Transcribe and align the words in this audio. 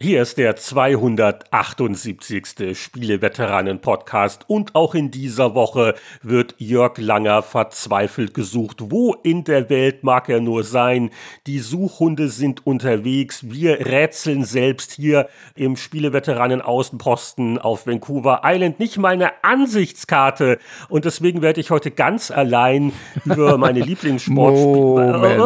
Hier 0.00 0.22
ist 0.22 0.38
der 0.38 0.54
278. 0.54 2.78
Spieleveteranen-Podcast 2.78 4.44
und 4.46 4.76
auch 4.76 4.94
in 4.94 5.10
dieser 5.10 5.56
Woche 5.56 5.96
wird 6.22 6.54
Jörg 6.58 6.98
Langer 6.98 7.42
verzweifelt 7.42 8.32
gesucht. 8.32 8.92
Wo 8.92 9.16
in 9.24 9.42
der 9.42 9.68
Welt 9.70 10.04
mag 10.04 10.28
er 10.28 10.40
nur 10.40 10.62
sein? 10.62 11.10
Die 11.48 11.58
Suchhunde 11.58 12.28
sind 12.28 12.64
unterwegs. 12.64 13.50
Wir 13.50 13.86
rätseln 13.86 14.44
selbst 14.44 14.92
hier 14.92 15.28
im 15.56 15.74
Spieleveteranen-Außenposten 15.74 17.58
auf 17.58 17.88
Vancouver 17.88 18.42
Island 18.44 18.78
nicht 18.78 18.98
mal 18.98 19.14
eine 19.14 19.42
Ansichtskarte 19.42 20.60
und 20.88 21.06
deswegen 21.06 21.42
werde 21.42 21.60
ich 21.60 21.72
heute 21.72 21.90
ganz 21.90 22.30
allein 22.30 22.92
über 23.24 23.58
meine 23.58 23.80
Lieblingssportspiele... 23.80 25.38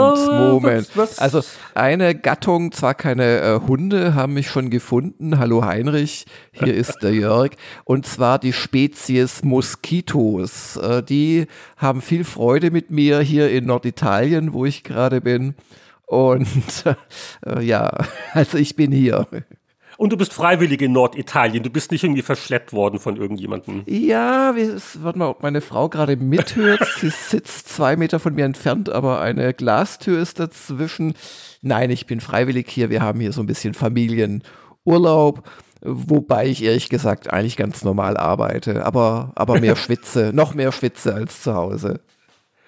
Moment, 0.52 0.94
Moment. 0.94 1.14
Also 1.16 1.40
eine 1.74 2.14
Gattung, 2.14 2.70
zwar 2.72 2.92
keine 2.92 3.40
äh, 3.40 3.58
Hunde, 3.66 4.14
haben 4.14 4.34
mich 4.34 4.41
schon 4.50 4.70
gefunden. 4.70 5.38
Hallo 5.38 5.64
Heinrich, 5.64 6.26
hier 6.52 6.74
ist 6.74 6.98
der 7.02 7.12
Jörg. 7.12 7.52
Und 7.84 8.06
zwar 8.06 8.38
die 8.38 8.52
Spezies 8.52 9.42
Moskitos. 9.42 10.76
Äh, 10.76 11.02
die 11.02 11.46
haben 11.76 12.00
viel 12.00 12.24
Freude 12.24 12.70
mit 12.70 12.90
mir 12.90 13.20
hier 13.20 13.50
in 13.50 13.66
Norditalien, 13.66 14.52
wo 14.52 14.64
ich 14.64 14.84
gerade 14.84 15.20
bin. 15.20 15.54
Und 16.06 16.46
äh, 17.46 17.62
ja, 17.62 17.90
also 18.32 18.58
ich 18.58 18.76
bin 18.76 18.92
hier. 18.92 19.26
Und 20.02 20.12
du 20.12 20.16
bist 20.16 20.32
freiwillig 20.32 20.82
in 20.82 20.90
Norditalien. 20.90 21.62
Du 21.62 21.70
bist 21.70 21.92
nicht 21.92 22.02
irgendwie 22.02 22.22
verschleppt 22.22 22.72
worden 22.72 22.98
von 22.98 23.14
irgendjemandem. 23.16 23.84
Ja, 23.86 24.52
warte 24.98 25.16
mal, 25.16 25.28
ob 25.28 25.44
meine 25.44 25.60
Frau 25.60 25.88
gerade 25.88 26.16
mithört. 26.16 26.84
Sie 26.98 27.08
sitzt 27.28 27.68
zwei 27.68 27.94
Meter 27.94 28.18
von 28.18 28.34
mir 28.34 28.44
entfernt, 28.44 28.90
aber 28.90 29.20
eine 29.20 29.54
Glastür 29.54 30.20
ist 30.20 30.40
dazwischen. 30.40 31.14
Nein, 31.60 31.90
ich 31.90 32.06
bin 32.06 32.20
freiwillig 32.20 32.68
hier. 32.68 32.90
Wir 32.90 33.00
haben 33.00 33.20
hier 33.20 33.30
so 33.30 33.42
ein 33.42 33.46
bisschen 33.46 33.74
Familienurlaub. 33.74 35.48
Wobei 35.82 36.48
ich 36.48 36.64
ehrlich 36.64 36.88
gesagt 36.88 37.32
eigentlich 37.32 37.56
ganz 37.56 37.84
normal 37.84 38.16
arbeite, 38.16 38.84
aber, 38.84 39.30
aber 39.36 39.60
mehr 39.60 39.76
schwitze, 39.76 40.32
noch 40.34 40.52
mehr 40.52 40.72
schwitze 40.72 41.14
als 41.14 41.42
zu 41.42 41.54
Hause. 41.54 42.00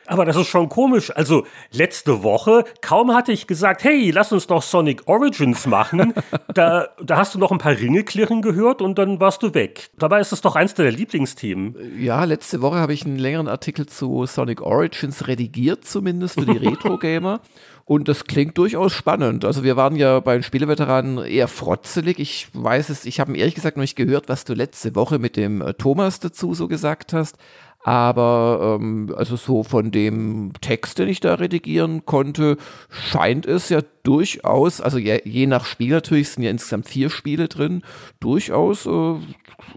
Aber 0.06 0.24
das 0.24 0.36
ist 0.36 0.48
schon 0.48 0.68
komisch. 0.68 1.10
Also 1.14 1.46
letzte 1.72 2.22
Woche, 2.22 2.64
kaum 2.80 3.14
hatte 3.14 3.32
ich 3.32 3.46
gesagt, 3.46 3.84
hey, 3.84 4.10
lass 4.10 4.32
uns 4.32 4.46
doch 4.46 4.62
Sonic 4.62 5.02
Origins 5.06 5.66
machen. 5.66 6.14
da, 6.54 6.88
da 7.02 7.16
hast 7.16 7.34
du 7.34 7.38
noch 7.38 7.52
ein 7.52 7.58
paar 7.58 7.78
Ringe 7.78 8.04
klirren 8.04 8.42
gehört 8.42 8.82
und 8.82 8.98
dann 8.98 9.20
warst 9.20 9.42
du 9.42 9.54
weg. 9.54 9.90
Dabei 9.98 10.20
ist 10.20 10.32
es 10.32 10.40
doch 10.40 10.56
eins 10.56 10.74
deiner 10.74 10.90
Lieblingsthemen. 10.90 11.76
Ja, 11.98 12.24
letzte 12.24 12.60
Woche 12.60 12.76
habe 12.76 12.92
ich 12.92 13.04
einen 13.04 13.18
längeren 13.18 13.48
Artikel 13.48 13.86
zu 13.86 14.26
Sonic 14.26 14.60
Origins 14.60 15.26
redigiert, 15.26 15.84
zumindest 15.84 16.34
für 16.34 16.46
die 16.46 16.56
Retro-Gamer. 16.66 17.40
Und 17.86 18.08
das 18.08 18.24
klingt 18.24 18.56
durchaus 18.56 18.92
spannend. 18.92 19.44
Also 19.44 19.62
wir 19.62 19.76
waren 19.76 19.94
ja 19.96 20.20
bei 20.20 20.34
den 20.34 20.42
Spieleveteranen 20.42 21.18
eher 21.18 21.48
frotzelig. 21.48 22.18
Ich 22.18 22.48
weiß 22.54 22.88
es, 22.88 23.04
ich 23.04 23.20
habe 23.20 23.36
ehrlich 23.36 23.54
gesagt 23.54 23.76
noch 23.76 23.82
nicht 23.82 23.96
gehört, 23.96 24.28
was 24.30 24.44
du 24.44 24.54
letzte 24.54 24.94
Woche 24.94 25.18
mit 25.18 25.36
dem 25.36 25.60
äh, 25.60 25.74
Thomas 25.74 26.18
dazu 26.18 26.54
so 26.54 26.66
gesagt 26.66 27.12
hast. 27.12 27.36
Aber 27.84 28.78
ähm, 28.80 29.14
also 29.14 29.36
so 29.36 29.62
von 29.62 29.90
dem 29.90 30.52
Text, 30.62 30.98
den 30.98 31.06
ich 31.06 31.20
da 31.20 31.34
redigieren 31.34 32.06
konnte, 32.06 32.56
scheint 32.88 33.44
es 33.44 33.68
ja 33.68 33.82
durchaus, 34.04 34.80
also 34.80 34.96
je, 34.96 35.20
je 35.24 35.46
nach 35.46 35.66
Spiel 35.66 35.90
natürlich 35.90 36.30
sind 36.30 36.44
ja 36.44 36.50
insgesamt 36.50 36.88
vier 36.88 37.10
Spiele 37.10 37.46
drin, 37.46 37.82
durchaus 38.20 38.86
äh, 38.86 39.16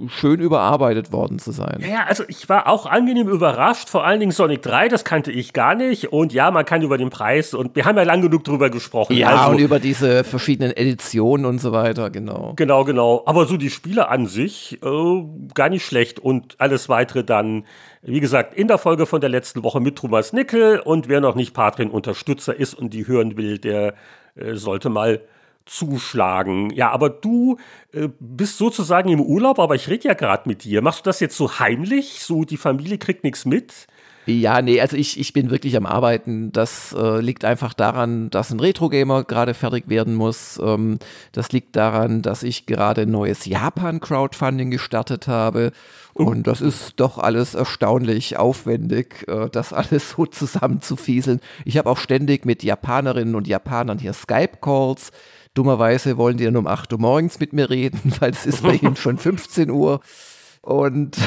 schön 0.07 0.39
überarbeitet 0.39 1.11
worden 1.11 1.39
zu 1.39 1.51
sein. 1.51 1.83
Ja, 1.87 2.05
also 2.07 2.23
ich 2.27 2.47
war 2.49 2.67
auch 2.67 2.85
angenehm 2.85 3.27
überrascht, 3.27 3.89
vor 3.89 4.05
allen 4.05 4.19
Dingen 4.19 4.31
Sonic 4.31 4.61
3, 4.61 4.87
das 4.87 5.03
kannte 5.03 5.31
ich 5.31 5.53
gar 5.53 5.75
nicht. 5.75 6.11
Und 6.11 6.33
ja, 6.33 6.51
man 6.51 6.65
kann 6.65 6.81
über 6.81 6.97
den 6.97 7.09
Preis 7.09 7.53
und 7.53 7.75
wir 7.75 7.85
haben 7.85 7.97
ja 7.97 8.03
lang 8.03 8.21
genug 8.21 8.43
drüber 8.43 8.69
gesprochen. 8.69 9.15
Ja, 9.15 9.29
also, 9.29 9.51
und 9.51 9.59
über 9.59 9.79
diese 9.79 10.23
verschiedenen 10.23 10.75
Editionen 10.75 11.45
und 11.45 11.59
so 11.59 11.71
weiter, 11.71 12.09
genau. 12.09 12.53
Genau, 12.55 12.83
genau. 12.83 13.23
Aber 13.25 13.45
so 13.45 13.57
die 13.57 13.69
Spiele 13.69 14.09
an 14.09 14.25
sich 14.27 14.79
äh, 14.83 15.23
gar 15.53 15.69
nicht 15.69 15.85
schlecht 15.85 16.19
und 16.19 16.55
alles 16.59 16.89
weitere 16.89 17.23
dann 17.23 17.63
wie 18.07 18.21
gesagt, 18.21 18.53
in 18.53 18.67
der 18.67 18.77
Folge 18.77 19.05
von 19.05 19.19
der 19.19 19.29
letzten 19.29 19.63
Woche 19.63 19.81
mit 19.81 19.97
Thomas 19.97 20.31
Nickel. 20.31 20.79
Und 20.79 21.09
wer 21.09 21.19
noch 21.19 21.35
nicht 21.35 21.53
Patreon-Unterstützer 21.53 22.55
ist 22.55 22.73
und 22.73 22.93
die 22.93 23.05
hören 23.05 23.35
will, 23.35 23.57
der 23.57 23.95
äh, 24.35 24.55
sollte 24.55 24.89
mal 24.89 25.21
zuschlagen. 25.67 26.71
Ja, 26.71 26.91
aber 26.91 27.09
du 27.09 27.57
äh, 27.91 28.09
bist 28.19 28.57
sozusagen 28.57 29.09
im 29.09 29.21
Urlaub, 29.21 29.59
aber 29.59 29.75
ich 29.75 29.87
rede 29.87 30.07
ja 30.07 30.13
gerade 30.13 30.47
mit 30.47 30.63
dir. 30.63 30.81
Machst 30.81 31.05
du 31.05 31.09
das 31.09 31.19
jetzt 31.19 31.37
so 31.37 31.59
heimlich? 31.59 32.23
So 32.23 32.43
die 32.43 32.57
Familie 32.57 32.97
kriegt 32.97 33.23
nichts 33.23 33.45
mit? 33.45 33.87
Ja, 34.27 34.61
nee, 34.61 34.81
also 34.81 34.97
ich, 34.97 35.17
ich 35.17 35.31
bin 35.31 35.49
wirklich 35.51 35.77
am 35.77 35.85
Arbeiten. 35.85 36.51
Das 36.51 36.93
äh, 36.93 37.21
liegt 37.21 37.45
einfach 37.45 37.73
daran, 37.73 38.29
dass 38.29 38.51
ein 38.51 38.59
Retro-Gamer 38.59 39.23
gerade 39.23 39.53
fertig 39.53 39.87
werden 39.87 40.15
muss. 40.15 40.59
Ähm, 40.61 40.99
das 41.31 41.53
liegt 41.53 41.77
daran, 41.77 42.21
dass 42.21 42.43
ich 42.43 42.65
gerade 42.65 43.03
ein 43.03 43.11
neues 43.11 43.45
Japan-Crowdfunding 43.45 44.69
gestartet 44.69 45.29
habe. 45.29 45.71
Oh. 46.13 46.23
Und 46.25 46.45
das 46.45 46.59
ist 46.59 46.93
doch 46.97 47.19
alles 47.19 47.55
erstaunlich 47.55 48.37
aufwendig, 48.37 49.25
äh, 49.29 49.49
das 49.49 49.71
alles 49.73 50.11
so 50.11 50.25
zusammenzufieseln. 50.25 51.39
Ich 51.63 51.77
habe 51.77 51.89
auch 51.89 51.97
ständig 51.97 52.45
mit 52.45 52.63
Japanerinnen 52.63 53.33
und 53.33 53.47
Japanern 53.47 53.97
hier 53.97 54.11
Skype-Calls. 54.11 55.11
Dummerweise 55.53 56.17
wollen 56.17 56.35
die 56.35 56.43
dann 56.43 56.57
um 56.57 56.67
8 56.67 56.91
Uhr 56.91 56.99
morgens 56.99 57.39
mit 57.39 57.53
mir 57.53 57.69
reden, 57.69 58.13
weil 58.19 58.31
es 58.31 58.45
ist 58.45 58.63
bei 58.63 58.75
ihnen 58.75 58.97
schon 58.97 59.17
15 59.17 59.69
Uhr. 59.69 60.01
Und 60.61 61.17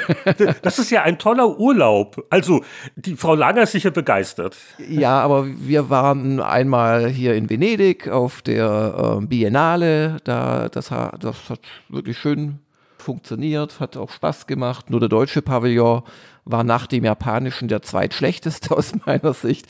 das 0.62 0.78
ist 0.78 0.90
ja 0.90 1.02
ein 1.02 1.18
toller 1.18 1.58
Urlaub. 1.58 2.26
Also, 2.30 2.62
die 2.96 3.16
Frau 3.16 3.34
Langer 3.34 3.62
ist 3.62 3.72
sicher 3.72 3.90
begeistert. 3.90 4.56
Ja, 4.88 5.20
aber 5.20 5.46
wir 5.46 5.90
waren 5.90 6.40
einmal 6.40 7.08
hier 7.08 7.34
in 7.34 7.50
Venedig 7.50 8.08
auf 8.08 8.42
der 8.42 9.18
äh, 9.20 9.26
Biennale. 9.26 10.18
Da, 10.24 10.68
das, 10.68 10.90
hat, 10.90 11.22
das 11.24 11.50
hat 11.50 11.60
wirklich 11.88 12.18
schön 12.18 12.58
funktioniert, 12.98 13.80
hat 13.80 13.96
auch 13.96 14.10
Spaß 14.10 14.46
gemacht. 14.46 14.90
Nur 14.90 15.00
der 15.00 15.08
deutsche 15.08 15.42
Pavillon 15.42 16.02
war 16.44 16.64
nach 16.64 16.86
dem 16.86 17.04
japanischen 17.04 17.68
der 17.68 17.82
zweitschlechteste 17.82 18.70
aus 18.76 18.92
meiner 19.04 19.34
Sicht. 19.34 19.66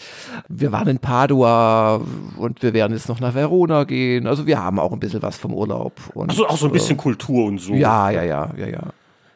Wir 0.49 0.73
waren 0.73 0.89
in 0.89 0.99
Padua 0.99 2.01
und 2.37 2.63
wir 2.63 2.73
werden 2.73 2.93
jetzt 2.93 3.09
noch 3.09 3.21
nach 3.21 3.35
Verona 3.35 3.85
gehen. 3.85 4.27
Also 4.27 4.47
wir 4.47 4.63
haben 4.63 4.79
auch 4.79 4.93
ein 4.93 5.01
bisschen 5.01 5.23
was 5.23 5.37
vom 5.37 5.53
Urlaub. 5.53 5.93
Und, 6.15 6.31
also 6.31 6.47
auch 6.47 6.57
so 6.57 6.67
ein 6.67 6.73
bisschen 6.73 6.97
äh, 6.97 7.01
Kultur 7.01 7.47
und 7.47 7.59
so. 7.59 7.75
Ja, 7.75 8.11
ja, 8.11 8.23
ja, 8.23 8.51
ja, 8.57 8.69
ja. 8.69 8.83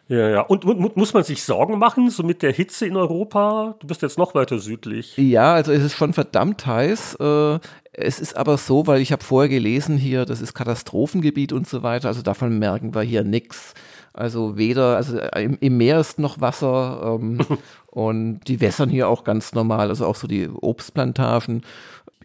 Ja, 0.09 0.28
ja. 0.28 0.41
Und, 0.43 0.65
und, 0.65 0.97
muss 0.97 1.15
man 1.15 1.25
sich 1.25 1.43
Sorgen 1.43 1.78
machen, 1.78 2.11
so 2.11 2.22
mit 2.22 2.43
der 2.43 2.53
Hitze 2.53 2.87
in 2.87 2.97
Europa? 2.97 3.75
Du 3.81 3.89
bist 3.89 4.03
jetzt 4.03 4.19
noch 4.19 4.34
weiter 4.34 4.59
südlich. 4.59 5.17
Ja, 5.17 5.55
also 5.55 5.72
es 5.72 5.83
ist 5.83 5.94
schon 5.94 6.12
verdammt 6.12 6.65
heiß. 6.65 7.17
Äh, 7.17 7.59
es 7.93 8.21
ist 8.21 8.37
aber 8.37 8.56
so, 8.56 8.87
weil 8.87 9.00
ich 9.00 9.11
habe 9.11 9.25
vorher 9.25 9.49
gelesen 9.49 9.97
hier, 9.97 10.25
das 10.25 10.41
ist 10.41 10.55
Katastrophengebiet 10.55 11.53
und 11.53 11.67
so 11.67 11.83
weiter. 11.83 12.09
Also 12.09 12.22
davon 12.22 12.59
merken 12.59 12.94
wir 12.94 13.03
hier 13.03 13.25
nichts. 13.25 13.75
Also 14.12 14.56
weder, 14.56 14.97
also 14.97 15.19
im, 15.19 15.59
im, 15.61 15.77
Meer 15.77 16.00
ist 16.00 16.19
noch 16.19 16.41
Wasser 16.41 17.19
ähm, 17.21 17.38
und 17.87 18.41
die 18.47 18.61
wässern 18.61 18.88
hier 18.88 19.09
auch 19.09 19.25
ganz 19.25 19.55
normal, 19.55 19.88
also 19.88 20.06
auch 20.06 20.15
so 20.15 20.27
die 20.27 20.49
Obstplantagen 20.49 21.62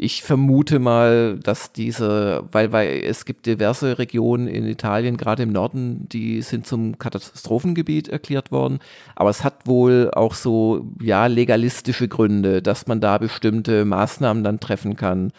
ich 0.03 0.23
vermute 0.23 0.79
mal, 0.79 1.37
dass 1.37 1.73
diese, 1.73 2.43
weil, 2.51 2.71
weil 2.71 3.03
es 3.03 3.23
gibt 3.23 3.45
diverse 3.45 3.99
Regionen 3.99 4.47
in 4.47 4.65
Italien, 4.65 5.15
gerade 5.15 5.43
im 5.43 5.51
Norden, 5.51 6.09
die 6.09 6.41
sind 6.41 6.65
zum 6.65 6.97
Katastrophengebiet 6.97 8.09
erklärt 8.09 8.51
worden. 8.51 8.79
Aber 9.15 9.29
es 9.29 9.43
hat 9.43 9.67
wohl 9.67 10.09
auch 10.11 10.33
so, 10.33 10.87
ja, 10.99 11.27
legalistische 11.27 12.07
Gründe, 12.07 12.63
dass 12.63 12.87
man 12.87 12.99
da 12.99 13.19
bestimmte 13.19 13.85
Maßnahmen 13.85 14.43
dann 14.43 14.59
treffen 14.59 14.95
kann. 14.95 15.33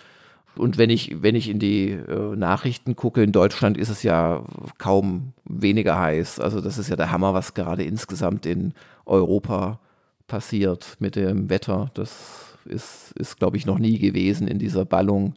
Und 0.55 0.79
wenn 0.79 0.91
ich, 0.91 1.23
wenn 1.23 1.35
ich 1.35 1.49
in 1.49 1.59
die 1.59 1.91
äh, 1.91 2.37
Nachrichten 2.37 2.95
gucke, 2.95 3.25
in 3.25 3.33
Deutschland 3.33 3.77
ist 3.77 3.89
es 3.89 4.05
ja 4.05 4.45
kaum 4.79 5.33
weniger 5.45 5.99
heiß. 5.99 6.39
Also 6.39 6.61
das 6.61 6.79
ist 6.79 6.89
ja 6.89 6.95
der 6.95 7.11
Hammer, 7.11 7.35
was 7.35 7.55
gerade 7.55 7.83
insgesamt 7.83 8.47
in 8.47 8.75
Europa 9.07 9.81
passiert 10.29 10.99
mit 11.01 11.17
dem 11.17 11.51
Wetter. 11.51 11.91
Das 11.95 12.42
ist, 12.67 13.13
ist 13.17 13.39
glaube 13.39 13.57
ich, 13.57 13.67
noch 13.67 13.79
nie 13.79 13.99
gewesen 13.99 14.49
in 14.49 14.59
dieser 14.59 14.85
Ballung. 14.85 15.35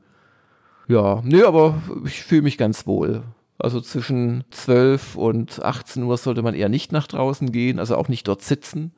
Ja, 0.87 1.21
nee, 1.23 1.43
aber 1.43 1.81
ich 2.05 2.23
fühle 2.23 2.43
mich 2.43 2.57
ganz 2.57 2.85
wohl. 2.85 3.23
Also 3.57 3.79
zwischen 3.81 4.43
12 4.51 5.15
und 5.15 5.63
18 5.63 6.03
Uhr 6.03 6.17
sollte 6.17 6.41
man 6.41 6.55
eher 6.55 6.69
nicht 6.69 6.91
nach 6.91 7.07
draußen 7.07 7.51
gehen, 7.51 7.79
also 7.79 7.95
auch 7.95 8.09
nicht 8.09 8.27
dort 8.27 8.41
sitzen. 8.41 8.91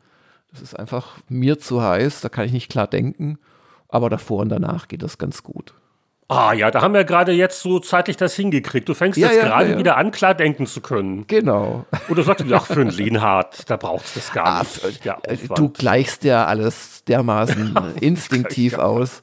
Das 0.51 0.61
ist 0.61 0.77
einfach 0.77 1.19
mir 1.29 1.59
zu 1.59 1.81
heiß, 1.81 2.21
da 2.21 2.29
kann 2.29 2.45
ich 2.45 2.51
nicht 2.51 2.69
klar 2.69 2.87
denken. 2.87 3.37
Aber 3.89 4.09
davor 4.09 4.41
und 4.41 4.49
danach 4.49 4.87
geht 4.87 5.03
das 5.03 5.17
ganz 5.17 5.43
gut. 5.43 5.73
Ah 6.29 6.51
ja, 6.51 6.71
da 6.71 6.81
haben 6.81 6.93
wir 6.93 7.05
gerade 7.05 7.31
jetzt 7.31 7.61
so 7.61 7.79
zeitlich 7.79 8.17
das 8.17 8.35
hingekriegt. 8.35 8.89
Du 8.89 8.93
fängst 8.93 9.17
ja, 9.17 9.27
jetzt 9.27 9.37
ja, 9.37 9.45
gerade 9.45 9.71
ja, 9.71 9.77
wieder 9.77 9.95
an, 9.95 10.11
klar 10.11 10.33
denken 10.33 10.65
zu 10.65 10.81
können. 10.81 11.25
Genau. 11.27 11.85
Oder 12.09 12.23
sagst 12.23 12.45
du, 12.49 12.53
ach, 12.53 12.65
für 12.65 12.81
einen 12.81 12.89
Lienhardt, 12.89 13.69
da 13.69 13.77
brauchst 13.77 14.15
du 14.15 14.19
das 14.19 14.33
gar 14.33 14.45
ah, 14.45 14.59
nicht. 14.59 15.05
Ja, 15.05 15.17
du 15.55 15.69
gleichst 15.69 16.25
ja 16.25 16.45
alles 16.45 17.05
dermaßen 17.05 17.77
instinktiv 18.01 18.77
aus. 18.77 19.21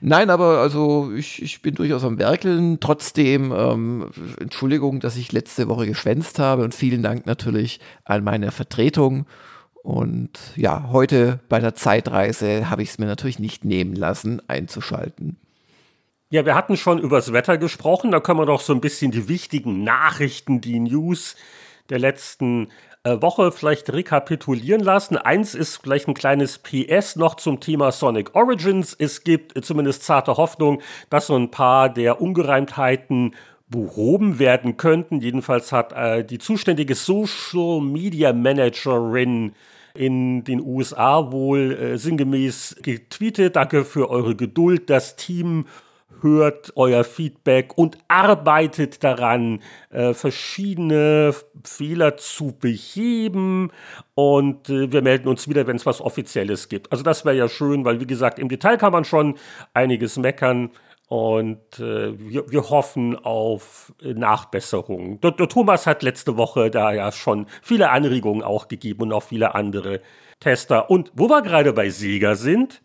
Nein, 0.00 0.30
aber 0.30 0.58
also 0.58 1.12
ich, 1.14 1.42
ich 1.42 1.62
bin 1.62 1.74
durchaus 1.74 2.04
am 2.04 2.18
Werkeln. 2.18 2.78
Trotzdem, 2.80 3.52
ähm, 3.56 4.10
Entschuldigung, 4.38 5.00
dass 5.00 5.16
ich 5.16 5.32
letzte 5.32 5.68
Woche 5.68 5.86
geschwänzt 5.86 6.38
habe 6.38 6.62
und 6.62 6.74
vielen 6.74 7.02
Dank 7.02 7.26
natürlich 7.26 7.80
an 8.04 8.22
meine 8.22 8.50
Vertretung. 8.50 9.26
Und 9.82 10.38
ja, 10.56 10.88
heute 10.90 11.40
bei 11.48 11.58
der 11.58 11.74
Zeitreise 11.74 12.70
habe 12.70 12.82
ich 12.82 12.90
es 12.90 12.98
mir 12.98 13.06
natürlich 13.06 13.38
nicht 13.38 13.64
nehmen 13.64 13.94
lassen, 13.94 14.40
einzuschalten. 14.48 15.36
Ja, 16.34 16.44
wir 16.44 16.56
hatten 16.56 16.76
schon 16.76 16.98
übers 16.98 17.32
Wetter 17.32 17.58
gesprochen. 17.58 18.10
Da 18.10 18.18
können 18.18 18.40
wir 18.40 18.46
doch 18.46 18.60
so 18.60 18.72
ein 18.72 18.80
bisschen 18.80 19.12
die 19.12 19.28
wichtigen 19.28 19.84
Nachrichten, 19.84 20.60
die 20.60 20.80
News 20.80 21.36
der 21.90 22.00
letzten 22.00 22.70
äh, 23.04 23.22
Woche 23.22 23.52
vielleicht 23.52 23.92
rekapitulieren 23.92 24.82
lassen. 24.82 25.16
Eins 25.16 25.54
ist 25.54 25.76
vielleicht 25.76 26.08
ein 26.08 26.14
kleines 26.14 26.58
PS 26.58 27.14
noch 27.14 27.36
zum 27.36 27.60
Thema 27.60 27.92
Sonic 27.92 28.34
Origins. 28.34 28.96
Es 28.98 29.22
gibt 29.22 29.64
zumindest 29.64 30.02
zarte 30.02 30.36
Hoffnung, 30.36 30.82
dass 31.08 31.28
so 31.28 31.36
ein 31.36 31.52
paar 31.52 31.88
der 31.88 32.20
Ungereimtheiten 32.20 33.36
behoben 33.68 34.40
werden 34.40 34.76
könnten. 34.76 35.20
Jedenfalls 35.20 35.70
hat 35.70 35.92
äh, 35.92 36.24
die 36.24 36.38
zuständige 36.38 36.96
Social 36.96 37.80
Media 37.80 38.32
Managerin 38.32 39.52
in 39.94 40.42
den 40.42 40.60
USA 40.60 41.30
wohl 41.30 41.72
äh, 41.74 41.96
sinngemäß 41.96 42.74
getweetet. 42.82 43.54
Danke 43.54 43.84
für 43.84 44.10
eure 44.10 44.34
Geduld. 44.34 44.90
Das 44.90 45.14
Team 45.14 45.66
hört 46.24 46.72
euer 46.74 47.04
Feedback 47.04 47.76
und 47.76 47.98
arbeitet 48.08 49.04
daran, 49.04 49.60
äh, 49.90 50.14
verschiedene 50.14 51.34
Fehler 51.62 52.16
zu 52.16 52.56
beheben. 52.58 53.70
Und 54.14 54.68
äh, 54.70 54.90
wir 54.90 55.02
melden 55.02 55.28
uns 55.28 55.48
wieder, 55.48 55.68
wenn 55.68 55.76
es 55.76 55.86
was 55.86 56.00
Offizielles 56.00 56.68
gibt. 56.68 56.90
Also 56.90 57.04
das 57.04 57.24
wäre 57.24 57.36
ja 57.36 57.48
schön, 57.48 57.84
weil 57.84 58.00
wie 58.00 58.06
gesagt, 58.06 58.38
im 58.38 58.48
Detail 58.48 58.78
kann 58.78 58.92
man 58.92 59.04
schon 59.04 59.36
einiges 59.74 60.16
meckern. 60.16 60.70
Und 61.06 61.78
äh, 61.78 62.18
wir, 62.18 62.50
wir, 62.50 62.70
hoffen 62.70 63.14
auf 63.14 63.92
Nachbesserungen. 64.02 65.20
Der, 65.20 65.32
der, 65.32 65.48
Thomas 65.48 65.86
hat 65.86 66.02
letzte 66.02 66.38
Woche 66.38 66.70
da 66.70 66.94
ja 66.94 67.12
schon 67.12 67.46
viele 67.62 67.90
Anregungen 67.90 68.42
auch 68.42 68.68
gegeben 68.68 69.02
und 69.02 69.12
auch 69.12 69.22
viele 69.22 69.54
andere 69.54 70.00
Tester. 70.40 70.88
Und 70.90 71.12
wo 71.14 71.28
wir 71.28 71.42
gerade 71.42 71.74
bei 71.74 71.90
Sega 71.90 72.36
sind, 72.36 72.82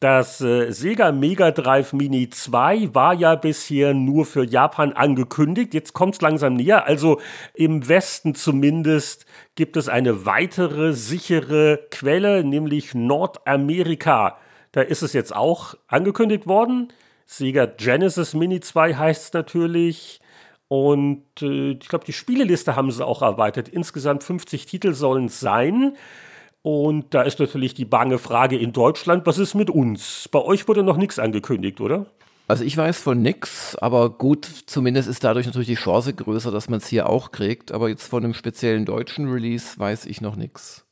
das 0.00 0.42
äh, 0.42 0.72
Sega 0.72 1.10
Mega 1.10 1.50
Drive 1.52 1.94
Mini 1.94 2.28
2 2.28 2.94
war 2.94 3.14
ja 3.14 3.34
bisher 3.34 3.94
nur 3.94 4.26
für 4.26 4.44
Japan 4.44 4.92
angekündigt. 4.92 5.72
Jetzt 5.72 5.94
kommt 5.94 6.16
es 6.16 6.20
langsam 6.20 6.54
näher. 6.54 6.84
Also 6.86 7.18
im 7.54 7.88
Westen 7.88 8.34
zumindest 8.34 9.24
gibt 9.54 9.76
es 9.78 9.88
eine 9.88 10.26
weitere 10.26 10.92
sichere 10.92 11.80
Quelle, 11.90 12.44
nämlich 12.44 12.94
Nordamerika. 12.94 14.36
Da 14.72 14.82
ist 14.82 15.00
es 15.00 15.14
jetzt 15.14 15.34
auch 15.34 15.76
angekündigt 15.88 16.46
worden. 16.46 16.92
Sega 17.24 17.64
Genesis 17.64 18.34
Mini 18.34 18.60
2 18.60 18.96
heißt 18.96 19.24
es 19.24 19.32
natürlich. 19.32 20.20
Und 20.68 21.24
äh, 21.40 21.70
ich 21.70 21.88
glaube, 21.88 22.04
die 22.04 22.12
Spieleliste 22.12 22.76
haben 22.76 22.90
sie 22.90 23.04
auch 23.04 23.22
erweitert. 23.22 23.68
Insgesamt 23.68 24.24
50 24.24 24.66
Titel 24.66 24.92
sollen 24.92 25.26
es 25.26 25.40
sein. 25.40 25.96
Und 26.66 27.14
da 27.14 27.22
ist 27.22 27.38
natürlich 27.38 27.74
die 27.74 27.84
bange 27.84 28.18
Frage 28.18 28.58
in 28.58 28.72
Deutschland, 28.72 29.24
was 29.24 29.38
ist 29.38 29.54
mit 29.54 29.70
uns? 29.70 30.28
Bei 30.32 30.40
euch 30.40 30.66
wurde 30.66 30.82
noch 30.82 30.96
nichts 30.96 31.20
angekündigt, 31.20 31.80
oder? 31.80 32.06
Also 32.48 32.64
ich 32.64 32.76
weiß 32.76 32.98
von 32.98 33.22
nix, 33.22 33.76
aber 33.76 34.10
gut, 34.10 34.48
zumindest 34.66 35.08
ist 35.08 35.22
dadurch 35.22 35.46
natürlich 35.46 35.68
die 35.68 35.76
Chance 35.76 36.12
größer, 36.12 36.50
dass 36.50 36.68
man 36.68 36.78
es 36.78 36.88
hier 36.88 37.08
auch 37.08 37.30
kriegt. 37.30 37.70
Aber 37.70 37.88
jetzt 37.88 38.08
von 38.08 38.24
einem 38.24 38.34
speziellen 38.34 38.84
deutschen 38.84 39.30
Release 39.30 39.78
weiß 39.78 40.06
ich 40.06 40.20
noch 40.20 40.34
nichts. 40.34 40.85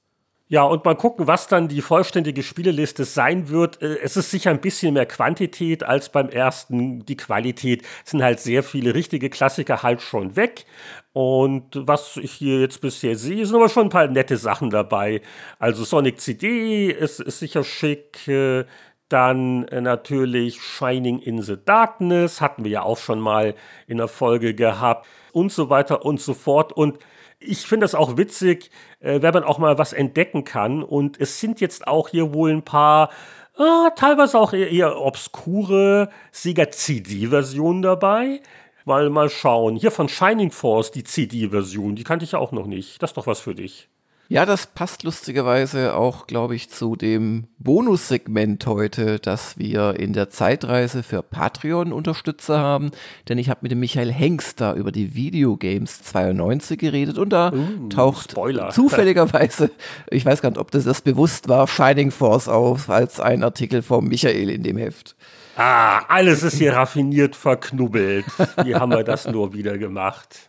Ja, 0.55 0.63
und 0.63 0.85
mal 0.85 0.95
gucken, 0.95 1.27
was 1.27 1.49
dann 1.49 1.67
die 1.67 1.83
vollständige 1.83 2.45
Spieleliste 2.45 3.05
sein 3.05 3.49
wird. 3.49 3.83
Äh, 3.83 3.99
es 4.05 4.17
ist 4.17 4.31
sicher 4.31 4.51
ein 4.51 4.61
bisschen 4.61 4.95
mehr 4.95 5.05
Quantität 5.05 5.83
als 5.83 6.11
beim 6.11 6.29
ersten. 6.29 7.05
Die 7.07 7.17
Qualität 7.17 7.83
sind 8.05 8.23
halt 8.23 8.39
sehr 8.39 8.63
viele 8.63 8.95
richtige 8.95 9.31
Klassiker 9.31 9.83
halt 9.83 10.01
schon 10.01 10.37
weg. 10.37 10.65
Und 11.13 11.71
was 11.73 12.19
ich 12.19 12.31
hier 12.31 12.61
jetzt 12.61 12.81
bisher 12.81 13.17
sehe, 13.17 13.45
sind 13.45 13.57
aber 13.57 13.69
schon 13.69 13.87
ein 13.87 13.91
paar 13.91 14.07
nette 14.07 14.37
Sachen 14.37 14.71
dabei. 14.71 15.23
Also 15.59 15.83
Sonic 15.83 16.21
CD 16.21 16.87
ist, 16.87 17.19
ist 17.19 17.41
sicher 17.41 17.65
schick. 17.65 18.29
Äh, 18.29 18.65
dann 19.09 19.67
äh, 19.69 19.81
natürlich 19.81 20.63
Shining 20.63 21.19
in 21.19 21.43
the 21.43 21.57
Darkness, 21.65 22.41
hatten 22.41 22.63
wir 22.63 22.71
ja 22.71 22.83
auch 22.85 22.99
schon 22.99 23.19
mal 23.19 23.57
in 23.89 23.99
der 23.99 24.07
Folge 24.07 24.55
gehabt 24.55 25.09
und 25.33 25.51
so 25.51 25.69
weiter 25.69 26.05
und 26.05 26.21
so 26.21 26.33
fort. 26.33 26.73
Und 26.73 27.01
ich 27.47 27.67
finde 27.67 27.85
das 27.85 27.95
auch 27.95 28.17
witzig, 28.17 28.71
äh, 29.01 29.23
wenn 29.23 29.35
man 29.35 29.45
auch 29.45 29.59
mal 29.59 29.79
was 29.79 29.93
entdecken 29.93 30.45
kann. 30.45 30.83
Und 30.83 31.21
es 31.21 31.41
sind 31.41 31.61
jetzt 31.61 31.87
auch 31.87 32.09
hier 32.09 32.35
wohl 32.35 32.51
ein 32.51 32.65
paar, 32.65 33.11
äh, 33.59 33.91
teilweise 33.97 34.39
auch 34.39 34.53
eher, 34.53 34.71
eher 34.71 35.01
obskure 35.01 36.11
Sega 36.33 36.71
CD-Versionen 36.71 37.83
dabei. 37.83 38.41
Mal 38.85 39.09
mal 39.11 39.31
schauen. 39.31 39.77
Hier 39.77 39.91
von 39.91 40.09
Shining 40.09 40.51
Force, 40.51 40.91
die 40.91 41.05
CD-Version, 41.05 41.97
die 41.97 42.05
kannte 42.05 42.25
ich 42.25 42.35
auch 42.35 42.53
noch 42.53 42.67
nicht. 42.67 43.03
Das 43.03 43.11
ist 43.11 43.17
doch 43.17 43.27
was 43.27 43.41
für 43.41 43.55
dich. 43.55 43.89
Ja, 44.29 44.47
das 44.47 44.67
passt 44.67 45.03
lustigerweise 45.03 45.95
auch, 45.95 46.27
glaube 46.27 46.55
ich, 46.55 46.71
zu 46.71 46.97
dem 46.97 47.47
Bonussegment 47.59 48.67
heute, 48.67 49.19
das 49.19 49.59
wir 49.59 50.01
in 50.01 50.15
der 50.15 50.31
Zeitreise 50.31 51.03
für 51.03 51.23
Patreon-Unterstützer 51.23 52.59
haben. 52.59 52.91
Denn 53.29 53.37
ich 53.37 53.51
habe 53.51 53.61
mit 53.63 53.73
dem 53.73 53.81
Michael 53.81 54.11
Hengst 54.11 54.63
da 54.63 54.75
über 54.75 54.93
die 54.93 55.15
Videogames 55.15 56.03
92 56.05 56.79
geredet 56.79 57.19
und 57.19 57.31
da 57.31 57.53
uh, 57.53 57.89
taucht 57.91 58.31
Spoiler. 58.31 58.71
zufälligerweise, 58.71 59.71
ich 60.11 60.25
weiß 60.25 60.41
gar 60.41 60.49
nicht, 60.49 60.59
ob 60.59 60.71
das, 60.71 60.85
das 60.85 61.03
bewusst 61.03 61.49
war, 61.49 61.69
Shining 61.69 62.11
Force 62.11 62.49
auf 62.49 62.89
als 62.89 63.21
ein 63.21 63.45
Artikel 63.45 63.83
vom 63.83 64.07
Michael 64.07 64.49
in 64.49 64.63
dem 64.63 64.79
Heft. 64.79 65.17
Ah, 65.57 65.99
alles 66.09 66.43
ist 66.43 66.57
hier 66.57 66.75
raffiniert 66.75 67.37
verknubbelt. 67.37 68.25
Wie 68.65 68.75
haben 68.75 68.91
wir 68.91 69.05
das 69.05 69.27
nur 69.27 69.53
wieder 69.53 69.77
gemacht? 69.77 70.49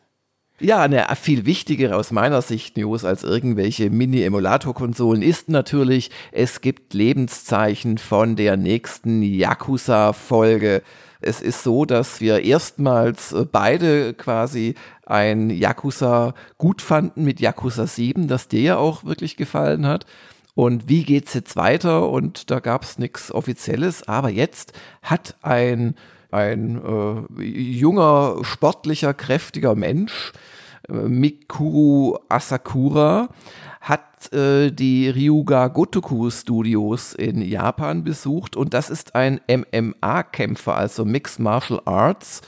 Ja, 0.62 0.80
eine 0.80 1.06
viel 1.18 1.46
wichtigere 1.46 1.98
aus 1.98 2.12
meiner 2.12 2.42
Sicht 2.42 2.78
News 2.78 3.04
als 3.04 3.24
irgendwelche 3.24 3.90
Mini-Emulator-Konsolen 3.90 5.22
ist 5.22 5.50
natürlich, 5.50 6.12
es 6.32 6.62
gibt 6.62 6.94
Lebenszeichen 6.94 7.98
von 7.98 8.38
der 8.38 8.56
nächsten 8.56 9.22
Yakuza-Folge. 9.22 10.82
Es 11.20 11.42
ist 11.42 11.62
so, 11.64 11.84
dass 11.84 12.22
wir 12.22 12.44
erstmals 12.44 13.34
äh, 13.34 13.46
beide 13.52 14.14
quasi 14.14 14.76
ein 15.06 15.50
Yakuza 15.50 16.34
gut 16.58 16.82
fanden 16.82 17.26
mit 17.26 17.42
Yakuza 17.42 17.86
7, 17.86 18.30
das 18.30 18.48
dir 18.48 18.62
ja 18.62 18.78
auch 18.78 19.04
wirklich 19.04 19.36
gefallen 19.36 19.86
hat. 19.86 20.06
Und 20.54 20.88
wie 20.88 21.04
geht's 21.04 21.34
jetzt 21.34 21.58
weiter? 21.58 22.08
Und 22.10 22.50
da 22.50 22.62
gab 22.62 22.84
es 22.84 22.98
nichts 22.98 23.30
Offizielles, 23.30 24.08
aber 24.08 24.30
jetzt 24.30 24.72
hat 25.02 25.36
ein 25.42 25.96
ein 26.32 26.82
äh, 26.84 27.44
junger, 27.44 28.38
sportlicher, 28.44 29.14
kräftiger 29.14 29.76
Mensch, 29.76 30.34
äh, 30.90 30.94
Mikuru 30.94 32.18
Asakura, 32.30 33.30
hat 33.82 34.34
äh, 34.34 34.72
die 34.72 35.10
Ryuga 35.10 35.68
Gotoku 35.68 36.30
Studios 36.32 37.14
in 37.14 37.42
Japan 37.42 38.04
besucht 38.04 38.56
und 38.56 38.74
das 38.74 38.90
ist 38.90 39.16
ein 39.16 39.40
MMA-Kämpfer, 39.48 40.76
also 40.76 41.06
Mixed 41.06 41.40
Martial 41.40 41.82
Arts. 41.86 42.42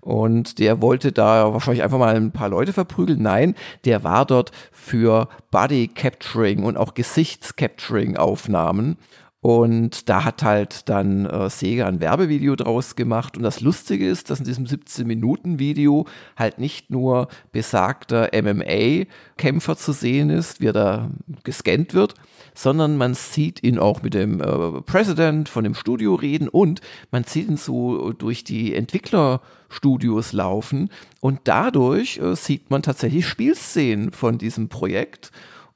Und 0.00 0.58
der 0.58 0.82
wollte 0.82 1.12
da 1.12 1.54
wahrscheinlich 1.54 1.82
einfach 1.82 1.98
mal 1.98 2.14
ein 2.14 2.30
paar 2.30 2.50
Leute 2.50 2.74
verprügeln. 2.74 3.22
Nein, 3.22 3.54
der 3.86 4.04
war 4.04 4.26
dort 4.26 4.52
für 4.70 5.28
Body 5.50 5.88
Capturing 5.88 6.62
und 6.62 6.76
auch 6.76 6.92
Gesichtscapturing 6.92 8.18
Aufnahmen. 8.18 8.98
Und 9.44 10.08
da 10.08 10.24
hat 10.24 10.42
halt 10.42 10.88
dann 10.88 11.26
äh, 11.26 11.50
Sega 11.50 11.86
ein 11.86 12.00
Werbevideo 12.00 12.56
draus 12.56 12.96
gemacht. 12.96 13.36
Und 13.36 13.42
das 13.42 13.60
Lustige 13.60 14.08
ist, 14.08 14.30
dass 14.30 14.38
in 14.38 14.46
diesem 14.46 14.64
17-Minuten-Video 14.64 16.06
halt 16.34 16.58
nicht 16.58 16.88
nur 16.88 17.28
besagter 17.52 18.30
MMA-Kämpfer 18.32 19.76
zu 19.76 19.92
sehen 19.92 20.30
ist, 20.30 20.62
wie 20.62 20.68
er 20.68 20.72
da 20.72 21.10
gescannt 21.42 21.92
wird, 21.92 22.14
sondern 22.54 22.96
man 22.96 23.12
sieht 23.12 23.62
ihn 23.62 23.78
auch 23.78 24.00
mit 24.00 24.14
dem 24.14 24.40
äh, 24.40 24.80
President 24.80 25.50
von 25.50 25.62
dem 25.62 25.74
Studio 25.74 26.14
reden 26.14 26.48
und 26.48 26.80
man 27.10 27.24
sieht 27.24 27.46
ihn 27.46 27.58
so 27.58 28.14
durch 28.14 28.44
die 28.44 28.74
Entwicklerstudios 28.74 30.32
laufen. 30.32 30.88
Und 31.20 31.40
dadurch 31.44 32.16
äh, 32.16 32.34
sieht 32.34 32.70
man 32.70 32.80
tatsächlich 32.80 33.28
Spielszenen 33.28 34.10
von 34.10 34.38
diesem 34.38 34.70
Projekt. 34.70 35.32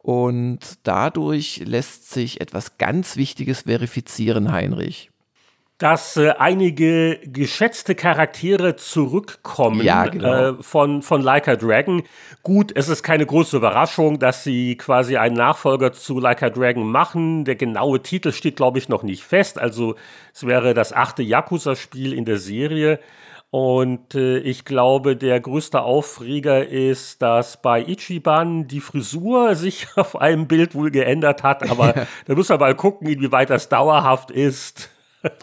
Und 0.08 0.78
dadurch 0.84 1.60
lässt 1.66 2.10
sich 2.10 2.40
etwas 2.40 2.78
ganz 2.78 3.18
Wichtiges 3.18 3.64
verifizieren, 3.66 4.50
Heinrich 4.50 5.10
dass 5.76 6.16
äh, 6.16 6.30
einige 6.38 7.20
geschätzte 7.22 7.94
Charaktere 7.94 8.74
zurückkommen 8.74 9.80
ja, 9.84 10.06
genau. 10.06 10.32
äh, 10.32 10.62
von, 10.62 11.02
von 11.02 11.22
Like 11.22 11.46
a 11.46 11.54
Dragon. 11.54 12.02
Gut, 12.42 12.72
es 12.74 12.88
ist 12.88 13.04
keine 13.04 13.24
große 13.24 13.56
Überraschung, 13.58 14.18
dass 14.18 14.42
sie 14.42 14.76
quasi 14.76 15.18
einen 15.18 15.36
Nachfolger 15.36 15.92
zu 15.92 16.18
Like 16.18 16.42
a 16.42 16.50
Dragon 16.50 16.90
machen. 16.90 17.44
Der 17.44 17.54
genaue 17.54 18.02
Titel 18.02 18.32
steht, 18.32 18.56
glaube 18.56 18.78
ich, 18.78 18.88
noch 18.88 19.04
nicht 19.04 19.22
fest. 19.22 19.56
Also 19.60 19.94
es 20.34 20.44
wäre 20.44 20.74
das 20.74 20.92
achte 20.92 21.22
Yakuza-Spiel 21.22 22.12
in 22.12 22.24
der 22.24 22.38
Serie. 22.38 22.98
Und 23.50 24.14
äh, 24.14 24.38
ich 24.38 24.66
glaube, 24.66 25.16
der 25.16 25.40
größte 25.40 25.80
Aufreger 25.80 26.68
ist, 26.68 27.22
dass 27.22 27.62
bei 27.62 27.82
Ichiban 27.82 28.68
die 28.68 28.80
Frisur 28.80 29.54
sich 29.54 29.86
auf 29.96 30.20
einem 30.20 30.46
Bild 30.48 30.74
wohl 30.74 30.90
geändert 30.90 31.42
hat. 31.42 31.70
Aber 31.70 32.06
da 32.26 32.34
muss 32.34 32.50
man 32.50 32.60
mal 32.60 32.74
gucken, 32.74 33.08
inwieweit 33.08 33.50
das 33.50 33.68
dauerhaft 33.68 34.30
ist. 34.30 34.90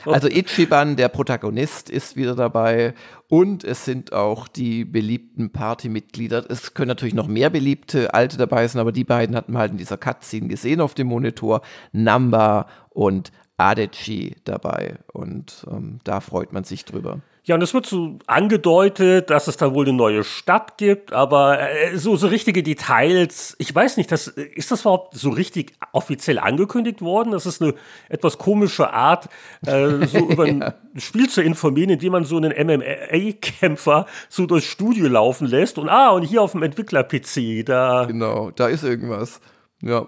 Also 0.06 0.30
Ichiban, 0.30 0.96
der 0.96 1.10
Protagonist, 1.10 1.90
ist 1.90 2.16
wieder 2.16 2.34
dabei 2.34 2.94
und 3.28 3.66
es 3.66 3.84
sind 3.84 4.14
auch 4.14 4.48
die 4.48 4.86
beliebten 4.86 5.52
Partymitglieder. 5.52 6.50
Es 6.50 6.74
können 6.74 6.88
natürlich 6.88 7.14
noch 7.14 7.28
mehr 7.28 7.50
beliebte 7.50 8.14
Alte 8.14 8.38
dabei 8.38 8.66
sein, 8.70 8.80
aber 8.80 8.94
die 8.94 9.04
beiden 9.04 9.36
hatten 9.36 9.52
wir 9.52 9.60
halt 9.60 9.74
in 9.74 9.78
dieser 9.78 9.98
Cutscene 9.98 10.48
gesehen 10.48 10.80
auf 10.80 10.94
dem 10.94 11.08
Monitor. 11.08 11.62
Namba 11.92 12.68
und 12.90 13.34
Adechi 13.58 14.38
dabei 14.46 15.00
und 15.12 15.66
ähm, 15.70 16.00
da 16.06 16.22
freut 16.22 16.54
man 16.54 16.64
sich 16.64 16.86
drüber. 16.86 17.20
Ja, 17.48 17.54
und 17.54 17.62
es 17.62 17.75
wird 17.75 17.86
so 17.86 18.18
angedeutet, 18.25 19.30
dass 19.30 19.48
es 19.48 19.56
da 19.56 19.72
wohl 19.75 19.86
eine 19.88 19.96
neue 19.96 20.24
Stadt 20.24 20.80
gibt, 20.80 21.14
aber 21.14 21.60
äh, 21.60 21.96
so, 21.96 22.16
so 22.16 22.25
richtige 22.25 22.64
Details, 22.64 23.56
ich 23.60 23.74
weiß 23.74 23.98
nicht, 23.98 24.12
das, 24.12 24.28
ist 24.28 24.72
das 24.72 24.82
überhaupt 24.82 25.16
so 25.16 25.30
richtig 25.30 25.74
offiziell 25.92 26.40
angekündigt 26.40 27.04
worden? 27.04 27.34
Das 27.34 27.46
ist 27.46 27.62
eine 27.62 27.75
etwas 28.10 28.40
komische 28.40 28.92
Art, 28.92 29.30
äh, 29.64 30.08
so 30.08 30.18
über 30.30 30.46
ein 30.46 30.74
Spiel 30.98 31.30
zu 31.30 31.44
informieren, 31.44 31.92
indem 31.92 32.14
man 32.14 32.24
so 32.24 32.38
einen 32.38 32.52
MMA-Kämpfer 32.52 34.08
so 34.28 34.48
durchs 34.48 34.66
Studio 34.66 35.08
laufen 35.08 35.46
lässt 35.46 35.78
und 35.78 35.88
ah, 35.88 36.10
und 36.10 36.24
hier 36.24 36.42
auf 36.42 36.54
dem 36.54 36.64
Entwickler-PC, 36.64 37.64
da. 37.64 38.06
Genau, 38.06 38.50
da 38.50 38.70
ist 38.70 38.84
irgendwas. 38.84 39.40
Ja, 39.84 40.08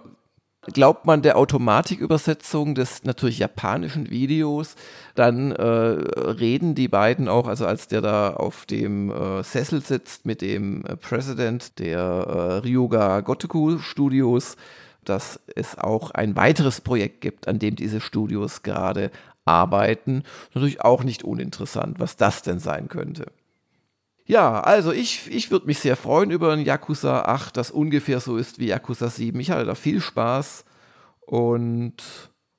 Glaubt 0.73 1.05
man 1.05 1.21
der 1.21 1.37
Automatikübersetzung 1.37 2.75
des 2.75 3.05
natürlich 3.05 3.39
japanischen 3.39 4.09
Videos, 4.09 4.75
dann 5.15 5.51
äh, 5.51 5.63
reden 5.63 6.75
die 6.75 6.89
beiden 6.89 7.29
auch, 7.29 7.47
also 7.47 7.65
als 7.65 7.87
der 7.87 8.01
da 8.01 8.33
auf 8.33 8.65
dem 8.65 9.09
äh, 9.09 9.43
Sessel 9.43 9.81
sitzt 9.81 10.25
mit 10.25 10.41
dem 10.41 10.83
äh, 10.85 10.97
President 10.97 11.79
der 11.79 11.99
äh, 11.99 12.67
Ryuga 12.67 13.21
Gotoku 13.21 13.79
Studios, 13.79 14.57
dass 15.05 15.39
es 15.55 15.77
auch 15.77 16.11
ein 16.11 16.35
weiteres 16.35 16.81
Projekt 16.81 17.21
gibt, 17.21 17.47
an 17.47 17.59
dem 17.59 17.77
diese 17.77 18.01
Studios 18.01 18.61
gerade 18.61 19.09
arbeiten. 19.45 20.23
Natürlich 20.53 20.81
auch 20.81 21.05
nicht 21.05 21.23
uninteressant, 21.23 22.01
was 22.01 22.17
das 22.17 22.41
denn 22.41 22.59
sein 22.59 22.89
könnte. 22.89 23.31
Ja, 24.27 24.59
also 24.59 24.91
ich, 24.91 25.31
ich 25.31 25.51
würde 25.51 25.67
mich 25.67 25.79
sehr 25.79 25.95
freuen 25.95 26.31
über 26.31 26.51
ein 26.51 26.59
Yakuza 26.59 27.21
8, 27.21 27.55
das 27.55 27.71
ungefähr 27.71 28.19
so 28.19 28.35
ist 28.35 28.59
wie 28.59 28.67
Yakuza 28.67 29.09
7. 29.09 29.39
Ich 29.39 29.51
hatte 29.51 29.65
da 29.65 29.73
viel 29.73 30.01
Spaß. 30.01 30.65
Und 31.21 31.95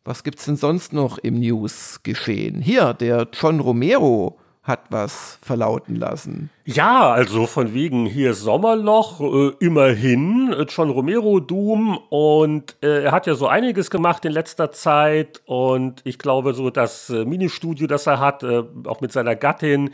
was 0.02 0.24
gibt's 0.24 0.46
denn 0.46 0.56
sonst 0.56 0.94
noch 0.94 1.18
im 1.18 1.38
News 1.38 2.00
geschehen? 2.02 2.62
Hier, 2.62 2.94
der 2.94 3.28
John 3.34 3.60
Romero 3.60 4.38
hat 4.62 4.80
was 4.90 5.38
verlauten 5.42 5.96
lassen. 5.96 6.50
Ja, 6.64 7.10
also 7.10 7.46
von 7.46 7.74
wegen 7.74 8.06
hier 8.06 8.32
Sommerloch, 8.34 9.20
äh, 9.20 9.52
immerhin, 9.60 10.54
John 10.68 10.90
Romero 10.90 11.40
Doom 11.40 11.98
und 12.10 12.76
äh, 12.82 13.04
er 13.04 13.12
hat 13.12 13.26
ja 13.26 13.34
so 13.34 13.46
einiges 13.46 13.90
gemacht 13.90 14.24
in 14.26 14.32
letzter 14.32 14.70
Zeit 14.70 15.42
und 15.46 16.00
ich 16.04 16.18
glaube 16.18 16.52
so 16.52 16.68
das 16.68 17.08
äh, 17.08 17.24
Ministudio, 17.24 17.86
das 17.86 18.06
er 18.06 18.20
hat, 18.20 18.42
äh, 18.42 18.62
auch 18.86 19.00
mit 19.00 19.12
seiner 19.12 19.36
Gattin, 19.36 19.90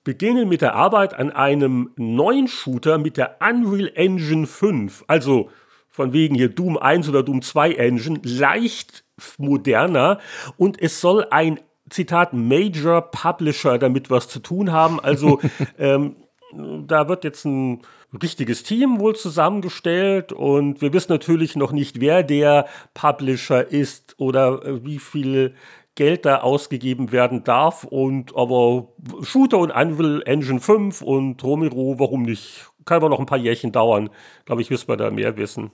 beginnen 0.03 0.49
mit 0.49 0.61
der 0.61 0.75
Arbeit 0.75 1.13
an 1.13 1.31
einem 1.31 1.91
neuen 1.97 2.47
Shooter 2.47 2.97
mit 2.97 3.17
der 3.17 3.37
Unreal 3.41 3.91
Engine 3.93 4.47
5. 4.47 5.03
Also 5.07 5.49
von 5.89 6.13
wegen 6.13 6.35
hier 6.35 6.49
Doom 6.49 6.77
1 6.77 7.09
oder 7.09 7.23
Doom 7.23 7.41
2 7.41 7.73
Engine, 7.73 8.19
leicht 8.23 9.03
moderner 9.37 10.19
und 10.55 10.81
es 10.81 11.01
soll 11.01 11.27
ein 11.29 11.59
Zitat, 11.89 12.33
Major 12.33 13.01
Publisher 13.01 13.77
damit 13.77 14.09
was 14.09 14.27
zu 14.27 14.39
tun 14.39 14.71
haben. 14.71 14.99
Also 14.99 15.39
ähm, 15.77 16.15
da 16.53 17.07
wird 17.07 17.23
jetzt 17.23 17.45
ein 17.45 17.81
richtiges 18.21 18.63
Team 18.63 18.99
wohl 18.99 19.15
zusammengestellt 19.15 20.33
und 20.33 20.81
wir 20.81 20.93
wissen 20.93 21.11
natürlich 21.11 21.55
noch 21.55 21.71
nicht, 21.71 22.01
wer 22.01 22.23
der 22.23 22.65
Publisher 22.93 23.71
ist 23.71 24.15
oder 24.17 24.65
äh, 24.65 24.83
wie 24.83 24.99
viel 24.99 25.53
Geld 25.95 26.25
da 26.25 26.37
ausgegeben 26.37 27.11
werden 27.11 27.43
darf. 27.43 27.83
Und 27.83 28.35
aber 28.35 28.87
Shooter 29.21 29.57
und 29.57 29.71
Unreal 29.71 30.23
Engine 30.25 30.61
5 30.61 31.01
und 31.01 31.43
Romero, 31.43 31.99
warum 31.99 32.23
nicht? 32.23 32.71
Kann 32.85 32.97
aber 32.97 33.09
noch 33.09 33.19
ein 33.19 33.25
paar 33.25 33.37
Jährchen 33.37 33.71
dauern. 33.71 34.09
Glaube 34.45 34.61
ich, 34.61 34.69
müssen 34.69 34.87
wir 34.87 34.97
da 34.97 35.11
mehr 35.11 35.37
wissen. 35.37 35.71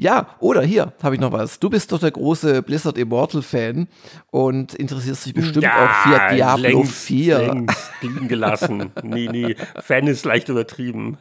Ja, 0.00 0.28
oder 0.38 0.62
hier 0.62 0.94
habe 1.02 1.14
ich 1.14 1.20
noch 1.20 1.30
was. 1.30 1.60
Du 1.60 1.68
bist 1.68 1.92
doch 1.92 1.98
der 1.98 2.10
große 2.10 2.62
Blizzard 2.62 2.96
Immortal 2.96 3.42
Fan 3.42 3.86
und 4.30 4.72
interessierst 4.72 5.26
dich 5.26 5.34
bestimmt 5.34 5.64
ja, 5.64 5.84
auch 5.84 6.08
für 6.08 6.34
Diablo 6.34 6.62
längst, 6.62 6.92
4. 6.92 7.38
Längst 7.38 7.92
liegen 8.00 8.26
gelassen. 8.26 8.92
nee, 9.02 9.28
nee, 9.30 9.56
Fan 9.78 10.06
ist 10.06 10.24
leicht 10.24 10.48
übertrieben. 10.48 11.18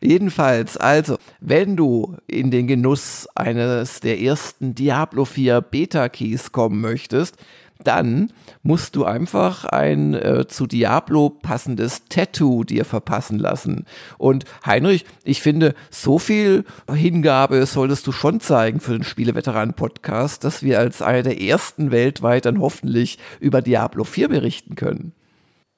Jedenfalls, 0.00 0.78
also, 0.78 1.18
wenn 1.40 1.76
du 1.76 2.16
in 2.26 2.50
den 2.50 2.66
Genuss 2.66 3.28
eines 3.34 4.00
der 4.00 4.18
ersten 4.18 4.74
Diablo 4.74 5.26
4 5.26 5.60
Beta-Keys 5.60 6.52
kommen 6.52 6.80
möchtest, 6.80 7.36
dann 7.84 8.32
musst 8.62 8.96
du 8.96 9.04
einfach 9.04 9.64
ein 9.64 10.14
äh, 10.14 10.46
zu 10.48 10.66
Diablo 10.66 11.30
passendes 11.30 12.04
Tattoo 12.08 12.64
dir 12.64 12.84
verpassen 12.84 13.38
lassen. 13.38 13.84
Und 14.18 14.44
Heinrich, 14.64 15.04
ich 15.24 15.42
finde, 15.42 15.74
so 15.90 16.18
viel 16.18 16.64
Hingabe 16.92 17.64
solltest 17.66 18.06
du 18.06 18.12
schon 18.12 18.40
zeigen 18.40 18.80
für 18.80 18.92
den 18.92 19.04
Spieleveteranen-Podcast, 19.04 20.44
dass 20.44 20.62
wir 20.62 20.78
als 20.78 21.02
einer 21.02 21.22
der 21.22 21.40
ersten 21.40 21.90
weltweit 21.90 22.46
dann 22.46 22.60
hoffentlich 22.60 23.18
über 23.40 23.62
Diablo 23.62 24.04
4 24.04 24.28
berichten 24.28 24.74
können. 24.74 25.12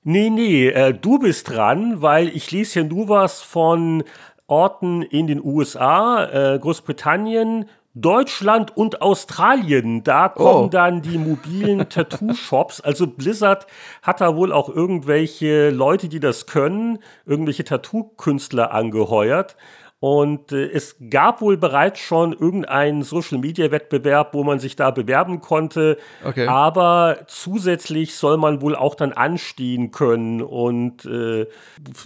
Nee, 0.05 0.31
nee, 0.31 0.69
äh, 0.69 0.95
du 0.95 1.19
bist 1.19 1.51
dran, 1.51 2.01
weil 2.01 2.29
ich 2.29 2.51
lese 2.51 2.81
ja 2.81 2.87
nur 2.87 3.09
was 3.09 3.43
von 3.43 4.05
Orten 4.47 5.03
in 5.03 5.27
den 5.27 5.45
USA, 5.45 6.25
äh, 6.55 6.59
Großbritannien, 6.59 7.67
Deutschland 8.01 8.77
und 8.77 9.03
Australien, 9.03 10.05
da 10.05 10.29
kommen 10.29 10.67
oh. 10.67 10.69
dann 10.69 11.03
die 11.03 11.19
mobilen 11.19 11.89
Tattoo-Shops. 11.89 12.81
Also 12.81 13.07
Blizzard 13.07 13.67
hat 14.03 14.21
da 14.21 14.37
wohl 14.37 14.53
auch 14.53 14.69
irgendwelche 14.69 15.71
Leute, 15.71 16.09
die 16.09 16.21
das 16.21 16.47
können, 16.47 16.99
irgendwelche 17.27 17.65
Tattoo-Künstler 17.65 18.73
angeheuert. 18.73 19.57
Und 20.01 20.53
äh, 20.53 20.71
es 20.71 20.97
gab 21.11 21.41
wohl 21.41 21.57
bereits 21.57 21.99
schon 21.99 22.33
irgendeinen 22.33 23.03
Social-Media-Wettbewerb, 23.03 24.33
wo 24.33 24.45
man 24.45 24.61
sich 24.61 24.77
da 24.77 24.93
bewerben 24.93 25.41
konnte. 25.41 25.99
Okay. 26.25 26.47
Aber 26.47 27.19
zusätzlich 27.27 28.15
soll 28.15 28.37
man 28.37 28.63
wohl 28.63 28.77
auch 28.77 28.95
dann 28.95 29.13
anstehen 29.13 29.91
können. 29.91 30.41
Und 30.41 31.05
äh, 31.05 31.47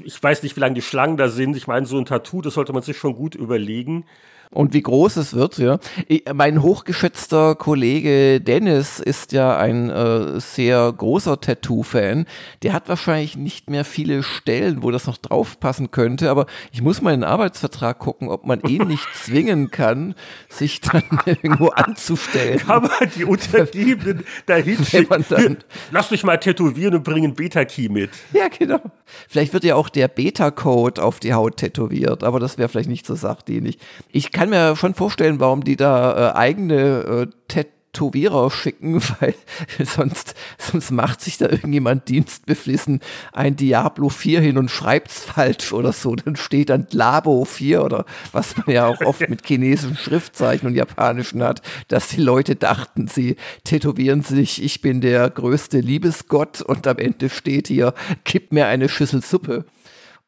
ich 0.03 0.23
weiß 0.23 0.43
nicht, 0.43 0.57
wie 0.57 0.61
lange 0.61 0.75
die 0.75 0.83
Schlangen 0.83 1.19
da 1.19 1.29
sind. 1.29 1.55
Ich 1.55 1.67
meine, 1.67 1.85
so 1.85 1.99
ein 1.99 2.07
Tattoo, 2.07 2.41
das 2.41 2.55
sollte 2.55 2.73
man 2.73 2.83
sich 2.83 2.97
schon 2.97 3.15
gut 3.15 3.35
überlegen 3.35 4.07
und 4.53 4.75
wie 4.75 4.83
groß 4.83 5.17
es 5.17 5.35
wird, 5.35 5.59
ja. 5.59 5.79
Ich, 6.09 6.25
mein 6.33 6.63
hochgeschätzter 6.63 7.55
Kollege 7.55 8.41
Dennis 8.41 9.01
ist 9.01 9.33
ja 9.33 9.57
ein 9.57 9.91
äh, 9.91 10.41
sehr 10.41 10.93
großer 10.93 11.41
Tattoo-Fan. 11.41 12.27
Der 12.63 12.73
hat 12.73 12.89
wahrscheinlich 12.89 13.37
nicht 13.37 13.71
mehr 13.71 13.85
viele 13.85 14.23
Stellen, 14.23 14.83
wo 14.83 14.91
das 14.91 15.07
noch 15.07 15.17
draufpassen 15.17 15.91
könnte, 15.91 16.31
aber 16.31 16.47
ich 16.71 16.83
muss 16.83 17.01
mal 17.01 17.15
in 17.15 17.21
den 17.21 17.29
Arbeitsvertrag 17.29 17.99
gucken, 17.99 18.29
ob 18.29 18.47
man 18.47 18.61
ihn 18.63 18.89
nicht 18.89 19.07
zwingen 19.15 19.71
kann, 19.71 20.15
sich 20.49 20.81
dann 20.81 21.03
irgendwo 21.27 21.69
anzustellen. 21.69 22.59
Kann 22.59 22.83
man 22.83 23.11
die 23.17 23.25
Untergebenen 23.25 24.25
dahin 24.47 24.85
schicken. 24.85 25.25
Dann, 25.29 25.59
Lass 25.91 26.11
dich 26.11 26.25
mal 26.25 26.37
tätowieren 26.37 26.95
und 26.97 27.05
bringen 27.05 27.35
Beta-Key 27.35 27.89
mit. 27.89 28.11
Ja, 28.33 28.49
genau. 28.49 28.81
Vielleicht 29.29 29.53
wird 29.53 29.65
ja 29.65 29.77
auch 29.77 29.89
der 29.89 30.09
Beta-Code 30.09 31.03
auf 31.03 31.21
die 31.21 31.35
Haut 31.35 31.59
tätowiert, 31.59 32.23
aber 32.25 32.41
das 32.41 32.59
wäre 32.59 32.69
vielleicht 32.69 32.89
nicht 32.89 33.07
so 33.07 33.15
sachdienlich. 33.15 33.79
Ich 34.11 34.33
kann 34.33 34.42
kann 34.43 34.51
mir 34.51 34.75
schon 34.75 34.95
vorstellen, 34.95 35.39
warum 35.39 35.63
die 35.63 35.77
da 35.77 36.33
äh, 36.33 36.35
eigene 36.35 36.75
äh, 36.77 37.27
Tätowierer 37.47 38.51
schicken, 38.51 39.01
weil 39.21 39.37
sonst, 39.79 40.35
sonst 40.59 40.91
macht 40.91 41.21
sich 41.21 41.39
da 41.39 41.49
irgendjemand 41.49 42.09
dienstbeflissen 42.09 42.99
ein 43.33 43.55
Diablo 43.55 44.09
4 44.09 44.41
hin 44.41 44.59
und 44.59 44.69
schreibt's 44.69 45.21
falsch 45.21 45.73
oder 45.73 45.93
so. 45.93 46.17
Dann 46.17 46.35
steht 46.35 46.71
dann 46.71 46.89
Labo 46.91 47.45
4 47.45 47.85
oder 47.85 48.05
was 48.33 48.57
man 48.57 48.69
ja 48.69 48.89
auch 48.89 49.01
oft 49.03 49.29
mit 49.31 49.47
chinesischen 49.47 49.97
Schriftzeichen 49.97 50.67
und 50.67 50.75
japanischen 50.75 51.41
hat, 51.45 51.63
dass 51.87 52.09
die 52.09 52.21
Leute 52.21 52.57
dachten, 52.57 53.07
sie 53.07 53.37
tätowieren 53.63 54.23
sich, 54.23 54.61
ich 54.61 54.81
bin 54.81 55.01
der 55.01 55.31
größte 55.31 55.79
Liebesgott 55.79 56.63
und 56.63 56.89
am 56.89 56.99
Ende 56.99 57.31
steht 57.31 57.69
hier, 57.69 57.95
gib 58.25 58.53
mir 58.53 58.67
eine 58.67 58.89
Schüssel 58.89 59.23
Suppe. 59.23 59.67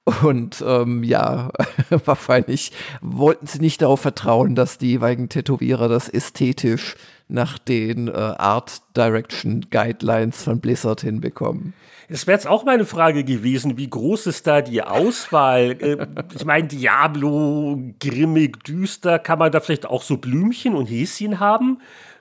Und 0.05 0.63
ähm, 0.67 1.03
ja, 1.03 1.51
wahrscheinlich 2.05 2.73
wollten 3.01 3.47
sie 3.47 3.61
nicht 3.61 3.81
darauf 3.81 4.01
vertrauen, 4.01 4.55
dass 4.55 4.77
die 4.77 4.91
jeweiligen 4.91 5.31
Tätowierer 5.31 5.89
das 5.89 6.09
ästhetisch 6.09 6.97
nach 7.29 7.59
den 7.59 8.09
äh, 8.09 8.13
Art 8.13 8.83
Direction 8.97 9.67
Guidelines 9.71 10.43
von 10.43 10.61
Blizzard 10.61 11.01
hinbekommen. 11.01 11.73
Es 12.09 12.27
wäre 12.27 12.37
jetzt 12.37 12.47
auch 12.47 12.65
meine 12.67 12.85
Frage 12.85 13.25
gewesen, 13.25 13.79
wie 13.79 13.89
groß 13.89 14.27
ist 14.27 14.47
da 14.47 14.61
die 14.61 14.83
Auswahl? 14.83 15.77
äh, 15.81 16.07
ich 16.35 16.45
meine, 16.45 16.69
Diablo, 16.69 17.81
grimmig, 17.99 18.63
düster, 18.65 19.19
kann 19.19 19.39
man 19.39 19.53
da 19.53 19.61
vielleicht 19.61 19.87
auch 19.87 20.03
so 20.03 20.19
Blümchen 20.19 20.75
und 20.75 20.87
Häschen 20.87 21.41
haben? 21.41 21.79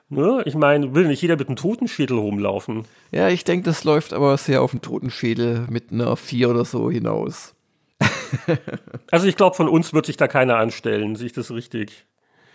Ne? 0.08 0.42
Ich 0.46 0.54
meine, 0.54 0.94
will 0.94 1.06
nicht 1.06 1.20
jeder 1.20 1.36
mit 1.36 1.48
einem 1.48 1.56
Totenschädel 1.56 2.16
rumlaufen. 2.16 2.84
Ja, 3.10 3.28
ich 3.28 3.44
denke, 3.44 3.64
das 3.64 3.84
läuft 3.84 4.14
aber 4.14 4.36
sehr 4.38 4.62
auf 4.62 4.70
den 4.70 4.80
Totenschädel 4.80 5.66
mit 5.68 5.92
einer 5.92 6.16
4 6.16 6.50
oder 6.50 6.64
so 6.64 6.90
hinaus. 6.90 7.54
Also 9.10 9.26
ich 9.26 9.36
glaube, 9.36 9.56
von 9.56 9.68
uns 9.68 9.92
wird 9.92 10.06
sich 10.06 10.16
da 10.16 10.28
keiner 10.28 10.56
anstellen. 10.56 11.16
Sehe 11.16 11.26
ich 11.26 11.32
das 11.32 11.50
richtig? 11.50 12.06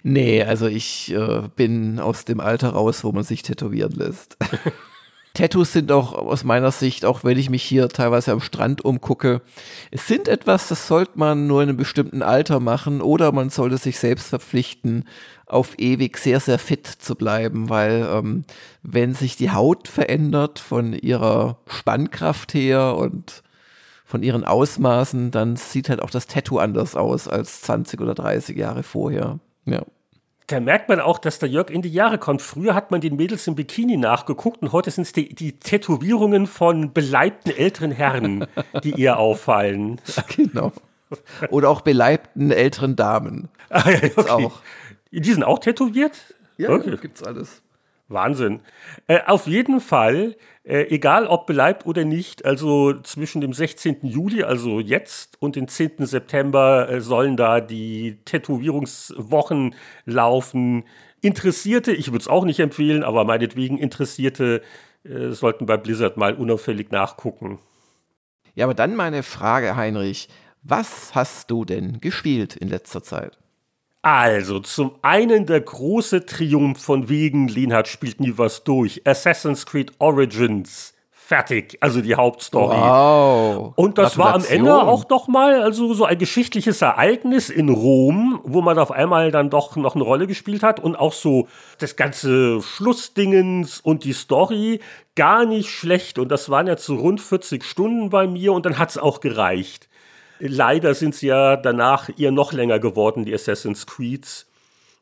Nee, 0.03 0.43
also 0.43 0.67
ich 0.67 1.13
äh, 1.13 1.43
bin 1.55 1.99
aus 1.99 2.25
dem 2.25 2.39
Alter 2.39 2.69
raus, 2.69 3.03
wo 3.03 3.11
man 3.11 3.23
sich 3.23 3.43
tätowieren 3.43 3.91
lässt. 3.91 4.37
Tattoos 5.33 5.73
sind 5.73 5.91
auch 5.91 6.13
aus 6.13 6.43
meiner 6.43 6.71
Sicht, 6.71 7.05
auch 7.05 7.23
wenn 7.23 7.37
ich 7.37 7.49
mich 7.49 7.63
hier 7.63 7.87
teilweise 7.87 8.31
am 8.31 8.41
Strand 8.41 8.83
umgucke, 8.83 9.41
es 9.91 10.07
sind 10.07 10.27
etwas, 10.27 10.67
das 10.67 10.87
sollte 10.87 11.13
man 11.15 11.47
nur 11.47 11.61
in 11.61 11.69
einem 11.69 11.77
bestimmten 11.77 12.23
Alter 12.23 12.59
machen 12.59 12.99
oder 13.01 13.31
man 13.31 13.49
sollte 13.49 13.77
sich 13.77 13.99
selbst 13.99 14.29
verpflichten, 14.29 15.05
auf 15.45 15.77
ewig 15.77 16.17
sehr, 16.17 16.39
sehr 16.39 16.59
fit 16.59 16.87
zu 16.87 17.15
bleiben, 17.15 17.69
weil 17.69 18.07
ähm, 18.11 18.43
wenn 18.81 19.13
sich 19.13 19.35
die 19.35 19.51
Haut 19.51 19.87
verändert 19.87 20.59
von 20.59 20.93
ihrer 20.93 21.59
Spannkraft 21.67 22.53
her 22.53 22.95
und 22.95 23.43
von 24.09 24.23
ihren 24.23 24.43
Ausmaßen, 24.43 25.29
dann 25.29 25.55
sieht 25.55 25.87
halt 25.87 26.01
auch 26.01 26.09
das 26.09 26.25
Tattoo 26.25 26.57
anders 26.57 26.95
aus 26.95 27.27
als 27.27 27.61
20 27.61 28.01
oder 28.01 28.15
30 28.15 28.57
Jahre 28.57 28.81
vorher. 28.81 29.37
Ja. 29.65 29.83
Da 30.47 30.59
merkt 30.59 30.89
man 30.89 30.99
auch, 30.99 31.19
dass 31.19 31.37
der 31.37 31.47
Jörg 31.47 31.69
in 31.69 31.83
die 31.83 31.91
Jahre 31.91 32.17
kommt. 32.17 32.41
Früher 32.41 32.73
hat 32.73 32.89
man 32.89 33.01
den 33.01 33.17
Mädels 33.17 33.45
im 33.45 33.53
Bikini 33.53 33.97
nachgeguckt 33.97 34.63
und 34.63 34.71
heute 34.71 34.89
sind 34.89 35.03
es 35.03 35.13
die, 35.13 35.35
die 35.35 35.59
Tätowierungen 35.59 36.47
von 36.47 36.91
beleibten 36.91 37.55
älteren 37.55 37.91
Herren, 37.91 38.47
die 38.83 38.93
ihr 38.93 39.19
auffallen. 39.19 40.01
Genau. 40.35 40.71
Oder 41.51 41.69
auch 41.69 41.81
beleibten 41.81 42.49
älteren 42.49 42.95
Damen. 42.95 43.49
Ah, 43.69 43.91
ja, 43.91 44.09
okay. 44.15 44.29
auch. 44.29 44.61
Die 45.11 45.31
sind 45.31 45.43
auch 45.43 45.59
tätowiert? 45.59 46.33
Ja, 46.57 46.69
okay. 46.69 46.97
gibt's 46.99 47.21
alles. 47.21 47.61
Wahnsinn. 48.09 48.61
Äh, 49.07 49.19
auf 49.25 49.47
jeden 49.47 49.79
Fall, 49.79 50.35
äh, 50.63 50.87
egal 50.89 51.27
ob 51.27 51.45
beleibt 51.45 51.85
oder 51.85 52.03
nicht, 52.03 52.43
also 52.43 52.93
zwischen 53.01 53.39
dem 53.39 53.53
16. 53.53 53.99
Juli, 54.01 54.43
also 54.43 54.79
jetzt, 54.79 55.41
und 55.41 55.55
dem 55.55 55.67
10. 55.67 56.05
September 56.05 56.89
äh, 56.89 57.01
sollen 57.01 57.37
da 57.37 57.61
die 57.61 58.17
Tätowierungswochen 58.25 59.75
laufen. 60.05 60.83
Interessierte, 61.21 61.91
ich 61.91 62.07
würde 62.07 62.19
es 62.19 62.27
auch 62.27 62.45
nicht 62.45 62.59
empfehlen, 62.59 63.03
aber 63.03 63.23
meinetwegen 63.25 63.77
Interessierte 63.77 64.61
äh, 65.03 65.29
sollten 65.29 65.65
bei 65.65 65.77
Blizzard 65.77 66.17
mal 66.17 66.33
unauffällig 66.33 66.91
nachgucken. 66.91 67.59
Ja, 68.55 68.65
aber 68.65 68.73
dann 68.73 68.95
meine 68.95 69.23
Frage, 69.23 69.75
Heinrich. 69.75 70.29
Was 70.61 71.15
hast 71.15 71.49
du 71.51 71.63
denn 71.63 72.01
gespielt 72.01 72.57
in 72.57 72.67
letzter 72.67 73.01
Zeit? 73.01 73.37
Also, 74.01 74.59
zum 74.59 74.95
einen 75.01 75.45
der 75.45 75.59
große 75.59 76.25
Triumph 76.25 76.81
von 76.81 77.09
wegen, 77.09 77.49
Lienhardt 77.49 77.89
spielt 77.89 78.21
nie 78.21 78.33
was 78.37 78.63
durch. 78.63 79.01
Assassin's 79.05 79.65
Creed 79.65 79.91
Origins. 79.99 80.93
Fertig, 81.11 81.77
also 81.81 82.01
die 82.01 82.15
Hauptstory. 82.15 82.75
Wow. 82.75 83.73
Und 83.75 83.99
das 83.99 84.17
war 84.17 84.33
am 84.33 84.43
Ende 84.45 84.73
auch 84.73 85.03
doch 85.03 85.27
mal 85.27 85.61
also 85.61 85.93
so 85.93 86.05
ein 86.05 86.17
geschichtliches 86.17 86.81
Ereignis 86.81 87.51
in 87.51 87.69
Rom, 87.69 88.39
wo 88.45 88.61
man 88.61 88.79
auf 88.79 88.89
einmal 88.89 89.29
dann 89.29 89.51
doch 89.51 89.75
noch 89.75 89.93
eine 89.93 90.03
Rolle 90.03 90.25
gespielt 90.25 90.63
hat 90.63 90.79
und 90.79 90.95
auch 90.95 91.13
so 91.13 91.47
das 91.77 91.95
ganze 91.95 92.63
Schlussdingens 92.63 93.79
und 93.79 94.05
die 94.05 94.13
Story 94.13 94.79
gar 95.13 95.45
nicht 95.45 95.69
schlecht 95.69 96.17
und 96.17 96.29
das 96.29 96.49
waren 96.49 96.65
ja 96.65 96.77
zu 96.77 96.95
rund 96.95 97.21
40 97.21 97.63
Stunden 97.63 98.09
bei 98.09 98.25
mir 98.25 98.53
und 98.53 98.65
dann 98.65 98.79
hat's 98.79 98.97
auch 98.97 99.19
gereicht. 99.19 99.88
Leider 100.39 100.93
sind 100.93 101.15
sie 101.15 101.27
ja 101.27 101.57
danach 101.57 102.09
eher 102.17 102.31
noch 102.31 102.53
länger 102.53 102.79
geworden, 102.79 103.25
die 103.25 103.33
Assassin's 103.33 103.85
Creeds. 103.85 104.47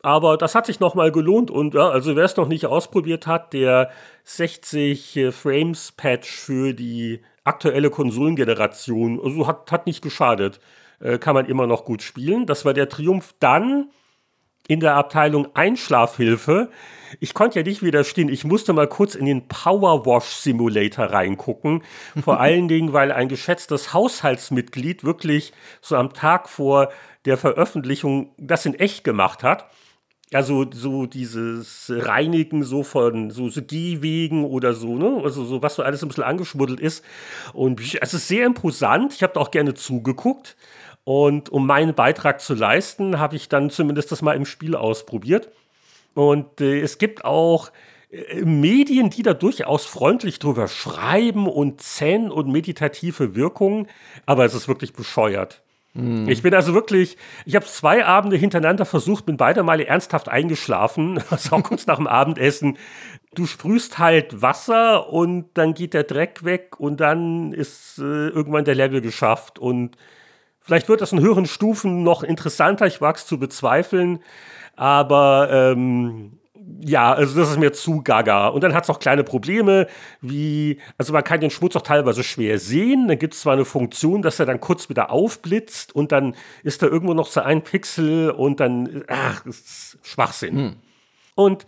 Aber 0.02 0.38
das 0.38 0.56
hat 0.56 0.66
sich 0.66 0.80
nochmal 0.80 1.12
gelohnt 1.12 1.52
und 1.52 1.74
ja, 1.74 1.90
also 1.90 2.16
wer 2.16 2.26
es 2.26 2.38
noch 2.38 2.48
nicht 2.48 2.66
ausprobiert 2.66 3.28
hat, 3.28 3.54
der 3.54 3.90
60 4.24 5.18
äh, 5.18 5.32
Frames 5.32 5.92
Patch 5.92 6.30
für 6.30 6.74
die 6.74 7.22
aktuelle 7.44 7.90
Konsolengeneration, 7.90 9.20
also 9.24 9.48
hat, 9.48 9.72
hat 9.72 9.86
nicht 9.86 10.02
geschadet. 10.02 10.60
Äh, 11.00 11.18
kann 11.18 11.36
man 11.36 11.46
immer 11.46 11.68
noch 11.68 11.86
gut 11.86 12.02
spielen. 12.02 12.46
Das 12.46 12.66
war 12.66 12.74
der 12.74 12.90
Triumph. 12.90 13.34
Dann 13.40 13.90
in 14.68 14.80
der 14.80 14.96
Abteilung 14.96 15.48
Einschlafhilfe. 15.56 16.70
Ich 17.20 17.34
konnte 17.34 17.60
ja 17.60 17.66
nicht 17.66 17.84
widerstehen. 17.84 18.30
Ich 18.30 18.44
musste 18.44 18.74
mal 18.74 18.88
kurz 18.88 19.16
in 19.16 19.26
den 19.26 19.48
Power 19.48 20.06
Wash 20.06 20.26
Simulator 20.26 21.06
reingucken. 21.06 21.84
Vor 22.22 22.40
allen 22.40 22.68
Dingen, 22.68 22.94
weil 22.94 23.12
ein 23.12 23.30
geschätztes 23.30 23.94
Haushaltsmitglied 23.94 25.04
wirklich 25.04 25.54
so 25.82 25.96
am 25.96 26.14
Tag 26.14 26.50
vor 26.50 26.90
der 27.26 27.38
Veröffentlichung 27.38 28.34
das 28.38 28.66
in 28.66 28.74
echt 28.74 29.04
gemacht 29.04 29.44
hat. 29.44 29.70
Also 30.34 30.66
so 30.70 31.06
dieses 31.06 31.90
Reinigen 31.90 32.64
so 32.64 32.84
von 32.84 33.32
so, 33.32 33.48
so 33.48 33.62
Gehwegen 33.62 34.44
oder 34.44 34.74
so, 34.74 34.98
ne? 34.98 35.22
Also 35.24 35.46
so 35.46 35.62
was 35.62 35.76
so 35.76 35.84
alles 35.84 36.04
ein 36.04 36.10
bisschen 36.10 36.26
angeschmuddelt 36.26 36.82
ist. 36.82 37.04
Und 37.54 37.80
es 37.80 38.14
ist 38.14 38.28
sehr 38.28 38.46
imposant. 38.46 39.14
Ich 39.14 39.24
habe 39.24 39.34
da 39.34 39.40
auch 39.40 39.52
gerne 39.52 39.74
zugeguckt. 39.74 40.58
Und 41.06 41.48
um 41.48 41.66
meinen 41.66 41.94
Beitrag 41.94 42.42
zu 42.42 42.54
leisten, 42.54 43.18
habe 43.18 43.38
ich 43.38 43.48
dann 43.48 43.70
zumindest 43.70 44.12
das 44.12 44.22
mal 44.22 44.36
im 44.36 44.46
Spiel 44.46 44.76
ausprobiert. 44.76 45.50
Und 46.18 46.62
äh, 46.62 46.80
es 46.80 46.98
gibt 46.98 47.26
auch 47.26 47.70
äh, 48.10 48.42
Medien, 48.42 49.12
die 49.12 49.22
da 49.22 49.36
durchaus 49.36 49.86
freundlich 49.86 50.40
drüber 50.40 50.68
schreiben 50.68 51.48
und 51.48 51.80
Zen 51.82 52.32
und 52.32 52.52
meditative 52.52 53.36
Wirkungen, 53.36 53.86
aber 54.26 54.44
es 54.44 54.56
ist 54.56 54.68
wirklich 54.68 54.94
bescheuert. 54.94 55.62
Hm. 55.94 56.28
Ich 56.28 56.42
bin 56.42 56.56
also 56.56 56.74
wirklich, 56.74 57.18
ich 57.46 57.56
habe 57.56 57.68
zwei 57.68 58.04
Abende 58.04 58.36
hintereinander 58.36 58.86
versucht, 58.86 59.28
bin 59.28 59.38
beide 59.38 59.62
Male 59.62 59.86
ernsthaft 59.86 60.28
eingeschlafen, 60.28 61.22
also 61.30 61.56
auch 61.56 61.62
kurz 61.62 61.86
nach 61.86 61.98
dem 61.98 62.08
Abendessen. 62.08 62.80
Du 63.36 63.46
sprühst 63.46 64.00
halt 64.00 64.42
Wasser 64.42 65.14
und 65.14 65.50
dann 65.54 65.76
geht 65.76 65.94
der 65.94 66.04
Dreck 66.04 66.44
weg 66.44 66.80
und 66.80 67.00
dann 67.00 67.54
ist 67.54 68.00
äh, 68.00 68.30
irgendwann 68.30 68.66
der 68.66 68.74
Level 68.74 69.02
geschafft 69.02 69.60
und 69.60 69.98
Vielleicht 70.68 70.90
wird 70.90 71.00
das 71.00 71.14
in 71.14 71.22
höheren 71.22 71.46
Stufen 71.46 72.04
noch 72.04 72.24
interessanter, 72.24 72.86
ich 72.86 73.00
wage 73.00 73.20
es 73.20 73.26
zu 73.26 73.40
bezweifeln, 73.40 74.20
aber 74.76 75.48
ähm, 75.50 76.40
ja, 76.82 77.14
also 77.14 77.40
das 77.40 77.52
ist 77.52 77.58
mir 77.58 77.72
zu 77.72 78.04
gaga. 78.04 78.50
Und 78.50 78.66
dann 78.66 78.74
hat 78.74 78.84
es 78.84 78.90
auch 78.90 79.00
kleine 79.00 79.24
Probleme, 79.24 79.88
wie, 80.20 80.82
also 80.98 81.14
man 81.14 81.24
kann 81.24 81.40
den 81.40 81.52
Schmutz 81.52 81.78
auch 81.78 81.84
teilweise 81.84 82.22
schwer 82.22 82.60
sehen. 82.60 83.08
Dann 83.08 83.18
gibt 83.18 83.34
es 83.34 83.40
zwar 83.40 83.54
eine 83.54 83.64
Funktion, 83.64 84.22
dass 84.22 84.42
er 84.42 84.46
dann 84.46 84.60
kurz 84.60 84.90
wieder 84.90 85.10
aufblitzt 85.10 85.96
und 85.96 86.12
dann 86.12 86.36
ist 86.64 86.82
da 86.82 86.88
irgendwo 86.88 87.14
noch 87.14 87.28
so 87.28 87.40
ein 87.40 87.64
Pixel 87.64 88.30
und 88.32 88.60
dann, 88.60 89.06
ach, 89.08 89.44
das 89.46 89.60
ist 89.60 90.00
Schwachsinn. 90.04 90.58
Hm. 90.58 90.76
Und 91.36 91.66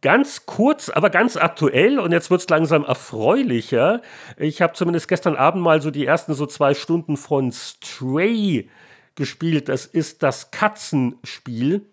Ganz 0.00 0.46
kurz, 0.46 0.90
aber 0.90 1.10
ganz 1.10 1.36
aktuell 1.36 1.98
und 1.98 2.12
jetzt 2.12 2.30
wird 2.30 2.40
es 2.40 2.48
langsam 2.48 2.84
erfreulicher. 2.84 4.00
Ich 4.36 4.62
habe 4.62 4.74
zumindest 4.74 5.08
gestern 5.08 5.34
Abend 5.34 5.62
mal 5.62 5.82
so 5.82 5.90
die 5.90 6.06
ersten 6.06 6.34
so 6.34 6.46
zwei 6.46 6.74
Stunden 6.74 7.16
von 7.16 7.50
Stray 7.50 8.68
gespielt. 9.16 9.68
Das 9.68 9.86
ist 9.86 10.22
das 10.22 10.52
Katzenspiel, 10.52 11.84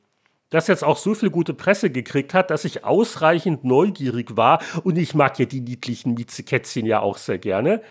das 0.51 0.67
jetzt 0.67 0.83
auch 0.83 0.97
so 0.97 1.15
viel 1.15 1.31
gute 1.31 1.55
Presse 1.55 1.89
gekriegt 1.89 2.35
hat, 2.35 2.51
dass 2.51 2.63
ich 2.63 2.83
ausreichend 2.83 3.63
neugierig 3.63 4.37
war. 4.37 4.61
Und 4.83 4.99
ich 4.99 5.15
mag 5.15 5.39
ja 5.39 5.45
die 5.45 5.61
niedlichen 5.61 6.13
Miezekätzchen 6.13 6.85
ja 6.85 6.99
auch 6.99 7.17
sehr 7.17 7.39
gerne. 7.39 7.81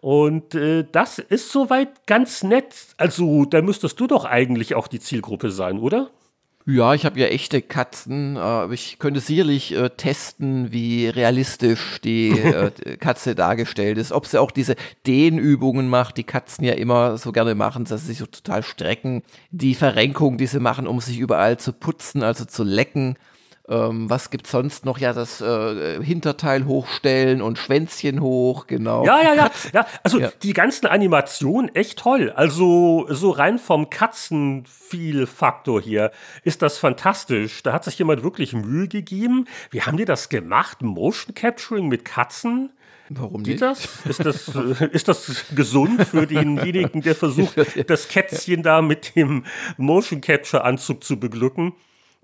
Und 0.00 0.54
äh, 0.54 0.84
das 0.92 1.18
ist 1.18 1.50
soweit 1.50 2.06
ganz 2.06 2.44
nett. 2.44 2.74
Also, 2.96 3.44
da 3.44 3.60
müsstest 3.60 3.98
du 3.98 4.06
doch 4.06 4.24
eigentlich 4.24 4.74
auch 4.76 4.86
die 4.86 5.00
Zielgruppe 5.00 5.50
sein, 5.50 5.80
oder? 5.80 6.10
Ja, 6.66 6.94
ich 6.94 7.04
habe 7.04 7.20
ja 7.20 7.26
echte 7.26 7.60
Katzen. 7.60 8.36
Äh, 8.36 8.72
ich 8.72 8.98
könnte 8.98 9.20
sicherlich 9.20 9.72
äh, 9.74 9.90
testen, 9.90 10.72
wie 10.72 11.08
realistisch 11.08 12.00
die 12.02 12.30
äh, 12.30 12.70
Katze 12.96 13.34
dargestellt 13.34 13.98
ist. 13.98 14.12
Ob 14.12 14.26
sie 14.26 14.40
auch 14.40 14.50
diese 14.50 14.74
Dehnübungen 15.06 15.88
macht, 15.88 16.16
die 16.16 16.24
Katzen 16.24 16.64
ja 16.64 16.72
immer 16.72 17.18
so 17.18 17.32
gerne 17.32 17.54
machen, 17.54 17.84
dass 17.84 18.02
sie 18.02 18.06
sich 18.08 18.18
so 18.18 18.26
total 18.26 18.62
strecken. 18.62 19.22
Die 19.50 19.74
Verrenkung, 19.74 20.38
die 20.38 20.46
sie 20.46 20.58
machen, 20.58 20.86
um 20.86 21.00
sich 21.00 21.18
überall 21.18 21.58
zu 21.58 21.74
putzen, 21.74 22.22
also 22.22 22.46
zu 22.46 22.64
lecken. 22.64 23.16
Ähm, 23.66 24.10
was 24.10 24.28
gibt's 24.28 24.50
sonst 24.50 24.84
noch? 24.84 24.98
Ja, 24.98 25.14
das 25.14 25.40
äh, 25.40 26.02
Hinterteil 26.02 26.66
hochstellen 26.66 27.40
und 27.40 27.58
Schwänzchen 27.58 28.20
hoch, 28.20 28.66
genau. 28.66 29.06
Ja, 29.06 29.22
ja, 29.22 29.34
ja. 29.34 29.50
ja 29.72 29.86
also 30.02 30.18
ja. 30.18 30.30
die 30.42 30.52
ganzen 30.52 30.86
Animationen 30.86 31.74
echt 31.74 31.98
toll. 31.98 32.30
Also 32.30 33.06
so 33.08 33.30
rein 33.30 33.58
vom 33.58 33.88
Katzenfeel-Faktor 33.88 35.80
hier 35.80 36.10
ist 36.42 36.60
das 36.60 36.76
fantastisch. 36.76 37.62
Da 37.62 37.72
hat 37.72 37.84
sich 37.84 37.98
jemand 37.98 38.22
wirklich 38.22 38.52
Mühe 38.52 38.86
gegeben. 38.86 39.46
Wie 39.70 39.80
haben 39.80 39.96
die 39.96 40.04
das 40.04 40.28
gemacht? 40.28 40.82
Motion 40.82 41.34
Capturing 41.34 41.88
mit 41.88 42.04
Katzen? 42.04 42.70
Warum 43.08 43.42
nicht? 43.42 43.62
das? 43.62 43.88
Ist 44.06 44.24
das, 44.26 44.48
ist 44.92 45.08
das 45.08 45.44
gesund 45.54 46.06
für 46.06 46.26
denjenigen, 46.26 47.00
der 47.00 47.14
versucht, 47.14 47.56
das 47.88 48.08
Kätzchen 48.08 48.62
da 48.62 48.82
mit 48.82 49.16
dem 49.16 49.44
Motion 49.78 50.20
Capture 50.20 50.64
Anzug 50.64 51.02
zu 51.02 51.18
beglücken? 51.18 51.72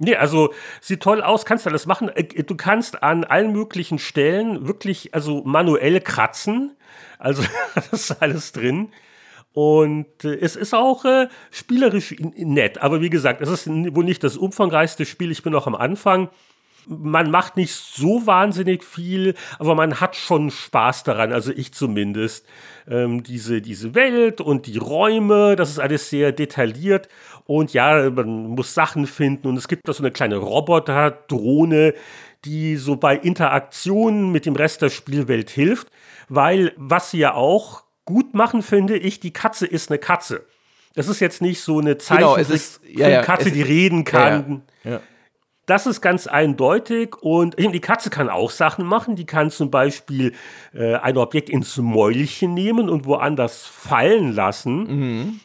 Nee, 0.02 0.16
also 0.16 0.54
sieht 0.80 1.02
toll 1.02 1.22
aus, 1.22 1.44
kannst 1.44 1.66
alles 1.66 1.84
machen. 1.84 2.08
Äh, 2.08 2.42
du 2.42 2.56
kannst 2.56 3.02
an 3.02 3.22
allen 3.24 3.52
möglichen 3.52 3.98
Stellen 3.98 4.66
wirklich, 4.66 5.14
also 5.14 5.42
manuell 5.44 6.00
kratzen. 6.00 6.74
Also 7.18 7.42
das 7.74 7.92
ist 7.92 8.22
alles 8.22 8.52
drin. 8.52 8.92
Und 9.52 10.24
äh, 10.24 10.38
es 10.40 10.56
ist 10.56 10.74
auch 10.74 11.04
äh, 11.04 11.28
spielerisch 11.50 12.16
nett. 12.18 12.80
Aber 12.80 13.02
wie 13.02 13.10
gesagt, 13.10 13.42
es 13.42 13.50
ist 13.50 13.66
wohl 13.68 14.04
nicht 14.04 14.24
das 14.24 14.38
umfangreichste 14.38 15.04
Spiel. 15.04 15.30
Ich 15.30 15.42
bin 15.42 15.52
noch 15.52 15.66
am 15.66 15.74
Anfang. 15.74 16.30
Man 16.86 17.30
macht 17.30 17.56
nicht 17.56 17.74
so 17.74 18.26
wahnsinnig 18.26 18.84
viel, 18.84 19.34
aber 19.58 19.74
man 19.74 20.00
hat 20.00 20.16
schon 20.16 20.50
Spaß 20.50 21.04
daran, 21.04 21.32
also 21.32 21.52
ich 21.52 21.72
zumindest. 21.72 22.46
Ähm, 22.88 23.22
diese, 23.22 23.60
diese 23.60 23.94
Welt 23.94 24.40
und 24.40 24.66
die 24.66 24.78
Räume, 24.78 25.54
das 25.56 25.70
ist 25.70 25.78
alles 25.78 26.10
sehr 26.10 26.32
detailliert. 26.32 27.08
Und 27.44 27.72
ja, 27.72 28.10
man 28.10 28.48
muss 28.48 28.74
Sachen 28.74 29.06
finden 29.06 29.48
und 29.48 29.56
es 29.56 29.68
gibt 29.68 29.86
da 29.88 29.92
so 29.92 30.02
eine 30.02 30.10
kleine 30.10 30.36
Roboter-Drohne, 30.36 31.94
die 32.44 32.76
so 32.76 32.96
bei 32.96 33.16
Interaktionen 33.16 34.32
mit 34.32 34.46
dem 34.46 34.56
Rest 34.56 34.82
der 34.82 34.90
Spielwelt 34.90 35.50
hilft. 35.50 35.88
Weil 36.28 36.72
was 36.76 37.10
sie 37.10 37.18
ja 37.18 37.34
auch 37.34 37.84
gut 38.04 38.34
machen, 38.34 38.62
finde 38.62 38.96
ich, 38.96 39.20
die 39.20 39.32
Katze 39.32 39.66
ist 39.66 39.90
eine 39.90 39.98
Katze. 39.98 40.46
Das 40.94 41.08
ist 41.08 41.20
jetzt 41.20 41.40
nicht 41.40 41.60
so 41.60 41.78
eine 41.78 41.98
Zeichentrick 41.98 42.46
genau, 42.46 42.54
ist, 42.54 42.80
ja, 42.88 43.08
ja, 43.08 43.22
Katze, 43.22 43.52
die 43.52 43.62
reden 43.62 44.04
kann. 44.04 44.62
Ja, 44.82 45.00
das 45.70 45.86
ist 45.86 46.00
ganz 46.00 46.26
eindeutig 46.26 47.16
und 47.22 47.56
die 47.58 47.80
Katze 47.80 48.10
kann 48.10 48.28
auch 48.28 48.50
Sachen 48.50 48.84
machen. 48.84 49.14
Die 49.14 49.24
kann 49.24 49.50
zum 49.50 49.70
Beispiel 49.70 50.32
äh, 50.74 50.96
ein 50.96 51.16
Objekt 51.16 51.48
ins 51.48 51.76
Mäulchen 51.76 52.54
nehmen 52.54 52.88
und 52.90 53.06
woanders 53.06 53.66
fallen 53.66 54.32
lassen. 54.32 54.82
Mhm. 54.82 55.40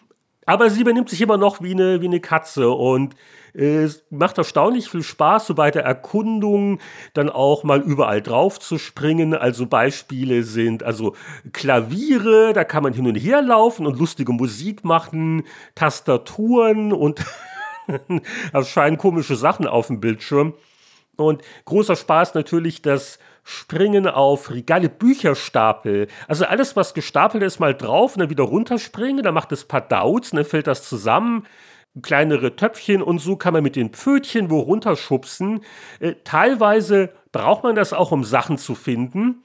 Aber 0.48 0.70
sie 0.70 0.84
benimmt 0.84 1.10
sich 1.10 1.22
immer 1.22 1.38
noch 1.38 1.62
wie 1.62 1.74
eine, 1.74 2.02
wie 2.02 2.08
eine 2.08 2.20
Katze 2.20 2.70
und 2.70 3.16
äh, 3.54 3.84
es 3.84 4.04
macht 4.10 4.38
erstaunlich 4.38 4.90
viel 4.90 5.04
Spaß, 5.04 5.48
so 5.48 5.56
bei 5.56 5.72
der 5.72 5.84
Erkundung 5.84 6.80
dann 7.14 7.30
auch 7.30 7.64
mal 7.64 7.82
überall 7.82 8.22
drauf 8.22 8.60
zu 8.60 8.78
springen. 8.78 9.34
Also 9.34 9.68
Beispiele 9.68 10.44
sind 10.44 10.84
also 10.84 11.16
Klaviere, 11.54 12.54
da 12.54 12.64
kann 12.64 12.84
man 12.84 12.94
hin 12.94 13.08
und 13.08 13.16
her 13.16 13.42
laufen 13.42 13.86
und 13.86 14.00
lustige 14.00 14.34
Musik 14.34 14.84
machen, 14.84 15.44
Tastaturen 15.76 16.94
und 16.94 17.24
erscheinen 18.54 18.98
komische 18.98 19.36
Sachen 19.36 19.68
auf 19.68 19.88
dem 19.88 20.00
Bildschirm. 20.00 20.54
Und 21.18 21.42
großer 21.66 21.96
Spaß 21.96 22.34
natürlich 22.34 22.82
das 22.82 23.20
Springen 23.44 24.08
auf 24.08 24.50
Regale, 24.50 24.90
Bücherstapel. 24.90 26.08
Also 26.28 26.46
alles, 26.46 26.76
was 26.76 26.94
gestapelt 26.94 27.44
ist, 27.44 27.60
mal 27.60 27.76
drauf 27.76 28.16
und 28.16 28.22
dann 28.22 28.30
wieder 28.30 28.44
runterspringen. 28.44 29.24
Dann 29.24 29.34
macht 29.34 29.52
es 29.52 29.66
paar 29.66 29.82
Dauts, 29.82 30.32
dann 30.32 30.46
fällt 30.46 30.68
das 30.68 30.88
zusammen. 30.88 31.46
Kleinere 32.02 32.58
Töpfchen 32.58 33.02
und 33.02 33.20
so 33.20 33.38
kann 33.38 33.54
man 33.54 33.64
mit 33.64 33.78
den 33.78 33.92
Pfötchen 33.92 34.50
wo 34.50 34.60
runterschubsen. 34.60 35.64
Äh, 36.02 36.16
teilweise 36.26 37.14
braucht 37.32 37.64
man 37.64 37.76
das 37.76 37.94
auch, 37.94 38.12
um 38.12 38.26
Sachen 38.26 38.58
zu 38.58 38.76
finden. 38.76 39.44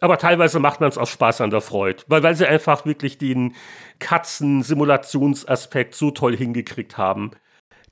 Aber 0.00 0.18
teilweise 0.18 0.58
macht 0.58 0.80
man 0.80 0.88
es 0.88 0.98
aus 0.98 1.10
Spaß 1.10 1.40
an 1.42 1.50
der 1.50 1.60
Freude, 1.60 2.02
weil, 2.08 2.22
weil 2.22 2.34
sie 2.34 2.46
einfach 2.46 2.84
wirklich 2.84 3.16
den 3.16 3.54
Katzen-Simulationsaspekt 4.00 5.94
so 5.94 6.10
toll 6.10 6.36
hingekriegt 6.36 6.98
haben. 6.98 7.30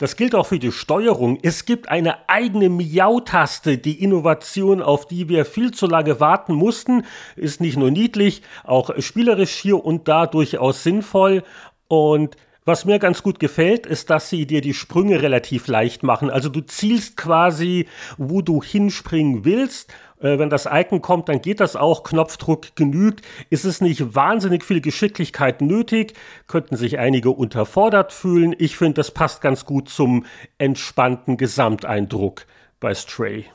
Das 0.03 0.17
gilt 0.17 0.35
auch 0.35 0.49
für 0.49 0.59
die 0.59 0.73
Steuerung. 0.73 1.39
Es 1.43 1.65
gibt 1.65 1.89
eine 1.89 2.29
eigene 2.29 2.69
Miau-Taste, 2.69 3.79
die 3.79 4.03
Innovation, 4.03 4.83
auf 4.83 5.07
die 5.07 5.29
wir 5.29 5.45
viel 5.45 5.71
zu 5.71 5.87
lange 5.87 6.19
warten 6.19 6.55
mussten, 6.55 7.05
ist 7.37 7.61
nicht 7.61 7.77
nur 7.77 7.93
niedlich, 7.93 8.43
auch 8.65 8.91
spielerisch 8.99 9.53
hier 9.53 9.85
und 9.85 10.09
da 10.09 10.27
durchaus 10.27 10.83
sinnvoll. 10.83 11.45
Und 11.87 12.37
was 12.65 12.85
mir 12.85 12.99
ganz 12.99 13.23
gut 13.23 13.39
gefällt, 13.39 13.87
ist, 13.87 14.11
dass 14.11 14.29
sie 14.29 14.45
dir 14.45 14.61
die 14.61 14.75
Sprünge 14.75 15.23
relativ 15.23 15.69
leicht 15.69 16.03
machen. 16.03 16.31
Also 16.31 16.49
du 16.49 16.63
zielst 16.63 17.17
quasi, 17.17 17.87
wo 18.19 18.43
du 18.43 18.61
hinspringen 18.61 19.45
willst 19.45 19.93
äh, 20.23 20.39
wenn 20.39 20.51
das 20.51 20.69
Icon 20.71 21.03
kommt, 21.03 21.29
dann 21.29 21.43
geht 21.43 21.61
das 21.61 21.77
auch. 21.77 22.03
Knopfdruck 22.05 22.75
genügt. 22.77 23.23
Ist 23.51 23.65
es 23.65 23.81
nicht 23.81 24.15
wahnsinnig 24.15 24.65
viel 24.65 24.81
Geschicklichkeit 24.81 25.61
nötig? 25.61 26.15
Könnten 26.47 26.77
sich 26.77 26.99
einige 26.99 27.31
unterfordert 27.31 28.13
fühlen. 28.13 28.55
Ich 28.59 28.77
finde, 28.77 28.95
das 28.95 29.11
passt 29.11 29.41
ganz 29.43 29.65
gut 29.65 29.89
zum 29.89 30.27
entspannten 30.59 31.37
Gesamteindruck 31.37 32.47
bei 32.81 32.95
Stray. 32.95 33.47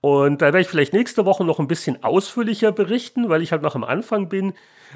Und 0.00 0.42
da 0.42 0.46
werde 0.46 0.60
ich 0.60 0.68
vielleicht 0.68 0.92
nächste 0.92 1.24
Woche 1.24 1.44
noch 1.44 1.58
ein 1.60 1.66
bisschen 1.66 2.04
ausführlicher 2.04 2.72
berichten, 2.72 3.30
weil 3.30 3.40
ich 3.40 3.52
halt 3.52 3.62
noch 3.62 3.74
am 3.74 3.84
Anfang 3.84 4.28
bin. 4.28 4.52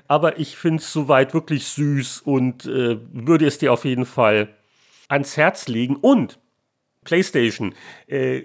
Aber 0.06 0.38
ich 0.38 0.56
finde 0.56 0.82
es 0.82 0.92
soweit 0.92 1.32
wirklich 1.32 1.66
süß 1.68 2.20
und 2.20 2.66
äh, 2.66 2.98
würde 3.12 3.46
es 3.46 3.58
dir 3.58 3.72
auf 3.72 3.84
jeden 3.84 4.04
Fall 4.04 4.48
ans 5.08 5.36
Herz 5.36 5.66
legen. 5.66 5.96
Und 5.96 6.38
PlayStation, 7.04 7.74
äh, 8.06 8.42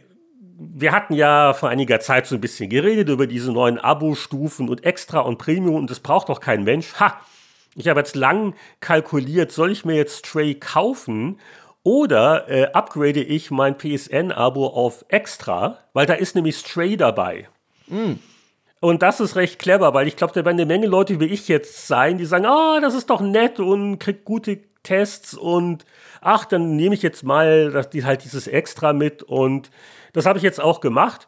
wir 0.58 0.92
hatten 0.92 1.14
ja 1.14 1.54
vor 1.54 1.70
einiger 1.70 2.00
Zeit 2.00 2.28
so 2.28 2.36
ein 2.36 2.42
bisschen 2.42 2.70
geredet 2.70 3.10
über 3.10 3.28
diese 3.28 3.52
neuen 3.52 3.80
Abo-Stufen 3.80 4.70
und 4.70 4.84
Extra 4.84 5.20
und 5.20 5.38
Premium 5.38 5.76
und 5.76 5.90
das 5.90 6.00
braucht 6.00 6.30
doch 6.30 6.40
kein 6.40 6.64
Mensch. 6.64 6.94
Ha! 7.00 7.20
Ich 7.76 7.88
habe 7.88 8.00
jetzt 8.00 8.16
lang 8.16 8.54
kalkuliert, 8.82 9.52
soll 9.52 9.72
ich 9.72 9.84
mir 9.84 9.96
jetzt 9.96 10.26
Stray 10.26 10.54
kaufen 10.56 11.40
oder 11.82 12.48
äh, 12.48 12.72
upgrade 12.72 13.22
ich 13.22 13.52
mein 13.52 13.78
PSN-Abo 13.78 14.68
auf 14.68 15.06
Extra, 15.10 15.80
weil 15.94 16.06
da 16.06 16.14
ist 16.14 16.36
nämlich 16.36 16.58
Stray 16.58 16.98
dabei. 16.98 17.50
Mm. 17.88 18.14
Und 18.80 19.02
das 19.02 19.22
ist 19.22 19.36
recht 19.36 19.60
clever, 19.60 19.94
weil 19.94 20.08
ich 20.08 20.18
glaube, 20.18 20.34
da 20.34 20.46
werden 20.46 20.58
eine 20.58 20.66
Menge 20.66 20.88
Leute 20.88 21.20
wie 21.20 21.26
ich 21.26 21.48
jetzt 21.48 21.88
sein, 21.88 22.18
die 22.18 22.26
sagen, 22.26 22.46
ah, 22.46 22.76
oh, 22.78 22.82
das 22.82 22.94
ist 22.94 23.10
doch 23.10 23.22
nett 23.22 23.60
und 23.60 23.98
kriegt 23.98 24.26
gute 24.26 24.60
Tests 24.84 25.34
und 25.34 25.86
ach, 26.22 26.46
dann 26.46 26.76
nehme 26.76 26.94
ich 26.94 27.02
jetzt 27.02 27.24
mal 27.24 27.72
das, 27.72 27.90
die, 27.90 28.04
halt 28.04 28.24
dieses 28.24 28.48
Extra 28.48 28.94
mit 28.94 29.24
und 29.24 29.72
das 30.14 30.26
habe 30.26 30.38
ich 30.38 30.44
jetzt 30.44 30.62
auch 30.62 30.80
gemacht. 30.80 31.28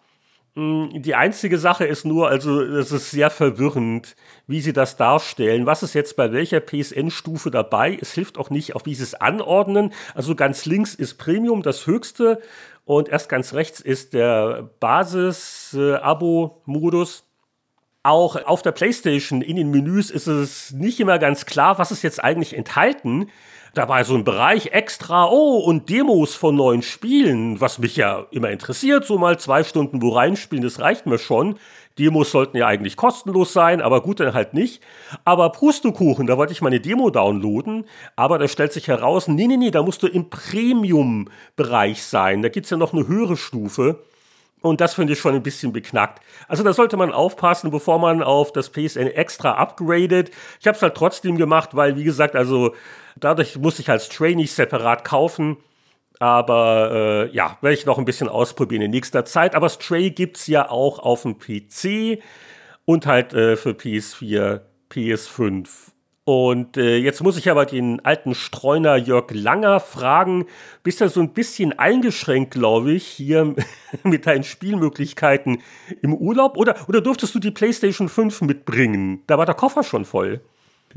Mm, 0.56 1.02
die 1.02 1.16
einzige 1.16 1.58
Sache 1.58 1.86
ist 1.86 2.06
nur, 2.06 2.30
also 2.30 2.62
es 2.62 2.94
ist 2.94 3.12
sehr 3.12 3.30
verwirrend, 3.30 4.16
wie 4.48 4.62
sie 4.62 4.72
das 4.72 4.96
darstellen. 4.96 5.66
Was 5.66 5.84
ist 5.84 5.94
jetzt 5.94 6.16
bei 6.16 6.32
welcher 6.32 6.62
PSN-Stufe 6.62 7.52
dabei? 7.52 7.98
Es 8.00 8.14
hilft 8.14 8.38
auch 8.38 8.50
nicht, 8.50 8.74
auch 8.76 8.86
wie 8.86 8.96
sie 8.96 9.04
es 9.04 9.16
anordnen. 9.16 9.92
Also 10.14 10.34
ganz 10.34 10.66
links 10.66 10.96
ist 10.96 11.18
Premium, 11.18 11.62
das 11.62 11.88
höchste. 11.88 12.42
Und 12.86 13.10
erst 13.10 13.28
ganz 13.28 13.54
rechts 13.54 13.82
ist 13.82 14.14
der 14.14 14.70
Basis-Abo-Modus. 14.80 17.24
Auch 18.04 18.46
auf 18.46 18.62
der 18.62 18.72
PlayStation 18.72 19.42
in 19.42 19.58
den 19.58 19.72
Menüs 19.72 20.10
ist 20.12 20.28
es 20.28 20.72
nicht 20.72 21.00
immer 21.00 21.18
ganz 21.20 21.48
klar, 21.48 21.80
was 21.80 21.92
ist 21.92 22.04
jetzt 22.04 22.24
eigentlich 22.24 22.56
enthalten. 22.56 23.32
Da 23.76 23.90
war 23.90 24.06
so 24.06 24.16
ein 24.16 24.24
Bereich 24.24 24.68
extra, 24.68 25.28
oh, 25.30 25.58
und 25.60 25.90
Demos 25.90 26.34
von 26.34 26.56
neuen 26.56 26.82
Spielen, 26.82 27.60
was 27.60 27.78
mich 27.78 27.98
ja 27.98 28.26
immer 28.32 28.50
interessiert, 28.50 29.04
so 29.04 29.18
mal 29.18 29.38
zwei 29.38 29.66
Stunden 29.66 30.02
wo 30.02 30.12
reinspielen, 30.12 30.64
das 30.64 30.80
reicht 30.80 31.06
mir 31.08 31.18
schon. 31.18 31.60
Demos 32.00 32.32
sollten 32.32 32.56
ja 32.56 32.68
eigentlich 32.68 32.96
kostenlos 32.96 33.52
sein, 33.52 33.82
aber 33.82 34.02
gut, 34.02 34.22
dann 34.22 34.34
halt 34.34 34.54
nicht. 34.54 34.82
Aber 35.26 35.50
Pustekuchen, 35.50 36.26
da 36.26 36.38
wollte 36.38 36.54
ich 36.54 36.62
meine 36.62 36.80
Demo 36.80 37.10
downloaden, 37.10 37.84
aber 38.16 38.40
da 38.40 38.48
stellt 38.48 38.72
sich 38.72 38.88
heraus, 38.88 39.28
nee, 39.28 39.46
nee, 39.46 39.58
nee, 39.58 39.72
da 39.72 39.84
musst 39.84 40.02
du 40.04 40.08
im 40.08 40.30
Premium-Bereich 40.30 42.02
sein. 42.02 42.44
Da 42.44 42.48
gibt's 42.48 42.70
ja 42.70 42.78
noch 42.78 42.94
eine 42.94 43.10
höhere 43.10 43.36
Stufe. 43.36 44.00
Und 44.62 44.80
das 44.80 44.94
finde 44.94 45.14
ich 45.14 45.20
schon 45.20 45.36
ein 45.36 45.44
bisschen 45.44 45.74
beknackt. 45.74 46.24
Also 46.48 46.64
da 46.64 46.72
sollte 46.72 46.96
man 46.96 47.12
aufpassen, 47.12 47.72
bevor 47.72 48.00
man 48.00 48.24
auf 48.24 48.54
das 48.54 48.70
PSN 48.72 49.08
extra 49.08 49.52
upgradet. 49.52 50.32
Ich 50.62 50.66
habe 50.66 50.78
es 50.78 50.82
halt 50.82 50.96
trotzdem 50.96 51.36
gemacht, 51.36 51.76
weil, 51.76 51.98
wie 51.98 52.06
gesagt, 52.06 52.38
also 52.38 52.74
dadurch 53.20 53.58
muss 53.58 53.80
ich 53.80 53.90
als 53.90 54.10
Trainee 54.10 54.46
separat 54.46 55.04
kaufen. 55.04 55.58
Aber 56.20 57.28
äh, 57.30 57.36
ja, 57.36 57.58
werde 57.62 57.74
ich 57.74 57.86
noch 57.86 57.98
ein 57.98 58.06
bisschen 58.06 58.30
ausprobieren 58.30 58.84
in 58.84 58.92
nächster 58.92 59.26
Zeit. 59.26 59.54
Aber 59.54 59.70
Stray 59.70 60.12
gibt 60.12 60.38
es 60.38 60.48
ja 60.48 60.70
auch 60.70 61.00
auf 61.00 61.24
dem 61.24 61.38
PC 61.38 62.22
und 62.86 63.06
halt 63.06 63.34
äh, 63.34 63.58
für 63.58 63.72
PS4, 63.72 64.62
PS5 64.90 65.68
und 66.26 66.76
äh, 66.76 66.98
jetzt 66.98 67.22
muss 67.22 67.38
ich 67.38 67.52
aber 67.52 67.68
den 67.68 68.04
alten 68.04 68.34
Streuner 68.34 68.96
Jörg 68.96 69.30
Langer 69.30 69.80
fragen, 69.80 70.48
bist 70.82 71.00
du 71.00 71.08
so 71.08 71.22
ein 71.22 71.34
bisschen 71.34 71.78
eingeschränkt, 71.78 72.50
glaube 72.52 72.94
ich, 72.94 73.06
hier 73.06 73.54
mit 74.04 74.26
deinen 74.26 74.44
Spielmöglichkeiten 74.44 75.62
im 76.02 76.16
Urlaub? 76.16 76.58
Oder, 76.58 76.78
oder 76.90 77.02
durftest 77.02 77.36
du 77.36 77.40
die 77.40 77.52
PlayStation 77.52 78.10
5 78.10 78.42
mitbringen? 78.42 79.22
Da 79.28 79.38
war 79.38 79.46
der 79.46 79.54
Koffer 79.54 79.84
schon 79.84 80.04
voll. 80.04 80.42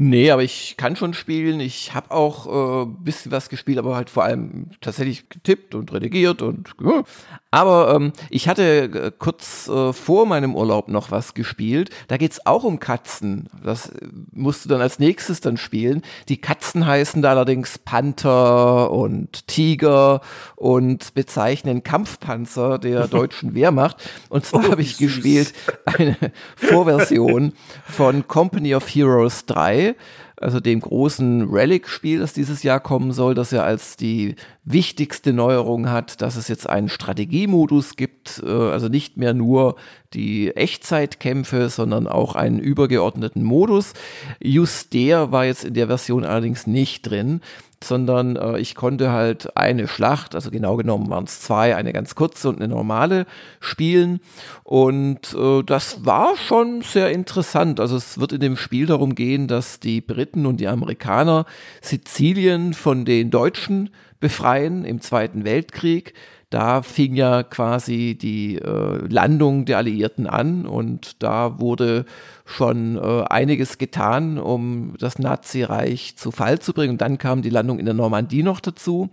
Nee, 0.01 0.31
aber 0.31 0.45
ich 0.45 0.77
kann 0.77 0.95
schon 0.95 1.13
spielen. 1.13 1.59
Ich 1.59 1.93
habe 1.93 2.13
auch 2.13 2.47
ein 2.47 2.83
äh, 2.83 2.95
bisschen 3.01 3.33
was 3.33 3.49
gespielt, 3.49 3.79
aber 3.79 3.97
halt 3.97 4.11
vor 4.11 4.23
allem 4.23 4.71
tatsächlich 4.81 5.29
getippt 5.29 5.75
und 5.75 5.93
redigiert 5.93 6.41
und. 6.41 6.71
Ja. 6.81 7.03
Aber 7.51 7.93
ähm, 7.95 8.13
ich 8.31 8.47
hatte 8.47 8.83
äh, 8.85 9.13
kurz 9.19 9.67
äh, 9.69 9.93
vor 9.93 10.27
meinem 10.27 10.55
Urlaub 10.55 10.87
noch 10.87 11.11
was 11.11 11.35
gespielt. 11.35 11.91
Da 12.07 12.17
geht's 12.17 12.47
auch 12.47 12.63
um 12.63 12.79
Katzen. 12.79 13.49
Das 13.65 13.89
äh, 13.89 14.07
musst 14.31 14.65
du 14.65 14.69
dann 14.69 14.81
als 14.81 15.01
nächstes 15.01 15.41
dann 15.41 15.57
spielen. 15.57 16.03
Die 16.29 16.41
Katzen 16.41 16.87
heißen 16.87 17.21
da 17.21 17.31
allerdings 17.31 17.79
Panther 17.79 18.93
und 18.93 19.49
Tiger 19.49 20.21
und 20.55 21.13
bezeichnen 21.15 21.83
Kampfpanzer 21.83 22.79
der 22.79 23.09
deutschen 23.09 23.57
Wehrmacht. 23.57 23.97
Und 24.29 24.45
zwar 24.47 24.61
oh, 24.61 24.71
habe 24.71 24.83
ich 24.83 24.95
süß. 24.95 24.99
gespielt 24.99 25.55
eine 25.87 26.17
Vorversion 26.57 27.53
von 27.85 28.29
Company 28.29 28.77
of 28.77 28.87
Heroes 28.95 29.45
3 29.47 29.88
also 30.37 30.61
dem 30.61 30.81
großen 30.81 31.49
Relic-Spiel, 31.51 32.19
das 32.19 32.33
dieses 32.33 32.63
Jahr 32.63 32.81
kommen 32.81 33.13
soll, 33.13 33.35
das 33.35 33.51
ja 33.51 33.63
als 33.63 33.97
die 33.97 34.37
wichtigste 34.65 35.33
Neuerung 35.33 35.91
hat, 35.91 36.21
dass 36.23 36.37
es 36.37 36.49
jetzt 36.49 36.69
einen 36.69 36.89
Strategiemodus 36.89 37.97
gibt, 37.97 38.43
äh, 38.45 38.51
also 38.51 38.89
nicht 38.89 39.17
mehr 39.17 39.35
nur 39.35 39.77
die 40.15 40.55
Echtzeitkämpfe, 40.55 41.69
sondern 41.69 42.07
auch 42.07 42.35
einen 42.35 42.59
übergeordneten 42.59 43.43
Modus. 43.43 43.93
Just 44.41 44.93
der 44.93 45.33
war 45.33 45.45
jetzt 45.45 45.65
in 45.65 45.75
der 45.75 45.89
Version 45.89 46.25
allerdings 46.25 46.67
nicht 46.67 47.03
drin 47.03 47.41
sondern 47.83 48.37
äh, 48.37 48.59
ich 48.59 48.75
konnte 48.75 49.13
halt 49.13 49.57
eine 49.57 49.89
Schlacht, 49.89 50.35
also 50.35 50.51
genau 50.51 50.77
genommen 50.77 51.11
waren 51.11 51.25
es 51.25 51.41
zwei, 51.41 51.77
eine 51.77 51.93
ganz 51.93 52.15
kurze 52.15 52.49
und 52.49 52.57
eine 52.57 52.69
normale 52.69 53.27
spielen. 53.61 54.21
Und 54.65 55.35
äh, 55.35 55.63
das 55.63 56.05
war 56.05 56.37
schon 56.37 56.83
sehr 56.83 57.11
interessant. 57.11 57.81
Also 57.81 57.97
es 57.97 58.19
wird 58.19 58.33
in 58.33 58.41
dem 58.41 58.57
Spiel 58.57 58.87
darum 58.87 59.15
gehen, 59.15 59.49
dass 59.49 59.81
die 59.81 60.01
Briten 60.01 60.47
und 60.47 60.59
die 60.59 60.69
Amerikaner 60.69 61.47
Sizilien 61.81 62.75
von 62.75 63.05
den 63.05 63.31
Deutschen 63.31 63.91
befreien 64.21 64.85
im 64.85 65.01
Zweiten 65.01 65.45
Weltkrieg 65.45 66.15
da 66.51 66.83
fing 66.83 67.15
ja 67.15 67.43
quasi 67.43 68.17
die 68.21 68.57
äh, 68.57 69.07
Landung 69.09 69.67
der 69.67 69.79
Alliierten 69.79 70.27
an 70.27 70.67
und 70.67 71.23
da 71.23 71.61
wurde 71.61 72.07
schon 72.47 72.97
äh, 72.97 73.25
einiges 73.29 73.77
getan, 73.77 74.39
um 74.39 74.95
das 74.99 75.19
Nazireich 75.19 76.17
zu 76.17 76.31
Fall 76.31 76.59
zu 76.59 76.73
bringen. 76.73 76.93
Und 76.93 77.01
dann 77.03 77.19
kam 77.19 77.43
die 77.43 77.51
Landung 77.51 77.79
in 77.79 77.85
der 77.85 77.95
Normandie 77.95 78.43
noch 78.43 78.61
dazu 78.61 79.11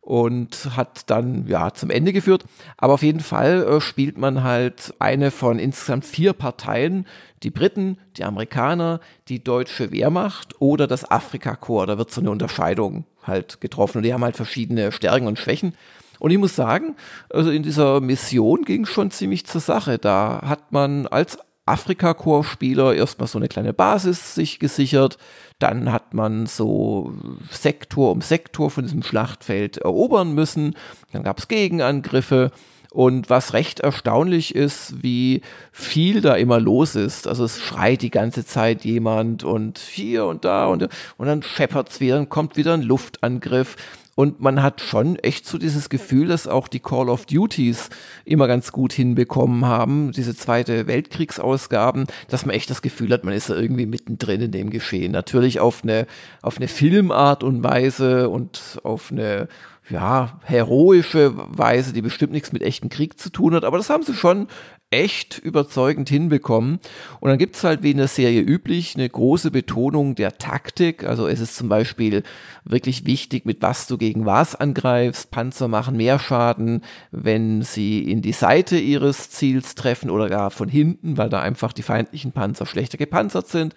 und 0.00 0.76
hat 0.76 1.10
dann 1.10 1.46
ja 1.48 1.72
zum 1.72 1.90
Ende 1.90 2.12
geführt. 2.12 2.44
Aber 2.76 2.94
auf 2.94 3.02
jeden 3.02 3.20
Fall 3.20 3.64
äh, 3.64 3.80
spielt 3.80 4.16
man 4.16 4.44
halt 4.44 4.94
eine 5.00 5.32
von 5.32 5.58
insgesamt 5.58 6.04
vier 6.04 6.32
Parteien, 6.32 7.06
die 7.42 7.50
Briten, 7.50 7.98
die 8.16 8.24
Amerikaner, 8.24 9.00
die 9.28 9.42
deutsche 9.42 9.90
Wehrmacht 9.90 10.60
oder 10.60 10.86
das 10.86 11.10
Afrika-Korps. 11.10 11.88
Da 11.88 11.98
wird 11.98 12.12
so 12.12 12.20
eine 12.20 12.30
Unterscheidung 12.30 13.04
halt 13.24 13.60
getroffen 13.60 13.98
und 13.98 14.04
die 14.04 14.14
haben 14.14 14.24
halt 14.24 14.36
verschiedene 14.36 14.92
Stärken 14.92 15.26
und 15.26 15.38
Schwächen. 15.38 15.74
Und 16.20 16.30
ich 16.30 16.38
muss 16.38 16.54
sagen, 16.54 16.94
also 17.30 17.50
in 17.50 17.64
dieser 17.64 18.00
Mission 18.00 18.62
ging 18.62 18.84
es 18.84 18.90
schon 18.90 19.10
ziemlich 19.10 19.46
zur 19.46 19.60
Sache. 19.60 19.98
Da 19.98 20.42
hat 20.44 20.70
man 20.70 21.08
als 21.08 21.38
Afrika-Korps-Spieler 21.66 22.94
erstmal 22.94 23.28
so 23.28 23.38
eine 23.38 23.48
kleine 23.48 23.72
Basis 23.72 24.34
sich 24.34 24.58
gesichert. 24.58 25.18
Dann 25.58 25.90
hat 25.92 26.14
man 26.14 26.46
so 26.46 27.12
Sektor 27.50 28.12
um 28.12 28.20
Sektor 28.20 28.70
von 28.70 28.84
diesem 28.84 29.02
Schlachtfeld 29.02 29.78
erobern 29.78 30.34
müssen. 30.34 30.76
Dann 31.12 31.22
gab 31.22 31.38
es 31.38 31.48
Gegenangriffe. 31.48 32.50
Und 32.92 33.30
was 33.30 33.52
recht 33.52 33.80
erstaunlich 33.80 34.52
ist, 34.56 35.00
wie 35.00 35.42
viel 35.70 36.20
da 36.20 36.34
immer 36.34 36.58
los 36.58 36.96
ist. 36.96 37.28
Also 37.28 37.44
es 37.44 37.60
schreit 37.60 38.02
die 38.02 38.10
ganze 38.10 38.44
Zeit 38.44 38.84
jemand 38.84 39.44
und 39.44 39.78
hier 39.78 40.26
und 40.26 40.44
da 40.44 40.66
und, 40.66 40.88
und 41.16 41.26
dann 41.26 41.44
scheppert's 41.44 42.00
wieder, 42.00 42.16
dann 42.16 42.28
kommt 42.28 42.56
wieder 42.56 42.74
ein 42.74 42.82
Luftangriff. 42.82 43.76
Und 44.20 44.38
man 44.38 44.62
hat 44.62 44.82
schon 44.82 45.16
echt 45.16 45.46
so 45.46 45.56
dieses 45.56 45.88
Gefühl, 45.88 46.28
dass 46.28 46.46
auch 46.46 46.68
die 46.68 46.78
Call 46.78 47.08
of 47.08 47.24
Duties 47.24 47.88
immer 48.26 48.48
ganz 48.48 48.70
gut 48.70 48.92
hinbekommen 48.92 49.64
haben, 49.64 50.12
diese 50.12 50.36
zweite 50.36 50.86
Weltkriegsausgaben, 50.86 52.04
dass 52.28 52.44
man 52.44 52.54
echt 52.54 52.68
das 52.68 52.82
Gefühl 52.82 53.14
hat, 53.14 53.24
man 53.24 53.32
ist 53.32 53.48
da 53.48 53.56
irgendwie 53.56 53.86
mittendrin 53.86 54.42
in 54.42 54.52
dem 54.52 54.68
Geschehen. 54.68 55.12
Natürlich 55.12 55.58
auf 55.58 55.82
eine, 55.82 56.06
auf 56.42 56.58
eine 56.58 56.68
Filmart 56.68 57.42
und 57.42 57.64
Weise 57.64 58.28
und 58.28 58.78
auf 58.82 59.10
eine 59.10 59.48
ja, 59.90 60.40
heroische 60.44 61.32
Weise, 61.36 61.92
die 61.92 62.02
bestimmt 62.02 62.32
nichts 62.32 62.52
mit 62.52 62.62
echtem 62.62 62.88
Krieg 62.88 63.18
zu 63.18 63.30
tun 63.30 63.54
hat, 63.54 63.64
aber 63.64 63.76
das 63.76 63.90
haben 63.90 64.02
sie 64.02 64.14
schon 64.14 64.46
echt 64.90 65.38
überzeugend 65.38 66.08
hinbekommen. 66.08 66.80
Und 67.20 67.28
dann 67.30 67.38
gibt 67.38 67.54
es 67.54 67.62
halt 67.62 67.82
wie 67.82 67.92
in 67.92 67.98
der 67.98 68.08
Serie 68.08 68.40
üblich 68.40 68.96
eine 68.96 69.08
große 69.08 69.52
Betonung 69.52 70.16
der 70.16 70.38
Taktik. 70.38 71.04
Also 71.04 71.28
es 71.28 71.38
ist 71.38 71.56
zum 71.56 71.68
Beispiel 71.68 72.24
wirklich 72.64 73.06
wichtig, 73.06 73.46
mit 73.46 73.62
was 73.62 73.86
du 73.86 73.98
gegen 73.98 74.26
was 74.26 74.56
angreifst. 74.56 75.30
Panzer 75.30 75.68
machen 75.68 75.96
mehr 75.96 76.18
Schaden, 76.18 76.82
wenn 77.12 77.62
sie 77.62 78.00
in 78.10 78.20
die 78.20 78.32
Seite 78.32 78.78
ihres 78.78 79.30
Ziels 79.30 79.76
treffen 79.76 80.10
oder 80.10 80.28
gar 80.28 80.50
von 80.50 80.68
hinten, 80.68 81.16
weil 81.16 81.28
da 81.28 81.40
einfach 81.40 81.72
die 81.72 81.82
feindlichen 81.82 82.32
Panzer 82.32 82.66
schlechter 82.66 82.98
gepanzert 82.98 83.46
sind. 83.46 83.76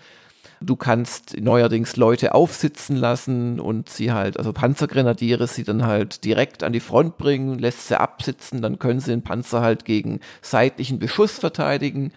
Du 0.65 0.75
kannst 0.75 1.39
neuerdings 1.39 1.97
Leute 1.97 2.33
aufsitzen 2.33 2.95
lassen 2.95 3.59
und 3.59 3.89
sie 3.89 4.11
halt, 4.11 4.37
also 4.37 4.53
Panzergrenadiere, 4.53 5.47
sie 5.47 5.63
dann 5.63 5.85
halt 5.85 6.23
direkt 6.23 6.63
an 6.63 6.73
die 6.73 6.79
Front 6.79 7.17
bringen, 7.17 7.59
lässt 7.59 7.87
sie 7.87 7.99
absitzen, 7.99 8.61
dann 8.61 8.79
können 8.79 8.99
sie 8.99 9.11
den 9.11 9.23
Panzer 9.23 9.61
halt 9.61 9.83
gegen 9.85 10.21
seitlichen 10.41 10.99
Beschuss 10.99 11.37
verteidigen. 11.39 12.13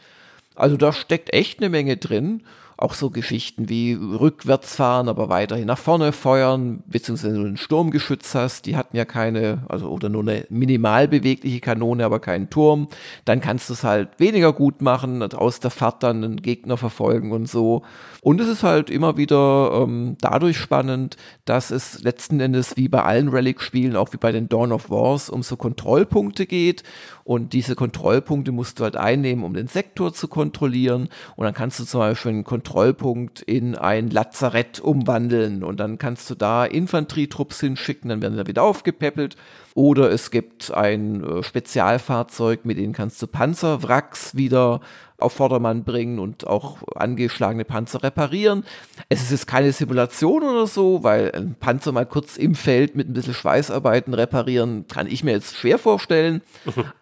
Also 0.54 0.76
da 0.76 0.92
steckt 0.92 1.32
echt 1.32 1.58
eine 1.58 1.68
Menge 1.68 1.96
drin 1.96 2.42
auch 2.78 2.92
so 2.92 3.08
Geschichten 3.08 3.68
wie 3.70 3.94
rückwärts 3.94 4.76
fahren, 4.76 5.08
aber 5.08 5.30
weiterhin 5.30 5.66
nach 5.66 5.78
vorne 5.78 6.12
feuern, 6.12 6.82
beziehungsweise 6.86 7.34
wenn 7.34 7.42
du 7.42 7.48
ein 7.48 7.56
Sturmgeschütz 7.56 8.34
hast, 8.34 8.66
die 8.66 8.76
hatten 8.76 8.96
ja 8.96 9.06
keine, 9.06 9.64
also 9.68 9.88
oder 9.88 10.10
nur 10.10 10.22
eine 10.22 10.46
minimal 10.50 11.08
bewegliche 11.08 11.60
Kanone, 11.60 12.04
aber 12.04 12.20
keinen 12.20 12.50
Turm, 12.50 12.88
dann 13.24 13.40
kannst 13.40 13.70
du 13.70 13.72
es 13.72 13.82
halt 13.82 14.10
weniger 14.18 14.52
gut 14.52 14.82
machen, 14.82 15.22
aus 15.22 15.60
der 15.60 15.70
Fahrt 15.70 16.02
dann 16.02 16.22
einen 16.22 16.42
Gegner 16.42 16.76
verfolgen 16.76 17.32
und 17.32 17.48
so. 17.48 17.82
Und 18.20 18.40
es 18.40 18.48
ist 18.48 18.62
halt 18.62 18.90
immer 18.90 19.16
wieder 19.16 19.70
ähm, 19.82 20.16
dadurch 20.20 20.58
spannend, 20.58 21.16
dass 21.44 21.70
es 21.70 22.02
letzten 22.02 22.40
Endes 22.40 22.76
wie 22.76 22.88
bei 22.88 23.02
allen 23.02 23.28
Relic-Spielen, 23.28 23.96
auch 23.96 24.12
wie 24.12 24.18
bei 24.18 24.32
den 24.32 24.48
Dawn 24.48 24.72
of 24.72 24.90
Wars, 24.90 25.30
um 25.30 25.42
so 25.42 25.56
Kontrollpunkte 25.56 26.44
geht. 26.46 26.82
Und 27.26 27.54
diese 27.54 27.74
Kontrollpunkte 27.74 28.52
musst 28.52 28.78
du 28.78 28.84
halt 28.84 28.96
einnehmen, 28.96 29.42
um 29.42 29.52
den 29.52 29.66
Sektor 29.66 30.14
zu 30.14 30.28
kontrollieren. 30.28 31.08
Und 31.34 31.44
dann 31.44 31.54
kannst 31.54 31.80
du 31.80 31.84
zum 31.84 31.98
Beispiel 31.98 32.30
einen 32.30 32.44
Kontrollpunkt 32.44 33.42
in 33.42 33.74
ein 33.74 34.10
Lazarett 34.10 34.78
umwandeln. 34.78 35.64
Und 35.64 35.80
dann 35.80 35.98
kannst 35.98 36.30
du 36.30 36.36
da 36.36 36.64
Infanterietrupps 36.64 37.58
hinschicken, 37.58 38.10
dann 38.10 38.22
werden 38.22 38.36
da 38.36 38.46
wieder 38.46 38.62
aufgepäppelt. 38.62 39.34
Oder 39.74 40.12
es 40.12 40.30
gibt 40.30 40.72
ein 40.72 41.24
äh, 41.24 41.42
Spezialfahrzeug, 41.42 42.64
mit 42.64 42.78
dem 42.78 42.92
kannst 42.92 43.20
du 43.20 43.26
Panzerwracks 43.26 44.36
wieder 44.36 44.80
auf 45.18 45.32
Vordermann 45.32 45.84
bringen 45.84 46.18
und 46.18 46.46
auch 46.46 46.78
angeschlagene 46.94 47.64
Panzer 47.64 48.02
reparieren. 48.02 48.64
Es 49.08 49.22
ist 49.22 49.30
jetzt 49.30 49.46
keine 49.46 49.72
Simulation 49.72 50.42
oder 50.42 50.66
so, 50.66 51.02
weil 51.02 51.32
ein 51.34 51.54
Panzer 51.58 51.92
mal 51.92 52.04
kurz 52.04 52.36
im 52.36 52.54
Feld 52.54 52.96
mit 52.96 53.08
ein 53.08 53.14
bisschen 53.14 53.34
Schweißarbeiten 53.34 54.12
reparieren, 54.12 54.86
kann 54.88 55.06
ich 55.06 55.24
mir 55.24 55.32
jetzt 55.32 55.56
schwer 55.56 55.78
vorstellen. 55.78 56.42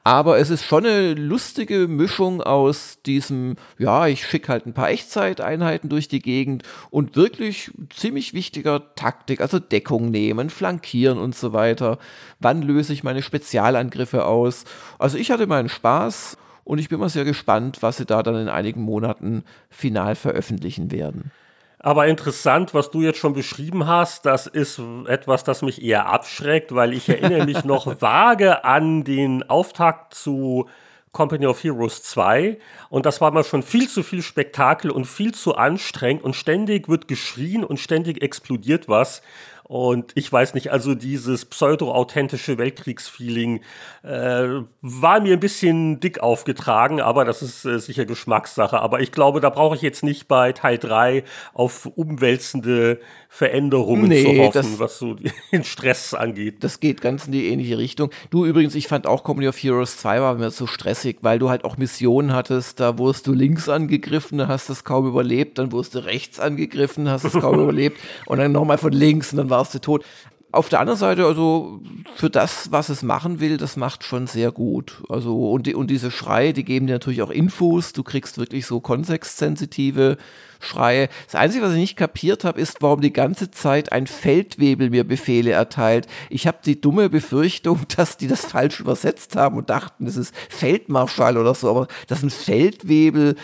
Aber 0.04 0.38
es 0.38 0.50
ist 0.50 0.64
schon 0.64 0.86
eine 0.86 1.14
lustige 1.14 1.88
Mischung 1.88 2.40
aus 2.40 2.98
diesem, 3.04 3.56
ja, 3.78 4.06
ich 4.06 4.26
schicke 4.26 4.48
halt 4.48 4.66
ein 4.66 4.74
paar 4.74 4.90
Echtzeiteinheiten 4.90 5.90
durch 5.90 6.06
die 6.06 6.20
Gegend 6.20 6.62
und 6.90 7.16
wirklich 7.16 7.72
ziemlich 7.90 8.32
wichtiger 8.32 8.94
Taktik, 8.94 9.40
also 9.40 9.58
Deckung 9.58 10.10
nehmen, 10.10 10.50
flankieren 10.50 11.18
und 11.18 11.34
so 11.34 11.52
weiter. 11.52 11.98
Wann 12.38 12.62
löse 12.62 12.92
ich 12.92 13.02
meine 13.02 13.22
Spezialangriffe 13.22 14.24
aus? 14.24 14.64
Also 14.98 15.18
ich 15.18 15.30
hatte 15.30 15.46
meinen 15.46 15.68
Spaß 15.68 16.36
und 16.64 16.78
ich 16.78 16.88
bin 16.88 16.98
mal 16.98 17.08
sehr 17.08 17.24
gespannt, 17.24 17.78
was 17.82 17.98
sie 17.98 18.06
da 18.06 18.22
dann 18.22 18.36
in 18.36 18.48
einigen 18.48 18.82
Monaten 18.82 19.44
final 19.70 20.14
veröffentlichen 20.14 20.90
werden. 20.90 21.30
Aber 21.78 22.06
interessant, 22.06 22.72
was 22.72 22.90
du 22.90 23.02
jetzt 23.02 23.18
schon 23.18 23.34
beschrieben 23.34 23.86
hast, 23.86 24.24
das 24.24 24.46
ist 24.46 24.80
etwas, 25.06 25.44
das 25.44 25.60
mich 25.60 25.82
eher 25.82 26.06
abschreckt, 26.06 26.74
weil 26.74 26.94
ich 26.94 27.10
erinnere 27.10 27.44
mich 27.44 27.64
noch 27.64 28.00
vage 28.00 28.64
an 28.64 29.04
den 29.04 29.42
Auftakt 29.50 30.14
zu 30.14 30.66
Company 31.12 31.46
of 31.46 31.62
Heroes 31.62 32.02
2 32.02 32.58
und 32.88 33.06
das 33.06 33.20
war 33.20 33.30
mal 33.30 33.44
schon 33.44 33.62
viel 33.62 33.88
zu 33.88 34.02
viel 34.02 34.22
Spektakel 34.22 34.90
und 34.90 35.04
viel 35.04 35.32
zu 35.32 35.56
anstrengend. 35.56 36.24
Und 36.24 36.34
ständig 36.34 36.88
wird 36.88 37.06
geschrien 37.06 37.64
und 37.64 37.78
ständig 37.78 38.22
explodiert 38.22 38.88
was 38.88 39.22
und 39.66 40.12
ich 40.14 40.30
weiß 40.30 40.52
nicht, 40.52 40.70
also 40.72 40.94
dieses 40.94 41.46
pseudo-authentische 41.46 42.58
Weltkriegsfeeling 42.58 43.62
äh, 44.02 44.60
war 44.82 45.20
mir 45.20 45.32
ein 45.32 45.40
bisschen 45.40 46.00
dick 46.00 46.20
aufgetragen, 46.20 47.00
aber 47.00 47.24
das 47.24 47.40
ist 47.40 47.64
äh, 47.64 47.78
sicher 47.78 48.04
Geschmackssache. 48.04 48.78
Aber 48.78 49.00
ich 49.00 49.10
glaube, 49.10 49.40
da 49.40 49.48
brauche 49.48 49.74
ich 49.74 49.80
jetzt 49.80 50.04
nicht 50.04 50.28
bei 50.28 50.52
Teil 50.52 50.76
3 50.76 51.24
auf 51.54 51.86
umwälzende 51.86 53.00
Veränderungen 53.30 54.08
nee, 54.08 54.22
zu 54.22 54.38
hoffen, 54.38 54.78
was 54.78 54.98
so 54.98 55.16
den 55.52 55.64
Stress 55.64 56.12
angeht. 56.12 56.62
Das 56.62 56.78
geht 56.78 57.00
ganz 57.00 57.24
in 57.24 57.32
die 57.32 57.48
ähnliche 57.48 57.78
Richtung. 57.78 58.10
Du 58.28 58.44
übrigens, 58.44 58.74
ich 58.74 58.86
fand 58.86 59.06
auch 59.06 59.24
Company 59.24 59.48
of 59.48 59.56
Heroes 59.56 59.96
2 59.96 60.20
war 60.20 60.34
mir 60.34 60.50
so 60.50 60.66
stressig, 60.66 61.18
weil 61.22 61.38
du 61.38 61.48
halt 61.48 61.64
auch 61.64 61.78
Missionen 61.78 62.34
hattest, 62.34 62.80
da 62.80 62.98
wurdest 62.98 63.26
du 63.26 63.32
links 63.32 63.68
angegriffen, 63.70 64.46
hast 64.46 64.68
das 64.68 64.84
kaum 64.84 65.08
überlebt, 65.08 65.58
dann 65.58 65.72
wurdest 65.72 65.94
du 65.94 66.04
rechts 66.04 66.38
angegriffen, 66.38 67.08
hast 67.08 67.24
es 67.24 67.32
kaum 67.32 67.58
überlebt 67.60 67.98
und 68.26 68.38
dann 68.38 68.52
nochmal 68.52 68.78
von 68.78 68.92
links 68.92 69.32
und 69.32 69.38
dann 69.38 69.50
warst 69.54 69.74
du 69.74 69.78
tot. 69.78 70.04
auf 70.50 70.68
der 70.68 70.80
anderen 70.80 70.98
Seite, 70.98 71.26
also 71.26 71.80
für 72.14 72.30
das, 72.30 72.70
was 72.70 72.88
es 72.88 73.02
machen 73.02 73.40
will, 73.40 73.56
das 73.56 73.76
macht 73.76 74.04
schon 74.04 74.26
sehr 74.26 74.52
gut. 74.52 75.02
Also 75.08 75.50
und, 75.50 75.66
die, 75.66 75.74
und 75.74 75.90
diese 75.90 76.10
Schreie, 76.10 76.52
die 76.52 76.64
geben 76.64 76.86
dir 76.86 76.94
natürlich 76.94 77.22
auch 77.22 77.30
Infos. 77.30 77.92
Du 77.92 78.02
kriegst 78.02 78.38
wirklich 78.38 78.66
so 78.66 78.80
kontextsensitive 78.80 80.16
Schreie. 80.64 81.08
Das 81.26 81.34
Einzige, 81.34 81.64
was 81.64 81.72
ich 81.72 81.78
nicht 81.78 81.96
kapiert 81.96 82.44
habe, 82.44 82.60
ist, 82.60 82.78
warum 82.80 83.00
die 83.00 83.12
ganze 83.12 83.50
Zeit 83.50 83.92
ein 83.92 84.06
Feldwebel 84.06 84.90
mir 84.90 85.04
Befehle 85.04 85.52
erteilt. 85.52 86.06
Ich 86.30 86.46
habe 86.46 86.58
die 86.64 86.80
dumme 86.80 87.08
Befürchtung, 87.08 87.80
dass 87.96 88.16
die 88.16 88.28
das 88.28 88.44
falsch 88.44 88.80
übersetzt 88.80 89.36
haben 89.36 89.56
und 89.56 89.70
dachten, 89.70 90.06
das 90.06 90.16
ist 90.16 90.34
Feldmarschall 90.48 91.36
oder 91.36 91.54
so. 91.54 91.70
Aber 91.70 91.88
das 92.08 92.18
ist 92.18 92.24
ein 92.24 92.30
Feldwebel, 92.30 93.36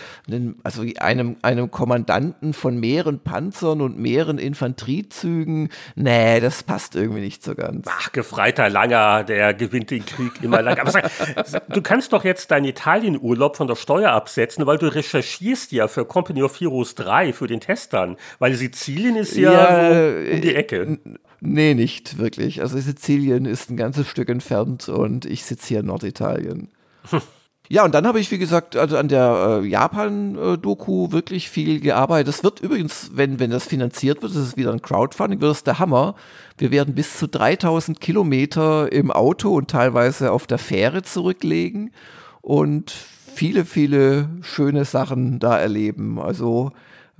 also 0.62 0.84
einem, 0.98 1.36
einem 1.42 1.70
Kommandanten 1.70 2.54
von 2.54 2.78
mehreren 2.78 3.20
Panzern 3.20 3.80
und 3.80 3.98
mehreren 3.98 4.38
Infanteriezügen. 4.38 5.68
Nee, 5.94 6.40
das 6.40 6.62
passt 6.62 6.94
irgendwie 6.94 7.20
nicht 7.20 7.42
so 7.42 7.54
ganz. 7.54 7.86
Ach, 7.88 8.12
gefreiter 8.12 8.68
Langer, 8.68 9.24
der 9.24 9.54
gewinnt 9.54 9.90
den 9.90 10.04
Krieg 10.04 10.32
immer 10.42 10.62
lang. 10.62 10.78
Aber 10.78 10.90
sag, 10.90 11.10
du 11.68 11.82
kannst 11.82 12.12
doch 12.12 12.24
jetzt 12.24 12.50
deinen 12.50 12.64
Italienurlaub 12.64 13.56
von 13.56 13.66
der 13.66 13.76
Steuer 13.76 14.12
absetzen, 14.12 14.66
weil 14.66 14.78
du 14.78 14.86
recherchierst 14.86 15.72
ja 15.72 15.88
für 15.88 16.04
Company 16.04 16.42
of 16.42 16.58
Heroes 16.58 16.94
3 16.94 17.09
drei 17.10 17.32
für 17.32 17.46
den 17.46 17.60
Test 17.60 17.92
dann? 17.92 18.16
Weil 18.38 18.54
Sizilien 18.54 19.16
ist 19.16 19.36
ja, 19.36 19.52
ja 19.52 20.24
so 20.24 20.34
um 20.34 20.40
die 20.40 20.54
Ecke. 20.54 20.98
Nee, 21.40 21.74
nicht 21.74 22.18
wirklich. 22.18 22.60
Also 22.60 22.78
Sizilien 22.78 23.46
ist 23.46 23.70
ein 23.70 23.76
ganzes 23.76 24.06
Stück 24.08 24.28
entfernt 24.28 24.88
und 24.88 25.24
ich 25.24 25.44
sitze 25.44 25.68
hier 25.68 25.80
in 25.80 25.86
Norditalien. 25.86 26.68
Ja, 27.72 27.84
und 27.84 27.94
dann 27.94 28.04
habe 28.04 28.18
ich, 28.18 28.32
wie 28.32 28.38
gesagt, 28.38 28.74
also 28.74 28.96
an 28.96 29.06
der 29.06 29.60
äh, 29.62 29.64
Japan-Doku 29.64 31.12
wirklich 31.12 31.48
viel 31.48 31.78
gearbeitet. 31.78 32.26
Das 32.26 32.42
wird 32.42 32.58
übrigens, 32.58 33.12
wenn, 33.14 33.38
wenn 33.38 33.52
das 33.52 33.64
finanziert 33.64 34.22
wird, 34.22 34.34
das 34.34 34.42
ist 34.42 34.56
wieder 34.56 34.72
ein 34.72 34.82
Crowdfunding, 34.82 35.40
wird 35.40 35.52
das 35.52 35.62
der 35.62 35.78
Hammer. 35.78 36.16
Wir 36.58 36.72
werden 36.72 36.96
bis 36.96 37.16
zu 37.16 37.28
3000 37.28 38.00
Kilometer 38.00 38.90
im 38.90 39.12
Auto 39.12 39.54
und 39.54 39.70
teilweise 39.70 40.32
auf 40.32 40.48
der 40.48 40.58
Fähre 40.58 41.02
zurücklegen 41.02 41.92
und 42.40 42.90
viele, 42.90 43.64
viele 43.64 44.28
schöne 44.42 44.84
Sachen 44.84 45.38
da 45.38 45.56
erleben. 45.56 46.18
Also 46.18 46.72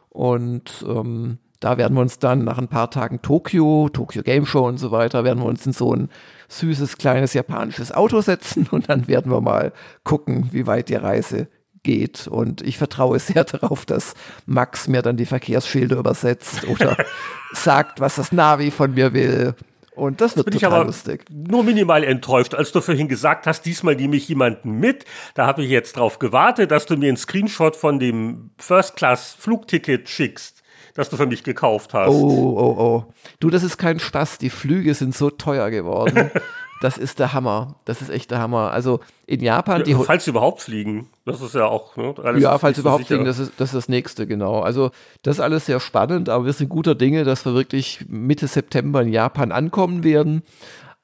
und 0.09 0.85
ähm, 0.89 1.39
da 1.65 1.79
werden 1.79 1.95
wir 1.95 2.03
uns 2.03 2.19
dann 2.19 2.45
nach 2.45 2.59
ein 2.59 2.69
paar 2.69 2.91
Tagen 2.91 3.23
Tokio, 3.23 3.89
Tokyo 3.91 4.23
Game 4.23 4.45
Show 4.45 4.67
und 4.67 4.77
so 4.77 4.91
weiter, 4.91 5.25
werden 5.25 5.41
wir 5.41 5.47
uns 5.47 5.65
in 5.65 5.73
so 5.73 5.95
ein 5.95 6.11
süßes, 6.49 6.99
kleines 6.99 7.33
japanisches 7.33 7.91
Auto 7.91 8.21
setzen 8.21 8.69
und 8.71 8.89
dann 8.89 9.09
werden 9.09 9.33
wir 9.33 9.41
mal 9.41 9.73
gucken, 10.05 10.49
wie 10.53 10.67
weit 10.67 10.89
die 10.89 10.95
Reise 10.95 11.49
geht. 11.83 12.27
Und 12.27 12.61
ich 12.61 12.77
vertraue 12.77 13.19
sehr 13.19 13.45
darauf, 13.45 13.87
dass 13.87 14.15
Max 14.45 14.89
mir 14.89 15.03
dann 15.03 15.17
die 15.17 15.27
Verkehrsschilder 15.27 15.97
übersetzt 15.97 16.69
oder 16.69 16.97
sagt, 17.55 17.99
was 17.99 18.17
das 18.17 18.31
Navi 18.31 18.71
von 18.71 18.93
mir 18.93 19.13
will. 19.15 19.55
Und 19.95 20.21
das 20.21 20.37
wird 20.37 20.47
das 20.47 20.53
bin 20.53 20.61
total 20.61 20.71
ich 20.71 20.77
aber 20.77 20.87
lustig. 20.87 21.25
Nur 21.31 21.63
minimal 21.63 22.05
enttäuscht, 22.05 22.55
als 22.55 22.73
du 22.73 22.81
vorhin 22.81 23.09
gesagt 23.09 23.47
hast, 23.47 23.63
diesmal 23.63 23.95
nehme 23.95 24.17
ich 24.17 24.29
jemanden 24.29 24.73
mit. 24.73 25.05
Da 25.35 25.47
habe 25.47 25.63
ich 25.63 25.71
jetzt 25.71 25.97
drauf 25.97 26.19
gewartet, 26.19 26.71
dass 26.71 26.87
du 26.87 26.97
mir 26.97 27.09
einen 27.09 27.17
Screenshot 27.17 27.77
von 27.77 27.99
dem 27.99 28.51
First-Class-Flugticket 28.59 30.09
schickst, 30.09 30.63
das 30.95 31.11
du 31.11 31.17
für 31.17 31.27
mich 31.27 31.45
gekauft 31.45 31.95
hast. 31.95 32.09
Oh, 32.09 32.57
oh, 32.59 32.77
oh. 32.79 33.15
Du, 33.39 33.51
das 33.51 33.63
ist 33.63 33.79
kein 33.79 34.01
Spaß. 34.01 34.39
Die 34.39 34.51
Flüge 34.51 34.95
sind 34.95 35.15
so 35.15 35.31
teuer 35.31 35.71
geworden. 35.71 36.31
das 36.81 36.99
ist 36.99 37.19
der 37.19 37.33
Hammer. 37.33 37.77
Das 37.85 38.03
ist 38.03 38.11
echt 38.11 38.31
der 38.31 38.39
Hammer. 38.39 38.71
Also 38.71 39.01
in 39.27 39.41
Japan. 39.41 39.79
Ja, 39.79 39.85
die 39.85 39.95
falls 39.95 40.25
sie 40.25 40.31
überhaupt 40.31 40.61
fliegen. 40.61 41.09
Das 41.25 41.41
ist 41.41 41.55
ja 41.55 41.67
auch. 41.67 41.97
Ne, 41.97 42.15
ja, 42.39 42.59
falls 42.59 42.77
sie 42.77 42.83
überhaupt 42.83 43.07
fliegen, 43.07 43.25
das 43.25 43.39
ist, 43.39 43.53
das 43.59 43.71
ist 43.71 43.75
das 43.75 43.89
nächste, 43.89 44.27
genau. 44.27 44.61
Also 44.61 44.91
das 45.23 45.37
ist 45.37 45.41
alles 45.41 45.67
sehr 45.67 45.81
spannend, 45.81 46.29
aber 46.29 46.45
wir 46.45 46.53
sind 46.53 46.69
guter 46.69 46.95
Dinge, 46.95 47.25
dass 47.25 47.45
wir 47.45 47.55
wirklich 47.55 48.05
Mitte 48.09 48.47
September 48.47 49.03
in 49.03 49.09
Japan 49.09 49.53
ankommen 49.53 50.05
werden. 50.05 50.43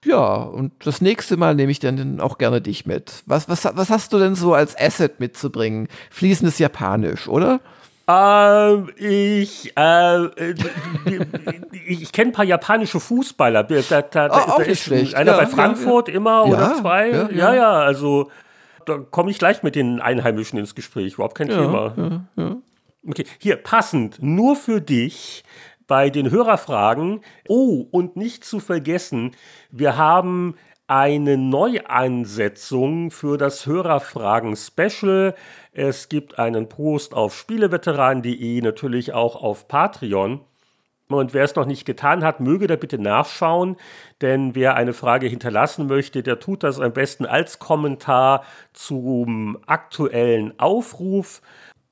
Ja, 0.05 0.35
und 0.35 0.73
das 0.87 1.03
nächste 1.03 1.37
Mal 1.37 1.55
nehme 1.55 1.71
ich 1.73 1.79
dann 1.79 2.21
auch 2.21 2.39
gerne 2.39 2.63
dich 2.63 2.87
mit. 2.87 3.23
Was, 3.27 3.49
was, 3.49 3.65
was 3.65 3.91
hast 3.91 4.13
du 4.13 4.19
denn 4.19 4.35
so 4.35 4.55
als 4.55 4.79
Asset 4.79 5.21
mitzubringen? 5.21 5.89
Fließendes 6.11 6.59
Japanisch, 6.59 7.29
oder? 7.29 7.61
Ähm, 8.11 8.91
ich, 8.97 9.73
äh, 9.77 10.55
ich 11.87 12.13
kenne 12.13 12.31
ein 12.31 12.33
paar 12.33 12.45
japanische 12.45 12.99
Fußballer. 12.99 13.63
Da, 13.65 13.83
da, 13.83 14.03
da, 14.03 14.29
oh, 14.29 14.51
auch 14.53 14.67
nicht 14.67 14.83
schlecht. 14.83 15.15
Einer 15.15 15.33
ja, 15.33 15.39
bei 15.39 15.47
Frankfurt 15.47 16.09
ja, 16.09 16.15
ja. 16.15 16.17
immer 16.17 16.47
oder 16.47 16.75
zwei. 16.77 17.11
Ja, 17.11 17.31
ja, 17.31 17.55
ja, 17.55 17.73
also 17.73 18.31
da 18.87 18.99
komme 18.99 19.31
ich 19.31 19.39
gleich 19.39 19.63
mit 19.63 19.75
den 19.75 20.01
Einheimischen 20.01 20.59
ins 20.59 20.75
Gespräch. 20.75 21.15
Überhaupt 21.15 21.37
kein 21.37 21.49
Thema. 21.49 22.27
Okay, 23.07 23.25
hier 23.39 23.57
passend, 23.57 24.23
nur 24.23 24.57
für 24.57 24.81
dich 24.81 25.45
bei 25.87 26.11
den 26.11 26.31
Hörerfragen. 26.31 27.21
Oh, 27.49 27.87
und 27.91 28.17
nicht 28.17 28.45
zu 28.45 28.61
vergessen, 28.61 29.33
wir 29.71 29.97
haben 29.97 30.57
eine 30.91 31.39
Neuansetzung 31.39 33.13
für 33.13 33.39
das 33.39 33.65
Hörerfragen-Special. 33.65 35.37
Es 35.73 36.09
gibt 36.09 36.41
einen 36.41 36.69
Post 36.69 37.15
auf 37.15 37.37
spieleveteran.de, 37.37 38.61
natürlich 38.61 39.13
auch 39.13 39.41
auf 39.41 39.69
Patreon. 39.69 40.41
Und 41.07 41.33
wer 41.33 41.45
es 41.45 41.55
noch 41.55 41.67
nicht 41.67 41.85
getan 41.85 42.25
hat, 42.25 42.41
möge 42.41 42.67
da 42.67 42.75
bitte 42.75 42.99
nachschauen, 42.99 43.77
denn 44.21 44.57
wer 44.57 44.75
eine 44.75 44.93
Frage 44.93 45.29
hinterlassen 45.29 45.87
möchte, 45.87 46.25
der 46.25 46.41
tut 46.41 46.65
das 46.65 46.81
am 46.81 46.93
besten 46.93 47.25
als 47.25 47.61
Kommentar 47.61 48.43
zum 48.73 49.59
aktuellen 49.67 50.59
Aufruf. 50.59 51.41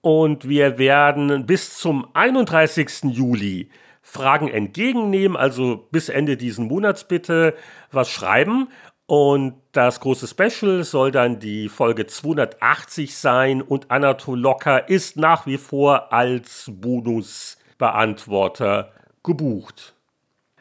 Und 0.00 0.48
wir 0.48 0.76
werden 0.78 1.46
bis 1.46 1.78
zum 1.78 2.08
31. 2.14 3.04
Juli 3.04 3.70
Fragen 4.11 4.49
entgegennehmen, 4.49 5.37
also 5.37 5.87
bis 5.90 6.09
Ende 6.09 6.38
diesen 6.38 6.66
Monats 6.66 7.05
bitte 7.05 7.55
was 7.92 8.09
schreiben. 8.09 8.68
Und 9.05 9.53
das 9.73 10.01
große 10.01 10.27
Special 10.27 10.83
soll 10.83 11.12
dann 11.12 11.40
die 11.40 11.68
Folge 11.68 12.07
280 12.07 13.14
sein 13.14 13.61
und 13.61 13.90
Anatol 13.90 14.40
Locker 14.40 14.88
ist 14.88 15.18
nach 15.18 15.44
wie 15.47 15.59
vor 15.59 16.11
als 16.11 16.71
Bonusbeantworter 16.73 18.92
gebucht. 19.23 19.94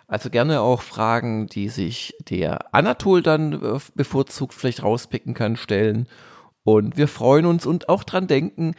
Also 0.07 0.29
gerne 0.29 0.59
auch 0.59 0.81
Fragen, 0.81 1.47
die 1.47 1.69
sich 1.69 2.15
der 2.29 2.75
Anatol 2.75 3.21
dann 3.21 3.63
äh, 3.63 3.79
bevorzugt 3.95 4.53
vielleicht 4.53 4.83
rauspicken 4.83 5.33
kann, 5.33 5.55
stellen. 5.55 6.09
Und 6.63 6.97
wir 6.97 7.07
freuen 7.07 7.45
uns 7.45 7.65
und 7.65 7.87
auch 7.87 8.03
dran 8.03 8.27
denken, 8.27 8.75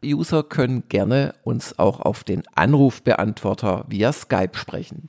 Patreon-User 0.00 0.42
können 0.42 0.88
gerne 0.88 1.34
uns 1.42 1.78
auch 1.78 2.00
auf 2.00 2.24
den 2.24 2.42
Anrufbeantworter 2.54 3.84
via 3.88 4.12
Skype 4.12 4.56
sprechen. 4.56 5.08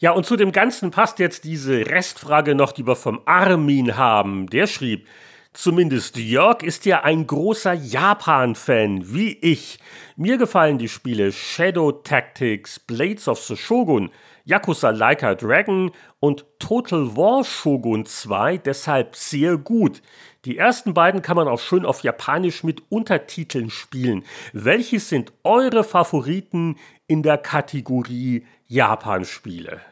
Ja, 0.00 0.12
und 0.12 0.26
zu 0.26 0.36
dem 0.36 0.52
Ganzen 0.52 0.90
passt 0.90 1.18
jetzt 1.18 1.44
diese 1.44 1.86
Restfrage 1.86 2.54
noch, 2.54 2.72
die 2.72 2.86
wir 2.86 2.96
vom 2.96 3.20
Armin 3.26 3.96
haben. 3.96 4.46
Der 4.48 4.68
schrieb, 4.68 5.08
zumindest 5.52 6.16
Jörg 6.16 6.62
ist 6.62 6.84
ja 6.84 7.02
ein 7.02 7.26
großer 7.26 7.72
Japan-Fan, 7.72 9.12
wie 9.12 9.32
ich. 9.40 9.80
Mir 10.16 10.38
gefallen 10.38 10.78
die 10.78 10.88
Spiele 10.88 11.32
Shadow 11.32 11.90
Tactics, 11.90 12.78
Blades 12.78 13.26
of 13.26 13.40
the 13.40 13.56
Shogun, 13.56 14.10
Yakuza 14.48 14.88
Like 14.88 15.20
Dragon 15.38 15.90
und 16.20 16.46
Total 16.58 17.14
War 17.14 17.44
Shogun 17.44 18.06
2 18.06 18.56
deshalb 18.56 19.14
sehr 19.14 19.58
gut. 19.58 20.00
Die 20.46 20.56
ersten 20.56 20.94
beiden 20.94 21.20
kann 21.20 21.36
man 21.36 21.48
auch 21.48 21.60
schön 21.60 21.84
auf 21.84 22.02
Japanisch 22.02 22.64
mit 22.64 22.90
Untertiteln 22.90 23.68
spielen. 23.68 24.24
Welches 24.54 25.10
sind 25.10 25.34
eure 25.44 25.84
Favoriten 25.84 26.78
in 27.06 27.22
der 27.22 27.36
Kategorie 27.36 28.46
Japan-Spiele? 28.68 29.82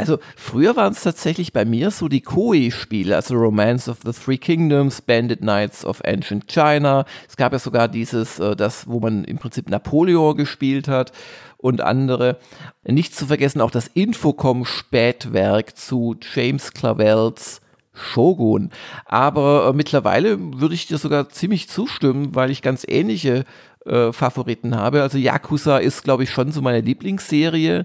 Also 0.00 0.18
früher 0.34 0.76
waren 0.76 0.94
es 0.94 1.02
tatsächlich 1.02 1.52
bei 1.52 1.66
mir 1.66 1.90
so 1.90 2.08
die 2.08 2.22
Koei-Spiele, 2.22 3.14
also 3.14 3.34
Romance 3.34 3.86
of 3.86 3.98
the 4.02 4.12
Three 4.12 4.38
Kingdoms, 4.38 5.02
Bandit 5.02 5.40
Knights 5.40 5.84
of 5.84 6.00
Ancient 6.06 6.48
China. 6.48 7.04
Es 7.28 7.36
gab 7.36 7.52
ja 7.52 7.58
sogar 7.58 7.86
dieses, 7.86 8.38
äh, 8.38 8.56
das, 8.56 8.88
wo 8.88 8.98
man 8.98 9.24
im 9.24 9.36
Prinzip 9.36 9.68
Napoleon 9.68 10.38
gespielt 10.38 10.88
hat 10.88 11.12
und 11.58 11.82
andere. 11.82 12.38
Nicht 12.82 13.14
zu 13.14 13.26
vergessen 13.26 13.60
auch 13.60 13.70
das 13.70 13.88
Infocom-Spätwerk 13.88 15.76
zu 15.76 16.16
James 16.34 16.72
Clavells 16.72 17.60
Shogun. 17.92 18.70
Aber 19.04 19.68
äh, 19.68 19.76
mittlerweile 19.76 20.38
würde 20.58 20.76
ich 20.76 20.86
dir 20.86 20.96
sogar 20.96 21.28
ziemlich 21.28 21.68
zustimmen, 21.68 22.34
weil 22.34 22.50
ich 22.50 22.62
ganz 22.62 22.86
ähnliche 22.88 23.44
äh, 23.84 24.12
Favoriten 24.12 24.76
habe. 24.76 25.02
Also 25.02 25.18
Yakuza 25.18 25.76
ist, 25.76 26.04
glaube 26.04 26.22
ich, 26.22 26.30
schon 26.30 26.52
so 26.52 26.62
meine 26.62 26.80
Lieblingsserie. 26.80 27.84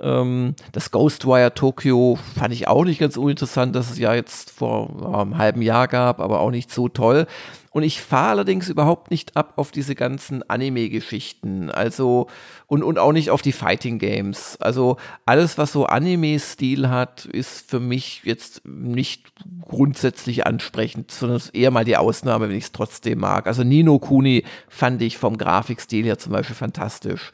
Ähm, 0.00 0.54
das 0.72 0.90
Ghostwire 0.90 1.54
Tokyo 1.54 2.18
fand 2.38 2.52
ich 2.54 2.68
auch 2.68 2.84
nicht 2.84 3.00
ganz 3.00 3.16
uninteressant, 3.16 3.74
dass 3.74 3.90
es 3.90 3.98
ja 3.98 4.14
jetzt 4.14 4.50
vor 4.50 5.18
einem 5.20 5.38
halben 5.38 5.62
Jahr 5.62 5.88
gab, 5.88 6.20
aber 6.20 6.40
auch 6.40 6.50
nicht 6.50 6.72
so 6.72 6.88
toll. 6.88 7.26
Und 7.70 7.82
ich 7.82 8.00
fahre 8.00 8.30
allerdings 8.30 8.68
überhaupt 8.68 9.10
nicht 9.10 9.36
ab 9.36 9.52
auf 9.56 9.70
diese 9.70 9.94
ganzen 9.94 10.48
Anime-Geschichten, 10.48 11.70
also 11.70 12.26
und, 12.66 12.82
und 12.82 12.98
auch 12.98 13.12
nicht 13.12 13.30
auf 13.30 13.42
die 13.42 13.52
Fighting 13.52 13.98
Games. 13.98 14.56
Also 14.60 14.96
alles, 15.26 15.58
was 15.58 15.72
so 15.72 15.84
Anime-Stil 15.86 16.88
hat, 16.88 17.26
ist 17.26 17.70
für 17.70 17.78
mich 17.78 18.22
jetzt 18.24 18.66
nicht 18.66 19.32
grundsätzlich 19.68 20.46
ansprechend, 20.46 21.10
sondern 21.10 21.40
eher 21.52 21.70
mal 21.70 21.84
die 21.84 21.96
Ausnahme, 21.96 22.48
wenn 22.48 22.56
ich 22.56 22.64
es 22.64 22.72
trotzdem 22.72 23.20
mag. 23.20 23.46
Also 23.46 23.62
Nino 23.64 23.98
Kuni 23.98 24.44
fand 24.68 25.02
ich 25.02 25.18
vom 25.18 25.36
Grafikstil 25.36 26.04
her 26.04 26.18
zum 26.18 26.32
Beispiel 26.32 26.56
fantastisch. 26.56 27.32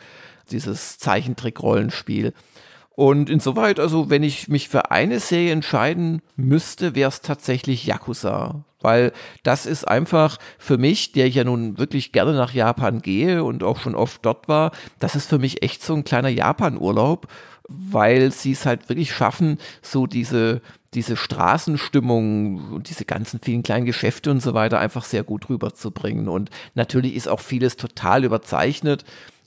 Dieses 0.50 0.98
Zeichentrick-Rollenspiel. 0.98 2.32
Und 2.96 3.28
insoweit, 3.28 3.80
also 3.80 4.08
wenn 4.08 4.22
ich 4.22 4.48
mich 4.48 4.68
für 4.68 4.92
eine 4.92 5.18
Serie 5.18 5.52
entscheiden 5.52 6.22
müsste, 6.36 6.94
wäre 6.94 7.08
es 7.08 7.20
tatsächlich 7.20 7.86
Yakuza. 7.86 8.64
Weil 8.80 9.12
das 9.42 9.66
ist 9.66 9.88
einfach 9.88 10.38
für 10.58 10.78
mich, 10.78 11.12
der 11.12 11.26
ich 11.26 11.34
ja 11.34 11.44
nun 11.44 11.78
wirklich 11.78 12.12
gerne 12.12 12.34
nach 12.34 12.52
Japan 12.52 13.00
gehe 13.00 13.42
und 13.42 13.64
auch 13.64 13.80
schon 13.80 13.94
oft 13.94 14.24
dort 14.24 14.46
war, 14.46 14.70
das 15.00 15.16
ist 15.16 15.28
für 15.28 15.38
mich 15.38 15.62
echt 15.62 15.82
so 15.82 15.94
ein 15.94 16.04
kleiner 16.04 16.28
Japan-Urlaub, 16.28 17.26
weil 17.68 18.30
sie 18.30 18.52
es 18.52 18.66
halt 18.66 18.88
wirklich 18.88 19.12
schaffen, 19.12 19.58
so 19.82 20.06
diese, 20.06 20.60
diese 20.92 21.16
Straßenstimmung 21.16 22.72
und 22.72 22.88
diese 22.90 23.04
ganzen 23.06 23.40
vielen 23.42 23.62
kleinen 23.62 23.86
Geschäfte 23.86 24.30
und 24.30 24.40
so 24.40 24.54
weiter 24.54 24.78
einfach 24.78 25.04
sehr 25.04 25.24
gut 25.24 25.48
rüberzubringen. 25.48 26.28
Und 26.28 26.50
natürlich 26.74 27.14
ist 27.16 27.28
auch 27.28 27.40
vieles 27.40 27.76
total 27.76 28.22
überzeichnet. 28.22 29.04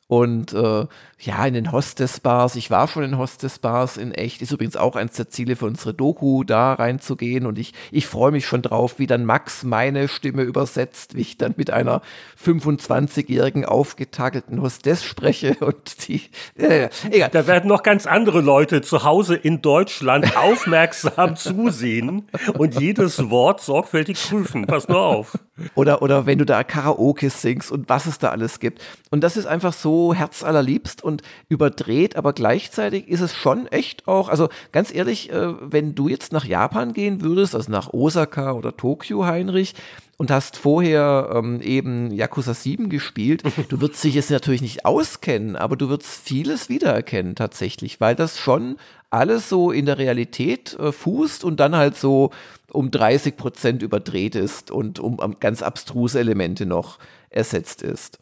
Und 0.08 0.54
äh, 0.54 0.86
ja, 1.20 1.46
in 1.46 1.54
den 1.54 1.72
Hostess-Bars, 1.74 2.56
ich 2.56 2.72
war 2.72 2.88
schon 2.88 3.04
in 3.04 3.18
Hostess-Bars 3.18 3.98
in 3.98 4.14
echt, 4.14 4.42
ist 4.42 4.54
übrigens 4.54 4.78
auch 4.78 4.96
eins 4.96 5.18
der 5.18 5.30
Ziele 5.30 5.58
für 5.58 5.66
unsere 5.66 5.94
Doku, 5.94 6.46
da 6.46 6.74
reinzugehen. 6.74 7.46
Und 7.46 7.60
ich, 7.60 7.74
ich 7.92 8.08
freue 8.08 8.32
mich 8.32 8.46
schon 8.46 8.62
drauf, 8.62 9.00
wie 9.00 9.08
dann 9.08 9.26
Max 9.26 9.64
meine 9.64 10.08
Stimme 10.08 10.44
übersetzt, 10.44 11.16
wie 11.16 11.22
ich 11.22 11.38
dann 11.38 11.56
mit 11.58 11.72
einer 11.72 12.02
25-jährigen 12.42 13.66
aufgetakelten 13.66 14.62
Hostess 14.62 15.04
spreche. 15.04 15.56
Und 15.60 16.08
die, 16.08 16.22
äh, 16.56 16.88
egal. 17.12 17.30
Da 17.32 17.46
werden 17.46 17.68
noch 17.68 17.84
ganz 17.84 18.06
andere 18.06 18.40
Leute 18.40 18.82
zu 18.82 19.04
Hause 19.04 19.36
in 19.36 19.62
Deutschland 19.62 20.38
aufmerksam 20.38 21.36
zusehen 21.36 22.30
und 22.58 22.80
jedes 22.80 23.30
Wort 23.30 23.62
sorgfältig 23.62 24.22
prüfen. 24.30 24.66
Pass 24.66 24.88
nur 24.88 25.02
auf. 25.02 25.38
Oder, 25.76 26.02
oder 26.02 26.26
wenn 26.26 26.38
du 26.38 26.46
da 26.46 26.64
Karaoke 26.64 27.30
singst 27.30 27.72
und 27.72 27.90
was 27.90 28.06
es 28.06 28.20
da 28.20 28.30
alles 28.30 28.60
gibt. 28.60 28.82
Und 29.10 29.24
das 29.24 29.38
ist 29.38 29.46
einfach 29.46 29.74
so 29.74 30.14
herzallerliebst 30.14 31.04
und 31.04 31.24
überdreht, 31.50 32.16
aber 32.16 32.34
gleichzeitig 32.34 33.08
ist 33.08 33.22
es 33.22 33.36
schon 33.36 33.68
echt 33.68 34.08
auch, 34.08 34.30
also 34.30 34.50
ganz 34.72 34.94
ehrlich, 34.94 35.32
äh, 35.32 35.54
wenn 35.62 35.96
du 35.96 36.08
jetzt 36.08 36.32
nach 36.32 36.46
Japan 36.46 36.94
gehen 36.94 37.22
würdest, 37.22 37.56
also 37.56 37.72
nach 37.72 37.94
Osaka 37.94 38.52
oder 38.52 38.78
Tokio, 38.78 39.26
Heinrich, 39.26 39.74
und 40.18 40.32
hast 40.32 40.58
vorher 40.58 41.32
ähm, 41.34 41.62
eben 41.62 42.12
Yakuza 42.12 42.54
7 42.54 42.90
gespielt, 42.90 43.44
du 43.70 43.80
würdest 43.80 44.04
dich 44.04 44.16
jetzt 44.16 44.32
natürlich 44.32 44.62
nicht 44.62 44.86
auskennen, 44.86 45.56
aber 45.56 45.76
du 45.76 45.90
würdest 45.90 46.22
vieles 46.24 46.70
wiedererkennen 46.70 47.36
tatsächlich, 47.36 48.02
weil 48.02 48.16
das 48.16 48.40
schon 48.40 48.78
alles 49.10 49.48
so 49.48 49.72
in 49.72 49.86
der 49.86 49.98
Realität 49.98 50.78
äh, 50.80 50.92
fußt 50.92 51.44
und 51.44 51.60
dann 51.60 51.76
halt 51.76 51.96
so 51.96 52.32
um 52.72 52.92
30 52.92 53.38
Prozent 53.38 53.84
überdreht 53.84 54.36
ist 54.36 54.72
und 54.72 55.00
um, 55.00 55.20
um 55.20 55.40
ganz 55.40 55.62
abstruse 55.62 56.20
Elemente 56.20 56.66
noch 56.66 57.00
ersetzt 57.30 57.82
ist. 57.82 58.20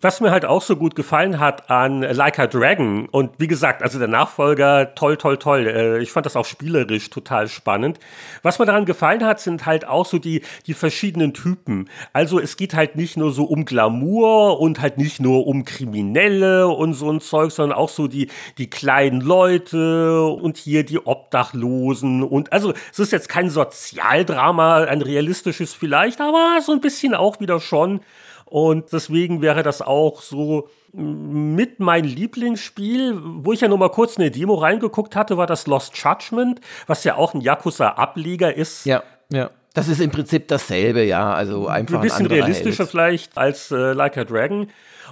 Was 0.00 0.20
mir 0.20 0.30
halt 0.30 0.44
auch 0.44 0.62
so 0.62 0.76
gut 0.76 0.94
gefallen 0.94 1.38
hat 1.38 1.70
an 1.70 2.00
Like 2.02 2.38
a 2.38 2.46
Dragon 2.46 3.08
und 3.08 3.32
wie 3.38 3.46
gesagt, 3.46 3.82
also 3.82 3.98
der 3.98 4.08
Nachfolger, 4.08 4.94
toll, 4.94 5.16
toll, 5.16 5.36
toll. 5.36 5.66
Äh, 5.66 6.02
ich 6.02 6.12
fand 6.12 6.24
das 6.24 6.36
auch 6.36 6.46
spielerisch 6.46 7.10
total 7.10 7.48
spannend. 7.48 7.98
Was 8.42 8.58
mir 8.58 8.66
daran 8.66 8.86
gefallen 8.86 9.24
hat, 9.24 9.40
sind 9.40 9.66
halt 9.66 9.86
auch 9.86 10.06
so 10.06 10.18
die, 10.18 10.42
die 10.66 10.74
verschiedenen 10.74 11.34
Typen. 11.34 11.90
Also 12.12 12.40
es 12.40 12.56
geht 12.56 12.74
halt 12.74 12.96
nicht 12.96 13.16
nur 13.16 13.32
so 13.32 13.44
um 13.44 13.64
Glamour 13.64 14.60
und 14.60 14.80
halt 14.80 14.98
nicht 14.98 15.20
nur 15.20 15.46
um 15.46 15.64
Kriminelle 15.64 16.68
und 16.68 16.94
so 16.94 17.10
ein 17.10 17.20
Zeug, 17.20 17.52
sondern 17.52 17.76
auch 17.76 17.90
so 17.90 18.08
die, 18.08 18.28
die 18.58 18.70
kleinen 18.70 19.20
Leute 19.20 20.22
und 20.22 20.56
hier 20.56 20.84
die 20.84 21.04
Obdachlosen 21.04 22.22
und 22.22 22.52
also 22.52 22.72
es 22.92 22.98
ist 22.98 23.12
jetzt 23.12 23.28
kein 23.28 23.50
Sozialdrama, 23.50 24.84
ein 24.84 25.02
realistisches 25.02 25.74
vielleicht, 25.74 26.20
aber 26.20 26.60
so 26.62 26.72
ein 26.72 26.80
bisschen 26.80 27.14
auch 27.14 27.40
wieder 27.40 27.60
schon. 27.60 28.00
Und 28.46 28.92
deswegen 28.92 29.42
wäre 29.42 29.62
das 29.62 29.82
auch 29.82 30.22
so 30.22 30.68
mit 30.92 31.80
mein 31.80 32.04
Lieblingsspiel, 32.04 33.20
wo 33.20 33.52
ich 33.52 33.60
ja 33.60 33.68
nur 33.68 33.78
mal 33.78 33.90
kurz 33.90 34.16
eine 34.16 34.30
Demo 34.30 34.54
reingeguckt 34.54 35.14
hatte, 35.14 35.36
war 35.36 35.46
das 35.46 35.66
Lost 35.66 35.96
Judgment, 35.96 36.60
was 36.86 37.04
ja 37.04 37.16
auch 37.16 37.34
ein 37.34 37.40
Yakuza-Ableger 37.40 38.54
ist. 38.54 38.86
Ja, 38.86 39.02
ja. 39.30 39.50
Das 39.74 39.88
ist 39.88 40.00
im 40.00 40.10
Prinzip 40.10 40.48
dasselbe, 40.48 41.04
ja. 41.04 41.34
Also 41.34 41.66
einfach 41.66 41.96
ein 41.96 42.00
bisschen 42.00 42.26
ein 42.26 42.32
realistischer 42.32 42.84
Held. 42.84 42.90
vielleicht 42.90 43.36
als 43.36 43.70
äh, 43.70 43.92
Like 43.92 44.16
a 44.16 44.24
Dragon. 44.24 44.68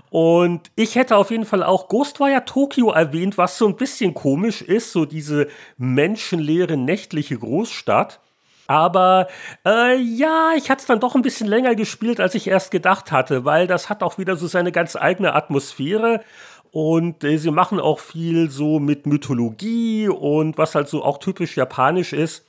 Und 0.08 0.70
ich 0.74 0.94
hätte 0.94 1.16
auf 1.16 1.30
jeden 1.30 1.44
Fall 1.44 1.62
auch 1.62 1.88
Ghostwire 1.88 2.46
Tokyo 2.46 2.90
erwähnt, 2.90 3.36
was 3.36 3.58
so 3.58 3.66
ein 3.66 3.76
bisschen 3.76 4.14
komisch 4.14 4.62
ist, 4.62 4.92
so 4.92 5.04
diese 5.04 5.48
menschenleere 5.76 6.78
nächtliche 6.78 7.36
Großstadt. 7.36 8.20
Aber 8.66 9.28
äh, 9.66 9.96
ja, 9.96 10.52
ich 10.56 10.70
hatte 10.70 10.80
es 10.80 10.86
dann 10.86 11.00
doch 11.00 11.14
ein 11.14 11.22
bisschen 11.22 11.46
länger 11.46 11.74
gespielt, 11.74 12.20
als 12.20 12.34
ich 12.34 12.46
erst 12.46 12.70
gedacht 12.70 13.12
hatte, 13.12 13.44
weil 13.44 13.66
das 13.66 13.90
hat 13.90 14.02
auch 14.02 14.18
wieder 14.18 14.36
so 14.36 14.46
seine 14.46 14.72
ganz 14.72 14.96
eigene 14.96 15.34
Atmosphäre. 15.34 16.22
Und 16.70 17.22
äh, 17.24 17.36
sie 17.36 17.50
machen 17.50 17.78
auch 17.78 18.00
viel 18.00 18.50
so 18.50 18.80
mit 18.80 19.06
Mythologie 19.06 20.08
und 20.08 20.58
was 20.58 20.74
halt 20.74 20.88
so 20.88 21.04
auch 21.04 21.18
typisch 21.18 21.56
japanisch 21.56 22.12
ist 22.12 22.44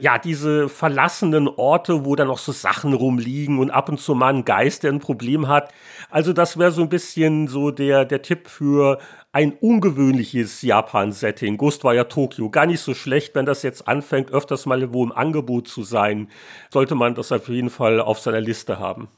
ja, 0.00 0.18
diese 0.18 0.68
verlassenen 0.68 1.48
Orte, 1.48 2.04
wo 2.04 2.16
dann 2.16 2.26
noch 2.28 2.38
so 2.38 2.50
Sachen 2.52 2.94
rumliegen 2.94 3.58
und 3.60 3.70
ab 3.70 3.88
und 3.88 4.00
zu 4.00 4.14
mal 4.14 4.34
ein 4.34 4.44
Geist, 4.44 4.82
der 4.82 4.92
ein 4.92 4.98
Problem 4.98 5.46
hat. 5.46 5.72
Also 6.10 6.32
das 6.32 6.58
wäre 6.58 6.72
so 6.72 6.82
ein 6.82 6.88
bisschen 6.88 7.46
so 7.46 7.70
der, 7.70 8.04
der 8.04 8.22
Tipp 8.22 8.48
für 8.48 8.98
ein 9.34 9.52
ungewöhnliches 9.52 10.62
Japan-Setting. 10.62 11.56
Ghost 11.56 11.82
war 11.82 11.92
ja 11.92 12.04
Tokio. 12.04 12.50
Gar 12.50 12.66
nicht 12.66 12.80
so 12.80 12.94
schlecht, 12.94 13.34
wenn 13.34 13.44
das 13.44 13.64
jetzt 13.64 13.88
anfängt, 13.88 14.30
öfters 14.30 14.64
mal 14.64 14.92
wo 14.94 15.02
im 15.02 15.10
Angebot 15.10 15.66
zu 15.66 15.82
sein. 15.82 16.28
Sollte 16.70 16.94
man 16.94 17.16
das 17.16 17.32
auf 17.32 17.48
jeden 17.48 17.68
Fall 17.68 18.00
auf 18.00 18.20
seiner 18.20 18.40
Liste 18.40 18.78
haben. 18.78 19.08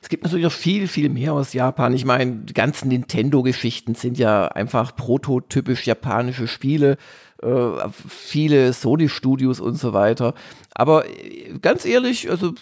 Es 0.00 0.08
gibt 0.08 0.22
natürlich 0.22 0.44
noch 0.44 0.52
viel, 0.52 0.86
viel 0.86 1.08
mehr 1.08 1.32
aus 1.32 1.54
Japan. 1.54 1.92
Ich 1.92 2.04
meine, 2.04 2.36
die 2.44 2.54
ganzen 2.54 2.88
Nintendo-Geschichten 2.88 3.96
sind 3.96 4.16
ja 4.16 4.46
einfach 4.46 4.94
prototypisch 4.94 5.86
japanische 5.86 6.46
Spiele 6.46 6.96
äh, 7.42 7.88
viele 8.08 8.72
Sony-Studios 8.72 9.58
und 9.58 9.74
so 9.74 9.92
weiter. 9.92 10.34
Aber 10.72 11.08
äh, 11.08 11.58
ganz 11.60 11.84
ehrlich, 11.84 12.30
also 12.30 12.52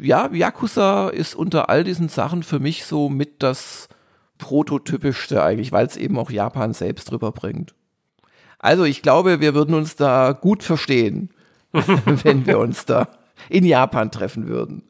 ja, 0.00 0.28
Yakuza 0.32 1.10
ist 1.10 1.36
unter 1.36 1.68
all 1.68 1.84
diesen 1.84 2.08
Sachen 2.08 2.42
für 2.42 2.58
mich 2.58 2.84
so 2.84 3.08
mit 3.08 3.44
das 3.44 3.88
prototypischste 4.38 5.42
eigentlich, 5.42 5.72
weil 5.72 5.86
es 5.86 5.96
eben 5.96 6.18
auch 6.18 6.30
Japan 6.30 6.72
selbst 6.72 7.10
drüber 7.10 7.32
bringt. 7.32 7.74
Also 8.58 8.84
ich 8.84 9.02
glaube, 9.02 9.40
wir 9.40 9.54
würden 9.54 9.74
uns 9.74 9.96
da 9.96 10.32
gut 10.32 10.62
verstehen, 10.62 11.30
wenn 11.72 12.46
wir 12.46 12.58
uns 12.58 12.86
da 12.86 13.08
in 13.48 13.64
Japan 13.64 14.10
treffen 14.10 14.48
würden. 14.48 14.82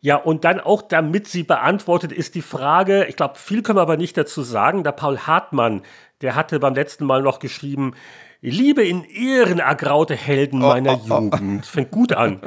Ja, 0.00 0.16
und 0.16 0.44
dann 0.44 0.60
auch, 0.60 0.82
damit 0.82 1.28
sie 1.28 1.44
beantwortet 1.44 2.12
ist, 2.12 2.34
die 2.34 2.42
Frage, 2.42 3.06
ich 3.06 3.16
glaube, 3.16 3.38
viel 3.38 3.62
können 3.62 3.78
wir 3.78 3.82
aber 3.82 3.96
nicht 3.96 4.16
dazu 4.18 4.42
sagen. 4.42 4.84
Der 4.84 4.92
Paul 4.92 5.18
Hartmann, 5.20 5.80
der 6.20 6.34
hatte 6.34 6.60
beim 6.60 6.74
letzten 6.74 7.06
Mal 7.06 7.22
noch 7.22 7.38
geschrieben, 7.38 7.94
Liebe 8.50 8.86
in 8.86 9.04
Ehren 9.04 9.58
ergraute 9.58 10.14
Helden 10.14 10.62
oh, 10.62 10.66
meiner 10.66 11.00
oh, 11.00 11.00
oh, 11.08 11.20
Jugend. 11.22 11.64
Fängt 11.64 11.90
gut 11.90 12.12
an. 12.12 12.40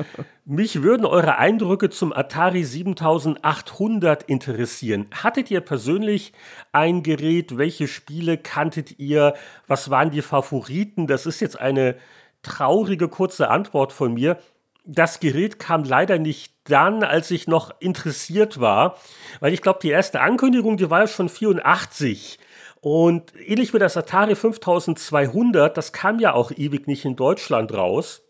Mich 0.45 0.83
würden 0.83 1.07
eure 1.07 1.39
Eindrücke 1.39 1.89
zum 1.89 2.13
Atari 2.13 2.63
7800 2.63 4.21
interessieren. 4.21 5.07
Hattet 5.11 5.49
ihr 5.49 5.61
persönlich 5.61 6.33
ein 6.71 7.01
Gerät? 7.01 7.57
Welche 7.57 7.87
Spiele 7.87 8.37
kanntet 8.37 8.99
ihr? 8.99 9.33
Was 9.65 9.89
waren 9.89 10.11
die 10.11 10.21
Favoriten? 10.21 11.07
Das 11.07 11.25
ist 11.25 11.39
jetzt 11.39 11.59
eine 11.59 11.95
traurige 12.43 13.07
kurze 13.07 13.49
Antwort 13.49 13.91
von 13.91 14.13
mir. 14.13 14.37
Das 14.85 15.19
Gerät 15.19 15.57
kam 15.57 15.83
leider 15.83 16.19
nicht 16.19 16.53
dann, 16.65 17.03
als 17.03 17.31
ich 17.31 17.47
noch 17.47 17.71
interessiert 17.79 18.59
war, 18.59 18.97
weil 19.39 19.51
ich 19.51 19.63
glaube, 19.63 19.79
die 19.81 19.89
erste 19.89 20.21
Ankündigung, 20.21 20.77
die 20.77 20.91
war 20.91 21.01
ja 21.01 21.07
schon 21.07 21.27
84. 21.27 22.37
Und 22.81 23.33
ähnlich 23.45 23.73
wie 23.73 23.79
das 23.79 23.97
Atari 23.97 24.35
5200, 24.35 25.75
das 25.75 25.93
kam 25.93 26.19
ja 26.19 26.33
auch 26.33 26.51
ewig 26.51 26.87
nicht 26.87 27.05
in 27.05 27.15
Deutschland 27.15 27.73
raus. 27.73 28.23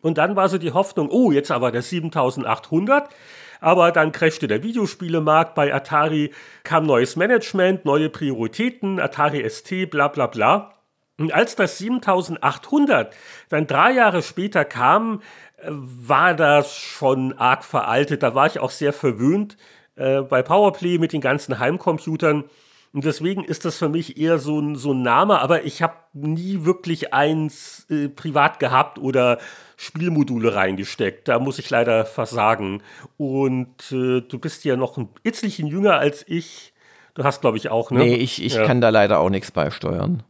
Und 0.00 0.18
dann 0.18 0.36
war 0.36 0.48
so 0.48 0.58
die 0.58 0.72
Hoffnung, 0.72 1.08
oh, 1.10 1.32
jetzt 1.32 1.50
aber 1.50 1.70
der 1.72 1.82
7800. 1.82 3.08
Aber 3.60 3.92
dann 3.92 4.12
crashte 4.12 4.46
der 4.46 4.62
Videospielemarkt. 4.62 5.54
Bei 5.54 5.72
Atari 5.72 6.32
kam 6.64 6.84
neues 6.84 7.16
Management, 7.16 7.86
neue 7.86 8.10
Prioritäten, 8.10 9.00
Atari 9.00 9.48
ST, 9.48 9.88
bla 9.90 10.08
bla 10.08 10.26
bla. 10.26 10.74
Und 11.18 11.32
als 11.32 11.56
das 11.56 11.78
7800 11.78 13.14
dann 13.48 13.66
drei 13.66 13.92
Jahre 13.92 14.22
später 14.22 14.64
kam, 14.64 15.22
äh, 15.56 15.68
war 15.70 16.34
das 16.34 16.76
schon 16.76 17.38
arg 17.38 17.64
veraltet. 17.64 18.22
Da 18.22 18.34
war 18.34 18.46
ich 18.46 18.58
auch 18.58 18.70
sehr 18.70 18.92
verwöhnt 18.92 19.56
äh, 19.96 20.20
bei 20.20 20.42
Powerplay 20.42 20.98
mit 20.98 21.12
den 21.12 21.20
ganzen 21.20 21.58
Heimcomputern. 21.58 22.44
Und 22.94 23.04
deswegen 23.04 23.42
ist 23.42 23.64
das 23.64 23.76
für 23.76 23.88
mich 23.88 24.18
eher 24.18 24.38
so 24.38 24.60
ein, 24.60 24.76
so 24.76 24.92
ein 24.92 25.02
Name, 25.02 25.40
aber 25.40 25.64
ich 25.64 25.82
habe 25.82 25.94
nie 26.12 26.64
wirklich 26.64 27.12
eins 27.12 27.86
äh, 27.90 28.08
privat 28.08 28.60
gehabt 28.60 29.00
oder 29.00 29.38
Spielmodule 29.76 30.54
reingesteckt. 30.54 31.26
Da 31.26 31.40
muss 31.40 31.58
ich 31.58 31.68
leider 31.70 32.06
versagen. 32.06 32.84
Und 33.16 33.90
äh, 33.90 34.20
du 34.20 34.38
bist 34.38 34.64
ja 34.64 34.76
noch 34.76 34.96
ein 34.96 35.08
itzlichen 35.24 35.66
jünger 35.66 35.98
als 35.98 36.24
ich. 36.28 36.72
Du 37.14 37.24
hast, 37.24 37.40
glaube 37.40 37.56
ich, 37.56 37.68
auch, 37.68 37.90
ne? 37.90 37.98
Nee, 37.98 38.14
ich, 38.14 38.40
ich 38.40 38.54
ja. 38.54 38.64
kann 38.64 38.80
da 38.80 38.90
leider 38.90 39.18
auch 39.18 39.30
nichts 39.30 39.50
beisteuern. 39.50 40.22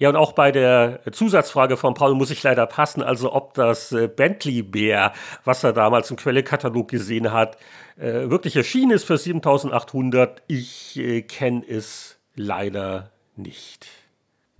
Ja, 0.00 0.08
und 0.08 0.16
auch 0.16 0.32
bei 0.32 0.50
der 0.50 1.00
Zusatzfrage 1.12 1.76
von 1.76 1.92
Paul 1.92 2.14
muss 2.14 2.30
ich 2.30 2.42
leider 2.42 2.66
passen, 2.66 3.02
also 3.02 3.34
ob 3.34 3.52
das 3.52 3.92
äh, 3.92 4.08
Bentley 4.08 4.62
Bär, 4.62 5.12
was 5.44 5.62
er 5.62 5.74
damals 5.74 6.10
im 6.10 6.16
Quellekatalog 6.16 6.88
gesehen 6.88 7.32
hat, 7.32 7.58
äh, 7.98 8.30
wirklich 8.30 8.56
erschienen 8.56 8.92
ist 8.92 9.04
für 9.04 9.18
7800. 9.18 10.42
Ich 10.46 10.98
äh, 10.98 11.20
kenne 11.20 11.62
es 11.68 12.18
leider 12.34 13.10
nicht. 13.36 13.99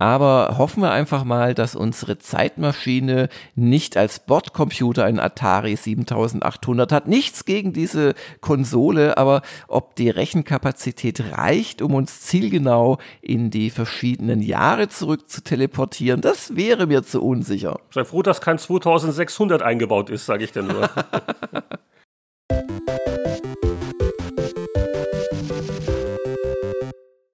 Aber 0.01 0.55
hoffen 0.57 0.81
wir 0.81 0.89
einfach 0.89 1.23
mal, 1.23 1.53
dass 1.53 1.75
unsere 1.75 2.17
Zeitmaschine 2.17 3.29
nicht 3.53 3.97
als 3.97 4.17
Bordcomputer 4.17 5.05
ein 5.05 5.19
Atari 5.19 5.75
7800 5.75 6.91
hat. 6.91 7.07
Nichts 7.07 7.45
gegen 7.45 7.71
diese 7.71 8.15
Konsole, 8.39 9.19
aber 9.19 9.43
ob 9.67 9.95
die 9.95 10.09
Rechenkapazität 10.09 11.37
reicht, 11.37 11.83
um 11.83 11.93
uns 11.93 12.21
zielgenau 12.21 12.97
in 13.21 13.51
die 13.51 13.69
verschiedenen 13.69 14.41
Jahre 14.41 14.89
zurück 14.89 15.29
zu 15.29 15.43
teleportieren, 15.43 16.21
das 16.21 16.55
wäre 16.55 16.87
mir 16.87 17.03
zu 17.03 17.21
unsicher. 17.21 17.79
Sei 17.91 18.03
froh, 18.03 18.23
dass 18.23 18.41
kein 18.41 18.57
2600 18.57 19.61
eingebaut 19.61 20.09
ist, 20.09 20.25
sage 20.25 20.45
ich 20.45 20.51
dir 20.51 20.63
nur. 20.63 20.89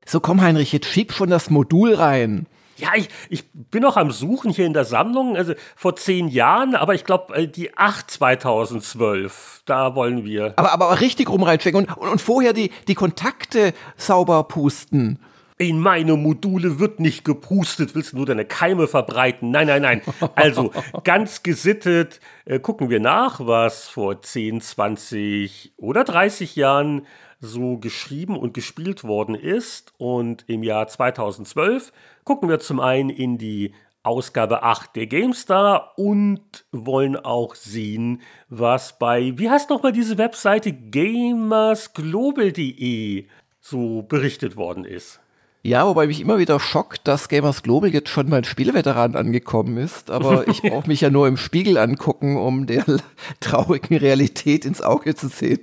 So 0.09 0.21
komm 0.21 0.41
Heinrich, 0.41 0.71
jetzt 0.71 0.87
schieb 0.87 1.11
schon 1.11 1.29
das 1.29 1.49
Modul 1.49 1.93
rein. 1.93 2.47
Ja, 2.77 2.89
ich, 2.95 3.09
ich 3.29 3.43
bin 3.51 3.81
noch 3.81 3.97
am 3.97 4.11
Suchen 4.11 4.51
hier 4.51 4.65
in 4.65 4.73
der 4.73 4.85
Sammlung, 4.85 5.35
also 5.35 5.53
vor 5.75 5.95
zehn 5.95 6.27
Jahren, 6.27 6.75
aber 6.75 6.93
ich 6.93 7.03
glaube, 7.03 7.35
äh, 7.35 7.47
die 7.47 7.77
8 7.77 8.09
2012, 8.09 9.63
da 9.65 9.95
wollen 9.95 10.23
wir. 10.23 10.53
Aber, 10.55 10.71
aber 10.71 11.01
richtig 11.01 11.29
rum 11.29 11.43
reinstecken 11.43 11.85
und, 11.85 11.97
und, 11.97 12.07
und 12.07 12.21
vorher 12.21 12.53
die, 12.53 12.71
die 12.87 12.95
Kontakte 12.95 13.73
sauber 13.97 14.43
pusten. 14.43 15.19
In 15.59 15.79
meine 15.79 16.15
Module 16.17 16.77
wird 16.77 16.99
nicht 16.99 17.25
gepustet, 17.25 17.95
willst 17.95 18.13
du 18.13 18.17
nur 18.17 18.27
deine 18.27 18.45
Keime 18.45 18.87
verbreiten? 18.87 19.49
Nein, 19.49 19.65
nein, 19.65 19.81
nein. 19.81 20.01
Also 20.35 20.71
ganz 21.03 21.41
gesittet 21.41 22.19
äh, 22.45 22.59
gucken 22.59 22.91
wir 22.91 22.99
nach, 22.99 23.39
was 23.39 23.87
vor 23.87 24.21
10, 24.21 24.61
20 24.61 25.73
oder 25.77 26.03
30 26.03 26.55
Jahren 26.55 27.07
so 27.39 27.77
geschrieben 27.77 28.37
und 28.37 28.53
gespielt 28.53 29.03
worden 29.03 29.33
ist. 29.33 29.93
Und 29.97 30.45
im 30.47 30.61
Jahr 30.61 30.87
2012 30.87 31.91
gucken 32.27 32.49
wir 32.49 32.59
zum 32.59 32.81
einen 32.81 33.09
in 33.09 33.37
die 33.37 33.73
Ausgabe 34.03 34.61
8 34.61 34.97
der 34.97 35.07
GameStar 35.07 35.97
und 35.97 36.65
wollen 36.73 37.15
auch 37.15 37.55
sehen, 37.55 38.21
was 38.49 38.99
bei, 38.99 39.31
wie 39.37 39.49
heißt 39.49 39.69
nochmal 39.69 39.93
diese 39.93 40.17
Webseite, 40.17 40.73
gamersglobal.de 40.73 43.27
so 43.61 44.01
berichtet 44.01 44.57
worden 44.57 44.83
ist. 44.83 45.21
Ja, 45.67 45.85
wobei 45.85 46.07
mich 46.07 46.21
immer 46.21 46.39
wieder 46.39 46.61
schockt, 46.61 47.09
dass 47.09 47.27
Gamers 47.27 47.61
Global 47.61 47.89
jetzt 47.89 48.07
schon 48.07 48.29
mein 48.29 48.45
Spielveteran 48.45 49.17
angekommen 49.17 49.75
ist. 49.75 50.09
Aber 50.09 50.47
ich 50.47 50.61
brauche 50.61 50.87
mich 50.87 51.01
ja 51.01 51.09
nur 51.09 51.27
im 51.27 51.35
Spiegel 51.35 51.77
angucken, 51.77 52.37
um 52.37 52.67
der 52.67 52.85
traurigen 53.41 53.97
Realität 53.97 54.63
ins 54.63 54.81
Auge 54.81 55.13
zu 55.13 55.27
sehen. 55.27 55.59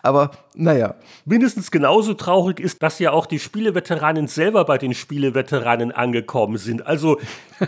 Aber 0.00 0.30
naja. 0.54 0.94
Mindestens 1.24 1.72
genauso 1.72 2.14
traurig 2.14 2.60
ist, 2.60 2.84
dass 2.84 3.00
ja 3.00 3.10
auch 3.10 3.26
die 3.26 3.40
Spieleveteranen 3.40 4.28
selber 4.28 4.64
bei 4.64 4.78
den 4.78 4.94
Spieleveteranen 4.94 5.90
angekommen 5.90 6.56
sind. 6.56 6.86
Also 6.86 7.18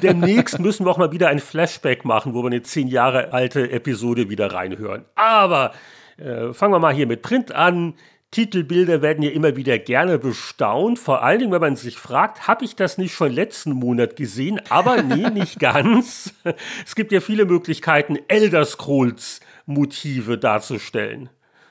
demnächst 0.00 0.58
müssen 0.60 0.86
wir 0.86 0.92
auch 0.92 0.98
mal 0.98 1.10
wieder 1.10 1.26
ein 1.26 1.40
Flashback 1.40 2.04
machen, 2.04 2.34
wo 2.34 2.42
wir 2.44 2.50
eine 2.50 2.62
zehn 2.62 2.86
Jahre 2.86 3.32
alte 3.32 3.68
Episode 3.68 4.30
wieder 4.30 4.52
reinhören. 4.52 5.06
Aber 5.16 5.72
äh, 6.18 6.52
fangen 6.52 6.72
wir 6.72 6.78
mal 6.78 6.94
hier 6.94 7.08
mit 7.08 7.22
Print 7.22 7.50
an. 7.50 7.94
Titelbilder 8.30 9.02
werden 9.02 9.24
ja 9.24 9.30
immer 9.30 9.56
wieder 9.56 9.76
gerne 9.78 10.16
bestaunt, 10.18 11.00
vor 11.00 11.24
allen 11.24 11.40
Dingen, 11.40 11.52
wenn 11.52 11.60
man 11.60 11.74
sich 11.74 11.98
fragt, 11.98 12.46
habe 12.46 12.64
ich 12.64 12.76
das 12.76 12.96
nicht 12.96 13.12
schon 13.12 13.32
letzten 13.32 13.72
Monat 13.72 14.14
gesehen? 14.14 14.60
Aber 14.68 15.02
nee, 15.02 15.30
nicht 15.34 15.58
ganz. 15.58 16.32
Es 16.86 16.94
gibt 16.94 17.10
ja 17.10 17.20
viele 17.20 17.44
Möglichkeiten, 17.44 18.18
Elder 18.28 18.64
Scrolls 18.64 19.40
Motive 19.66 20.38
darzustellen. 20.38 21.28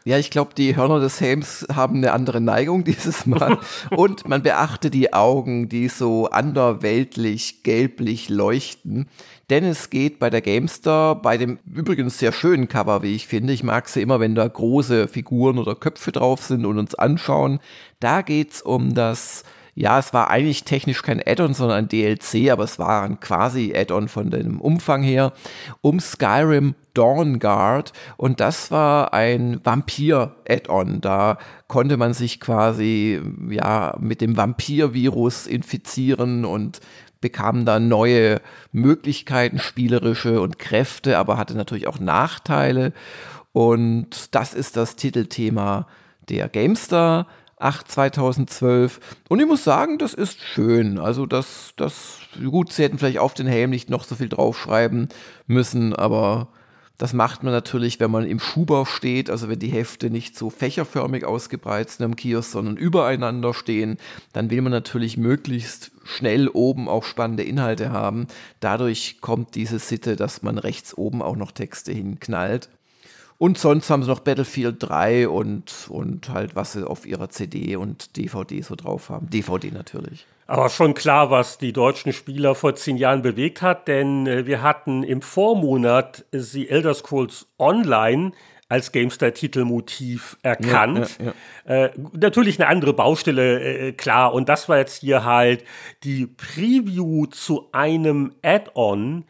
Ja, 0.09 0.17
ich 0.17 0.31
glaube, 0.31 0.55
die 0.57 0.75
Hörner 0.75 0.99
des 0.99 1.21
Helms 1.21 1.67
haben 1.71 1.97
eine 1.97 2.13
andere 2.13 2.41
Neigung 2.41 2.83
dieses 2.83 3.27
Mal. 3.27 3.59
Und 3.91 4.27
man 4.27 4.41
beachte 4.41 4.89
die 4.89 5.13
Augen, 5.13 5.69
die 5.69 5.87
so 5.87 6.31
anderweltlich, 6.31 7.61
gelblich 7.61 8.27
leuchten. 8.27 9.07
Denn 9.51 9.63
es 9.63 9.91
geht 9.91 10.17
bei 10.17 10.31
der 10.31 10.41
GameStar, 10.41 11.21
bei 11.21 11.37
dem 11.37 11.59
übrigens 11.71 12.17
sehr 12.17 12.31
schönen 12.31 12.67
Cover, 12.67 13.03
wie 13.03 13.13
ich 13.13 13.27
finde, 13.27 13.53
ich 13.53 13.61
mag 13.61 13.87
sie 13.87 14.01
immer, 14.01 14.19
wenn 14.19 14.33
da 14.33 14.47
große 14.47 15.07
Figuren 15.07 15.59
oder 15.59 15.75
Köpfe 15.75 16.11
drauf 16.11 16.41
sind 16.41 16.65
und 16.65 16.79
uns 16.79 16.95
anschauen, 16.95 17.59
da 17.99 18.23
geht's 18.23 18.63
um 18.63 18.95
das 18.95 19.43
ja, 19.79 19.97
es 19.97 20.13
war 20.13 20.29
eigentlich 20.29 20.65
technisch 20.65 21.01
kein 21.03 21.25
Add-on, 21.25 21.53
sondern 21.53 21.77
ein 21.77 21.87
DLC, 21.87 22.51
aber 22.51 22.65
es 22.65 22.79
war 22.79 23.03
ein 23.03 23.21
quasi 23.21 23.73
Add-on 23.73 24.09
von 24.09 24.29
dem 24.29 24.59
Umfang 24.59 25.03
her, 25.03 25.31
um 25.79 26.01
Skyrim 26.01 26.75
Dawnguard 26.93 27.93
und 28.17 28.41
das 28.41 28.71
war 28.71 29.13
ein 29.13 29.61
Vampir-Add-on. 29.63 30.99
Da 30.99 31.37
konnte 31.69 31.95
man 31.95 32.13
sich 32.13 32.41
quasi 32.41 33.21
ja 33.49 33.95
mit 34.01 34.19
dem 34.19 34.35
Vampir-Virus 34.35 35.47
infizieren 35.47 36.43
und 36.43 36.81
bekam 37.21 37.63
dann 37.63 37.87
neue 37.87 38.41
Möglichkeiten, 38.73 39.59
spielerische 39.59 40.41
und 40.41 40.59
Kräfte, 40.59 41.17
aber 41.17 41.37
hatte 41.37 41.55
natürlich 41.55 41.87
auch 41.87 41.99
Nachteile. 41.99 42.91
Und 43.53 44.35
das 44.35 44.53
ist 44.53 44.75
das 44.75 44.97
Titelthema 44.97 45.87
der 46.27 46.49
GameStar 46.49 47.27
8 47.59 47.91
2012. 47.91 48.99
Und 49.27 49.39
ich 49.39 49.45
muss 49.45 49.63
sagen, 49.63 49.97
das 49.97 50.13
ist 50.13 50.41
schön. 50.41 50.97
Also 50.97 51.25
das, 51.25 51.73
das, 51.75 52.19
gut, 52.43 52.71
sie 52.71 52.83
hätten 52.83 52.97
vielleicht 52.97 53.19
auf 53.19 53.33
den 53.33 53.47
Helm 53.47 53.69
nicht 53.69 53.89
noch 53.89 54.03
so 54.03 54.15
viel 54.15 54.29
draufschreiben 54.29 55.09
müssen, 55.45 55.93
aber 55.93 56.47
das 56.99 57.13
macht 57.13 57.43
man 57.43 57.53
natürlich, 57.53 58.01
wenn 58.01 58.11
man 58.11 58.25
im 58.25 58.41
Schuhbau 58.41 58.83
steht, 58.83 59.29
also 59.29 59.47
wenn 59.47 59.59
die 59.59 59.69
Hefte 59.69 60.09
nicht 60.09 60.37
so 60.37 60.49
fächerförmig 60.49 61.23
ausgebreitet 61.23 61.91
sind 61.91 62.05
am 62.05 62.17
Kiosk, 62.17 62.51
sondern 62.51 62.75
übereinander 62.75 63.53
stehen, 63.53 63.97
dann 64.33 64.49
will 64.49 64.61
man 64.61 64.73
natürlich 64.73 65.15
möglichst 65.15 65.91
schnell 66.03 66.49
oben 66.49 66.89
auch 66.89 67.05
spannende 67.05 67.43
Inhalte 67.43 67.91
haben. 67.91 68.27
Dadurch 68.59 69.21
kommt 69.21 69.55
diese 69.55 69.79
Sitte, 69.79 70.17
dass 70.17 70.43
man 70.43 70.57
rechts 70.57 70.97
oben 70.97 71.21
auch 71.21 71.37
noch 71.37 71.53
Texte 71.53 71.93
hinknallt. 71.93 72.69
Und 73.39 73.57
sonst 73.57 73.89
haben 73.89 74.03
sie 74.03 74.09
noch 74.09 74.19
Battlefield 74.19 74.75
3 74.79 75.29
und, 75.29 75.87
und 75.87 76.29
halt, 76.29 76.57
was 76.57 76.73
sie 76.73 76.85
auf 76.85 77.05
ihrer 77.05 77.29
CD 77.29 77.77
und 77.77 78.17
DVD 78.17 78.61
so 78.61 78.75
drauf 78.75 79.09
haben. 79.09 79.29
DVD 79.29 79.71
natürlich. 79.71 80.27
Aber 80.45 80.67
schon 80.67 80.93
klar, 80.93 81.31
was 81.31 81.57
die 81.57 81.71
deutschen 81.71 82.11
Spieler 82.11 82.53
vor 82.53 82.75
zehn 82.75 82.97
Jahren 82.97 83.21
bewegt 83.21 83.61
hat, 83.61 83.87
denn 83.87 84.27
äh, 84.27 84.45
wir 84.45 84.61
hatten 84.61 85.03
im 85.03 85.21
Vormonat 85.21 86.25
sie 86.33 86.67
Elder 86.69 86.93
Scrolls 86.93 87.47
Online 87.57 88.33
als 88.67 88.91
GameStar-Titelmotiv 88.91 90.37
erkannt. 90.43 91.17
Ja, 91.19 91.25
ja, 91.25 91.33
ja. 91.67 91.85
Äh, 91.85 91.91
natürlich 92.11 92.59
eine 92.59 92.67
andere 92.67 92.93
Baustelle, 92.93 93.61
äh, 93.61 93.91
klar. 93.93 94.33
Und 94.33 94.49
das 94.49 94.67
war 94.67 94.77
jetzt 94.77 94.99
hier 94.99 95.23
halt 95.23 95.63
die 96.03 96.27
Preview 96.27 97.25
zu 97.27 97.69
einem 97.71 98.33
Add-on 98.43 99.23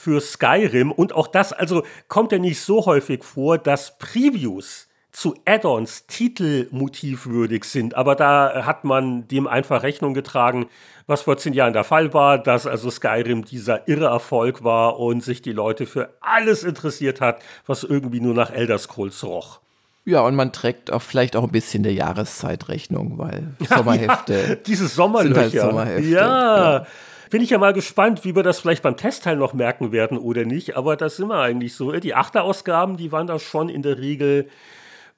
für 0.00 0.20
Skyrim. 0.20 0.92
Und 0.92 1.12
auch 1.12 1.26
das, 1.26 1.52
also 1.52 1.82
kommt 2.08 2.32
ja 2.32 2.38
nicht 2.38 2.60
so 2.60 2.86
häufig 2.86 3.22
vor, 3.22 3.58
dass 3.58 3.98
Previews 3.98 4.88
zu 5.12 5.34
Add-ons 5.44 6.06
titelmotivwürdig 6.06 7.64
sind, 7.64 7.94
aber 7.96 8.14
da 8.14 8.64
hat 8.64 8.84
man 8.84 9.28
dem 9.28 9.46
einfach 9.46 9.82
Rechnung 9.82 10.14
getragen, 10.14 10.68
was 11.06 11.22
vor 11.22 11.36
zehn 11.36 11.52
Jahren 11.52 11.72
der 11.72 11.84
Fall 11.84 12.14
war, 12.14 12.38
dass 12.38 12.66
also 12.66 12.90
Skyrim 12.90 13.44
dieser 13.44 13.88
irre 13.88 14.06
Erfolg 14.06 14.62
war 14.62 14.98
und 15.00 15.22
sich 15.22 15.42
die 15.42 15.52
Leute 15.52 15.84
für 15.84 16.14
alles 16.20 16.62
interessiert 16.62 17.20
hat, 17.20 17.42
was 17.66 17.82
irgendwie 17.82 18.20
nur 18.20 18.34
nach 18.34 18.50
Elder 18.50 18.78
Scrolls 18.78 19.24
roch. 19.24 19.60
Ja, 20.06 20.22
und 20.22 20.34
man 20.34 20.52
trägt 20.52 20.92
auch 20.92 21.02
vielleicht 21.02 21.36
auch 21.36 21.44
ein 21.44 21.52
bisschen 21.52 21.82
der 21.82 21.92
Jahreszeitrechnung, 21.92 23.18
weil 23.18 23.48
Sommerhefte. 23.68 24.44
Ja, 24.48 24.54
diese 24.54 24.86
Sommerlöcher. 24.86 25.40
Halt 25.40 25.52
Sommerhefte. 25.52 26.08
Ja. 26.08 26.78
ja. 26.78 26.86
Bin 27.30 27.42
ich 27.42 27.50
ja 27.50 27.58
mal 27.58 27.72
gespannt, 27.72 28.24
wie 28.24 28.34
wir 28.34 28.42
das 28.42 28.60
vielleicht 28.60 28.82
beim 28.82 28.96
Testteil 28.96 29.36
noch 29.36 29.52
merken 29.52 29.92
werden 29.92 30.18
oder 30.18 30.44
nicht. 30.44 30.76
Aber 30.76 30.96
das 30.96 31.16
sind 31.16 31.28
wir 31.28 31.38
eigentlich 31.38 31.74
so. 31.74 31.92
Die 31.92 32.14
Achterausgaben, 32.14 32.96
die 32.96 33.12
waren 33.12 33.26
da 33.26 33.38
schon 33.38 33.68
in 33.68 33.82
der 33.82 33.98
Regel 33.98 34.48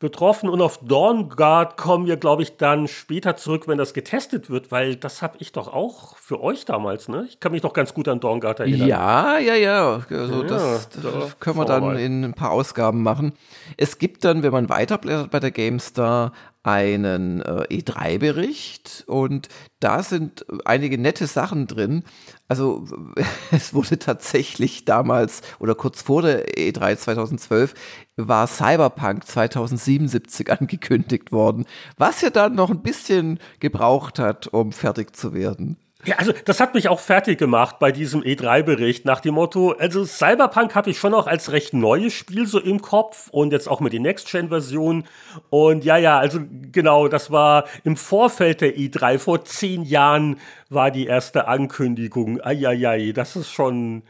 betroffen. 0.02 0.50
Und 0.50 0.60
auf 0.60 0.80
Dawnguard 0.84 1.78
kommen 1.78 2.06
wir, 2.06 2.18
glaube 2.18 2.42
ich, 2.42 2.58
dann 2.58 2.88
später 2.88 3.36
zurück, 3.36 3.66
wenn 3.68 3.78
das 3.78 3.94
getestet 3.94 4.50
wird, 4.50 4.70
weil 4.70 4.96
das 4.96 5.22
habe 5.22 5.36
ich 5.38 5.52
doch 5.52 5.72
auch 5.72 6.16
für 6.18 6.42
euch 6.42 6.66
damals, 6.66 7.08
ne? 7.08 7.24
Ich 7.28 7.40
kann 7.40 7.52
mich 7.52 7.62
noch 7.62 7.72
ganz 7.72 7.94
gut 7.94 8.08
an 8.08 8.20
Dawnguard 8.20 8.60
erinnern. 8.60 8.88
Ja, 8.88 9.38
ja, 9.38 9.54
ja. 9.54 10.02
Also 10.10 10.42
ja, 10.42 10.48
das, 10.48 10.88
das 10.90 11.38
können 11.38 11.56
wir 11.56 11.64
dann 11.64 11.96
in 11.96 12.24
ein 12.24 12.34
paar 12.34 12.50
Ausgaben 12.50 13.02
machen. 13.02 13.32
Es 13.78 13.96
gibt 13.96 14.24
dann, 14.24 14.42
wenn 14.42 14.52
man 14.52 14.68
weiterblättert 14.68 15.30
bei 15.30 15.40
der 15.40 15.52
GameStar, 15.52 16.32
einen 16.62 17.40
äh, 17.40 17.66
E3-Bericht 17.70 19.04
und 19.06 19.48
da 19.80 20.02
sind 20.02 20.46
einige 20.64 20.96
nette 20.96 21.26
Sachen 21.26 21.66
drin. 21.66 22.04
Also 22.48 22.86
es 23.50 23.74
wurde 23.74 23.98
tatsächlich 23.98 24.84
damals 24.84 25.42
oder 25.58 25.74
kurz 25.74 26.02
vor 26.02 26.22
der 26.22 26.46
E3 26.56 26.96
2012 26.96 27.74
war 28.16 28.46
Cyberpunk 28.46 29.26
2077 29.26 30.50
angekündigt 30.60 31.32
worden, 31.32 31.66
was 31.96 32.20
ja 32.20 32.30
dann 32.30 32.54
noch 32.54 32.70
ein 32.70 32.82
bisschen 32.82 33.40
gebraucht 33.58 34.18
hat, 34.18 34.46
um 34.48 34.72
fertig 34.72 35.16
zu 35.16 35.34
werden. 35.34 35.78
Ja, 36.04 36.16
also 36.16 36.32
das 36.44 36.58
hat 36.58 36.74
mich 36.74 36.88
auch 36.88 36.98
fertig 36.98 37.38
gemacht 37.38 37.78
bei 37.78 37.92
diesem 37.92 38.22
E3-Bericht 38.22 39.04
nach 39.04 39.20
dem 39.20 39.34
Motto, 39.34 39.70
also 39.70 40.04
Cyberpunk 40.04 40.74
habe 40.74 40.90
ich 40.90 40.98
schon 40.98 41.12
noch 41.12 41.28
als 41.28 41.52
recht 41.52 41.74
neues 41.74 42.12
Spiel 42.12 42.44
so 42.48 42.58
im 42.58 42.82
Kopf 42.82 43.28
und 43.30 43.52
jetzt 43.52 43.68
auch 43.68 43.78
mit 43.78 43.92
den 43.92 44.02
Next-Gen-Versionen. 44.02 45.04
Und 45.48 45.84
ja, 45.84 45.96
ja, 45.98 46.18
also 46.18 46.40
genau, 46.72 47.06
das 47.06 47.30
war 47.30 47.66
im 47.84 47.96
Vorfeld 47.96 48.62
der 48.62 48.76
E3, 48.76 49.20
vor 49.20 49.44
zehn 49.44 49.84
Jahren 49.84 50.40
war 50.70 50.90
die 50.90 51.06
erste 51.06 51.46
Ankündigung. 51.46 52.40
Eieiei, 52.40 53.12
das 53.12 53.36
ist 53.36 53.52
schon, 53.52 54.02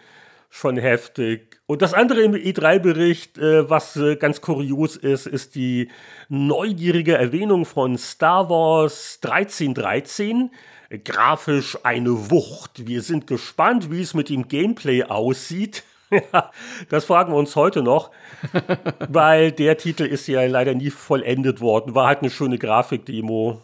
schon 0.48 0.78
heftig. 0.78 1.60
Und 1.66 1.82
das 1.82 1.92
andere 1.92 2.22
im 2.22 2.32
E3-Bericht, 2.32 3.36
äh, 3.36 3.68
was 3.68 3.96
äh, 3.96 4.16
ganz 4.16 4.40
kurios 4.40 4.96
ist, 4.96 5.26
ist 5.26 5.56
die 5.56 5.90
neugierige 6.30 7.18
Erwähnung 7.18 7.66
von 7.66 7.98
Star 7.98 8.48
Wars 8.48 9.18
1313 9.22 10.50
grafisch 10.98 11.78
eine 11.82 12.30
Wucht. 12.30 12.86
Wir 12.86 13.02
sind 13.02 13.26
gespannt, 13.26 13.90
wie 13.90 14.02
es 14.02 14.14
mit 14.14 14.28
dem 14.28 14.48
Gameplay 14.48 15.04
aussieht. 15.04 15.84
das 16.88 17.06
fragen 17.06 17.32
wir 17.32 17.38
uns 17.38 17.56
heute 17.56 17.82
noch, 17.82 18.10
weil 19.08 19.52
der 19.52 19.78
Titel 19.78 20.04
ist 20.04 20.26
ja 20.26 20.44
leider 20.46 20.74
nie 20.74 20.90
vollendet 20.90 21.60
worden. 21.60 21.94
War 21.94 22.06
halt 22.06 22.20
eine 22.20 22.30
schöne 22.30 22.58
Grafikdemo. 22.58 23.60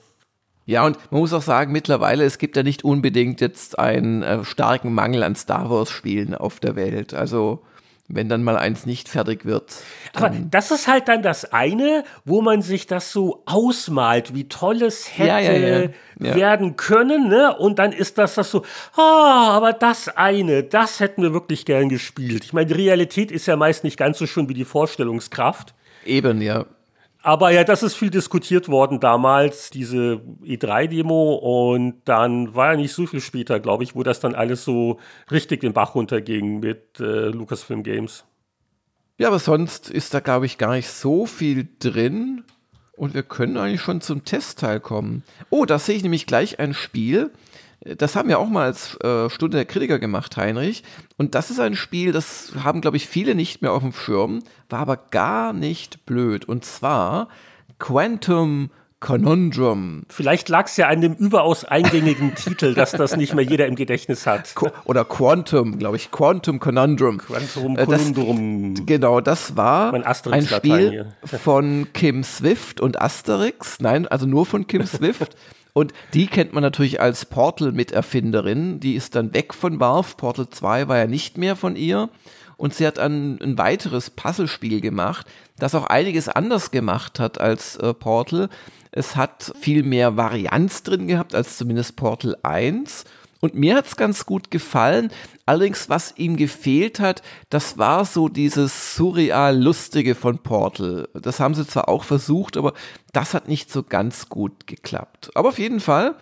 Ja, 0.65 0.85
und 0.85 0.99
man 1.11 1.21
muss 1.21 1.33
auch 1.33 1.43
sagen, 1.43 1.73
mittlerweile, 1.73 2.25
es 2.25 2.37
gibt 2.37 2.57
ja 2.57 2.63
nicht 2.63 2.85
unbedingt 2.85 3.41
jetzt 3.41 3.79
einen 3.79 4.23
äh, 4.23 4.45
starken 4.45 4.93
Mangel 4.93 5.23
an 5.23 5.35
Star 5.35 5.71
Wars-Spielen 5.71 6.35
auf 6.35 6.61
der 6.61 6.77
Welt. 6.77 7.15
Also 7.15 7.63
wenn 8.09 8.29
dann 8.31 8.43
mal 8.43 8.57
eins 8.57 8.87
nicht 8.87 9.09
fertig 9.09 9.45
wird. 9.45 9.77
Aber 10.15 10.31
das 10.31 10.71
ist 10.71 10.89
halt 10.89 11.09
dann 11.09 11.23
das 11.23 11.53
eine, 11.53 12.05
wo 12.25 12.41
man 12.41 12.63
sich 12.63 12.87
das 12.87 13.13
so 13.13 13.43
ausmalt, 13.45 14.35
wie 14.35 14.49
toll 14.49 14.83
es 14.83 15.19
hätte 15.19 15.29
ja, 15.29 15.39
ja, 15.39 15.89
ja. 16.19 16.35
werden 16.35 16.77
können, 16.77 17.29
ne? 17.29 17.55
Und 17.57 17.79
dann 17.79 17.93
ist 17.93 18.17
das 18.17 18.35
das 18.35 18.51
so, 18.51 18.65
ah, 18.97 19.51
aber 19.51 19.75
das 19.75 20.09
eine, 20.09 20.63
das 20.63 21.01
hätten 21.01 21.23
wir 21.23 21.35
wirklich 21.35 21.67
gern 21.67 21.91
gespielt. 21.91 22.45
Ich 22.45 22.55
meine, 22.55 22.67
die 22.67 22.75
Realität 22.75 23.31
ist 23.31 23.47
ja 23.47 23.57
meist 23.57 23.85
nicht 23.85 23.99
ganz 23.99 24.19
so 24.19 24.27
schön 24.27 24.49
wie 24.49 24.55
die 24.55 24.65
Vorstellungskraft. 24.65 25.75
Eben, 26.05 26.41
ja. 26.41 26.65
Aber 27.23 27.51
ja, 27.51 27.65
das 27.65 27.83
ist 27.83 27.95
viel 27.95 28.11
diskutiert 28.11 28.69
worden 28.69 29.01
damals, 29.01 29.71
diese 29.71 30.21
E3-Demo. 30.45 31.35
Und 31.35 32.03
dann 32.05 32.55
war 32.55 32.73
ja 32.73 32.77
nicht 32.77 32.93
so 32.93 33.07
viel 33.07 33.21
später, 33.21 33.59
glaube 33.61 33.85
ich, 33.85 33.95
wo 33.95 34.03
das 34.03 34.21
dann 34.21 34.35
alles 34.35 34.65
so 34.65 34.99
richtig 35.31 35.61
den 35.61 35.73
Bach 35.73 35.95
runterging 35.95 36.61
mit 36.61 37.01
äh, 37.01 37.29
Lucasfilm 37.29 37.83
Games. 37.83 38.25
Ja, 39.19 39.29
aber 39.29 39.41
sonst 39.41 39.91
ist 39.91 40.15
da, 40.15 40.21
glaube 40.21 40.47
ich, 40.47 40.59
gar 40.59 40.75
nicht 40.75 40.89
so 40.89 41.27
viel 41.27 41.69
drin. 41.81 42.45
Und 42.93 43.15
wir 43.15 43.23
können 43.23 43.57
eigentlich 43.57 43.81
schon 43.81 44.01
zum 44.01 44.25
Testteil 44.25 44.81
kommen. 44.81 45.23
Oh, 45.51 45.65
da 45.65 45.79
sehe 45.79 45.97
ich 45.97 46.03
nämlich 46.03 46.27
gleich 46.27 46.59
ein 46.59 46.75
Spiel. 46.75 47.31
Das 47.81 48.17
haben 48.17 48.29
wir 48.29 48.39
auch 48.39 48.49
mal 48.49 48.65
als 48.65 48.97
äh, 49.03 49.31
Stunde 49.31 49.57
der 49.57 49.65
Kritiker 49.65 49.99
gemacht, 49.99 50.37
Heinrich. 50.37 50.83
Und 51.17 51.35
das 51.35 51.51
ist 51.51 51.61
ein 51.61 51.77
Spiel, 51.77 52.13
das 52.13 52.53
haben, 52.63 52.81
glaube 52.81 52.97
ich, 52.97 53.07
viele 53.07 53.35
nicht 53.35 53.63
mehr 53.63 53.73
auf 53.73 53.83
dem 53.83 53.93
Schirm, 53.93 54.43
war 54.69 54.81
aber 54.81 54.97
gar 54.97 55.53
nicht 55.53 56.05
blöd. 56.05 56.45
Und 56.45 56.65
zwar 56.65 57.29
Quantum 57.79 58.71
Conundrum. 59.01 60.03
Vielleicht 60.09 60.49
lag 60.49 60.67
es 60.67 60.77
ja 60.77 60.89
an 60.89 61.01
dem 61.01 61.15
überaus 61.15 61.65
eingängigen 61.65 62.35
Titel, 62.37 62.75
dass 62.75 62.91
das 62.91 63.17
nicht 63.17 63.33
mehr 63.33 63.45
jeder 63.45 63.67
im 63.67 63.77
Gedächtnis 63.77 64.27
hat. 64.27 64.57
Qu 64.57 64.71
oder 64.87 65.05
Quantum, 65.05 65.79
glaube 65.79 65.97
ich. 65.97 66.11
Quantum 66.11 66.59
Conundrum. 66.59 67.19
Quantum 67.19 67.77
Conundrum. 67.77 68.75
Das, 68.75 68.87
genau, 68.87 69.21
das 69.21 69.57
war 69.57 69.95
ein 69.95 70.47
Spiel 70.47 71.07
von 71.23 71.87
Kim 71.93 72.25
Swift 72.25 72.81
und 72.81 73.01
Asterix. 73.01 73.79
Nein, 73.79 74.09
also 74.09 74.27
nur 74.27 74.47
von 74.47 74.67
Kim 74.67 74.85
Swift. 74.87 75.37
Und 75.73 75.93
die 76.15 76.27
kennt 76.27 76.53
man 76.53 76.63
natürlich 76.63 77.01
als 77.01 77.25
Portal-Miterfinderin. 77.27 78.81
Die 78.81 78.95
ist 78.95 79.15
dann 79.15 79.35
weg 79.35 79.55
von 79.55 79.81
Valve. 79.81 80.17
Portal 80.17 80.49
2 80.49 80.89
war 80.89 80.99
ja 80.99 81.07
nicht 81.07 81.39
mehr 81.39 81.57
von 81.57 81.77
ihr. 81.77 82.09
Und 82.57 82.75
sie 82.75 82.87
hat 82.87 82.99
ein, 82.99 83.41
ein 83.41 83.57
weiteres 83.57 84.11
Puzzlespiel 84.11 84.81
gemacht, 84.81 85.29
das 85.59 85.77
auch 85.77 85.87
einiges 85.87 86.29
anders 86.29 86.73
gemacht 86.73 87.21
hat 87.21 87.41
als 87.41 87.77
äh, 87.77 87.95
Portal. 87.95 88.49
Es 88.91 89.15
hat 89.15 89.53
viel 89.61 89.85
mehr 89.85 90.17
Varianz 90.17 90.83
drin 90.83 91.07
gehabt 91.07 91.37
als 91.37 91.57
zumindest 91.57 91.95
Portal 91.95 92.37
1 92.43 93.05
und 93.41 93.55
mir 93.55 93.77
hat's 93.77 93.97
ganz 93.97 94.27
gut 94.27 94.51
gefallen. 94.51 95.11
Allerdings, 95.47 95.89
was 95.89 96.15
ihm 96.17 96.37
gefehlt 96.37 97.01
hat, 97.01 97.23
das 97.51 97.79
war 97.79 98.05
so 98.05 98.29
dieses 98.29 98.97
surreal 98.97 99.61
Lustige 99.61 100.15
von 100.15 100.39
Portal. 100.39 101.09
Das 101.15 101.41
haben 101.41 101.55
sie 101.55 101.67
zwar 101.67 101.89
auch 101.89 102.05
versucht, 102.05 102.57
aber 102.57 102.73
das 103.13 103.35
hat 103.35 103.49
nicht 103.49 103.71
so 103.71 103.83
ganz 103.83 104.29
gut 104.29 104.67
geklappt. 104.67 105.31
Aber 105.35 105.51
auf 105.51 105.59
jeden 105.59 105.81
Fall 105.81 106.17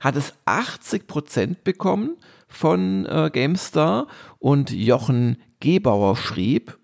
hat 0.00 0.16
es 0.16 0.34
80 0.44 1.06
Prozent 1.06 1.64
bekommen 1.64 2.16
von 2.48 3.06
äh, 3.06 3.30
GameStar 3.32 4.06
und 4.38 4.70
Jochen 4.70 5.38
Gebauer 5.60 6.16
schrieb, 6.16 6.78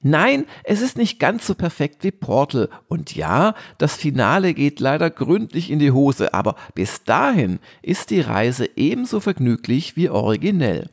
Nein, 0.00 0.46
es 0.62 0.80
ist 0.80 0.96
nicht 0.96 1.18
ganz 1.18 1.46
so 1.46 1.56
perfekt 1.56 2.04
wie 2.04 2.12
Portal. 2.12 2.68
Und 2.86 3.16
ja, 3.16 3.54
das 3.78 3.96
Finale 3.96 4.54
geht 4.54 4.78
leider 4.78 5.10
gründlich 5.10 5.70
in 5.70 5.80
die 5.80 5.90
Hose, 5.90 6.34
aber 6.34 6.54
bis 6.74 7.02
dahin 7.02 7.58
ist 7.82 8.10
die 8.10 8.20
Reise 8.20 8.68
ebenso 8.76 9.18
vergnüglich 9.18 9.96
wie 9.96 10.08
originell. 10.08 10.88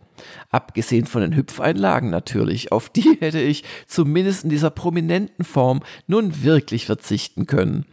Abgesehen 0.50 1.06
von 1.06 1.22
den 1.22 1.36
Hüpfeinlagen 1.36 2.10
natürlich, 2.10 2.72
auf 2.72 2.90
die 2.90 3.18
hätte 3.20 3.42
ich 3.42 3.64
zumindest 3.86 4.44
in 4.44 4.50
dieser 4.50 4.72
prominenten 4.72 5.46
Form 5.46 5.82
nun 6.08 6.44
wirklich 6.44 6.88
verzichten 6.88 7.46
können. 7.46 7.86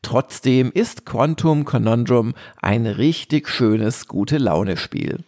Trotzdem 0.00 0.70
ist 0.72 1.04
Quantum 1.04 1.64
Conundrum 1.64 2.32
ein 2.62 2.86
richtig 2.86 3.48
schönes 3.48 4.06
Gute-Laune-Spiel. 4.06 5.24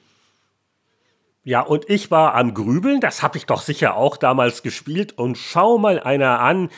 Ja, 1.47 1.61
und 1.61 1.89
ich 1.89 2.11
war 2.11 2.35
am 2.35 2.55
Grübeln, 2.55 3.01
das 3.01 3.23
habe 3.23 3.39
ich 3.39 3.47
doch 3.47 3.63
sicher 3.63 3.95
auch 3.95 4.17
damals 4.17 4.65
gespielt. 4.65 5.17
Und 5.17 5.39
schau 5.39 5.79
mal 5.79 6.01
einer 6.01 6.41
an, 6.41 6.71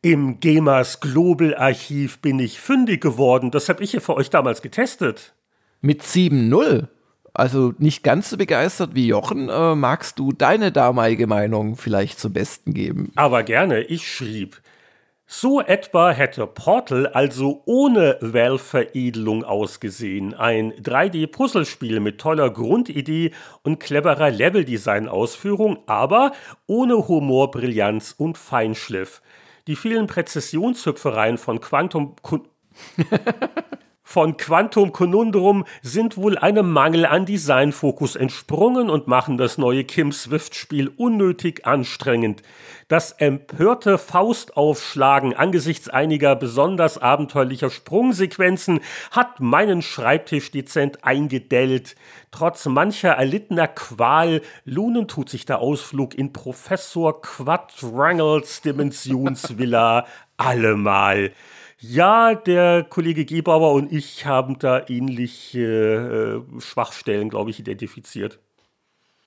im 0.00 0.40
Gamers 0.40 1.00
Global 1.00 1.54
Archiv 1.54 2.20
bin 2.20 2.38
ich 2.38 2.58
fündig 2.58 3.02
geworden. 3.02 3.50
Das 3.50 3.68
habe 3.68 3.84
ich 3.84 3.90
hier 3.90 4.00
für 4.00 4.16
euch 4.16 4.30
damals 4.30 4.62
getestet. 4.62 5.34
Mit 5.82 6.02
7.0? 6.02 6.88
Also 7.34 7.74
nicht 7.76 8.02
ganz 8.02 8.30
so 8.30 8.38
begeistert 8.38 8.94
wie 8.94 9.08
Jochen. 9.08 9.50
Äh, 9.50 9.74
magst 9.74 10.18
du 10.18 10.32
deine 10.32 10.72
damalige 10.72 11.26
Meinung 11.26 11.76
vielleicht 11.76 12.18
zum 12.18 12.32
Besten 12.32 12.72
geben? 12.72 13.12
Aber 13.16 13.42
gerne. 13.42 13.82
Ich 13.82 14.10
schrieb. 14.10 14.62
So 15.26 15.62
etwa 15.62 16.10
hätte 16.10 16.46
Portal 16.46 17.06
also 17.06 17.62
ohne 17.64 18.18
Valve-Veredelung 18.20 19.42
ausgesehen. 19.42 20.34
Ein 20.34 20.72
3D-Puzzlespiel 20.74 22.00
mit 22.00 22.20
toller 22.20 22.50
Grundidee 22.50 23.32
und 23.62 23.80
cleverer 23.80 24.30
Leveldesign-Ausführung, 24.30 25.78
aber 25.86 26.32
ohne 26.66 27.08
Humor, 27.08 27.50
Brillanz 27.50 28.14
und 28.16 28.36
Feinschliff. 28.36 29.22
Die 29.66 29.76
vielen 29.76 30.06
Präzisionshüpfereien 30.08 31.38
von 31.38 31.58
Quantum 31.60 32.16
von 34.06 34.36
Quantum 34.36 34.92
Conundrum 34.92 35.64
sind 35.82 36.18
wohl 36.18 36.36
einem 36.36 36.70
Mangel 36.70 37.06
an 37.06 37.24
Designfokus 37.24 38.16
entsprungen 38.16 38.90
und 38.90 39.08
machen 39.08 39.38
das 39.38 39.56
neue 39.56 39.82
Kim 39.82 40.12
Swift 40.12 40.54
Spiel 40.54 40.88
unnötig 40.88 41.66
anstrengend. 41.66 42.42
Das 42.86 43.12
empörte 43.12 43.96
Faustaufschlagen 43.96 45.34
angesichts 45.34 45.88
einiger 45.88 46.36
besonders 46.36 46.98
abenteuerlicher 46.98 47.70
Sprungsequenzen 47.70 48.80
hat 49.10 49.40
meinen 49.40 49.80
Schreibtisch 49.80 50.50
dezent 50.50 51.02
eingedellt. 51.02 51.96
Trotz 52.30 52.66
mancher 52.66 53.12
erlittener 53.12 53.68
Qual 53.68 54.42
lohnen 54.66 55.08
tut 55.08 55.30
sich 55.30 55.46
der 55.46 55.60
Ausflug 55.60 56.14
in 56.14 56.32
Professor 56.32 57.22
Quadrangles 57.22 58.60
Dimensionsvilla 58.60 60.06
allemal. 60.36 61.32
Ja, 61.86 62.34
der 62.34 62.82
Kollege 62.82 63.26
Gebauer 63.26 63.72
und 63.74 63.92
ich 63.92 64.24
haben 64.24 64.58
da 64.58 64.86
ähnliche 64.88 66.42
äh, 66.56 66.60
Schwachstellen, 66.60 67.28
glaube 67.28 67.50
ich, 67.50 67.58
identifiziert. 67.60 68.38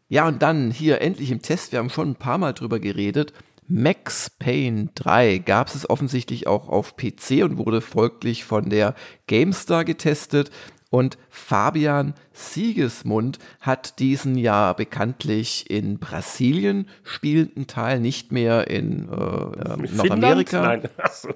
Ja, 0.09 0.27
und 0.27 0.41
dann 0.41 0.71
hier 0.71 1.01
endlich 1.01 1.29
im 1.29 1.43
Test, 1.43 1.71
wir 1.71 1.79
haben 1.79 1.91
schon 1.91 2.09
ein 2.09 2.15
paar 2.15 2.39
Mal 2.39 2.53
drüber 2.53 2.79
geredet. 2.79 3.31
Max 3.67 4.31
Payne 4.31 4.89
3 4.95 5.37
gab 5.39 5.67
es 5.67 5.87
offensichtlich 5.87 6.47
auch 6.47 6.67
auf 6.67 6.95
PC 6.97 7.43
und 7.43 7.57
wurde 7.57 7.81
folglich 7.81 8.43
von 8.43 8.69
der 8.69 8.95
GameStar 9.27 9.85
getestet. 9.85 10.49
Und 10.89 11.17
Fabian 11.29 12.13
Siegesmund 12.31 13.39
hat 13.59 13.99
diesen 13.99 14.37
ja 14.37 14.71
bekanntlich 14.71 15.69
in 15.69 15.99
Brasilien 15.99 16.87
spielenden 17.03 17.67
Teil, 17.67 17.99
nicht 17.99 18.31
mehr 18.31 18.69
in 18.69 19.09
äh, 19.09 19.87
Nordamerika. 19.95 20.61
Nein, 20.61 20.89
achso. 20.97 21.29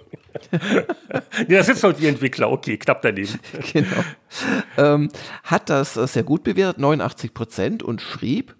ja, 0.51 1.57
das 1.57 1.69
ist 1.69 1.83
halt 1.83 1.99
die 1.99 2.07
Entwickler, 2.07 2.49
okay, 2.49 2.77
knapp 2.77 3.01
daneben. 3.01 3.39
genau. 3.73 4.03
Ähm, 4.77 5.09
hat 5.43 5.69
das 5.69 5.95
sehr 5.95 6.23
gut 6.23 6.43
bewertet, 6.43 6.79
89 6.79 7.33
Prozent, 7.33 7.83
und 7.83 8.01
schrieb, 8.01 8.55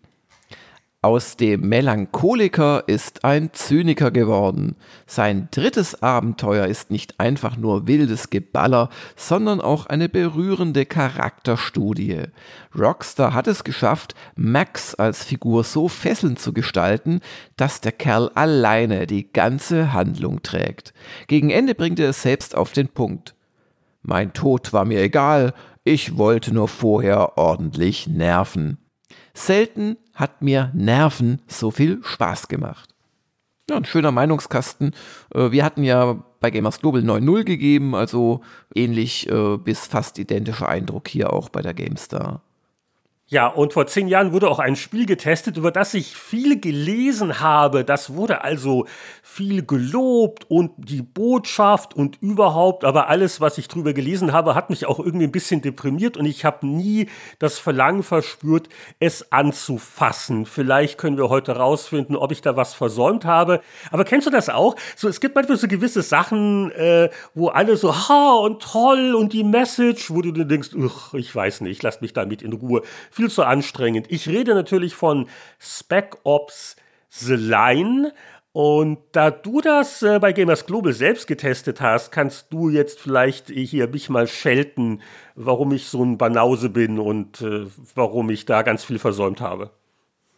aus 1.04 1.36
dem 1.36 1.62
Melancholiker 1.62 2.84
ist 2.86 3.26
ein 3.26 3.54
Zyniker 3.54 4.12
geworden. 4.12 4.76
Sein 5.08 5.48
drittes 5.50 6.04
Abenteuer 6.04 6.68
ist 6.68 6.92
nicht 6.92 7.20
einfach 7.20 7.58
nur 7.58 7.88
wildes 7.88 8.30
Geballer, 8.30 8.90
sondern 9.16 9.62
auch 9.62 9.88
eine 9.88 10.10
berührende 10.10 10.86
Charakterstudie. 10.86 12.26
Rockstar 12.78 13.34
hat 13.34 13.48
es 13.48 13.64
geschafft, 13.64 14.14
Max 14.36 14.94
als 14.94 15.24
Figur 15.24 15.64
so 15.64 15.88
fesselnd 15.88 16.38
zu 16.38 16.54
gestalten, 16.54 17.22
dass 17.58 17.82
der 17.82 17.94
Kerl 17.94 18.30
alleine 18.36 19.08
die 19.08 19.34
ganze 19.34 19.94
Handlung 19.94 20.44
trägt. 20.44 20.94
Gegen 21.26 21.50
Ende 21.50 21.74
bringt 21.74 22.00
er 22.00 22.10
es 22.10 22.22
selbst 22.22 22.56
auf 22.56 22.74
den 22.74 22.90
Punkt. 22.90 23.34
Mein 24.04 24.34
Tod 24.34 24.72
war 24.72 24.86
mir 24.86 25.02
egal, 25.02 25.56
ich 25.84 26.18
wollte 26.18 26.54
nur 26.54 26.68
vorher 26.68 27.40
ordentlich 27.40 28.08
nerven. 28.08 28.78
Selten 29.34 29.98
hat 30.22 30.44
mir 30.44 30.72
Nerven 30.76 31.42
so 31.48 31.72
viel 31.72 32.00
Spaß 32.04 32.48
gemacht. 32.48 32.94
Ja, 33.68 33.76
ein 33.76 33.86
schöner 33.86 34.12
Meinungskasten. 34.12 34.94
Äh, 35.34 35.52
wir 35.52 35.66
hatten 35.66 35.84
ja 35.84 36.24
bei 36.40 36.52
Gamers 36.52 36.80
Global 36.80 37.02
9.0 37.02 37.44
gegeben, 37.44 37.96
also 37.96 38.42
ähnlich 38.76 39.28
äh, 39.30 39.58
bis 39.58 39.88
fast 39.88 40.20
identischer 40.20 40.70
Eindruck 40.70 41.08
hier 41.08 41.34
auch 41.34 41.50
bei 41.50 41.62
der 41.62 41.74
GameStar. 41.74 42.44
Ja, 43.32 43.48
und 43.48 43.72
vor 43.72 43.88
zehn 43.88 44.10
Jahren 44.10 44.34
wurde 44.34 44.50
auch 44.50 44.60
ein 44.60 44.76
Spiel 44.76 45.06
getestet, 45.06 45.56
über 45.56 45.72
das 45.72 45.94
ich 45.94 46.18
viel 46.18 46.60
gelesen 46.60 47.40
habe. 47.40 47.86
Das 47.86 48.14
wurde 48.14 48.44
also 48.44 48.88
viel 49.24 49.66
gelobt 49.66 50.52
und 50.52 50.74
die 50.76 51.02
Botschaft 51.02 51.96
und 51.96 52.22
überhaupt, 52.22 52.84
aber 52.84 53.08
alles, 53.08 53.40
was 53.40 53.58
ich 53.58 53.70
drüber 53.70 53.94
gelesen 53.94 54.34
habe, 54.34 54.54
hat 54.54 54.70
mich 54.70 54.86
auch 54.86 55.00
irgendwie 55.00 55.28
ein 55.28 55.32
bisschen 55.32 55.62
deprimiert 55.62 56.18
und 56.18 56.26
ich 56.26 56.44
habe 56.44 56.68
nie 56.68 57.08
das 57.40 57.58
Verlangen 57.58 58.04
verspürt, 58.04 58.68
es 59.00 59.32
anzufassen. 59.32 60.46
Vielleicht 60.46 60.98
können 60.98 61.16
wir 61.16 61.30
heute 61.30 61.56
rausfinden, 61.56 62.18
ob 62.18 62.34
ich 62.34 62.42
da 62.42 62.58
was 62.58 62.74
versäumt 62.74 63.24
habe. 63.24 63.62
Aber 63.92 64.04
kennst 64.04 64.28
du 64.28 64.32
das 64.32 64.50
auch? 64.50 64.76
So, 64.98 65.08
es 65.08 65.22
gibt 65.22 65.36
manchmal 65.36 65.58
so 65.58 65.70
gewisse 65.70 66.02
Sachen, 66.02 66.70
äh, 66.72 67.10
wo 67.34 67.48
alle 67.48 67.78
so, 67.78 67.96
ha 67.96 68.34
und 68.34 68.62
toll 68.62 69.16
und 69.16 69.32
die 69.32 69.46
Message, 69.46 70.12
wo 70.12 70.22
du 70.22 70.34
dir 70.34 70.44
denkst, 70.44 70.72
ich 71.14 71.34
weiß 71.34 71.62
nicht, 71.62 71.82
lass 71.82 72.02
mich 72.02 72.12
damit 72.12 72.42
in 72.42 72.52
Ruhe 72.52 72.82
viel 73.22 73.30
zu 73.30 73.44
anstrengend. 73.44 74.08
Ich 74.10 74.28
rede 74.28 74.56
natürlich 74.56 74.96
von 74.96 75.28
Spec 75.60 76.18
Ops 76.24 76.76
The 77.10 77.36
Line. 77.36 78.14
Und 78.52 78.98
da 79.12 79.30
du 79.30 79.62
das 79.62 80.02
äh, 80.02 80.18
bei 80.20 80.34
Gamers 80.34 80.66
Global 80.66 80.92
selbst 80.92 81.28
getestet 81.28 81.80
hast, 81.80 82.12
kannst 82.12 82.52
du 82.52 82.70
jetzt 82.70 83.00
vielleicht 83.00 83.50
hier 83.50 83.88
mich 83.88 84.10
mal 84.10 84.28
schelten, 84.28 85.02
warum 85.36 85.72
ich 85.72 85.86
so 85.86 86.04
ein 86.04 86.18
Banause 86.18 86.70
bin 86.70 87.00
und 87.00 87.42
äh, 87.42 87.68
warum 87.94 88.30
ich 88.32 88.46
da 88.46 88.64
ganz 88.64 88.84
viel 88.84 88.98
versäumt 88.98 89.40
habe. 89.40 89.70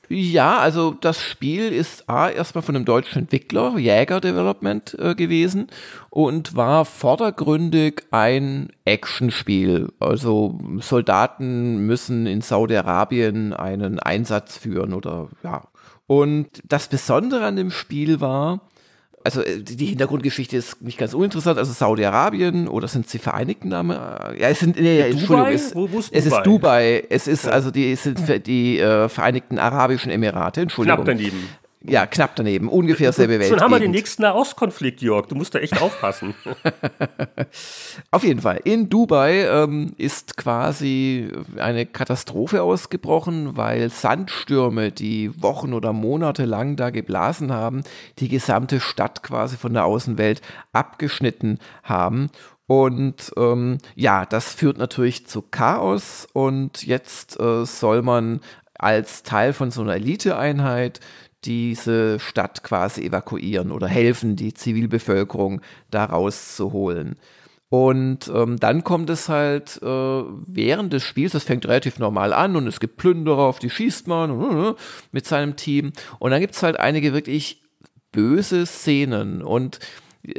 Ja, 0.10 0.60
also 0.60 0.92
das 0.92 1.22
Spiel 1.22 1.72
ist 1.72 2.10
A, 2.10 2.30
erstmal 2.30 2.62
von 2.62 2.76
einem 2.76 2.86
deutschen 2.86 3.24
Entwickler, 3.24 3.78
Jäger 3.78 4.20
Development 4.20 4.96
äh, 5.00 5.16
gewesen 5.16 5.68
und 6.10 6.56
war 6.56 6.84
vordergründig 6.86 8.04
ein 8.12 8.70
Actionspiel. 8.84 9.92
Also 10.00 10.60
Soldaten 10.80 11.86
müssen 11.86 12.28
in 12.28 12.42
Saudi-Arabien 12.42 13.54
einen 13.54 14.00
Einsatz 14.00 14.58
führen 14.58 14.94
oder 14.94 15.30
ja. 15.42 15.64
Und 16.06 16.50
das 16.66 16.90
Besondere 16.90 17.46
an 17.46 17.56
dem 17.56 17.72
Spiel 17.72 18.20
war, 18.20 18.60
also 19.24 19.42
äh, 19.42 19.62
die 19.62 19.86
Hintergrundgeschichte 19.86 20.58
ist 20.58 20.82
nicht 20.82 20.98
ganz 20.98 21.14
uninteressant. 21.14 21.58
Also 21.58 21.72
Saudi-Arabien 21.72 22.68
oder 22.68 22.88
sind 22.88 23.10
sie 23.10 23.20
Vereinigten 23.20 23.70
Namen? 23.70 23.98
Ja, 24.38 24.50
es 24.50 24.60
sind 24.60 24.80
nee, 24.80 25.00
ja, 25.00 25.06
Entschuldigung, 25.06 25.54
es, 25.54 25.76
wo, 25.76 25.90
es 26.12 26.26
ist 26.26 26.42
Dubai. 26.44 27.06
Es 27.10 27.28
ist 27.28 27.48
also 27.48 27.72
die 27.72 27.94
es 27.94 28.04
sind 28.04 28.48
die 28.48 28.80
äh, 28.80 29.10
Vereinigten 29.10 29.60
Arabischen 29.60 30.12
Emirate. 30.12 30.62
Entschuldigung. 30.62 31.06
Knapp 31.06 31.18
daneben. 31.18 31.63
Ja, 31.86 32.06
knapp 32.06 32.36
daneben. 32.38 32.70
Ungefähr 32.70 33.12
selbe 33.12 33.40
Welt. 33.40 33.50
Schon 33.50 33.60
haben 33.60 33.72
wir 33.72 33.80
den 33.80 33.92
nächsten 33.92 34.22
Nahostkonflikt, 34.22 35.02
Jörg. 35.02 35.28
Du 35.28 35.36
musst 35.36 35.54
da 35.54 35.60
echt 35.60 35.82
aufpassen. 35.82 36.34
Auf 38.12 38.24
jeden 38.24 38.40
Fall. 38.40 38.62
In 38.64 38.90
Dubai 38.90 39.46
ähm, 39.48 39.94
ist 39.98 40.38
quasi 40.38 41.30
eine 41.58 41.86
Katastrophe 41.86 42.62
ausgebrochen, 42.62 43.58
weil 43.58 43.90
Sandstürme, 43.90 44.92
die 44.92 45.42
Wochen 45.42 45.74
oder 45.74 45.92
Monate 45.92 46.46
lang 46.46 46.78
da 46.78 46.90
geblasen 46.90 47.52
haben, 47.52 47.84
die 48.20 48.30
gesamte 48.30 48.80
Stadt 48.80 49.22
quasi 49.22 49.58
von 49.58 49.74
der 49.74 49.84
Außenwelt 49.84 50.42
abgeschnitten 50.72 51.60
haben. 51.84 52.30
Und 52.66 53.34
ähm, 53.36 53.80
ja, 53.96 54.26
das 54.26 54.54
führt 54.54 54.78
natürlich 54.78 55.28
zu 55.28 55.42
Chaos 55.42 56.28
und 56.32 56.84
jetzt 56.86 57.38
äh, 57.40 57.66
soll 57.66 58.02
man 58.02 58.40
als 58.84 59.24
Teil 59.24 59.54
von 59.54 59.72
so 59.72 59.82
einer 59.82 59.96
Eliteeinheit 59.96 61.00
diese 61.46 62.20
Stadt 62.20 62.64
quasi 62.64 63.02
evakuieren 63.02 63.72
oder 63.72 63.88
helfen, 63.88 64.36
die 64.36 64.54
Zivilbevölkerung 64.54 65.62
da 65.92 66.06
rauszuholen. 66.06 67.16
Und 67.70 68.32
ähm, 68.32 68.60
dann 68.60 68.84
kommt 68.84 69.10
es 69.10 69.30
halt 69.30 69.82
äh, 69.82 69.86
während 69.86 70.94
des 70.94 71.04
Spiels, 71.04 71.32
das 71.32 71.44
fängt 71.44 71.68
relativ 71.68 71.98
normal 71.98 72.32
an 72.32 72.56
und 72.56 72.68
es 72.68 72.80
gibt 72.80 72.98
Plünderer, 72.98 73.42
auf 73.42 73.58
die 73.58 73.72
schießt 73.72 74.08
man 74.08 74.30
äh, 74.30 74.70
äh 74.70 74.76
mit 75.12 75.26
seinem 75.26 75.56
Team. 75.56 75.92
Und 76.20 76.30
dann 76.30 76.40
gibt 76.40 76.54
es 76.54 76.62
halt 76.62 76.80
einige 76.80 77.14
wirklich 77.14 77.64
böse 78.12 78.68
Szenen. 78.68 79.42
Und 79.42 79.80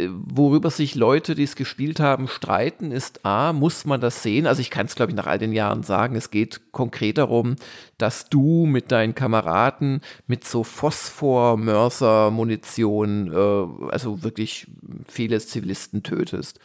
worüber 0.09 0.70
sich 0.70 0.95
Leute, 0.95 1.35
die 1.35 1.43
es 1.43 1.57
gespielt 1.57 2.01
haben, 2.01 2.26
streiten, 2.26 2.91
ist 2.91 3.26
A, 3.26 3.53
muss 3.53 3.85
man 3.85 4.01
das 4.01 4.22
sehen? 4.22 4.47
Also 4.47 4.62
ich 4.62 4.70
kann 4.70 4.87
es, 4.87 4.95
glaube 4.95 5.12
ich, 5.12 5.16
nach 5.16 5.26
all 5.26 5.39
den 5.39 5.53
Jahren 5.53 5.82
sagen, 5.82 6.16
es 6.16 6.30
geht 6.30 6.72
konkret 6.72 7.18
darum, 7.18 7.57
dass 7.99 8.30
du 8.30 8.64
mit 8.64 8.91
deinen 8.93 9.14
Kameraden 9.14 10.01
mit 10.26 10.45
so 10.45 10.64
Phosphor-Mörser-Munition, 10.64 13.30
äh, 13.30 13.66
also 13.91 14.22
wirklich 14.22 14.68
viele 15.07 15.39
Zivilisten 15.39 16.03
tötest 16.03 16.61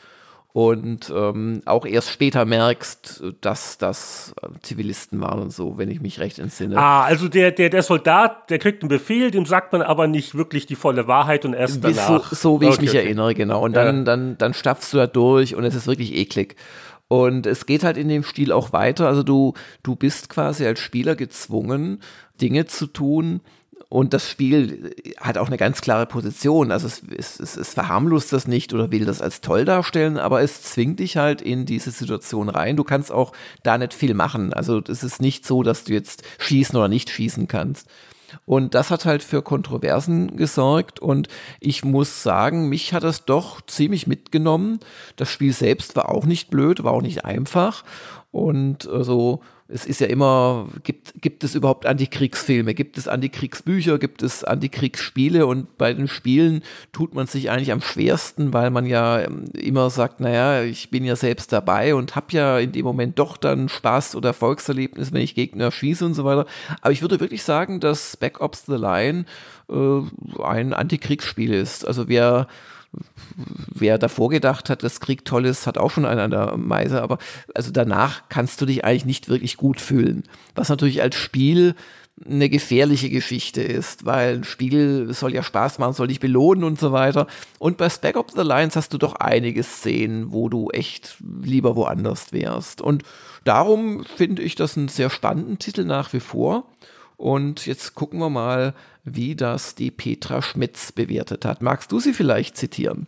und 0.60 1.10
ähm, 1.16 1.62
auch 1.64 1.86
erst 1.86 2.10
später 2.10 2.44
merkst, 2.44 3.24
dass 3.40 3.78
das 3.78 4.34
äh, 4.42 4.48
Zivilisten 4.62 5.22
waren 5.22 5.40
und 5.40 5.54
so, 5.54 5.78
wenn 5.78 5.90
ich 5.90 6.02
mich 6.02 6.20
recht 6.20 6.38
entsinne. 6.38 6.78
Ah, 6.78 7.06
also 7.06 7.30
der, 7.30 7.54
der, 7.54 7.70
der 7.70 7.82
Soldat, 7.82 8.50
der 8.50 8.60
kriegt 8.60 8.84
einen 8.84 8.90
Befehl, 8.90 9.32
dem 9.32 9.46
sagt 9.46 9.72
man 9.72 9.82
aber 9.82 10.08
nicht 10.08 10.36
wirklich 10.36 10.66
die 10.66 10.76
volle 10.76 11.08
Wahrheit 11.08 11.46
und 11.46 11.54
erst 11.54 11.82
danach. 11.82 12.34
So, 12.34 12.36
so 12.36 12.60
wie 12.60 12.66
okay, 12.66 12.74
ich 12.74 12.82
mich 12.82 12.90
okay. 12.90 13.06
erinnere, 13.06 13.36
genau. 13.36 13.64
Und 13.64 13.74
dann, 13.74 14.00
ja. 14.00 14.04
dann, 14.04 14.38
dann 14.38 14.54
stapfst 14.54 14.92
du 14.92 14.98
da 14.98 15.08
durch 15.08 15.56
und 15.56 15.64
es 15.64 15.76
ist 15.76 15.88
wirklich 15.88 16.14
eklig. 16.14 16.58
Und 17.08 17.46
es 17.46 17.66
geht 17.66 17.86
halt 17.86 17.96
in 17.96 18.10
dem 18.10 18.24
Stil 18.24 18.52
auch 18.52 18.74
weiter. 18.74 19.08
Also 19.08 19.24
du, 19.24 19.54
du 19.82 19.96
bist 19.96 20.28
quasi 20.28 20.66
als 20.66 20.82
Spieler 20.82 21.16
gezwungen, 21.16 22.02
Dinge 22.42 22.66
zu 22.66 22.88
tun, 22.88 23.40
und 23.90 24.14
das 24.14 24.30
Spiel 24.30 24.96
hat 25.18 25.40
auch 25.40 25.48
eine 25.48 25.58
ganz 25.58 25.82
klare 25.82 26.06
Position. 26.06 26.72
Also 26.72 26.86
es, 26.86 27.02
es, 27.18 27.40
es, 27.40 27.58
es 27.58 27.74
verharmlost 27.74 28.32
das 28.32 28.48
nicht 28.48 28.72
oder 28.72 28.92
will 28.92 29.06
das 29.06 29.20
als 29.20 29.42
toll 29.42 29.66
darstellen, 29.66 30.20
aber 30.20 30.42
es 30.42 30.62
zwingt 30.62 31.00
dich 31.00 31.18
halt 31.18 31.42
in 31.42 31.66
diese 31.66 31.90
Situation 31.90 32.50
rein. 32.50 32.78
Du 32.78 32.84
kannst 32.84 33.12
auch 33.12 33.34
da 33.64 33.80
nicht 33.80 33.96
viel 33.96 34.14
machen. 34.14 34.54
Also 34.54 34.80
es 34.88 35.04
ist 35.04 35.22
nicht 35.22 35.44
so, 35.44 35.64
dass 35.64 35.86
du 35.86 35.94
jetzt 35.94 36.22
schießen 36.38 36.78
oder 36.78 36.88
nicht 36.88 37.10
schießen 37.10 37.48
kannst. 37.48 37.88
Und 38.46 38.76
das 38.76 38.92
hat 38.92 39.06
halt 39.06 39.24
für 39.24 39.42
Kontroversen 39.42 40.38
gesorgt 40.38 41.00
und 41.00 41.28
ich 41.60 41.84
muss 41.84 42.22
sagen, 42.22 42.70
mich 42.70 42.94
hat 42.94 43.04
das 43.04 43.26
doch 43.26 43.60
ziemlich 43.62 44.06
mitgenommen. 44.06 44.80
Das 45.16 45.32
Spiel 45.32 45.52
selbst 45.52 45.96
war 45.96 46.10
auch 46.10 46.26
nicht 46.26 46.52
blöd, 46.52 46.84
war 46.84 46.94
auch 46.94 47.02
nicht 47.02 47.26
einfach 47.26 47.84
und 48.30 48.84
so 48.84 49.42
es 49.72 49.86
ist 49.86 50.02
ja 50.02 50.08
immer, 50.08 50.68
gibt, 50.84 51.14
gibt 51.22 51.44
es 51.44 51.54
überhaupt 51.54 51.86
Antikriegsfilme, 51.86 52.74
gibt 52.74 52.98
es 52.98 53.08
Antikriegsbücher, 53.08 54.00
gibt 54.00 54.24
es 54.24 54.44
Antikriegsspiele 54.44 55.46
und 55.46 55.78
bei 55.78 55.94
den 55.94 56.08
Spielen 56.08 56.64
tut 56.92 57.14
man 57.14 57.28
sich 57.28 57.52
eigentlich 57.52 57.72
am 57.72 57.82
schwersten, 57.82 58.52
weil 58.52 58.72
man 58.72 58.88
ja 58.88 59.22
ähm, 59.22 59.46
immer 59.54 59.92
sagt, 59.92 60.22
naja, 60.22 60.64
ich 60.64 60.90
bin 60.90 61.06
ja 61.06 61.16
selbst 61.16 61.54
dabei 61.54 61.94
und 61.94 62.16
habe 62.16 62.28
ja 62.32 62.58
in 62.58 62.72
dem 62.72 62.84
Moment 62.84 63.20
doch 63.20 63.38
dann 63.38 63.70
Spaß 63.70 64.16
oder 64.16 64.30
Erfolgserlebnis, 64.30 65.14
wenn 65.14 65.22
ich 65.22 65.36
Gegner 65.36 65.72
schieße 65.72 66.04
und 66.04 66.16
so 66.16 66.26
weiter. 66.26 66.48
Aber 66.82 66.92
ich 66.92 67.04
würde 67.04 67.20
wirklich 67.20 67.44
sagen, 67.44 67.80
dass 67.80 68.18
Back 68.18 68.42
Ops 68.42 68.66
The 68.66 68.76
Line 68.76 69.26
äh, 69.70 70.42
ein 70.42 70.74
Antikriegsspiel 70.74 71.54
ist. 71.54 71.88
Also 71.88 72.10
wer 72.10 72.48
wer 73.74 73.98
davor 73.98 74.30
gedacht 74.30 74.70
hat, 74.70 74.84
das 74.84 75.00
Krieg 75.00 75.26
toll 75.26 75.46
ist, 75.46 75.68
hat 75.68 75.78
auch 75.78 75.92
schon 75.92 76.06
einen 76.06 76.20
an 76.20 76.32
der 76.32 76.58
Meise, 76.58 77.02
aber 77.02 77.18
also 77.54 77.72
danach 77.72 78.24
kannst 78.30 78.62
du 78.62 78.66
dich 78.66 78.84
eigentlich 78.84 79.06
nicht 79.06 79.30
wirklich 79.30 79.58
gut 79.58 79.80
fühlen. 79.80 80.24
Was 80.56 80.70
natürlich 80.70 81.02
als 81.02 81.16
Spiel 81.16 81.76
eine 82.26 82.50
gefährliche 82.50 83.10
Geschichte 83.10 83.62
ist, 83.62 84.06
weil 84.06 84.38
ein 84.38 84.44
Spiel 84.44 85.14
soll 85.14 85.34
ja 85.34 85.44
Spaß 85.44 85.80
machen, 85.80 85.94
soll 85.94 86.08
dich 86.08 86.20
belohnen 86.20 86.64
und 86.64 86.80
so 86.80 86.92
weiter. 86.92 87.28
Und 87.60 87.78
bei 87.78 87.90
Spec 87.90 88.18
Ops 88.18 88.34
The 88.34 88.42
Lines 88.42 88.76
hast 88.76 88.94
du 88.94 88.98
doch 88.98 89.16
einige 89.16 89.64
Szenen, 89.64 90.34
wo 90.34 90.50
du 90.50 90.70
echt 90.70 91.18
lieber 91.22 91.76
woanders 91.76 92.34
wärst. 92.34 92.82
Und 92.82 93.04
darum 93.46 94.04
finde 94.04 94.42
ich 94.42 94.56
das 94.56 94.78
einen 94.78 94.90
sehr 94.90 95.10
spannenden 95.10 95.60
Titel 95.60 95.86
nach 95.86 96.12
wie 96.12 96.20
vor. 96.20 96.66
Und 97.20 97.66
jetzt 97.66 97.96
gucken 97.96 98.20
wir 98.20 98.30
mal, 98.30 98.74
wie 99.04 99.36
das 99.36 99.76
die 99.76 99.92
Petra 99.92 100.42
Schmitz 100.42 100.94
bewertet 100.94 101.44
hat. 101.44 101.62
Magst 101.62 101.92
du 101.92 102.00
sie 102.00 102.14
vielleicht 102.14 102.56
zitieren? 102.56 103.08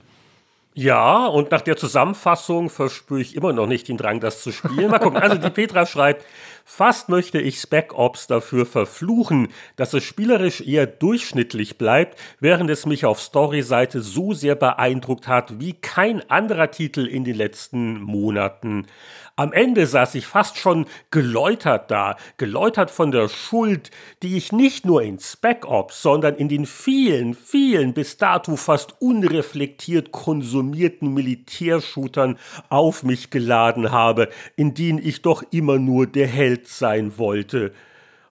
Ja, 0.74 1.28
und 1.28 1.51
nach 1.51 1.62
der 1.62 1.78
Zusammenfassung 1.78 2.70
verspüre 2.70 3.22
ich 3.22 3.38
immer 3.38 3.53
noch 3.53 3.68
nicht 3.68 3.88
den 3.88 3.95
Drang, 3.95 4.20
das 4.20 4.43
zu 4.43 4.51
spielen. 4.51 4.91
Mal 4.91 4.99
gucken. 4.99 5.22
Also 5.22 5.38
die 5.38 5.49
Petra 5.53 5.86
schreibt, 5.86 6.26
fast 6.66 7.07
möchte 7.07 7.39
ich 7.39 7.59
Spec 7.59 7.93
Ops 7.93 8.28
dafür 8.28 8.66
verfluchen, 8.66 9.47
dass 9.78 9.93
es 9.93 10.03
spielerisch 10.03 10.59
eher 10.59 10.88
durchschnittlich 10.88 11.78
bleibt, 11.78 12.20
während 12.41 12.70
es 12.70 12.86
mich 12.86 13.05
auf 13.05 13.22
Story-Seite 13.22 14.01
so 14.01 14.34
sehr 14.34 14.55
beeindruckt 14.55 15.30
hat 15.30 15.57
wie 15.62 15.74
kein 15.74 16.30
anderer 16.30 16.70
Titel 16.70 17.05
in 17.05 17.24
den 17.24 17.36
letzten 17.36 18.01
Monaten. 18.01 18.88
Am 19.36 19.54
Ende 19.54 19.88
saß 19.88 20.16
ich 20.16 20.28
fast 20.28 20.58
schon 20.58 20.86
geläutert 21.10 21.90
da, 21.90 22.18
geläutert 22.38 22.92
von 22.92 23.12
der 23.12 23.30
Schuld, 23.30 23.90
die 24.24 24.38
ich 24.38 24.52
nicht 24.52 24.86
nur 24.86 25.02
in 25.02 25.20
Spec 25.20 25.66
Ops, 25.66 26.02
sondern 26.02 26.36
in 26.36 26.50
den 26.50 26.66
vielen, 26.66 27.34
vielen 27.34 27.94
bis 27.94 28.18
dato 28.18 28.56
fast 28.56 29.02
unreflektiert 29.02 30.12
konsumierten 30.12 31.14
Militärshootern 31.14 32.38
auf 32.70 33.04
mich 33.04 33.30
geladen 33.30 33.92
habe, 33.92 34.30
in 34.56 34.74
denen 34.74 35.00
ich 35.00 35.22
doch 35.22 35.44
immer 35.52 35.80
nur 35.80 36.08
der 36.08 36.28
Held 36.28 36.68
sein 36.68 37.18
wollte. 37.18 37.72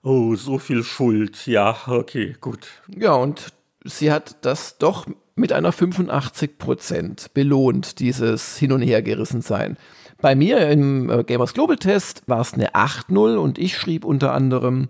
Oh, 0.03 0.35
so 0.35 0.57
viel 0.57 0.83
Schuld. 0.83 1.45
Ja, 1.45 1.77
okay, 1.87 2.35
gut. 2.39 2.67
Ja, 2.87 3.13
und 3.13 3.53
sie 3.83 4.11
hat 4.11 4.37
das 4.45 4.77
doch 4.77 5.05
mit 5.35 5.51
einer 5.51 5.71
85 5.71 6.57
Prozent 6.57 7.33
belohnt, 7.33 7.99
dieses 7.99 8.57
Hin- 8.57 8.71
und 8.71 8.81
Hergerissen 8.81 9.41
sein. 9.41 9.77
Bei 10.21 10.35
mir 10.35 10.69
im 10.69 11.09
äh, 11.09 11.23
Gamers 11.23 11.53
Global 11.53 11.77
Test 11.77 12.21
war 12.27 12.41
es 12.41 12.53
eine 12.53 12.75
8.0 12.75 13.37
und 13.37 13.57
ich 13.57 13.75
schrieb 13.75 14.05
unter 14.05 14.33
anderem, 14.33 14.89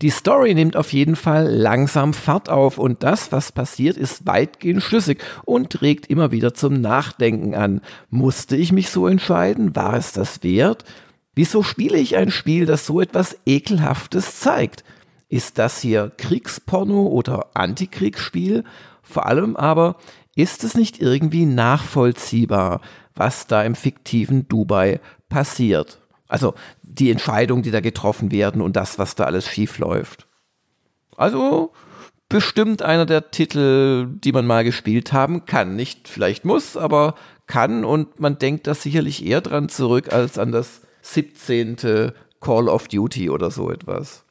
die 0.00 0.10
Story 0.10 0.54
nimmt 0.54 0.76
auf 0.76 0.92
jeden 0.92 1.16
Fall 1.16 1.48
langsam 1.48 2.14
Fahrt 2.14 2.48
auf 2.48 2.78
und 2.78 3.02
das, 3.02 3.32
was 3.32 3.52
passiert, 3.52 3.96
ist 3.96 4.26
weitgehend 4.26 4.82
schlüssig 4.82 5.22
und 5.44 5.82
regt 5.82 6.08
immer 6.08 6.30
wieder 6.32 6.54
zum 6.54 6.80
Nachdenken 6.80 7.54
an. 7.54 7.80
Musste 8.10 8.56
ich 8.56 8.72
mich 8.72 8.90
so 8.90 9.06
entscheiden? 9.06 9.74
War 9.76 9.94
es 9.94 10.12
das 10.12 10.42
wert? 10.42 10.84
Wieso 11.34 11.62
spiele 11.62 11.98
ich 11.98 12.16
ein 12.16 12.30
Spiel, 12.30 12.66
das 12.66 12.86
so 12.86 13.00
etwas 13.00 13.38
Ekelhaftes 13.46 14.40
zeigt? 14.40 14.84
Ist 15.28 15.58
das 15.58 15.80
hier 15.80 16.12
Kriegsporno 16.16 17.06
oder 17.06 17.50
Antikriegsspiel? 17.54 18.64
Vor 19.02 19.26
allem 19.26 19.56
aber, 19.56 19.96
ist 20.36 20.64
es 20.64 20.74
nicht 20.74 21.00
irgendwie 21.00 21.46
nachvollziehbar? 21.46 22.80
Was 23.14 23.46
da 23.46 23.62
im 23.62 23.74
fiktiven 23.74 24.48
Dubai 24.48 25.00
passiert. 25.28 26.00
Also 26.28 26.54
die 26.82 27.10
Entscheidungen, 27.10 27.62
die 27.62 27.70
da 27.70 27.80
getroffen 27.80 28.30
werden 28.32 28.60
und 28.60 28.76
das, 28.76 28.98
was 28.98 29.14
da 29.14 29.24
alles 29.24 29.46
schief 29.48 29.78
läuft. 29.78 30.26
Also 31.16 31.72
bestimmt 32.28 32.82
einer 32.82 33.06
der 33.06 33.30
Titel, 33.30 34.08
die 34.08 34.32
man 34.32 34.46
mal 34.46 34.64
gespielt 34.64 35.12
haben 35.12 35.46
kann. 35.46 35.76
Nicht 35.76 36.08
vielleicht 36.08 36.44
muss, 36.44 36.76
aber 36.76 37.14
kann 37.46 37.84
und 37.84 38.20
man 38.20 38.38
denkt 38.38 38.66
da 38.66 38.74
sicherlich 38.74 39.24
eher 39.24 39.40
dran 39.40 39.68
zurück 39.68 40.12
als 40.12 40.38
an 40.38 40.50
das 40.50 40.80
17. 41.02 42.12
Call 42.40 42.68
of 42.68 42.88
Duty 42.88 43.30
oder 43.30 43.50
so 43.50 43.70
etwas. 43.70 44.23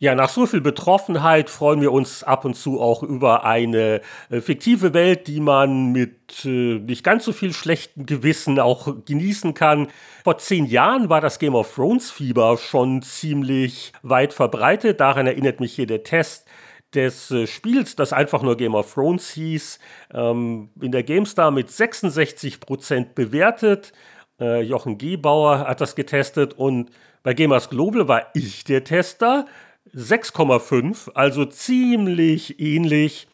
Ja, 0.00 0.14
nach 0.14 0.28
so 0.28 0.46
viel 0.46 0.60
Betroffenheit 0.60 1.50
freuen 1.50 1.80
wir 1.80 1.90
uns 1.90 2.22
ab 2.22 2.44
und 2.44 2.54
zu 2.54 2.80
auch 2.80 3.02
über 3.02 3.44
eine 3.44 4.00
äh, 4.30 4.40
fiktive 4.40 4.94
Welt, 4.94 5.26
die 5.26 5.40
man 5.40 5.90
mit 5.90 6.44
äh, 6.44 6.78
nicht 6.78 7.02
ganz 7.02 7.24
so 7.24 7.32
viel 7.32 7.52
schlechten 7.52 8.06
Gewissen 8.06 8.60
auch 8.60 8.94
genießen 9.04 9.54
kann. 9.54 9.88
Vor 10.22 10.38
zehn 10.38 10.66
Jahren 10.66 11.08
war 11.08 11.20
das 11.20 11.40
Game 11.40 11.56
of 11.56 11.74
Thrones 11.74 12.12
Fieber 12.12 12.58
schon 12.58 13.02
ziemlich 13.02 13.92
weit 14.02 14.32
verbreitet. 14.32 15.00
Daran 15.00 15.26
erinnert 15.26 15.58
mich 15.58 15.74
hier 15.74 15.86
der 15.88 16.04
Test 16.04 16.46
des 16.94 17.32
äh, 17.32 17.48
Spiels, 17.48 17.96
das 17.96 18.12
einfach 18.12 18.42
nur 18.42 18.56
Game 18.56 18.76
of 18.76 18.94
Thrones 18.94 19.30
hieß, 19.30 19.80
ähm, 20.14 20.70
in 20.80 20.92
der 20.92 21.02
GameStar 21.02 21.50
mit 21.50 21.72
66 21.72 22.60
Prozent 22.60 23.16
bewertet. 23.16 23.92
Äh, 24.40 24.62
Jochen 24.62 24.96
Gebauer 24.96 25.66
hat 25.66 25.80
das 25.80 25.96
getestet 25.96 26.54
und 26.54 26.92
bei 27.24 27.34
Gamers 27.34 27.68
Global 27.68 28.06
war 28.06 28.28
ich 28.34 28.62
der 28.62 28.84
Tester 28.84 29.46
6,5, 29.94 31.12
also 31.14 31.44
ziemlich 31.44 32.60
ähnlich. 32.60 33.28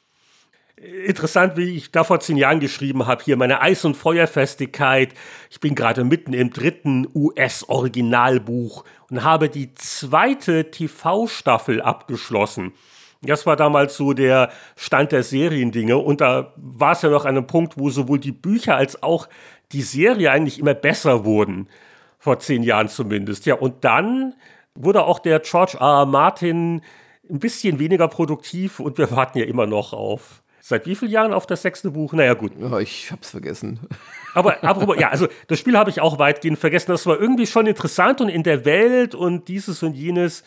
Interessant, 1.06 1.56
wie 1.56 1.76
ich 1.76 1.92
da 1.92 2.04
vor 2.04 2.20
zehn 2.20 2.36
Jahren 2.36 2.60
geschrieben 2.60 3.06
habe, 3.06 3.22
hier 3.24 3.36
meine 3.36 3.60
Eis- 3.60 3.84
und 3.84 3.96
Feuerfestigkeit. 3.96 5.14
Ich 5.50 5.60
bin 5.60 5.74
gerade 5.74 6.04
mitten 6.04 6.32
im 6.32 6.50
dritten 6.50 7.06
US-Originalbuch 7.14 8.84
und 9.08 9.22
habe 9.22 9.48
die 9.48 9.74
zweite 9.74 10.70
TV-Staffel 10.70 11.80
abgeschlossen. 11.80 12.72
Das 13.22 13.46
war 13.46 13.56
damals 13.56 13.96
so 13.96 14.12
der 14.12 14.50
Stand 14.76 15.12
der 15.12 15.22
Seriendinge 15.22 15.96
und 15.96 16.20
da 16.20 16.52
war 16.56 16.92
es 16.92 17.02
ja 17.02 17.08
noch 17.08 17.24
an 17.24 17.36
einem 17.36 17.46
Punkt, 17.46 17.78
wo 17.78 17.88
sowohl 17.88 18.18
die 18.18 18.32
Bücher 18.32 18.76
als 18.76 19.02
auch 19.02 19.28
die 19.72 19.82
Serie 19.82 20.30
eigentlich 20.30 20.58
immer 20.58 20.74
besser 20.74 21.24
wurden. 21.24 21.68
Vor 22.18 22.38
zehn 22.38 22.62
Jahren 22.62 22.88
zumindest. 22.88 23.46
Ja, 23.46 23.54
und 23.54 23.84
dann 23.84 24.34
wurde 24.74 25.04
auch 25.04 25.18
der 25.18 25.40
George 25.40 25.76
R. 25.80 26.06
Martin 26.06 26.82
ein 27.30 27.38
bisschen 27.38 27.78
weniger 27.78 28.08
produktiv 28.08 28.80
und 28.80 28.98
wir 28.98 29.10
warten 29.10 29.38
ja 29.38 29.44
immer 29.44 29.66
noch 29.66 29.92
auf. 29.92 30.42
Seit 30.60 30.86
wie 30.86 30.94
vielen 30.94 31.10
Jahren 31.10 31.34
auf 31.34 31.46
das 31.46 31.60
sechste 31.60 31.90
Buch? 31.90 32.14
Naja, 32.14 32.32
gut. 32.32 32.52
Oh, 32.58 32.78
ich 32.78 33.12
hab's 33.12 33.30
vergessen. 33.30 33.80
Aber, 34.34 34.64
aber 34.64 34.98
ja, 34.98 35.10
also 35.10 35.28
das 35.46 35.60
Spiel 35.60 35.78
habe 35.78 35.90
ich 35.90 36.00
auch 36.00 36.18
weitgehend 36.18 36.58
vergessen. 36.58 36.90
Das 36.90 37.06
war 37.06 37.20
irgendwie 37.20 37.46
schon 37.46 37.68
interessant 37.68 38.20
und 38.20 38.28
in 38.28 38.42
der 38.42 38.64
Welt 38.64 39.14
und 39.14 39.46
dieses 39.46 39.80
und 39.84 39.94
jenes. 39.94 40.42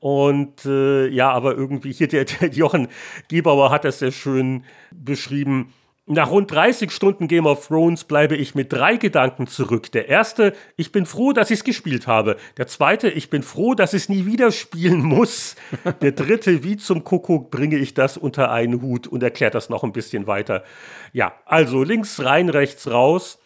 Und 0.00 0.64
äh, 0.64 1.06
ja, 1.06 1.30
aber 1.30 1.54
irgendwie 1.54 1.92
hier 1.92 2.08
der, 2.08 2.24
der 2.24 2.48
Jochen 2.48 2.88
Gebauer 3.28 3.70
hat 3.70 3.84
das 3.84 4.00
sehr 4.00 4.10
schön 4.10 4.64
beschrieben. 4.90 5.72
Nach 6.10 6.30
rund 6.30 6.50
30 6.50 6.90
Stunden 6.90 7.28
Game 7.28 7.44
of 7.44 7.66
Thrones 7.66 8.04
bleibe 8.04 8.34
ich 8.34 8.54
mit 8.54 8.72
drei 8.72 8.96
Gedanken 8.96 9.46
zurück. 9.46 9.92
Der 9.92 10.08
erste, 10.08 10.54
ich 10.76 10.90
bin 10.90 11.04
froh, 11.04 11.34
dass 11.34 11.50
ich 11.50 11.58
es 11.58 11.64
gespielt 11.64 12.06
habe. 12.06 12.38
Der 12.56 12.66
zweite, 12.66 13.10
ich 13.10 13.28
bin 13.28 13.42
froh, 13.42 13.74
dass 13.74 13.92
ich 13.92 14.04
es 14.04 14.08
nie 14.08 14.24
wieder 14.24 14.50
spielen 14.50 15.02
muss. 15.02 15.54
Der 16.00 16.12
dritte, 16.12 16.64
wie 16.64 16.78
zum 16.78 17.04
Kuckuck 17.04 17.50
bringe 17.50 17.76
ich 17.76 17.92
das 17.92 18.16
unter 18.16 18.50
einen 18.50 18.80
Hut 18.80 19.06
und 19.06 19.22
erklärt 19.22 19.54
das 19.54 19.68
noch 19.68 19.84
ein 19.84 19.92
bisschen 19.92 20.26
weiter. 20.26 20.64
Ja, 21.12 21.34
also 21.44 21.82
links 21.82 22.24
rein, 22.24 22.48
rechts 22.48 22.90
raus. 22.90 23.38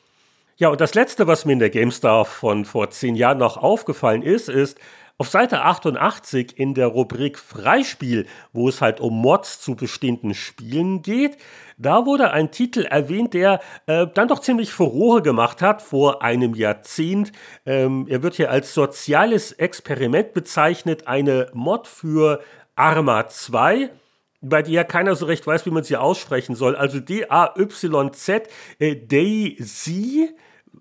Ja, 0.57 0.69
und 0.69 0.81
das 0.81 0.95
letzte, 0.95 1.27
was 1.27 1.45
mir 1.45 1.55
in 1.55 1.59
der 1.59 1.71
GameStar 1.71 2.25
von 2.25 2.65
vor 2.65 2.91
zehn 2.91 3.17
Jahren 3.17 3.39
noch 3.39 3.57
aufgefallen 3.57 4.23
ist, 4.23 4.49
ist, 4.49 4.79
auf 5.19 5.29
Seite 5.29 5.63
88 5.63 6.59
in 6.59 6.75
der 6.75 6.89
Rubrik 6.89 7.39
Freispiel, 7.39 8.27
wo 8.53 8.69
es 8.69 8.81
halt 8.81 8.99
um 8.99 9.21
Mods 9.21 9.61
zu 9.61 9.77
bestehenden 9.77 10.35
Spielen 10.35 11.03
geht, 11.03 11.37
da 11.83 12.07
wurde 12.07 12.31
ein 12.31 12.51
Titel 12.51 12.85
erwähnt, 12.85 13.35
der 13.35 13.61
äh, 13.87 14.07
dann 14.15 14.29
doch 14.29 14.41
ziemlich 14.41 14.73
Furore 14.73 15.23
gemacht 15.23 15.63
hat 15.63 15.83
vor 15.83 16.23
einem 16.23 16.55
Jahrzehnt. 16.55 17.33
Ähm, 17.67 18.07
er 18.09 18.23
wird 18.23 18.35
hier 18.35 18.51
als 18.51 18.75
soziales 18.75 19.53
Experiment 19.53 20.33
bezeichnet, 20.33 21.07
eine 21.07 21.49
Mod 21.53 21.87
für 21.87 22.41
Arma 22.75 23.29
2 23.29 23.91
bei 24.43 24.63
der 24.63 24.73
ja 24.73 24.85
keiner 24.85 25.15
so 25.15 25.27
recht 25.27 25.47
weiß, 25.47 25.67
wie 25.67 25.71
man 25.71 25.85
sie 25.85 25.97
aussprechen 25.97 26.57
soll. 26.57 26.75
Also 26.75 26.99
D-A-Y-Z, 26.99 28.49
äh, 28.81 28.97
Daisy 28.97 30.31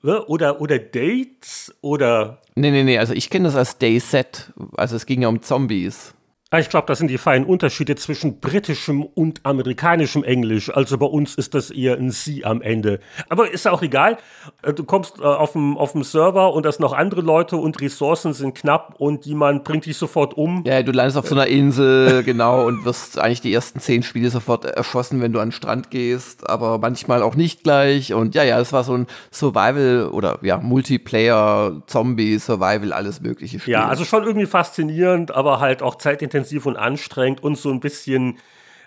ne? 0.01 0.25
oder, 0.25 0.61
oder 0.61 0.79
Dates 0.79 1.73
oder. 1.81 2.41
Nee, 2.55 2.71
nee, 2.71 2.83
nee, 2.83 2.97
also 2.97 3.13
ich 3.13 3.29
kenne 3.29 3.45
das 3.45 3.55
als 3.55 3.77
Dayset. 3.77 4.51
Also 4.75 4.95
es 4.95 5.05
ging 5.05 5.21
ja 5.21 5.27
um 5.27 5.41
Zombies. 5.41 6.13
Ah, 6.53 6.59
ich 6.59 6.67
glaube, 6.67 6.85
das 6.87 6.97
sind 6.97 7.07
die 7.07 7.17
feinen 7.17 7.45
Unterschiede 7.45 7.95
zwischen 7.95 8.41
britischem 8.41 9.03
und 9.03 9.39
amerikanischem 9.45 10.25
Englisch. 10.25 10.69
Also 10.69 10.97
bei 10.97 11.05
uns 11.05 11.35
ist 11.35 11.53
das 11.53 11.71
eher 11.71 11.95
ein 11.95 12.11
Sie 12.11 12.43
am 12.43 12.61
Ende. 12.61 12.99
Aber 13.29 13.49
ist 13.49 13.65
auch 13.69 13.81
egal. 13.81 14.17
Äh, 14.61 14.73
du 14.73 14.83
kommst 14.83 15.19
äh, 15.19 15.23
auf 15.23 15.53
dem, 15.53 15.77
auf 15.77 15.93
dem 15.93 16.03
Server 16.03 16.53
und 16.53 16.65
da 16.65 16.71
sind 16.73 16.81
noch 16.81 16.91
andere 16.91 17.21
Leute 17.21 17.55
und 17.55 17.79
Ressourcen 17.79 18.33
sind 18.33 18.53
knapp 18.53 18.95
und 18.97 19.25
jemand 19.25 19.63
bringt 19.63 19.85
dich 19.85 19.95
sofort 19.95 20.35
um. 20.35 20.65
Ja, 20.67 20.83
du 20.83 20.91
landest 20.91 21.17
auf 21.17 21.29
so 21.29 21.35
einer 21.35 21.47
Insel, 21.47 22.21
genau, 22.23 22.67
und 22.67 22.83
wirst 22.83 23.17
eigentlich 23.17 23.39
die 23.39 23.53
ersten 23.53 23.79
zehn 23.79 24.03
Spiele 24.03 24.29
sofort 24.29 24.65
erschossen, 24.65 25.21
wenn 25.21 25.31
du 25.31 25.39
an 25.39 25.47
den 25.47 25.53
Strand 25.53 25.89
gehst, 25.89 26.49
aber 26.49 26.79
manchmal 26.79 27.23
auch 27.23 27.35
nicht 27.35 27.63
gleich. 27.63 28.13
Und 28.13 28.35
ja, 28.35 28.43
ja, 28.43 28.59
es 28.59 28.73
war 28.73 28.83
so 28.83 28.93
ein 28.97 29.07
Survival 29.31 30.09
oder 30.11 30.37
ja, 30.41 30.57
Multiplayer, 30.57 31.81
Zombie, 31.87 32.39
Survival, 32.39 32.91
alles 32.91 33.21
mögliche 33.21 33.57
Spiel. 33.57 33.71
Ja, 33.71 33.87
also 33.87 34.03
schon 34.03 34.25
irgendwie 34.25 34.47
faszinierend, 34.47 35.33
aber 35.33 35.61
halt 35.61 35.81
auch 35.81 35.95
zeitintensiv 35.95 36.40
intensiv 36.41 36.65
und 36.65 36.77
anstrengend 36.77 37.43
und 37.43 37.57
so 37.57 37.69
ein 37.69 37.79
bisschen 37.79 38.37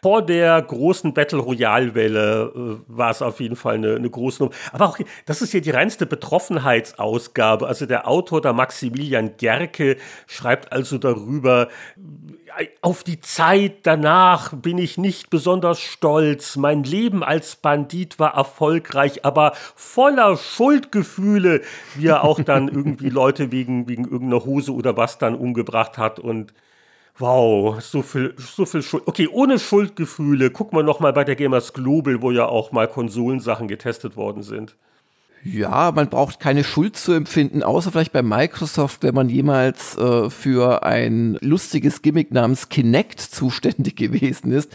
vor 0.03 0.21
der 0.21 0.61
großen 0.61 1.15
Battle 1.15 1.39
Royale-Welle 1.39 2.53
äh, 2.55 2.95
war 2.95 3.11
es 3.11 3.23
auf 3.23 3.41
jeden 3.41 3.57
Fall 3.57 3.77
eine, 3.77 3.95
eine 3.95 4.11
große 4.11 4.43
Nummer. 4.43 4.55
Aber 4.73 4.87
auch, 4.87 4.99
das 5.25 5.41
ist 5.41 5.53
hier 5.53 5.63
die 5.63 5.71
reinste 5.71 6.05
Betroffenheitsausgabe. 6.05 7.67
Also 7.67 7.87
der 7.87 8.07
Autor, 8.07 8.43
der 8.43 8.53
Maximilian 8.53 9.39
Gerke, 9.39 9.97
schreibt 10.27 10.73
also 10.73 10.99
darüber, 10.99 11.69
auf 12.83 13.03
die 13.03 13.23
Zeit 13.23 13.79
danach 13.85 14.53
bin 14.53 14.77
ich 14.77 14.99
nicht 14.99 15.31
besonders 15.31 15.81
stolz. 15.81 16.57
Mein 16.57 16.85
Leben 16.85 17.25
als 17.25 17.57
Bandit 17.57 18.19
war 18.19 18.35
erfolgreich, 18.35 19.25
aber 19.25 19.55
voller 19.75 20.37
Schuldgefühle, 20.37 21.63
wie 21.95 22.09
er 22.09 22.25
auch 22.25 22.41
dann 22.41 22.69
irgendwie 22.69 23.09
Leute 23.09 23.51
wegen, 23.53 23.89
wegen 23.89 24.05
irgendeiner 24.05 24.45
Hose 24.45 24.75
oder 24.75 24.99
was 24.99 25.17
dann 25.17 25.35
umgebracht 25.35 25.97
hat 25.97 26.19
und 26.19 26.53
Wow, 27.19 27.81
so 27.81 28.03
viel, 28.03 28.35
so 28.39 28.67
viel 28.67 28.83
Schuld. 28.83 29.05
Okay, 29.07 29.29
ohne 29.29 29.59
Schuldgefühle. 29.59 30.51
Noch 30.73 30.99
mal 30.99 31.13
bei 31.13 31.23
der 31.23 31.37
Gamers 31.37 31.73
Global, 31.73 32.23
wo 32.23 32.33
ja 32.33 32.47
auch 32.47 32.73
mal 32.73 32.89
Konsolensachen 32.89 33.69
getestet 33.69 34.17
worden 34.17 34.43
sind. 34.43 34.75
Ja, 35.45 35.93
man 35.93 36.09
braucht 36.09 36.41
keine 36.41 36.65
Schuld 36.65 36.97
zu 36.97 37.13
empfinden, 37.13 37.63
außer 37.63 37.93
vielleicht 37.93 38.13
bei 38.13 38.23
Microsoft, 38.23 39.03
wenn 39.03 39.15
man 39.15 39.29
jemals 39.29 39.97
äh, 39.99 40.31
für 40.31 40.85
ein 40.85 41.37
lustiges 41.43 42.01
Gimmick 42.01 42.33
namens 42.33 42.71
Kinect 42.71 43.21
zuständig 43.21 43.95
gewesen 43.97 44.51
ist. 44.53 44.75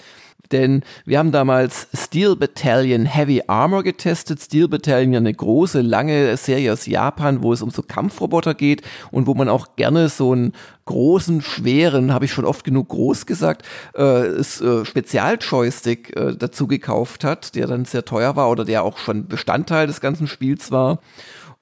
Denn 0.52 0.84
wir 1.06 1.20
haben 1.20 1.32
damals 1.32 1.88
Steel 1.94 2.36
Battalion 2.36 3.06
Heavy 3.06 3.44
Armor 3.48 3.84
getestet. 3.84 4.42
Steel 4.42 4.68
Battalion 4.68 5.16
eine 5.16 5.34
große, 5.34 5.82
lange 5.82 6.36
Serie 6.38 6.74
aus 6.74 6.86
Japan, 6.86 7.44
wo 7.44 7.54
es 7.54 7.62
um 7.62 7.70
so 7.70 7.84
Kampfroboter 7.84 8.54
geht 8.54 8.82
und 9.12 9.28
wo 9.28 9.34
man 9.34 9.50
auch 9.50 9.76
gerne 9.76 10.10
so 10.10 10.32
einen 10.32 10.54
großen, 10.86 11.44
schweren, 11.44 12.12
habe 12.12 12.26
ich 12.26 12.34
schon 12.34 12.46
oft 12.46 12.64
genug 12.64 12.90
groß 12.90 13.28
gesagt, 13.28 13.64
äh, 13.96 14.26
äh, 14.26 14.86
Spezialjoystick 14.86 16.16
äh, 16.16 16.36
dazu 16.36 16.66
gekauft 16.66 17.24
hat, 17.24 17.54
der 17.54 17.68
dann 17.68 17.86
sehr 17.86 18.06
teuer 18.06 18.36
war 18.36 18.50
oder 18.50 18.66
der 18.66 18.84
auch 18.84 18.98
schon 18.98 19.28
Bestandteil 19.28 19.86
des 19.86 20.02
ganzen 20.02 20.28
Spiels 20.28 20.72
war. 20.72 21.00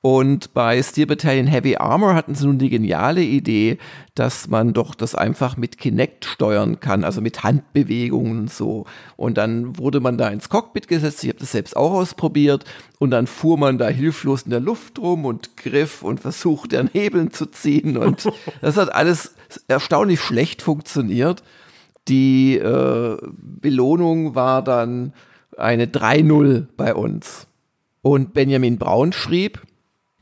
Und 0.01 0.53
bei 0.53 0.81
Steel 0.83 1.07
Battalion 1.07 1.47
Heavy 1.47 1.77
Armor 1.77 2.13
hatten 2.13 2.35
sie 2.35 2.45
nun 2.45 2.59
die 2.59 2.69
geniale 2.69 3.23
Idee, 3.23 3.79
dass 4.13 4.47
man 4.47 4.73
doch 4.73 4.93
das 4.93 5.15
einfach 5.15 5.57
mit 5.57 5.79
Kinect 5.79 6.25
steuern 6.25 6.79
kann, 6.79 7.03
also 7.03 7.19
mit 7.19 7.43
Handbewegungen 7.43 8.39
und 8.39 8.53
so. 8.53 8.85
Und 9.15 9.39
dann 9.39 9.77
wurde 9.77 9.99
man 9.99 10.17
da 10.17 10.29
ins 10.29 10.49
Cockpit 10.49 10.87
gesetzt, 10.87 11.23
ich 11.23 11.29
habe 11.29 11.39
das 11.39 11.51
selbst 11.51 11.75
auch 11.75 11.93
ausprobiert, 11.93 12.63
und 12.99 13.09
dann 13.09 13.25
fuhr 13.25 13.57
man 13.57 13.79
da 13.79 13.87
hilflos 13.87 14.43
in 14.43 14.51
der 14.51 14.59
Luft 14.59 14.99
rum 14.99 15.25
und 15.25 15.57
griff 15.57 16.03
und 16.03 16.19
versuchte 16.19 16.79
an 16.79 16.89
Hebeln 16.93 17.31
zu 17.31 17.47
ziehen. 17.47 17.97
Und 17.97 18.29
das 18.61 18.77
hat 18.77 18.93
alles 18.93 19.33
erstaunlich 19.67 20.21
schlecht 20.21 20.61
funktioniert. 20.61 21.41
Die 22.07 22.55
äh, 22.55 23.17
Belohnung 23.33 24.35
war 24.35 24.63
dann 24.63 25.13
eine 25.57 25.87
3-0 25.87 26.67
bei 26.77 26.93
uns. 26.93 27.47
Und 28.01 28.33
Benjamin 28.33 28.77
Braun 28.77 29.11
schrieb, 29.11 29.66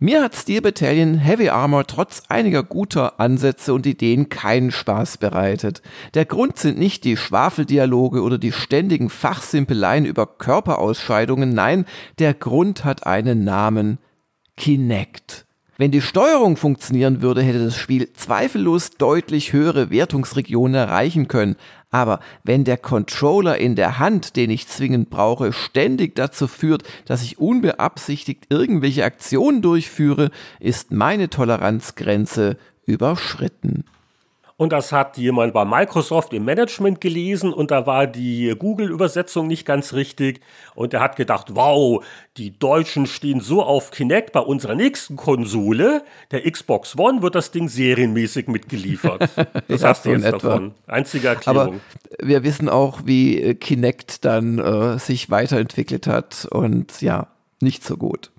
mir 0.05 0.21
hat 0.21 0.35
Steel 0.35 0.61
Battalion 0.61 1.15
Heavy 1.15 1.49
Armor 1.49 1.87
trotz 1.87 2.21
einiger 2.29 2.61
guter 2.61 3.19
Ansätze 3.19 3.73
und 3.73 3.87
Ideen 3.87 4.29
keinen 4.29 4.69
Spaß 4.69 5.17
bereitet. 5.17 5.81
Der 6.13 6.25
Grund 6.25 6.59
sind 6.59 6.77
nicht 6.77 7.03
die 7.05 7.17
Schwafeldialoge 7.17 8.21
oder 8.21 8.37
die 8.37 8.51
ständigen 8.51 9.09
Fachsimpeleien 9.09 10.05
über 10.05 10.27
Körperausscheidungen, 10.27 11.55
nein, 11.55 11.85
der 12.19 12.35
Grund 12.35 12.85
hat 12.85 13.07
einen 13.07 13.43
Namen 13.43 13.97
Kinect. 14.55 15.47
Wenn 15.77 15.91
die 15.91 16.01
Steuerung 16.01 16.55
funktionieren 16.55 17.23
würde, 17.23 17.41
hätte 17.41 17.65
das 17.65 17.75
Spiel 17.75 18.13
zweifellos 18.13 18.91
deutlich 18.91 19.53
höhere 19.53 19.89
Wertungsregionen 19.89 20.75
erreichen 20.75 21.27
können, 21.27 21.55
aber 21.95 22.19
wenn 22.43 22.65
der 22.65 22.75
Controller 22.75 23.57
in 23.57 23.77
der 23.77 23.99
Hand, 23.99 24.35
den 24.35 24.49
ich 24.49 24.67
zwingend 24.67 25.09
brauche, 25.09 25.53
ständig 25.53 26.13
dazu 26.13 26.45
führt, 26.49 26.83
dass 27.05 27.23
ich 27.23 27.39
unbeabsichtigt 27.39 28.47
irgendwelche 28.49 29.05
Aktionen 29.05 29.61
durchführe, 29.61 30.29
ist 30.59 30.91
meine 30.91 31.29
Toleranzgrenze 31.29 32.57
überschritten. 32.85 33.85
Und 34.57 34.71
das 34.71 34.93
hat 34.93 35.17
jemand 35.17 35.53
bei 35.53 35.65
Microsoft 35.65 36.31
im 36.31 36.45
Management 36.45 37.01
gelesen 37.01 37.51
und 37.51 37.71
da 37.71 37.85
war 37.85 38.07
die 38.07 38.55
Google-Übersetzung 38.57 39.47
nicht 39.47 39.65
ganz 39.65 39.91
richtig. 39.91 40.39
Und 40.75 40.93
er 40.93 41.01
hat 41.01 41.17
gedacht, 41.17 41.47
wow, 41.55 42.01
die 42.37 42.57
Deutschen 42.57 43.05
stehen 43.05 43.41
so 43.41 43.61
auf 43.61 43.91
Kinect 43.91 44.31
bei 44.31 44.39
unserer 44.39 44.75
nächsten 44.75 45.17
Konsole. 45.17 46.03
Der 46.31 46.49
Xbox 46.49 46.97
One 46.97 47.21
wird 47.21 47.35
das 47.35 47.51
Ding 47.51 47.67
serienmäßig 47.67 48.47
mitgeliefert. 48.47 49.29
Das 49.67 49.81
ja, 49.81 49.89
hast 49.89 50.05
du 50.05 50.11
jetzt 50.11 50.31
davon. 50.31 50.73
Einzige 50.85 51.29
Erklärung. 51.29 51.81
Aber 52.19 52.27
wir 52.27 52.43
wissen 52.43 52.69
auch, 52.69 53.01
wie 53.05 53.41
äh, 53.41 53.55
Kinect 53.55 54.23
dann 54.23 54.59
äh, 54.59 54.99
sich 54.99 55.29
weiterentwickelt 55.29 56.07
hat 56.07 56.47
und 56.51 57.01
ja, 57.01 57.27
nicht 57.61 57.83
so 57.83 57.97
gut. 57.97 58.31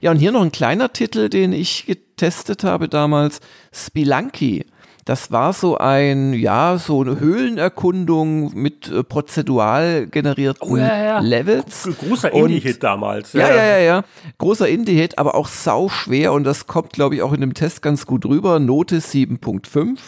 Ja, 0.00 0.12
und 0.12 0.18
hier 0.18 0.32
noch 0.32 0.42
ein 0.42 0.52
kleiner 0.52 0.92
Titel, 0.92 1.28
den 1.28 1.52
ich 1.52 1.86
getestet 1.86 2.62
habe 2.62 2.88
damals, 2.88 3.40
Spelunky. 3.72 4.64
Das 5.08 5.32
war 5.32 5.54
so 5.54 5.78
ein, 5.78 6.34
ja, 6.34 6.76
so 6.76 7.00
eine 7.00 7.18
Höhlenerkundung 7.18 8.52
mit 8.52 8.92
äh, 8.92 9.02
prozedural 9.02 10.06
generierten 10.06 10.70
oh, 10.70 10.76
ja, 10.76 11.02
ja. 11.02 11.18
Levels. 11.20 11.88
Großer 11.98 12.30
Indie-Hit 12.30 12.82
damals. 12.82 13.32
Ja. 13.32 13.48
ja, 13.48 13.56
ja, 13.56 13.64
ja, 13.64 13.78
ja. 13.78 14.04
Großer 14.36 14.68
Indie-Hit, 14.68 15.16
aber 15.16 15.34
auch 15.34 15.48
sau 15.48 15.88
schwer 15.88 16.34
und 16.34 16.44
das 16.44 16.66
kommt, 16.66 16.92
glaube 16.92 17.14
ich, 17.14 17.22
auch 17.22 17.32
in 17.32 17.40
dem 17.40 17.54
Test 17.54 17.80
ganz 17.80 18.04
gut 18.04 18.26
rüber. 18.26 18.58
Note 18.58 18.98
7.5. 18.98 19.98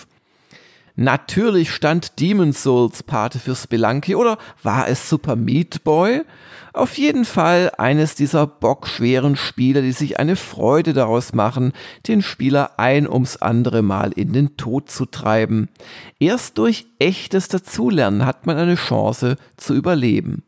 Natürlich 1.03 1.73
stand 1.73 2.21
Demon's 2.21 2.63
Souls 2.63 3.03
Pate 3.03 3.39
für 3.39 3.57
Spelunky 3.57 4.15
oder 4.15 4.37
war 4.63 4.87
es 4.87 5.09
Super 5.09 5.35
Meat 5.35 5.83
Boy? 5.83 6.25
Auf 6.75 6.99
jeden 6.99 7.25
Fall 7.25 7.73
eines 7.79 8.17
dieser 8.17 8.47
bockschweren 8.47 9.35
Spiele, 9.37 9.81
die 9.81 9.93
sich 9.93 10.21
eine 10.21 10.37
Freude 10.37 10.93
daraus 10.93 11.33
machen, 11.33 11.73
den 12.07 12.21
Spieler 12.21 12.79
ein 12.79 13.09
ums 13.09 13.39
andere 13.39 13.81
Mal 13.81 14.13
in 14.13 14.35
den 14.35 14.59
Tod 14.59 14.91
zu 14.91 15.07
treiben. 15.07 15.71
Erst 16.19 16.59
durch 16.59 16.85
echtes 16.99 17.49
Dazulernen 17.49 18.27
hat 18.27 18.45
man 18.45 18.59
eine 18.59 18.75
Chance 18.75 19.37
zu 19.57 19.73
überleben. 19.73 20.43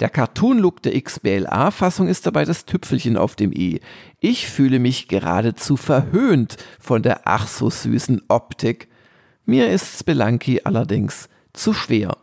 Der 0.00 0.10
Cartoon-Look 0.10 0.82
der 0.82 1.00
XBLA-Fassung 1.00 2.08
ist 2.08 2.26
dabei 2.26 2.44
das 2.44 2.66
Tüpfelchen 2.66 3.16
auf 3.16 3.36
dem 3.36 3.52
i. 3.52 3.80
Ich 4.20 4.48
fühle 4.48 4.80
mich 4.80 5.08
geradezu 5.08 5.78
verhöhnt 5.78 6.58
von 6.78 7.02
der 7.02 7.22
ach 7.24 7.48
so 7.48 7.70
süßen 7.70 8.20
Optik. 8.28 8.88
Mir 9.50 9.70
ist 9.70 10.00
Spelunky 10.00 10.60
allerdings 10.62 11.26
zu 11.54 11.72
schwer. 11.72 12.18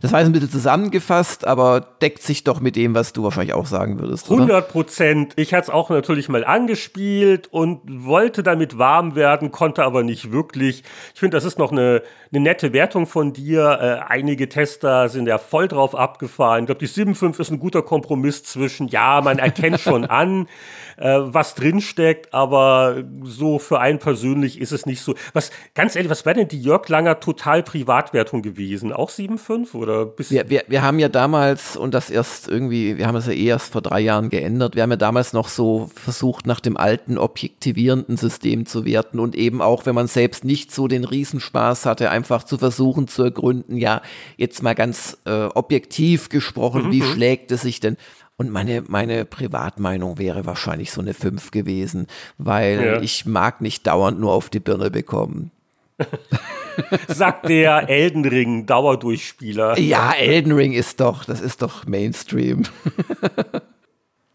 Das 0.00 0.12
war 0.12 0.20
jetzt 0.20 0.28
ein 0.28 0.32
bisschen 0.32 0.50
zusammengefasst, 0.50 1.46
aber 1.46 1.80
deckt 2.02 2.22
sich 2.22 2.44
doch 2.44 2.60
mit 2.60 2.76
dem, 2.76 2.94
was 2.94 3.12
du 3.12 3.22
wahrscheinlich 3.22 3.54
auch 3.54 3.66
sagen 3.66 4.00
würdest. 4.00 4.30
100 4.30 4.68
Prozent. 4.68 5.32
Ich 5.36 5.54
hatte 5.54 5.64
es 5.64 5.70
auch 5.70 5.90
natürlich 5.90 6.28
mal 6.28 6.44
angespielt 6.44 7.48
und 7.50 7.80
wollte 7.86 8.42
damit 8.42 8.78
warm 8.78 9.14
werden, 9.14 9.50
konnte 9.50 9.84
aber 9.84 10.02
nicht 10.02 10.32
wirklich. 10.32 10.82
Ich 11.14 11.20
finde, 11.20 11.36
das 11.36 11.44
ist 11.44 11.58
noch 11.58 11.72
eine, 11.72 12.02
eine 12.32 12.40
nette 12.40 12.72
Wertung 12.72 13.06
von 13.06 13.32
dir. 13.32 13.78
Äh, 13.80 14.12
einige 14.12 14.48
Tester 14.48 15.08
sind 15.08 15.26
ja 15.26 15.38
voll 15.38 15.68
drauf 15.68 15.94
abgefahren. 15.94 16.64
Ich 16.64 16.66
glaube, 16.66 16.80
die 16.80 16.88
7.5 16.88 17.40
ist 17.40 17.50
ein 17.50 17.58
guter 17.58 17.82
Kompromiss 17.82 18.44
zwischen, 18.44 18.88
ja, 18.88 19.20
man 19.20 19.38
erkennt 19.38 19.80
schon 19.80 20.04
an, 20.06 20.48
äh, 20.96 21.18
was 21.20 21.54
drinsteckt, 21.54 22.34
aber 22.34 23.04
so 23.22 23.58
für 23.58 23.80
einen 23.80 23.98
persönlich 23.98 24.60
ist 24.60 24.72
es 24.72 24.86
nicht 24.86 25.00
so. 25.00 25.14
Was, 25.32 25.50
ganz 25.74 25.96
ehrlich, 25.96 26.10
was 26.10 26.24
wäre 26.26 26.36
denn 26.36 26.48
die 26.48 26.60
Jörg 26.60 26.88
Langer 26.88 27.20
total 27.20 27.62
Privatwertung 27.62 28.42
gewesen? 28.42 28.92
Auch 28.92 29.10
7,5 29.10 29.74
oder 29.78 30.06
bis? 30.06 30.30
Wir, 30.30 30.50
wir, 30.50 30.64
wir 30.68 30.82
haben 30.82 30.98
ja 30.98 31.08
damals, 31.08 31.76
und 31.76 31.94
das 31.94 32.10
erst 32.10 32.48
irgendwie, 32.48 32.98
wir 32.98 33.06
haben 33.06 33.16
es 33.16 33.26
ja 33.26 33.32
eh 33.32 33.46
erst 33.46 33.72
vor 33.72 33.80
drei 33.80 34.00
Jahren 34.00 34.28
geändert, 34.28 34.74
wir 34.74 34.82
haben 34.82 34.90
ja 34.90 34.96
damals 34.96 35.32
noch 35.32 35.48
so 35.48 35.90
versucht, 35.94 36.46
nach 36.46 36.60
dem 36.60 36.76
alten 36.76 37.16
objektivierenden 37.18 38.16
System 38.16 38.66
zu 38.66 38.84
werten 38.84 39.20
und 39.20 39.34
eben 39.34 39.62
auch, 39.62 39.86
wenn 39.86 39.94
man 39.94 40.08
selbst 40.08 40.44
nicht 40.44 40.74
so 40.74 40.88
den 40.88 41.04
Riesenspaß 41.04 41.86
hatte, 41.86 42.10
einfach 42.10 42.44
zu 42.44 42.58
versuchen 42.58 43.08
zu 43.08 43.22
ergründen, 43.22 43.76
ja, 43.76 44.02
jetzt 44.36 44.62
mal 44.62 44.74
ganz 44.74 45.18
äh, 45.24 45.44
objektiv 45.44 46.28
gesprochen, 46.28 46.86
mhm. 46.86 46.92
wie 46.92 47.02
schlägt 47.02 47.52
es 47.52 47.62
sich 47.62 47.80
denn? 47.80 47.96
Und 48.36 48.50
meine, 48.50 48.84
meine 48.86 49.24
Privatmeinung 49.24 50.16
wäre 50.18 50.46
wahrscheinlich 50.46 50.92
so 50.92 51.00
eine 51.00 51.12
5 51.12 51.50
gewesen, 51.50 52.06
weil 52.38 52.84
ja. 52.84 53.00
ich 53.00 53.26
mag 53.26 53.60
nicht 53.60 53.86
dauernd 53.88 54.20
nur 54.20 54.32
auf 54.32 54.48
die 54.48 54.60
Birne 54.60 54.92
bekommen. 54.92 55.50
Sagt 57.08 57.48
der 57.48 57.88
Elden 57.88 58.24
Ring 58.24 58.66
Dauerdurchspieler. 58.66 59.78
Ja, 59.78 60.12
Elden 60.12 60.52
Ring 60.52 60.72
ist 60.72 61.00
doch, 61.00 61.24
das 61.24 61.40
ist 61.40 61.62
doch 61.62 61.86
Mainstream. 61.86 62.62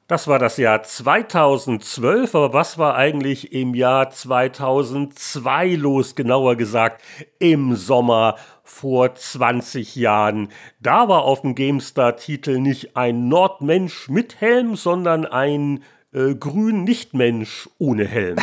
Das 0.09 0.27
war 0.27 0.37
das 0.37 0.57
Jahr 0.57 0.83
2012, 0.83 2.35
aber 2.35 2.53
was 2.53 2.77
war 2.77 2.95
eigentlich 2.95 3.53
im 3.53 3.73
Jahr 3.73 4.09
2002 4.09 5.75
los, 5.75 6.13
genauer 6.13 6.57
gesagt 6.57 7.01
im 7.39 7.75
Sommer 7.75 8.35
vor 8.63 9.15
20 9.15 9.95
Jahren. 9.95 10.49
Da 10.81 11.07
war 11.07 11.23
auf 11.23 11.41
dem 11.41 11.55
GameStar-Titel 11.55 12.59
nicht 12.59 12.97
ein 12.97 13.29
Nordmensch 13.29 14.09
mit 14.09 14.41
Helm, 14.41 14.75
sondern 14.75 15.25
ein 15.25 15.83
äh, 16.13 16.35
Grün-Nichtmensch 16.35 17.69
ohne 17.79 18.05
Helm. 18.05 18.37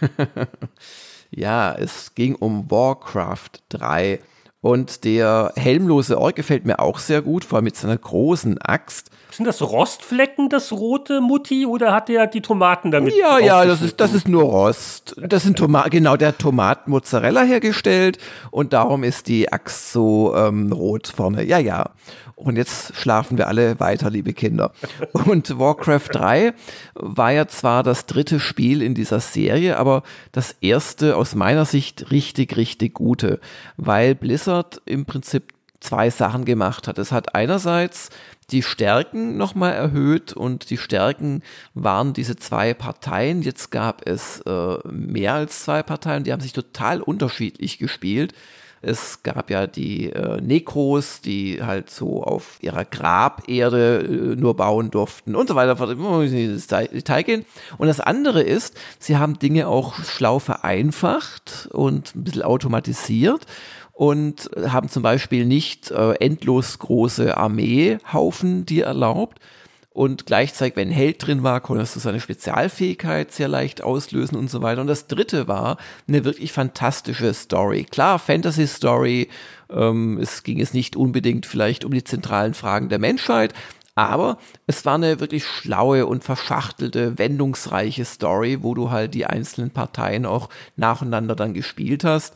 ja, 1.30 1.74
es 1.74 2.14
ging 2.14 2.34
um 2.34 2.70
Warcraft 2.70 3.50
3. 3.70 4.20
Und 4.60 5.04
der 5.04 5.52
helmlose 5.54 6.18
Ork 6.18 6.36
gefällt 6.36 6.64
mir 6.66 6.80
auch 6.80 6.98
sehr 6.98 7.22
gut, 7.22 7.44
vor 7.44 7.56
allem 7.56 7.64
mit 7.64 7.76
seiner 7.76 7.96
großen 7.96 8.58
Axt. 8.58 9.10
Sind 9.36 9.44
das 9.44 9.60
Rostflecken, 9.60 10.48
das 10.48 10.72
rote 10.72 11.20
Mutti, 11.20 11.66
oder 11.66 11.92
hat 11.92 12.08
er 12.08 12.26
die 12.26 12.40
Tomaten 12.40 12.90
damit? 12.90 13.14
Ja, 13.14 13.38
ja, 13.38 13.66
das 13.66 13.82
ist, 13.82 14.00
das 14.00 14.14
ist 14.14 14.28
nur 14.28 14.44
Rost. 14.44 15.14
Das 15.20 15.42
sind 15.42 15.58
Tomaten, 15.58 15.90
genau, 15.90 16.16
der 16.16 16.38
Tomatenmozzarella 16.38 17.42
hergestellt 17.42 18.16
und 18.50 18.72
darum 18.72 19.04
ist 19.04 19.28
die 19.28 19.52
Axt 19.52 19.92
so 19.92 20.34
ähm, 20.34 20.72
rot 20.72 21.12
vorne. 21.14 21.44
Ja, 21.44 21.58
ja. 21.58 21.90
Und 22.34 22.56
jetzt 22.56 22.96
schlafen 22.96 23.36
wir 23.36 23.48
alle 23.48 23.78
weiter, 23.78 24.08
liebe 24.08 24.32
Kinder. 24.32 24.72
Und 25.12 25.58
Warcraft 25.58 26.08
3 26.12 26.52
war 26.94 27.32
ja 27.32 27.48
zwar 27.48 27.82
das 27.82 28.04
dritte 28.04 28.40
Spiel 28.40 28.82
in 28.82 28.94
dieser 28.94 29.20
Serie, 29.20 29.78
aber 29.78 30.02
das 30.32 30.54
erste 30.60 31.16
aus 31.16 31.34
meiner 31.34 31.64
Sicht 31.64 32.10
richtig, 32.10 32.56
richtig 32.58 32.92
gute, 32.94 33.40
weil 33.78 34.14
Blizzard 34.14 34.82
im 34.84 35.06
Prinzip 35.06 35.54
zwei 35.80 36.10
Sachen 36.10 36.44
gemacht 36.44 36.88
hat. 36.88 36.98
Es 36.98 37.12
hat 37.12 37.34
einerseits 37.34 38.10
die 38.50 38.62
Stärken 38.62 39.36
nochmal 39.36 39.72
erhöht 39.72 40.32
und 40.32 40.70
die 40.70 40.76
Stärken 40.76 41.42
waren 41.74 42.12
diese 42.12 42.36
zwei 42.36 42.74
Parteien. 42.74 43.42
Jetzt 43.42 43.70
gab 43.70 44.06
es 44.06 44.40
äh, 44.42 44.76
mehr 44.88 45.34
als 45.34 45.64
zwei 45.64 45.82
Parteien, 45.82 46.24
die 46.24 46.32
haben 46.32 46.40
sich 46.40 46.52
total 46.52 47.00
unterschiedlich 47.00 47.78
gespielt. 47.78 48.34
Es 48.82 49.24
gab 49.24 49.50
ja 49.50 49.66
die 49.66 50.10
äh, 50.12 50.40
Nekros, 50.40 51.20
die 51.20 51.60
halt 51.60 51.90
so 51.90 52.22
auf 52.22 52.58
ihrer 52.60 52.84
Graberde 52.84 53.98
äh, 53.98 54.36
nur 54.36 54.54
bauen 54.54 54.92
durften 54.92 55.34
und 55.34 55.48
so 55.48 55.56
weiter. 55.56 55.74
Detail 55.74 57.22
gehen. 57.22 57.46
Und 57.78 57.88
das 57.88 57.98
andere 57.98 58.42
ist, 58.42 58.78
sie 59.00 59.16
haben 59.16 59.40
Dinge 59.40 59.66
auch 59.66 59.94
schlau 60.04 60.38
vereinfacht 60.38 61.68
und 61.72 62.14
ein 62.14 62.24
bisschen 62.24 62.42
automatisiert 62.42 63.46
und 63.96 64.50
haben 64.68 64.90
zum 64.90 65.02
Beispiel 65.02 65.46
nicht 65.46 65.90
äh, 65.90 66.12
endlos 66.20 66.78
große 66.78 67.34
Armeehaufen 67.34 68.66
die 68.66 68.82
erlaubt. 68.82 69.40
Und 69.88 70.26
gleichzeitig, 70.26 70.76
wenn 70.76 70.88
ein 70.88 70.94
Held 70.94 71.26
drin 71.26 71.42
war, 71.42 71.62
konntest 71.62 71.96
du 71.96 72.00
seine 72.00 72.20
Spezialfähigkeit 72.20 73.32
sehr 73.32 73.48
leicht 73.48 73.82
auslösen 73.82 74.36
und 74.36 74.50
so 74.50 74.60
weiter. 74.60 74.82
Und 74.82 74.88
das 74.88 75.06
dritte 75.06 75.48
war 75.48 75.78
eine 76.06 76.26
wirklich 76.26 76.52
fantastische 76.52 77.32
Story. 77.32 77.84
Klar, 77.84 78.18
Fantasy-Story, 78.18 79.30
ähm, 79.70 80.18
es 80.20 80.42
ging 80.42 80.60
es 80.60 80.74
nicht 80.74 80.94
unbedingt 80.94 81.46
vielleicht 81.46 81.86
um 81.86 81.92
die 81.92 82.04
zentralen 82.04 82.52
Fragen 82.52 82.90
der 82.90 82.98
Menschheit, 82.98 83.54
aber 83.94 84.36
es 84.66 84.84
war 84.84 84.96
eine 84.96 85.20
wirklich 85.20 85.46
schlaue 85.46 86.04
und 86.04 86.22
verschachtelte, 86.22 87.16
wendungsreiche 87.16 88.04
Story, 88.04 88.58
wo 88.60 88.74
du 88.74 88.90
halt 88.90 89.14
die 89.14 89.24
einzelnen 89.24 89.70
Parteien 89.70 90.26
auch 90.26 90.50
nacheinander 90.76 91.34
dann 91.34 91.54
gespielt 91.54 92.04
hast. 92.04 92.34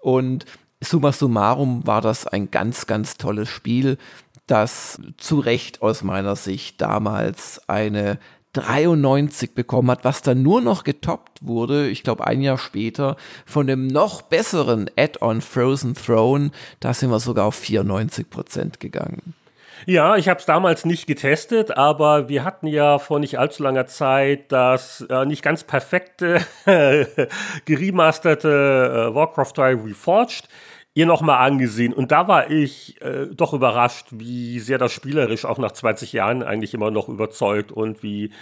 Und 0.00 0.46
summa 0.82 1.12
summarum 1.12 1.86
war 1.86 2.00
das 2.00 2.26
ein 2.26 2.50
ganz, 2.50 2.86
ganz 2.86 3.16
tolles 3.16 3.48
Spiel, 3.48 3.98
das 4.46 5.00
zu 5.16 5.38
Recht 5.38 5.82
aus 5.82 6.02
meiner 6.02 6.36
Sicht 6.36 6.80
damals 6.80 7.60
eine 7.68 8.18
93 8.52 9.54
bekommen 9.54 9.90
hat, 9.90 10.04
was 10.04 10.22
dann 10.22 10.42
nur 10.42 10.60
noch 10.60 10.82
getoppt 10.82 11.38
wurde, 11.46 11.88
ich 11.88 12.02
glaube 12.02 12.26
ein 12.26 12.40
Jahr 12.40 12.58
später, 12.58 13.16
von 13.46 13.66
dem 13.66 13.86
noch 13.86 14.22
besseren 14.22 14.90
Add-on 14.96 15.40
Frozen 15.40 15.94
Throne. 15.94 16.50
Da 16.80 16.92
sind 16.92 17.10
wir 17.10 17.20
sogar 17.20 17.46
auf 17.46 17.54
94 17.54 18.28
Prozent 18.28 18.80
gegangen. 18.80 19.34
Ja, 19.86 20.16
ich 20.16 20.28
habe 20.28 20.40
es 20.40 20.46
damals 20.46 20.84
nicht 20.84 21.06
getestet, 21.06 21.76
aber 21.76 22.28
wir 22.28 22.44
hatten 22.44 22.66
ja 22.66 22.98
vor 22.98 23.18
nicht 23.18 23.38
allzu 23.38 23.62
langer 23.62 23.86
Zeit 23.86 24.52
das 24.52 25.06
äh, 25.08 25.24
nicht 25.24 25.42
ganz 25.42 25.64
perfekte 25.64 26.40
geremasterte 27.64 29.08
äh, 29.10 29.14
Warcraft 29.14 29.52
3 29.56 29.74
Reforged 29.76 30.48
ihr 30.94 31.06
nochmal 31.06 31.46
angesehen 31.46 31.92
und 31.92 32.10
da 32.10 32.26
war 32.26 32.50
ich 32.50 33.00
äh, 33.00 33.26
doch 33.26 33.54
überrascht, 33.54 34.08
wie 34.10 34.58
sehr 34.58 34.76
das 34.76 34.92
spielerisch 34.92 35.44
auch 35.44 35.58
nach 35.58 35.70
20 35.70 36.12
Jahren 36.12 36.42
eigentlich 36.42 36.74
immer 36.74 36.90
noch 36.90 37.08
überzeugt 37.08 37.70
und 37.70 38.02
wie, 38.02 38.32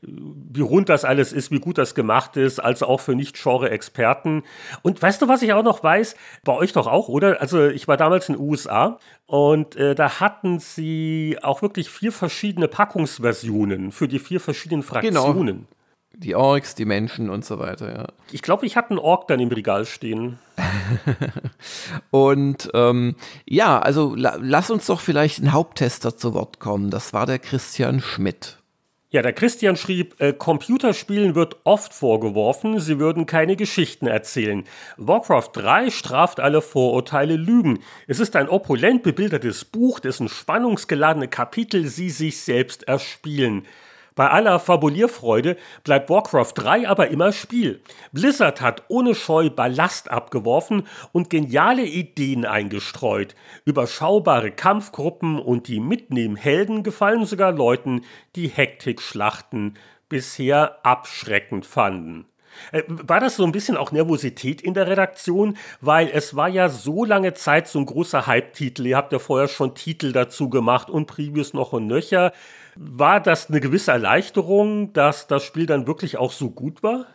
wie 0.00 0.62
rund 0.62 0.88
das 0.88 1.04
alles 1.04 1.34
ist, 1.34 1.50
wie 1.50 1.60
gut 1.60 1.76
das 1.76 1.94
gemacht 1.94 2.38
ist, 2.38 2.60
also 2.60 2.86
auch 2.86 3.00
für 3.00 3.14
Nicht-Genre-Experten. 3.14 4.44
Und 4.80 5.02
weißt 5.02 5.20
du, 5.20 5.28
was 5.28 5.42
ich 5.42 5.52
auch 5.52 5.62
noch 5.62 5.82
weiß? 5.82 6.16
Bei 6.44 6.54
euch 6.54 6.72
doch 6.72 6.86
auch, 6.86 7.08
oder? 7.08 7.42
Also 7.42 7.66
ich 7.66 7.88
war 7.88 7.98
damals 7.98 8.30
in 8.30 8.36
den 8.36 8.42
USA 8.42 8.98
und 9.26 9.76
äh, 9.76 9.94
da 9.94 10.18
hatten 10.18 10.60
sie 10.60 11.36
auch 11.42 11.60
wirklich 11.60 11.90
vier 11.90 12.12
verschiedene 12.12 12.68
Packungsversionen 12.68 13.92
für 13.92 14.08
die 14.08 14.18
vier 14.18 14.40
verschiedenen 14.40 14.80
genau. 14.80 14.92
Fraktionen. 14.92 15.46
Genau. 15.46 15.77
Die 16.14 16.34
Orks, 16.34 16.74
die 16.74 16.84
Menschen 16.84 17.30
und 17.30 17.44
so 17.44 17.58
weiter, 17.58 17.92
ja. 17.92 18.06
Ich 18.32 18.42
glaube, 18.42 18.66
ich 18.66 18.76
hatte 18.76 18.90
einen 18.90 18.98
Ork 18.98 19.28
dann 19.28 19.38
im 19.38 19.48
Regal 19.48 19.84
stehen. 19.84 20.38
und 22.10 22.70
ähm, 22.74 23.14
ja, 23.46 23.78
also 23.78 24.14
la 24.16 24.36
lass 24.40 24.70
uns 24.70 24.86
doch 24.86 25.00
vielleicht 25.00 25.38
einen 25.38 25.52
Haupttester 25.52 26.16
zu 26.16 26.34
Wort 26.34 26.58
kommen. 26.58 26.90
Das 26.90 27.12
war 27.12 27.26
der 27.26 27.38
Christian 27.38 28.00
Schmidt. 28.00 28.58
Ja, 29.10 29.22
der 29.22 29.32
Christian 29.32 29.76
schrieb, 29.76 30.20
äh, 30.20 30.34
Computerspielen 30.34 31.34
wird 31.34 31.56
oft 31.64 31.94
vorgeworfen, 31.94 32.78
sie 32.78 32.98
würden 32.98 33.24
keine 33.24 33.56
Geschichten 33.56 34.06
erzählen. 34.06 34.64
Warcraft 34.98 35.48
3 35.54 35.88
straft 35.88 36.40
alle 36.40 36.60
Vorurteile 36.60 37.36
Lügen. 37.36 37.78
Es 38.06 38.20
ist 38.20 38.36
ein 38.36 38.50
opulent 38.50 39.02
bebildertes 39.02 39.64
Buch, 39.64 39.98
dessen 39.98 40.28
spannungsgeladene 40.28 41.28
Kapitel 41.28 41.86
sie 41.86 42.10
sich 42.10 42.42
selbst 42.42 42.86
erspielen. 42.86 43.64
Bei 44.18 44.30
aller 44.30 44.58
Fabulierfreude 44.58 45.56
bleibt 45.84 46.10
Warcraft 46.10 46.50
3 46.56 46.88
aber 46.88 47.06
immer 47.06 47.30
Spiel. 47.30 47.80
Blizzard 48.10 48.60
hat 48.60 48.82
ohne 48.88 49.14
Scheu 49.14 49.48
Ballast 49.48 50.10
abgeworfen 50.10 50.88
und 51.12 51.30
geniale 51.30 51.84
Ideen 51.84 52.44
eingestreut. 52.44 53.36
Überschaubare 53.64 54.50
Kampfgruppen 54.50 55.38
und 55.38 55.68
die 55.68 55.78
Mitnehmhelden 55.78 56.82
gefallen 56.82 57.26
sogar 57.26 57.52
Leuten, 57.52 58.02
die 58.34 58.48
Hektikschlachten 58.48 59.74
bisher 60.08 60.84
abschreckend 60.84 61.64
fanden. 61.64 62.26
Äh, 62.72 62.82
war 62.88 63.20
das 63.20 63.36
so 63.36 63.44
ein 63.44 63.52
bisschen 63.52 63.76
auch 63.76 63.92
Nervosität 63.92 64.60
in 64.60 64.74
der 64.74 64.88
Redaktion? 64.88 65.56
Weil 65.80 66.10
es 66.12 66.34
war 66.34 66.48
ja 66.48 66.68
so 66.68 67.04
lange 67.04 67.34
Zeit 67.34 67.68
so 67.68 67.78
ein 67.78 67.86
großer 67.86 68.26
Hype-Titel. 68.26 68.86
Ihr 68.86 68.96
habt 68.96 69.12
ja 69.12 69.20
vorher 69.20 69.46
schon 69.46 69.76
Titel 69.76 70.12
dazu 70.12 70.50
gemacht 70.50 70.90
und 70.90 71.06
Previews 71.06 71.54
noch 71.54 71.72
und 71.72 71.86
nöcher. 71.86 72.32
War 72.80 73.20
das 73.20 73.50
eine 73.50 73.60
gewisse 73.60 73.90
Erleichterung, 73.90 74.92
dass 74.92 75.26
das 75.26 75.42
Spiel 75.42 75.66
dann 75.66 75.88
wirklich 75.88 76.16
auch 76.16 76.30
so 76.30 76.50
gut 76.50 76.84
war? 76.84 77.06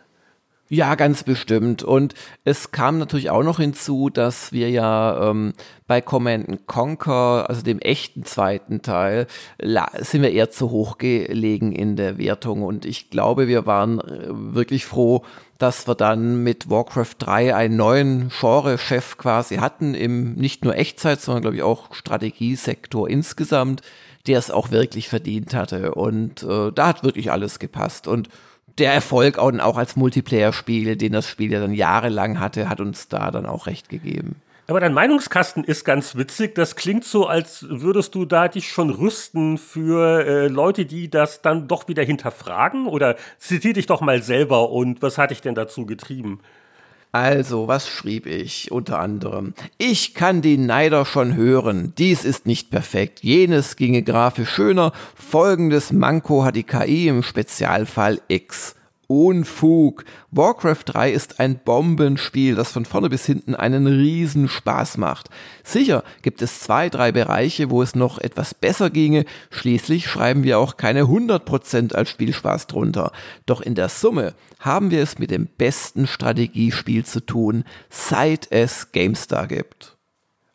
Ja, 0.68 0.94
ganz 0.94 1.22
bestimmt. 1.22 1.82
Und 1.82 2.14
es 2.44 2.70
kam 2.70 2.98
natürlich 2.98 3.30
auch 3.30 3.42
noch 3.42 3.58
hinzu, 3.60 4.10
dass 4.10 4.52
wir 4.52 4.68
ja 4.70 5.30
ähm, 5.30 5.54
bei 5.86 6.02
Command 6.02 6.66
Conquer, 6.66 7.48
also 7.48 7.62
dem 7.62 7.78
echten 7.78 8.24
zweiten 8.24 8.82
Teil, 8.82 9.26
sind 10.00 10.20
wir 10.20 10.32
eher 10.32 10.50
zu 10.50 10.70
hoch 10.70 10.98
gelegen 10.98 11.72
in 11.72 11.96
der 11.96 12.18
Wertung. 12.18 12.62
Und 12.62 12.84
ich 12.84 13.08
glaube, 13.08 13.48
wir 13.48 13.64
waren 13.64 14.00
äh, 14.00 14.28
wirklich 14.28 14.84
froh, 14.84 15.24
dass 15.58 15.88
wir 15.88 15.94
dann 15.94 16.42
mit 16.42 16.68
Warcraft 16.68 17.14
3 17.20 17.54
einen 17.54 17.76
neuen 17.76 18.28
Genre-Chef 18.28 19.16
quasi 19.16 19.56
hatten, 19.56 19.94
im 19.94 20.34
nicht 20.34 20.64
nur 20.64 20.76
Echtzeit, 20.76 21.22
sondern 21.22 21.42
glaube 21.42 21.56
ich 21.56 21.62
auch 21.62 21.94
Strategiesektor 21.94 23.08
insgesamt 23.08 23.80
der 24.26 24.38
es 24.38 24.50
auch 24.50 24.70
wirklich 24.70 25.08
verdient 25.08 25.54
hatte. 25.54 25.94
Und 25.94 26.42
äh, 26.42 26.72
da 26.72 26.88
hat 26.88 27.04
wirklich 27.04 27.30
alles 27.30 27.58
gepasst. 27.58 28.08
Und 28.08 28.28
der 28.78 28.92
Erfolg 28.92 29.38
auch, 29.38 29.52
auch 29.60 29.76
als 29.76 29.96
Multiplayer-Spiel, 29.96 30.96
den 30.96 31.12
das 31.12 31.28
Spiel 31.28 31.52
ja 31.52 31.60
dann 31.60 31.74
jahrelang 31.74 32.40
hatte, 32.40 32.68
hat 32.68 32.80
uns 32.80 33.08
da 33.08 33.30
dann 33.30 33.46
auch 33.46 33.66
recht 33.66 33.88
gegeben. 33.88 34.36
Aber 34.66 34.80
dein 34.80 34.94
Meinungskasten 34.94 35.62
ist 35.62 35.84
ganz 35.84 36.16
witzig. 36.16 36.54
Das 36.54 36.74
klingt 36.74 37.04
so, 37.04 37.26
als 37.26 37.66
würdest 37.68 38.14
du 38.14 38.24
da 38.24 38.48
dich 38.48 38.70
schon 38.70 38.88
rüsten 38.88 39.58
für 39.58 40.26
äh, 40.26 40.48
Leute, 40.48 40.86
die 40.86 41.10
das 41.10 41.42
dann 41.42 41.68
doch 41.68 41.86
wieder 41.86 42.02
hinterfragen. 42.02 42.86
Oder 42.86 43.16
zitier 43.38 43.74
dich 43.74 43.86
doch 43.86 44.00
mal 44.00 44.22
selber 44.22 44.70
und 44.70 45.02
was 45.02 45.18
hat 45.18 45.30
dich 45.30 45.42
denn 45.42 45.54
dazu 45.54 45.84
getrieben? 45.84 46.40
Also, 47.14 47.68
was 47.68 47.88
schrieb 47.88 48.26
ich 48.26 48.72
unter 48.72 48.98
anderem? 48.98 49.54
Ich 49.78 50.14
kann 50.14 50.42
die 50.42 50.58
Neider 50.58 51.04
schon 51.04 51.36
hören. 51.36 51.92
Dies 51.96 52.24
ist 52.24 52.44
nicht 52.44 52.70
perfekt. 52.70 53.20
Jenes 53.22 53.76
ginge 53.76 54.02
grafisch 54.02 54.50
schöner. 54.50 54.90
Folgendes 55.14 55.92
Manko 55.92 56.42
hat 56.42 56.56
die 56.56 56.64
KI 56.64 57.06
im 57.06 57.22
Spezialfall 57.22 58.20
X. 58.26 58.74
Unfug. 59.06 60.04
Warcraft 60.30 60.84
3 60.86 61.12
ist 61.12 61.40
ein 61.40 61.58
Bombenspiel, 61.58 62.54
das 62.54 62.72
von 62.72 62.84
vorne 62.84 63.08
bis 63.08 63.26
hinten 63.26 63.54
einen 63.54 63.86
riesen 63.86 64.48
Spaß 64.48 64.98
macht. 64.98 65.30
Sicher 65.62 66.04
gibt 66.22 66.42
es 66.42 66.60
zwei, 66.60 66.88
drei 66.88 67.12
Bereiche, 67.12 67.70
wo 67.70 67.82
es 67.82 67.94
noch 67.94 68.18
etwas 68.18 68.54
besser 68.54 68.90
ginge. 68.90 69.24
Schließlich 69.50 70.08
schreiben 70.08 70.42
wir 70.42 70.58
auch 70.58 70.76
keine 70.76 71.02
100% 71.02 71.94
als 71.94 72.10
Spielspaß 72.10 72.66
drunter. 72.66 73.12
Doch 73.46 73.60
in 73.60 73.74
der 73.74 73.88
Summe 73.88 74.34
haben 74.58 74.90
wir 74.90 75.02
es 75.02 75.18
mit 75.18 75.30
dem 75.30 75.46
besten 75.46 76.06
Strategiespiel 76.06 77.04
zu 77.04 77.20
tun, 77.20 77.64
seit 77.90 78.50
es 78.50 78.92
GameStar 78.92 79.46
gibt. 79.46 79.93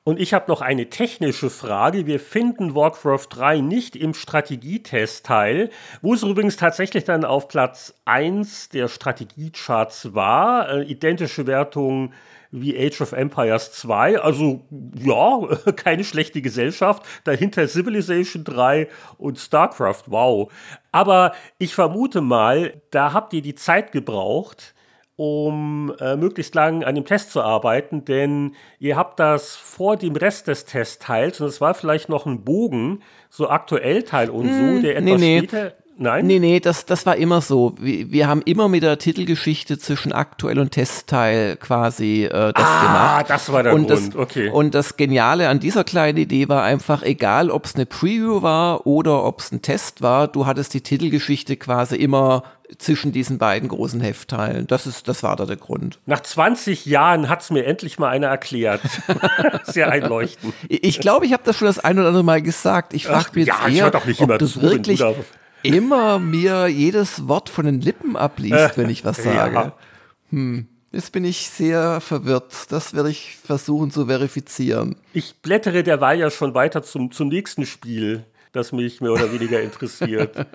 Und 0.09 0.19
ich 0.19 0.33
habe 0.33 0.45
noch 0.47 0.61
eine 0.61 0.89
technische 0.89 1.51
Frage. 1.51 2.07
Wir 2.07 2.19
finden 2.19 2.73
Warcraft 2.73 3.27
3 3.29 3.59
nicht 3.59 3.95
im 3.95 4.15
Strategietestteil, 4.15 5.69
wo 6.01 6.15
es 6.15 6.23
übrigens 6.23 6.57
tatsächlich 6.57 7.03
dann 7.03 7.23
auf 7.23 7.47
Platz 7.47 7.93
1 8.05 8.69
der 8.69 8.87
Strategiecharts 8.87 10.15
war. 10.15 10.67
Äh, 10.67 10.85
identische 10.85 11.45
Wertung 11.45 12.11
wie 12.49 12.75
Age 12.75 13.01
of 13.01 13.11
Empires 13.11 13.71
2. 13.73 14.19
Also 14.19 14.65
ja, 14.95 15.41
keine 15.75 16.03
schlechte 16.03 16.41
Gesellschaft. 16.41 17.03
Dahinter 17.25 17.67
Civilization 17.67 18.43
3 18.43 18.87
und 19.19 19.37
StarCraft. 19.37 20.05
Wow. 20.07 20.51
Aber 20.91 21.33
ich 21.59 21.75
vermute 21.75 22.21
mal, 22.21 22.81
da 22.89 23.13
habt 23.13 23.31
ihr 23.33 23.43
die 23.43 23.53
Zeit 23.53 23.91
gebraucht, 23.91 24.73
um 25.19 25.93
äh, 25.99 26.15
möglichst 26.15 26.55
lang 26.55 26.85
an 26.85 26.95
dem 26.95 27.03
Test 27.03 27.33
zu 27.33 27.41
arbeiten, 27.41 28.05
denn 28.05 28.55
ihr 28.79 28.95
habt 28.95 29.19
das 29.19 29.57
vor 29.57 29.97
dem 29.97 30.15
Rest 30.15 30.47
des 30.47 30.63
Testteils, 30.63 31.41
und 31.41 31.47
es 31.47 31.59
war 31.59 31.73
vielleicht 31.73 32.07
noch 32.07 32.25
ein 32.25 32.45
Bogen, 32.45 33.01
so 33.29 33.49
aktuell 33.49 34.03
Teil 34.03 34.29
und 34.29 34.47
so, 34.47 34.57
hm, 34.57 34.81
der 34.81 34.95
etwas 34.95 35.19
nee, 35.19 35.41
nee. 35.41 35.47
später 35.47 35.73
Nein? 36.01 36.27
Nee, 36.27 36.39
nee, 36.39 36.61
das, 36.61 36.85
das 36.85 37.05
war 37.05 37.17
immer 37.17 37.41
so. 37.41 37.73
Wir, 37.77 38.09
wir 38.09 38.27
haben 38.29 38.41
immer 38.43 38.69
mit 38.69 38.83
der 38.83 38.97
Titelgeschichte 38.97 39.77
zwischen 39.77 40.13
aktuell 40.13 40.57
und 40.57 40.71
Testteil 40.71 41.57
quasi 41.57 42.23
äh, 42.23 42.29
das 42.29 42.53
ah, 42.55 42.81
gemacht. 42.81 43.15
Ah, 43.19 43.23
das 43.27 43.51
war 43.51 43.63
der 43.63 43.73
und 43.73 43.87
Grund, 43.87 44.13
das, 44.13 44.15
okay. 44.15 44.49
Und 44.49 44.73
das 44.73 44.95
Geniale 44.95 45.49
an 45.49 45.59
dieser 45.59 45.83
kleinen 45.83 46.17
Idee 46.17 46.47
war 46.47 46.63
einfach, 46.63 47.03
egal 47.03 47.51
ob 47.51 47.65
es 47.65 47.75
eine 47.75 47.85
Preview 47.85 48.41
war 48.41 48.87
oder 48.87 49.25
ob 49.25 49.41
es 49.41 49.51
ein 49.51 49.61
Test 49.61 50.01
war, 50.01 50.29
du 50.29 50.45
hattest 50.45 50.73
die 50.73 50.79
Titelgeschichte 50.79 51.57
quasi 51.57 51.97
immer 51.97 52.43
zwischen 52.77 53.11
diesen 53.11 53.37
beiden 53.37 53.69
großen 53.69 54.01
Heftteilen. 54.01 54.67
Das, 54.67 54.85
ist, 54.85 55.07
das 55.07 55.23
war 55.23 55.35
da 55.35 55.45
der 55.45 55.55
Grund. 55.55 55.99
Nach 56.05 56.19
20 56.19 56.85
Jahren 56.85 57.29
hat 57.29 57.41
es 57.41 57.49
mir 57.49 57.65
endlich 57.65 57.99
mal 57.99 58.09
einer 58.09 58.27
erklärt. 58.27 58.81
Sehr 59.63 59.89
einleuchtend. 59.89 60.53
Ich 60.69 60.99
glaube, 60.99 61.25
ich 61.25 61.33
habe 61.33 61.43
das 61.45 61.57
schon 61.57 61.67
das 61.67 61.79
ein 61.79 61.97
oder 61.97 62.07
andere 62.07 62.23
Mal 62.23 62.41
gesagt. 62.41 62.93
Ich 62.93 63.05
frage 63.05 63.31
mich 63.33 63.47
jetzt 63.47 63.59
ja, 63.61 63.67
eher, 63.67 63.91
doch 63.91 64.05
nicht 64.05 64.21
ob 64.21 64.29
immer 64.29 64.37
du 64.37 64.45
zu, 64.45 64.61
wirklich 64.61 64.99
du 64.99 65.15
immer 65.63 66.19
mir 66.19 66.67
jedes 66.67 67.27
Wort 67.27 67.49
von 67.49 67.65
den 67.65 67.81
Lippen 67.81 68.15
abliest, 68.15 68.77
wenn 68.77 68.89
ich 68.89 69.03
was 69.03 69.23
sage. 69.23 69.55
Ja. 69.55 69.73
Hm. 70.29 70.67
Jetzt 70.91 71.11
bin 71.11 71.23
ich 71.23 71.49
sehr 71.49 72.01
verwirrt. 72.01 72.71
Das 72.71 72.93
werde 72.93 73.09
ich 73.09 73.37
versuchen 73.43 73.91
zu 73.91 74.07
verifizieren. 74.07 74.95
Ich 75.13 75.35
blättere 75.41 75.83
derweil 75.83 76.19
ja 76.19 76.31
schon 76.31 76.55
weiter 76.55 76.81
zum, 76.81 77.11
zum 77.11 77.27
nächsten 77.27 77.65
Spiel, 77.65 78.25
das 78.53 78.71
mich 78.71 78.99
mehr 79.01 79.11
oder 79.11 79.31
weniger 79.31 79.61
interessiert. 79.61 80.35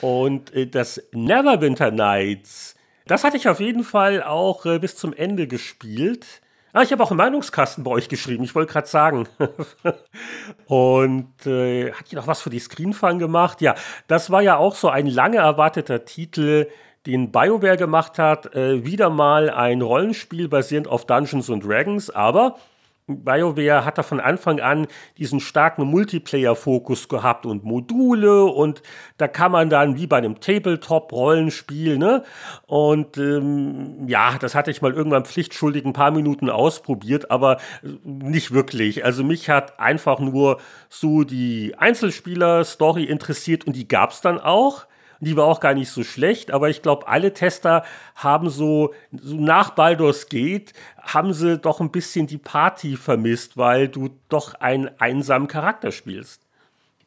Und 0.00 0.54
äh, 0.54 0.66
das 0.66 1.02
Neverwinter 1.12 1.90
Nights, 1.90 2.74
das 3.06 3.24
hatte 3.24 3.36
ich 3.36 3.48
auf 3.48 3.60
jeden 3.60 3.84
Fall 3.84 4.22
auch 4.22 4.66
äh, 4.66 4.78
bis 4.78 4.96
zum 4.96 5.12
Ende 5.12 5.46
gespielt. 5.46 6.26
Ah, 6.72 6.82
ich 6.82 6.92
habe 6.92 7.02
auch 7.02 7.10
einen 7.10 7.16
Meinungskasten 7.16 7.84
bei 7.84 7.90
euch 7.90 8.08
geschrieben, 8.08 8.44
ich 8.44 8.54
wollte 8.54 8.72
gerade 8.72 8.86
sagen. 8.86 9.26
Und 10.66 11.46
äh, 11.46 11.92
hat 11.92 12.12
ihr 12.12 12.18
noch 12.18 12.26
was 12.26 12.42
für 12.42 12.50
die 12.50 12.58
Screenfun 12.58 13.18
gemacht? 13.18 13.62
Ja, 13.62 13.74
das 14.08 14.30
war 14.30 14.42
ja 14.42 14.58
auch 14.58 14.74
so 14.74 14.90
ein 14.90 15.06
lange 15.06 15.38
erwarteter 15.38 16.04
Titel, 16.04 16.68
den 17.06 17.32
BioWare 17.32 17.78
gemacht 17.78 18.18
hat. 18.18 18.54
Äh, 18.54 18.84
wieder 18.84 19.08
mal 19.08 19.48
ein 19.48 19.80
Rollenspiel 19.80 20.48
basierend 20.48 20.86
auf 20.86 21.06
Dungeons 21.06 21.46
Dragons, 21.46 22.10
aber 22.10 22.58
BioWare 23.06 23.84
hat 23.84 23.98
da 23.98 24.02
von 24.02 24.18
Anfang 24.18 24.60
an 24.60 24.88
diesen 25.16 25.38
starken 25.38 25.84
Multiplayer-Fokus 25.86 27.08
gehabt 27.08 27.46
und 27.46 27.64
Module 27.64 28.44
und 28.44 28.82
da 29.16 29.28
kann 29.28 29.52
man 29.52 29.70
dann 29.70 29.96
wie 29.96 30.08
bei 30.08 30.16
einem 30.16 30.40
Tabletop-Rollenspiel, 30.40 31.98
ne? 31.98 32.24
Und 32.66 33.16
ähm, 33.16 34.08
ja, 34.08 34.36
das 34.40 34.56
hatte 34.56 34.72
ich 34.72 34.82
mal 34.82 34.92
irgendwann 34.92 35.24
pflichtschuldig 35.24 35.84
ein 35.84 35.92
paar 35.92 36.10
Minuten 36.10 36.50
ausprobiert, 36.50 37.30
aber 37.30 37.58
nicht 38.02 38.52
wirklich. 38.52 39.04
Also 39.04 39.22
mich 39.22 39.48
hat 39.48 39.78
einfach 39.78 40.18
nur 40.18 40.58
so 40.88 41.22
die 41.22 41.74
Einzelspieler-Story 41.78 43.04
interessiert 43.04 43.66
und 43.66 43.76
die 43.76 43.86
gab's 43.86 44.20
dann 44.20 44.40
auch. 44.40 44.86
Die 45.20 45.36
war 45.36 45.46
auch 45.46 45.60
gar 45.60 45.74
nicht 45.74 45.90
so 45.90 46.04
schlecht, 46.04 46.50
aber 46.50 46.68
ich 46.68 46.82
glaube, 46.82 47.08
alle 47.08 47.32
Tester 47.32 47.84
haben 48.14 48.50
so, 48.50 48.94
so 49.12 49.36
nach 49.36 49.70
Baldur's 49.70 50.28
Gate, 50.28 50.72
haben 51.00 51.32
sie 51.32 51.58
doch 51.58 51.80
ein 51.80 51.90
bisschen 51.90 52.26
die 52.26 52.38
Party 52.38 52.96
vermisst, 52.96 53.56
weil 53.56 53.88
du 53.88 54.10
doch 54.28 54.54
einen 54.54 54.90
einsamen 54.98 55.48
Charakter 55.48 55.92
spielst. 55.92 56.45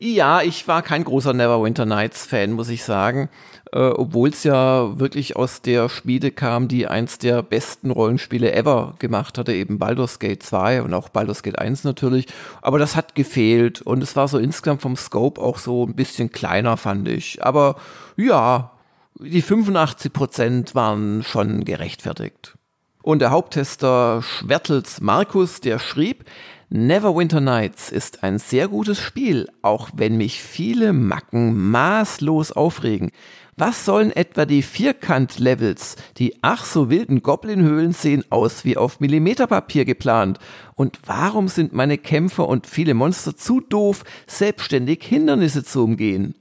Ja, 0.01 0.41
ich 0.41 0.65
war 0.65 0.81
kein 0.81 1.03
großer 1.03 1.33
Neverwinter 1.33 1.85
Nights 1.85 2.25
Fan, 2.25 2.53
muss 2.53 2.69
ich 2.69 2.85
sagen. 2.85 3.29
Äh, 3.73 3.79
Obwohl 3.79 4.29
es 4.29 4.45
ja 4.45 4.97
wirklich 4.97 5.35
aus 5.35 5.61
der 5.61 5.89
Schmiede 5.89 6.31
kam, 6.31 6.69
die 6.69 6.87
eins 6.87 7.17
der 7.17 7.43
besten 7.43 7.91
Rollenspiele 7.91 8.53
ever 8.53 8.95
gemacht 8.99 9.37
hatte, 9.37 9.53
eben 9.53 9.77
Baldur's 9.77 10.19
Gate 10.19 10.41
2 10.41 10.83
und 10.83 10.93
auch 10.93 11.09
Baldur's 11.09 11.43
Gate 11.43 11.59
1 11.59 11.83
natürlich. 11.83 12.27
Aber 12.61 12.79
das 12.79 12.95
hat 12.95 13.13
gefehlt 13.13 13.81
und 13.81 14.01
es 14.01 14.15
war 14.15 14.29
so 14.29 14.37
insgesamt 14.37 14.81
vom 14.81 14.95
Scope 14.95 15.41
auch 15.41 15.57
so 15.57 15.85
ein 15.85 15.95
bisschen 15.95 16.31
kleiner, 16.31 16.77
fand 16.77 17.09
ich. 17.09 17.43
Aber 17.43 17.75
ja, 18.15 18.71
die 19.19 19.41
85 19.41 20.13
Prozent 20.13 20.75
waren 20.75 21.23
schon 21.23 21.65
gerechtfertigt. 21.65 22.57
Und 23.03 23.19
der 23.19 23.31
Haupttester 23.31 24.21
Schwertels 24.21 25.01
Markus, 25.01 25.59
der 25.59 25.77
schrieb, 25.77 26.23
Neverwinter 26.71 27.41
Nights 27.41 27.89
ist 27.91 28.23
ein 28.23 28.37
sehr 28.37 28.67
gutes 28.67 28.99
Spiel, 28.99 29.49
auch 29.63 29.89
wenn 29.95 30.17
mich 30.17 30.39
viele 30.39 30.93
Macken 30.93 31.71
maßlos 31.71 32.51
aufregen. 32.51 33.09
Was 33.57 33.85
sollen 33.85 34.11
etwa 34.11 34.45
die 34.45 34.61
Vierkant-Levels? 34.61 35.95
Die 36.17 36.35
ach 36.43 36.63
so 36.65 36.91
wilden 36.91 37.23
Goblin-Höhlen 37.23 37.93
sehen 37.93 38.23
aus 38.29 38.65
wie 38.65 38.77
auf 38.77 38.99
Millimeterpapier 38.99 39.83
geplant. 39.83 40.37
Und 40.75 40.99
warum 41.07 41.47
sind 41.47 41.73
meine 41.73 41.97
Kämpfer 41.97 42.47
und 42.47 42.67
viele 42.67 42.93
Monster 42.93 43.35
zu 43.35 43.61
doof, 43.61 44.03
selbstständig 44.27 45.03
Hindernisse 45.03 45.63
zu 45.63 45.83
umgehen? 45.83 46.35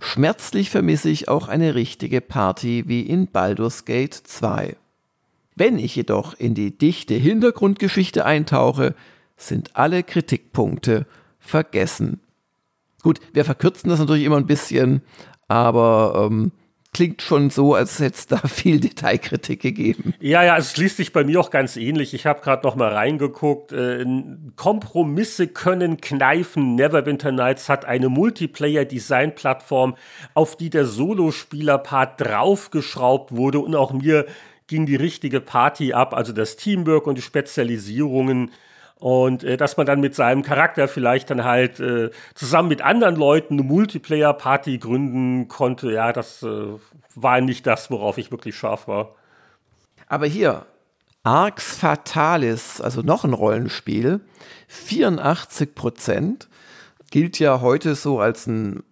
Schmerzlich 0.00 0.70
vermisse 0.70 1.10
ich 1.10 1.28
auch 1.28 1.48
eine 1.48 1.74
richtige 1.74 2.22
Party 2.22 2.84
wie 2.86 3.02
in 3.02 3.26
Baldur's 3.26 3.84
Gate 3.84 4.14
2. 4.14 4.76
Wenn 5.56 5.78
ich 5.78 5.94
jedoch 5.94 6.32
in 6.38 6.54
die 6.54 6.76
dichte 6.76 7.14
Hintergrundgeschichte 7.14 8.24
eintauche, 8.24 8.94
sind 9.36 9.76
alle 9.76 10.02
Kritikpunkte 10.02 11.06
vergessen. 11.38 12.20
Gut, 13.02 13.20
wir 13.32 13.44
verkürzen 13.44 13.90
das 13.90 13.98
natürlich 13.98 14.24
immer 14.24 14.38
ein 14.38 14.46
bisschen, 14.46 15.02
aber 15.48 16.28
ähm, 16.30 16.52
klingt 16.94 17.20
schon 17.20 17.50
so, 17.50 17.74
als 17.74 17.98
hätte 17.98 18.14
es 18.14 18.26
da 18.26 18.38
viel 18.48 18.80
Detailkritik 18.80 19.60
gegeben. 19.60 20.14
Ja, 20.20 20.42
ja, 20.42 20.56
es 20.56 20.78
liest 20.78 20.96
sich 20.96 21.12
bei 21.12 21.24
mir 21.24 21.38
auch 21.38 21.50
ganz 21.50 21.76
ähnlich. 21.76 22.14
Ich 22.14 22.24
habe 22.24 22.40
gerade 22.40 22.66
noch 22.66 22.76
mal 22.76 22.92
reingeguckt. 22.94 23.72
Äh, 23.72 24.06
Kompromisse 24.56 25.48
können 25.48 26.00
kneifen. 26.00 26.76
Neverwinter 26.76 27.32
Nights 27.32 27.68
hat 27.68 27.84
eine 27.84 28.08
Multiplayer-Design-Plattform, 28.08 29.96
auf 30.32 30.56
die 30.56 30.70
der 30.70 30.86
Solospieler-Part 30.86 32.22
draufgeschraubt 32.22 33.32
wurde 33.36 33.58
und 33.58 33.74
auch 33.74 33.92
mir 33.92 34.24
ging 34.66 34.86
die 34.86 34.96
richtige 34.96 35.42
Party 35.42 35.92
ab, 35.92 36.14
also 36.14 36.32
das 36.32 36.56
Teamwork 36.56 37.06
und 37.06 37.18
die 37.18 37.22
Spezialisierungen 37.22 38.50
und 39.04 39.44
äh, 39.44 39.58
dass 39.58 39.76
man 39.76 39.84
dann 39.84 40.00
mit 40.00 40.14
seinem 40.14 40.42
Charakter 40.42 40.88
vielleicht 40.88 41.28
dann 41.28 41.44
halt 41.44 41.78
äh, 41.78 42.08
zusammen 42.34 42.70
mit 42.70 42.80
anderen 42.80 43.16
Leuten 43.16 43.52
eine 43.52 43.62
Multiplayer-Party 43.62 44.78
gründen 44.78 45.46
konnte, 45.46 45.92
ja, 45.92 46.14
das 46.14 46.42
äh, 46.42 46.68
war 47.14 47.42
nicht 47.42 47.66
das, 47.66 47.90
worauf 47.90 48.16
ich 48.16 48.30
wirklich 48.30 48.56
scharf 48.56 48.88
war. 48.88 49.14
Aber 50.08 50.24
hier, 50.24 50.64
Arx 51.22 51.76
Fatalis, 51.76 52.80
also 52.80 53.02
noch 53.02 53.24
ein 53.24 53.34
Rollenspiel, 53.34 54.20
84 54.68 55.74
Prozent, 55.74 56.48
gilt 57.10 57.38
ja 57.38 57.60
heute 57.60 57.96
so 57.96 58.20
als 58.20 58.46
ein 58.46 58.84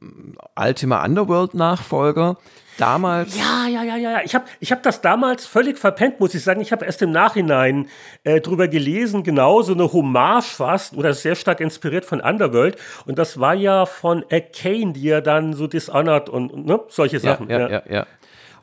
Ultima 0.55 1.03
Underworld-Nachfolger 1.07 2.37
damals. 2.79 3.37
Ja, 3.39 3.67
ja, 3.69 3.83
ja, 3.83 3.97
ja. 3.97 4.21
Ich 4.25 4.35
habe 4.35 4.45
ich 4.61 4.73
hab 4.73 4.83
das 4.83 5.01
damals 5.01 5.47
völlig 5.47 5.79
verpennt, 5.79 6.21
muss 6.21 6.35
ich 6.35 6.43
sagen. 6.43 6.61
Ich 6.61 6.73
habe 6.73 6.85
erst 6.85 7.03
im 7.03 7.11
Nachhinein 7.11 7.89
äh, 8.25 8.41
drüber 8.41 8.69
gelesen, 8.69 9.23
genau 9.23 9.63
so 9.63 9.73
eine 9.73 9.93
Hommage 9.93 10.45
fast 10.45 10.97
oder 10.97 11.15
sehr 11.15 11.35
stark 11.35 11.61
inspiriert 11.61 12.05
von 12.05 12.21
Underworld. 12.21 12.77
Und 13.07 13.19
das 13.19 13.39
war 13.39 13.55
ja 13.55 13.87
von 13.87 14.25
Arcane, 14.31 14.93
die 14.93 15.05
ja 15.05 15.21
dann 15.21 15.55
so 15.55 15.67
Dishonored 15.67 16.29
und 16.29 16.67
ne, 16.67 16.81
solche 16.89 17.21
Sachen. 17.21 17.49
Ja, 17.49 17.61
ja, 17.61 17.69
ja. 17.69 17.83
ja. 17.89 18.07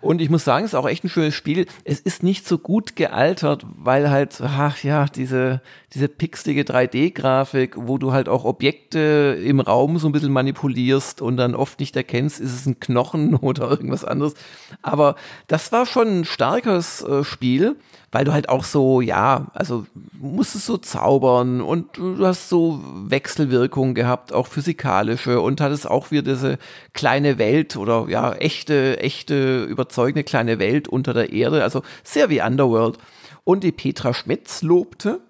Und 0.01 0.21
ich 0.21 0.29
muss 0.29 0.45
sagen, 0.45 0.63
es 0.63 0.71
ist 0.71 0.75
auch 0.75 0.87
echt 0.87 1.03
ein 1.03 1.09
schönes 1.09 1.35
Spiel. 1.35 1.65
Es 1.83 1.99
ist 1.99 2.23
nicht 2.23 2.47
so 2.47 2.57
gut 2.57 2.95
gealtert, 2.95 3.65
weil 3.67 4.09
halt, 4.09 4.39
ach 4.41 4.81
ja, 4.81 5.05
diese, 5.05 5.61
diese 5.93 6.07
pixelige 6.07 6.61
3D-Grafik, 6.61 7.75
wo 7.75 7.97
du 7.97 8.13
halt 8.13 8.29
auch 8.29 8.45
Objekte 8.45 9.37
im 9.43 9.59
Raum 9.59 9.99
so 9.99 10.07
ein 10.07 10.13
bisschen 10.13 10.31
manipulierst 10.31 11.21
und 11.21 11.35
dann 11.35 11.53
oft 11.53 11.81
nicht 11.81 11.97
erkennst, 11.97 12.39
ist 12.39 12.53
es 12.53 12.65
ein 12.65 12.79
Knochen 12.79 13.35
oder 13.41 13.69
irgendwas 13.69 14.05
anderes. 14.05 14.35
Aber 14.81 15.15
das 15.47 15.71
war 15.73 15.85
schon 15.85 16.21
ein 16.21 16.25
starkes 16.25 17.01
äh, 17.01 17.25
Spiel 17.25 17.75
weil 18.11 18.25
du 18.25 18.33
halt 18.33 18.49
auch 18.49 18.63
so, 18.63 19.01
ja, 19.01 19.47
also 19.53 19.85
musstest 20.19 20.65
so 20.65 20.77
zaubern 20.77 21.61
und 21.61 21.97
du 21.97 22.25
hast 22.25 22.49
so 22.49 22.81
Wechselwirkungen 23.07 23.93
gehabt, 23.93 24.33
auch 24.33 24.47
physikalische 24.47 25.41
und 25.41 25.61
hattest 25.61 25.89
auch 25.89 26.11
wieder 26.11 26.33
diese 26.33 26.57
kleine 26.93 27.37
Welt 27.37 27.75
oder 27.75 28.05
ja, 28.09 28.33
echte, 28.33 28.99
echte, 28.99 29.63
überzeugende 29.63 30.23
kleine 30.23 30.59
Welt 30.59 30.87
unter 30.87 31.13
der 31.13 31.31
Erde, 31.31 31.63
also 31.63 31.83
sehr 32.03 32.29
wie 32.29 32.41
Underworld. 32.41 32.97
Und 33.43 33.63
die 33.63 33.71
Petra 33.71 34.13
Schmitz 34.13 34.61
lobte, 34.61 35.21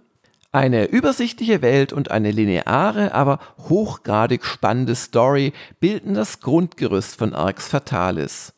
Eine 0.51 0.85
übersichtliche 0.85 1.61
Welt 1.61 1.93
und 1.93 2.09
eine 2.09 2.31
lineare, 2.31 3.13
aber 3.13 3.37
hochgradig 3.69 4.43
spannende 4.43 4.95
Story 4.95 5.53
bilden 5.79 6.15
das 6.15 6.39
Grundgerüst 6.39 7.15
von 7.17 7.35
Arx 7.35 7.67
Fatalis. 7.67 8.53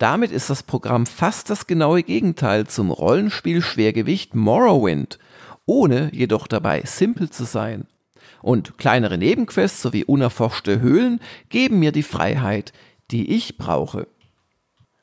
Damit 0.00 0.32
ist 0.32 0.48
das 0.48 0.62
Programm 0.62 1.04
fast 1.04 1.50
das 1.50 1.66
genaue 1.66 2.02
Gegenteil 2.02 2.66
zum 2.66 2.90
Rollenspiel-Schwergewicht 2.90 4.34
Morrowind, 4.34 5.18
ohne 5.66 6.08
jedoch 6.14 6.46
dabei 6.46 6.80
simpel 6.86 7.28
zu 7.28 7.44
sein. 7.44 7.86
Und 8.40 8.78
kleinere 8.78 9.18
Nebenquests 9.18 9.82
sowie 9.82 10.04
unerforschte 10.04 10.80
Höhlen 10.80 11.20
geben 11.50 11.80
mir 11.80 11.92
die 11.92 12.02
Freiheit, 12.02 12.72
die 13.10 13.30
ich 13.30 13.58
brauche. 13.58 14.06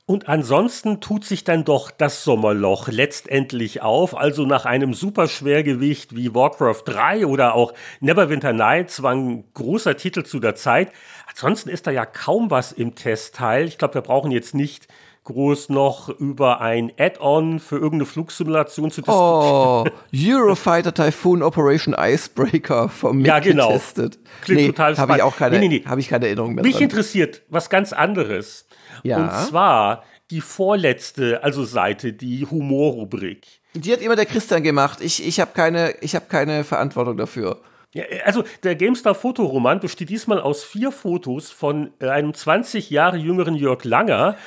Und 0.10 0.30
ansonsten 0.30 1.02
tut 1.02 1.26
sich 1.26 1.44
dann 1.44 1.66
doch 1.66 1.92
das 1.92 2.24
Sommerloch 2.24 2.88
letztendlich 2.88 3.82
auf. 3.82 4.16
Also 4.16 4.46
nach 4.46 4.64
einem 4.64 4.94
Superschwergewicht 4.94 6.16
wie 6.16 6.34
Warcraft 6.34 6.84
3 6.86 7.26
oder 7.26 7.56
auch 7.56 7.74
Neverwinter 8.00 8.54
Nights 8.54 9.04
war 9.04 9.14
ein 9.14 9.44
großer 9.54 9.98
Titel 9.98 10.24
zu 10.24 10.40
der 10.40 10.56
Zeit. 10.56 10.94
Ansonsten 11.30 11.68
ist 11.68 11.88
da 11.88 11.92
ja 11.92 12.06
kaum 12.06 12.50
was 12.50 12.72
im 12.72 12.96
Testteil. 12.96 13.68
Ich 13.68 13.78
glaube, 13.78 13.96
wir 13.96 14.02
brauchen 14.02 14.32
jetzt 14.32 14.56
nicht 14.56 14.88
groß 15.28 15.70
noch 15.70 16.08
über 16.08 16.62
ein 16.62 16.92
Add-on 16.98 17.60
für 17.60 17.76
irgendeine 17.76 18.06
Flugsimulation 18.06 18.92
zu 18.92 19.02
diskutieren. 19.02 19.20
Oh, 19.22 19.86
Eurofighter 20.16 20.94
Typhoon 20.94 21.44
Operation 21.44 21.94
Icebreaker 21.98 22.88
vom 22.88 23.26
Ja, 23.26 23.40
genau. 23.40 23.68
Getestet. 23.68 24.20
Klingt 24.42 24.62
nee, 24.62 24.68
total 24.68 24.94
spannend. 24.94 25.12
Habe 25.12 25.18
ich 25.20 25.24
auch 25.24 25.36
keine, 25.36 25.60
nee, 25.60 25.68
nee, 25.68 25.84
Hab 25.86 26.00
ich 26.00 26.08
keine 26.08 26.28
Erinnerung 26.28 26.56
mehr 26.56 26.64
Mich 26.64 26.76
dran. 26.76 26.84
interessiert 26.84 27.42
was 27.50 27.70
ganz 27.70 27.92
anderes. 27.92 28.68
Ja. 29.04 29.18
Und 29.18 29.48
zwar 29.48 30.04
die 30.32 30.42
vorletzte, 30.42 31.44
also 31.44 31.66
Seite, 31.66 32.14
die 32.14 32.46
Humorrubrik. 32.50 33.46
Die 33.74 33.92
hat 33.92 34.02
immer 34.02 34.16
der 34.16 34.26
Christian 34.26 34.64
gemacht. 34.64 35.00
Ich, 35.02 35.26
ich 35.26 35.42
habe 35.42 35.52
keine, 35.54 35.94
hab 36.02 36.30
keine 36.30 36.64
Verantwortung 36.64 37.18
dafür. 37.18 37.60
Ja, 37.98 38.04
also 38.26 38.44
der 38.62 38.76
GameStar 38.76 39.16
Fotoroman 39.16 39.80
besteht 39.80 40.10
diesmal 40.10 40.40
aus 40.40 40.64
vier 40.64 40.92
Fotos 40.92 41.50
von 41.50 41.92
äh, 42.00 42.10
einem 42.10 42.34
20 42.34 42.92
Jahre 42.92 43.18
jüngeren 43.18 43.56
Jörg 43.56 43.84
Langer, 43.84 44.38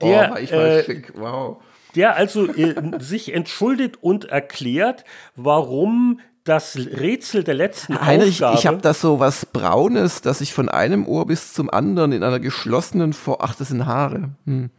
der, 0.00 0.32
oh, 0.32 0.38
ich 0.38 0.52
äh, 0.52 0.84
schick. 0.84 1.12
Wow. 1.16 1.56
der 1.96 2.14
also 2.14 2.46
äh, 2.46 2.74
sich 3.00 3.34
entschuldigt 3.34 3.98
und 4.00 4.26
erklärt, 4.26 5.04
warum 5.34 6.20
das 6.44 6.76
Rätsel 6.76 7.42
der 7.42 7.54
letzten 7.54 8.00
Heinrich, 8.00 8.44
Aufgabe. 8.44 8.58
ich 8.58 8.66
habe 8.66 8.78
da 8.78 8.94
so 8.94 9.18
was 9.18 9.44
Braunes, 9.44 10.22
das 10.22 10.40
ich 10.40 10.54
von 10.54 10.68
einem 10.68 11.06
Ohr 11.06 11.26
bis 11.26 11.52
zum 11.52 11.68
anderen 11.68 12.12
in 12.12 12.22
einer 12.22 12.38
geschlossenen 12.38 13.12
Vor... 13.12 13.38
Ach, 13.40 13.56
das 13.56 13.68
sind 13.68 13.86
Haare. 13.86 14.30
Hm. 14.46 14.70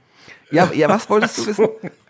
Ja, 0.52 0.72
ja, 0.74 0.88
was 0.90 1.10
wolltest 1.10 1.38
du 1.38 1.48
wissen? 1.48 1.68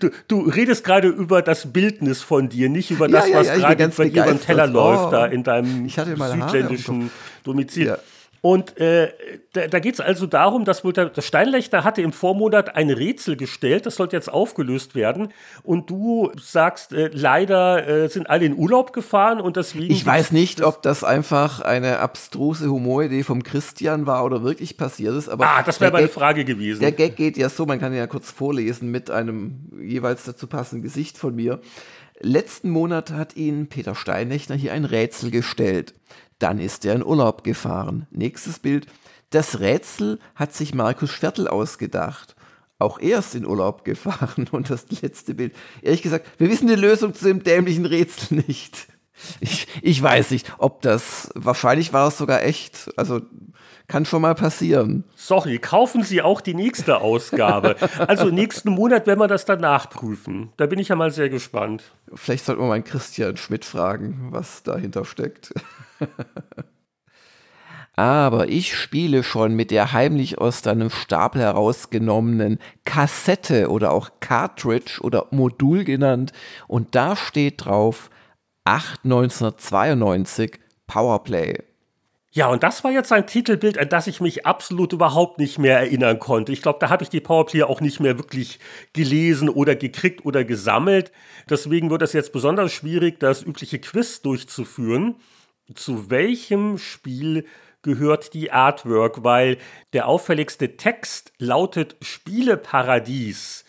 Du, 0.00 0.10
du 0.28 0.40
redest 0.42 0.82
gerade 0.82 1.08
über 1.08 1.42
das 1.42 1.72
Bildnis 1.72 2.22
von 2.22 2.48
dir, 2.48 2.68
nicht 2.68 2.90
über 2.90 3.06
das, 3.06 3.26
ja, 3.26 3.32
ja, 3.32 3.40
was 3.40 3.46
ja, 3.48 3.56
gerade 3.56 3.84
über 3.84 4.24
den 4.24 4.40
Teller 4.40 4.66
oh. 4.68 4.72
läuft, 4.72 5.12
da 5.12 5.26
in 5.26 5.44
deinem 5.44 5.88
südländischen 5.88 7.10
Domizil. 7.44 7.98
Und 8.42 8.76
äh, 8.76 9.12
da, 9.52 9.68
da 9.68 9.78
geht 9.78 9.94
es 9.94 10.00
also 10.00 10.26
darum, 10.26 10.64
dass 10.64 10.82
wohl 10.82 10.92
der, 10.92 11.06
der 11.10 11.22
Steinlechner 11.22 11.84
hatte 11.84 12.02
im 12.02 12.12
Vormonat 12.12 12.74
ein 12.74 12.90
Rätsel 12.90 13.36
gestellt, 13.36 13.86
das 13.86 13.94
sollte 13.94 14.16
jetzt 14.16 14.32
aufgelöst 14.32 14.96
werden. 14.96 15.32
Und 15.62 15.88
du 15.90 16.32
sagst, 16.40 16.92
äh, 16.92 17.08
leider 17.12 17.86
äh, 17.86 18.08
sind 18.08 18.28
alle 18.28 18.44
in 18.44 18.56
Urlaub 18.56 18.92
gefahren 18.92 19.40
und 19.40 19.56
deswegen. 19.56 19.92
Ich 19.92 20.04
weiß 20.04 20.32
nicht, 20.32 20.60
ob 20.60 20.82
das 20.82 21.04
einfach 21.04 21.60
eine 21.60 22.00
abstruse 22.00 22.68
Humoridee 22.68 23.22
vom 23.22 23.44
Christian 23.44 24.06
war 24.06 24.24
oder 24.24 24.42
wirklich 24.42 24.76
passiert 24.76 25.14
ist. 25.14 25.28
Aber 25.28 25.46
ah, 25.46 25.62
das 25.62 25.80
wäre 25.80 25.92
meine 25.92 26.08
Frage 26.08 26.44
gewesen. 26.44 26.80
Der 26.80 26.90
Gag 26.90 27.14
geht 27.14 27.36
ja 27.36 27.48
so, 27.48 27.64
man 27.64 27.78
kann 27.78 27.92
ihn 27.92 27.98
ja 27.98 28.08
kurz 28.08 28.32
vorlesen 28.32 28.90
mit 28.90 29.08
einem 29.08 29.70
jeweils 29.80 30.24
dazu 30.24 30.48
passenden 30.48 30.82
Gesicht 30.82 31.16
von 31.16 31.36
mir. 31.36 31.60
Letzten 32.18 32.70
Monat 32.70 33.12
hat 33.12 33.36
ihn 33.36 33.68
Peter 33.68 33.94
Steinlechner 33.94 34.56
hier 34.56 34.72
ein 34.72 34.84
Rätsel 34.84 35.30
gestellt. 35.30 35.94
Dann 36.42 36.58
ist 36.58 36.84
er 36.84 36.94
in 36.96 37.04
Urlaub 37.04 37.44
gefahren. 37.44 38.08
Nächstes 38.10 38.58
Bild. 38.58 38.86
Das 39.30 39.60
Rätsel 39.60 40.18
hat 40.34 40.52
sich 40.52 40.74
Markus 40.74 41.10
Schwertl 41.10 41.46
ausgedacht. 41.46 42.34
Auch 42.80 42.98
er 42.98 43.20
ist 43.20 43.36
in 43.36 43.46
Urlaub 43.46 43.84
gefahren. 43.84 44.48
Und 44.50 44.68
das 44.68 44.86
letzte 45.02 45.34
Bild. 45.34 45.54
Ehrlich 45.82 46.02
gesagt, 46.02 46.26
wir 46.38 46.50
wissen 46.50 46.66
die 46.66 46.74
Lösung 46.74 47.14
zu 47.14 47.26
dem 47.26 47.44
dämlichen 47.44 47.86
Rätsel 47.86 48.42
nicht. 48.48 48.88
Ich, 49.38 49.68
ich 49.82 50.02
weiß 50.02 50.32
nicht, 50.32 50.52
ob 50.58 50.82
das, 50.82 51.30
wahrscheinlich 51.36 51.92
war 51.92 52.08
es 52.08 52.18
sogar 52.18 52.42
echt. 52.42 52.90
Also 52.96 53.20
kann 53.86 54.04
schon 54.04 54.22
mal 54.22 54.34
passieren. 54.34 55.04
Sorry, 55.14 55.60
kaufen 55.60 56.02
Sie 56.02 56.22
auch 56.22 56.40
die 56.40 56.54
nächste 56.54 57.02
Ausgabe. 57.02 57.76
also 57.98 58.30
nächsten 58.30 58.70
Monat 58.70 59.06
werden 59.06 59.20
wir 59.20 59.28
das 59.28 59.44
dann 59.44 59.60
nachprüfen. 59.60 60.52
Da 60.56 60.66
bin 60.66 60.80
ich 60.80 60.88
ja 60.88 60.96
mal 60.96 61.12
sehr 61.12 61.28
gespannt. 61.28 61.84
Vielleicht 62.12 62.46
sollten 62.46 62.62
wir 62.62 62.68
mal 62.68 62.82
Christian 62.82 63.36
Schmidt 63.36 63.64
fragen, 63.64 64.28
was 64.30 64.64
dahinter 64.64 65.04
steckt. 65.04 65.54
Aber 67.94 68.48
ich 68.48 68.74
spiele 68.76 69.22
schon 69.22 69.54
mit 69.54 69.70
der 69.70 69.92
heimlich 69.92 70.38
aus 70.38 70.62
deinem 70.62 70.88
Stapel 70.88 71.42
herausgenommenen 71.42 72.58
Kassette 72.84 73.68
oder 73.70 73.92
auch 73.92 74.10
Cartridge 74.20 75.00
oder 75.02 75.26
Modul 75.30 75.84
genannt. 75.84 76.32
Und 76.68 76.94
da 76.94 77.16
steht 77.16 77.66
drauf 77.66 78.10
81992 78.64 80.58
Powerplay. 80.86 81.58
Ja, 82.34 82.48
und 82.48 82.62
das 82.62 82.82
war 82.82 82.90
jetzt 82.90 83.12
ein 83.12 83.26
Titelbild, 83.26 83.76
an 83.76 83.90
das 83.90 84.06
ich 84.06 84.22
mich 84.22 84.46
absolut 84.46 84.94
überhaupt 84.94 85.38
nicht 85.38 85.58
mehr 85.58 85.78
erinnern 85.78 86.18
konnte. 86.18 86.50
Ich 86.50 86.62
glaube, 86.62 86.78
da 86.80 86.88
habe 86.88 87.02
ich 87.02 87.10
die 87.10 87.20
Powerplay 87.20 87.64
auch 87.64 87.82
nicht 87.82 88.00
mehr 88.00 88.16
wirklich 88.16 88.58
gelesen 88.94 89.50
oder 89.50 89.76
gekriegt 89.76 90.24
oder 90.24 90.42
gesammelt. 90.42 91.12
Deswegen 91.50 91.90
wird 91.90 92.00
es 92.00 92.14
jetzt 92.14 92.32
besonders 92.32 92.72
schwierig, 92.72 93.20
das 93.20 93.42
übliche 93.42 93.80
Quiz 93.80 94.22
durchzuführen 94.22 95.16
zu 95.74 96.10
welchem 96.10 96.78
Spiel 96.78 97.46
gehört 97.82 98.34
die 98.34 98.52
Artwork, 98.52 99.24
weil 99.24 99.58
der 99.92 100.06
auffälligste 100.06 100.76
Text 100.76 101.32
lautet 101.38 101.96
Spieleparadies. 102.00 103.64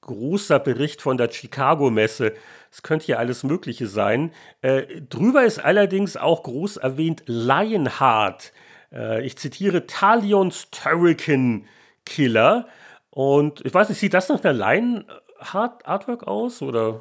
Großer 0.00 0.60
Bericht 0.60 1.02
von 1.02 1.16
der 1.16 1.30
Chicago-Messe. 1.30 2.32
Es 2.70 2.82
könnte 2.82 3.08
ja 3.08 3.16
alles 3.16 3.42
Mögliche 3.42 3.88
sein. 3.88 4.32
Äh, 4.62 5.00
drüber 5.08 5.44
ist 5.44 5.58
allerdings 5.58 6.16
auch 6.16 6.44
groß 6.44 6.76
erwähnt 6.76 7.24
Lionheart. 7.26 8.52
Äh, 8.92 9.26
ich 9.26 9.36
zitiere 9.36 9.86
Talions 9.86 10.70
Turrican 10.70 11.66
Killer. 12.04 12.68
Und 13.10 13.64
ich 13.64 13.74
weiß 13.74 13.88
nicht, 13.88 13.98
sieht 13.98 14.14
das 14.14 14.28
nach 14.28 14.44
einer 14.44 14.52
Lionheart-Artwork 14.52 16.24
aus? 16.28 16.62
Oder? 16.62 17.00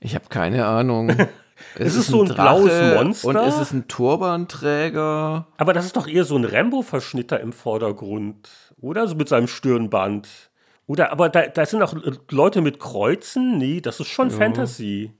Ich 0.00 0.14
habe 0.14 0.26
keine 0.28 0.64
Ahnung. 0.64 1.14
Es, 1.74 1.88
es 1.88 1.96
ist, 1.96 2.06
so 2.08 2.22
ein, 2.22 2.30
ein 2.30 2.34
blaues 2.34 2.94
Monster. 2.94 3.28
Und 3.28 3.36
es 3.36 3.58
ist 3.58 3.72
ein 3.72 3.88
Turbanträger. 3.88 5.46
Aber 5.56 5.72
das 5.72 5.86
ist 5.86 5.96
doch 5.96 6.06
eher 6.06 6.24
so 6.24 6.36
ein 6.36 6.44
Rambo-Verschnitter 6.44 7.40
im 7.40 7.52
Vordergrund, 7.52 8.48
oder? 8.80 9.08
So 9.08 9.14
mit 9.14 9.28
seinem 9.28 9.48
Stirnband. 9.48 10.28
Oder, 10.86 11.10
aber 11.12 11.28
da, 11.28 11.46
da 11.46 11.66
sind 11.66 11.82
auch 11.82 11.94
Leute 12.30 12.60
mit 12.60 12.78
Kreuzen? 12.78 13.58
Nee, 13.58 13.80
das 13.80 14.00
ist 14.00 14.08
schon 14.08 14.30
ja. 14.30 14.36
Fantasy. 14.36 15.12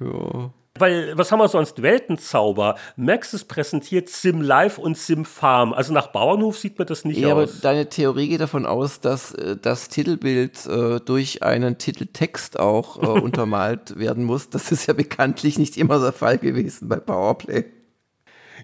Ja. 0.00 0.50
Weil, 0.78 1.16
was 1.16 1.32
haben 1.32 1.38
wir 1.38 1.48
sonst? 1.48 1.82
Weltenzauber. 1.82 2.76
Maxis 2.96 3.44
präsentiert 3.44 4.08
Sim 4.08 4.40
Life 4.40 4.80
und 4.80 4.96
Sim 4.96 5.24
Farm. 5.24 5.72
Also 5.72 5.92
nach 5.92 6.08
Bauernhof 6.08 6.58
sieht 6.58 6.78
man 6.78 6.86
das 6.86 7.04
nicht 7.04 7.18
ja, 7.18 7.28
aus. 7.28 7.32
aber 7.32 7.60
deine 7.62 7.88
Theorie 7.88 8.28
geht 8.28 8.40
davon 8.40 8.66
aus, 8.66 9.00
dass 9.00 9.34
äh, 9.34 9.56
das 9.56 9.88
Titelbild 9.88 10.66
äh, 10.66 11.00
durch 11.00 11.42
einen 11.42 11.78
Titeltext 11.78 12.58
auch 12.58 13.02
äh, 13.02 13.06
untermalt 13.20 13.98
werden 13.98 14.24
muss. 14.24 14.50
Das 14.50 14.72
ist 14.72 14.86
ja 14.86 14.94
bekanntlich 14.94 15.58
nicht 15.58 15.76
immer 15.76 15.98
der 15.98 16.12
Fall 16.12 16.38
gewesen 16.38 16.88
bei 16.88 16.96
Powerplay. 16.96 17.64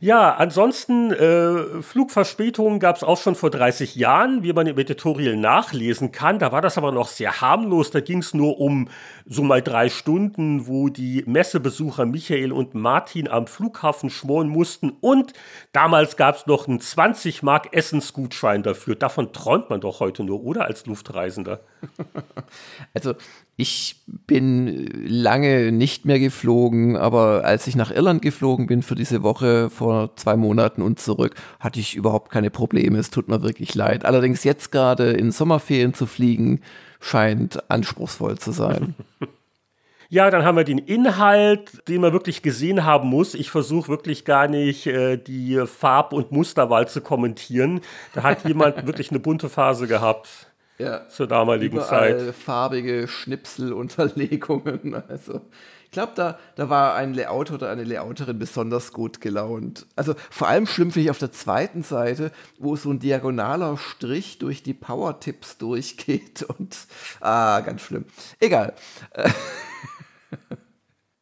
Ja, 0.01 0.35
ansonsten 0.35 1.13
äh, 1.13 1.83
Flugverspätungen 1.83 2.81
gab 2.81 2.97
es 2.97 3.05
auch 3.05 3.21
schon 3.21 3.35
vor 3.35 3.51
30 3.51 3.95
Jahren, 3.95 4.43
wie 4.43 4.53
man 4.53 4.67
im 4.67 4.79
Editorial 4.79 5.37
nachlesen 5.37 6.11
kann. 6.11 6.39
Da 6.39 6.53
war 6.53 6.61
das 6.61 6.77
aber 6.79 6.93
noch 6.93 7.09
sehr 7.09 7.41
harmlos. 7.41 7.91
Da 7.91 8.01
ging 8.01 8.19
es 8.19 8.35
nur 8.35 8.61
um 8.61 8.89
so 9.27 9.43
mal 9.43 9.63
drei 9.63 9.89
Stunden, 9.89 10.67
wo 10.67 10.89
die 10.89 11.23
Messebesucher 11.27 12.07
Michael 12.07 12.53
und 12.53 12.75
Martin 12.75 13.29
am 13.29 13.47
Flughafen 13.47 14.11
schmoren 14.11 14.49
mussten. 14.49 14.91
Und 15.01 15.33
damals 15.73 16.17
gab 16.17 16.37
es 16.37 16.47
noch 16.47 16.67
einen 16.67 16.81
20 16.81 17.43
Mark 17.43 17.69
Essensgutschein 17.73 18.63
dafür. 18.63 18.97
Davon 18.97 19.33
träumt 19.33 19.71
man 19.71 19.81
doch 19.81 20.01
heute 20.01 20.25
nur, 20.25 20.43
oder 20.43 20.65
als 20.65 20.87
Luftreisender? 20.87 21.61
Also 22.93 23.15
ich 23.57 24.03
bin 24.07 24.89
lange 25.07 25.71
nicht 25.71 26.05
mehr 26.05 26.19
geflogen, 26.19 26.97
aber 26.97 27.45
als 27.45 27.67
ich 27.67 27.77
nach 27.77 27.93
Irland 27.93 28.21
geflogen 28.21 28.67
bin 28.67 28.83
für 28.83 28.97
diese 28.97 29.23
Woche 29.23 29.71
vor 29.71 30.17
zwei 30.17 30.37
Monaten 30.37 30.83
und 30.83 30.99
zurück, 30.99 31.37
hatte 31.61 31.79
ich 31.79 31.95
überhaupt 31.95 32.33
keine 32.33 32.51
Probleme. 32.51 32.99
Es 32.99 33.11
tut 33.11 33.29
mir 33.29 33.43
wirklich 33.43 33.75
leid. 33.75 34.05
Allerdings 34.05 34.43
jetzt 34.43 34.73
gerade 34.73 35.13
in 35.13 35.31
Sommerferien 35.31 35.95
zu 35.95 36.07
fliegen, 36.07 36.63
scheint 37.01 37.71
anspruchsvoll 37.71 38.39
zu 38.39 38.53
sein. 38.53 38.95
Ja, 40.11 40.31
dann 40.31 40.45
haben 40.45 40.57
wir 40.57 40.63
den 40.65 40.79
Inhalt, 40.79 41.89
den 41.89 42.03
man 42.03 42.13
wirklich 42.13 42.43
gesehen 42.43 42.85
haben 42.85 43.09
muss. 43.09 43.35
Ich 43.35 43.51
versuche 43.51 43.89
wirklich 43.89 44.25
gar 44.25 44.47
nicht 44.47 44.87
äh, 44.87 45.17
die 45.17 45.65
Farb- 45.67 46.13
und 46.13 46.31
Musterwahl 46.31 46.87
zu 46.87 47.01
kommentieren. 47.01 47.81
Da 48.13 48.23
hat 48.23 48.45
jemand 48.45 48.87
wirklich 48.87 49.11
eine 49.11 49.19
bunte 49.19 49.49
Phase 49.49 49.89
gehabt. 49.89 50.53
Ja. 50.79 51.09
zur 51.09 51.27
damaligen 51.27 51.77
Überall 51.77 52.19
Zeit. 52.19 52.35
farbige 52.35 53.09
Schnipselunterlegungen. 53.09 55.03
Also 55.09 55.41
ich 55.85 55.91
glaube, 55.91 56.13
da, 56.17 56.39
da 56.57 56.69
war 56.69 56.97
ein 56.97 57.15
Layout 57.15 57.53
oder 57.53 57.71
eine 57.71 57.85
Layouterin 57.85 58.37
besonders 58.37 58.93
gut 58.93 59.21
gelaunt. 59.21 59.87
Also 59.95 60.15
vor 60.29 60.49
allem 60.49 60.67
schlimm 60.67 60.91
finde 60.91 61.05
ich 61.05 61.11
auf 61.11 61.19
der 61.19 61.31
zweiten 61.31 61.85
Seite, 61.85 62.33
wo 62.59 62.75
so 62.75 62.91
ein 62.91 62.99
diagonaler 62.99 63.77
Strich 63.77 64.39
durch 64.39 64.65
die 64.65 64.75
Power-Tipps 64.75 65.59
durchgeht 65.59 66.43
und 66.59 66.77
ah, 67.21 67.61
ganz 67.61 67.83
schlimm. 67.83 68.07
Egal. 68.41 68.75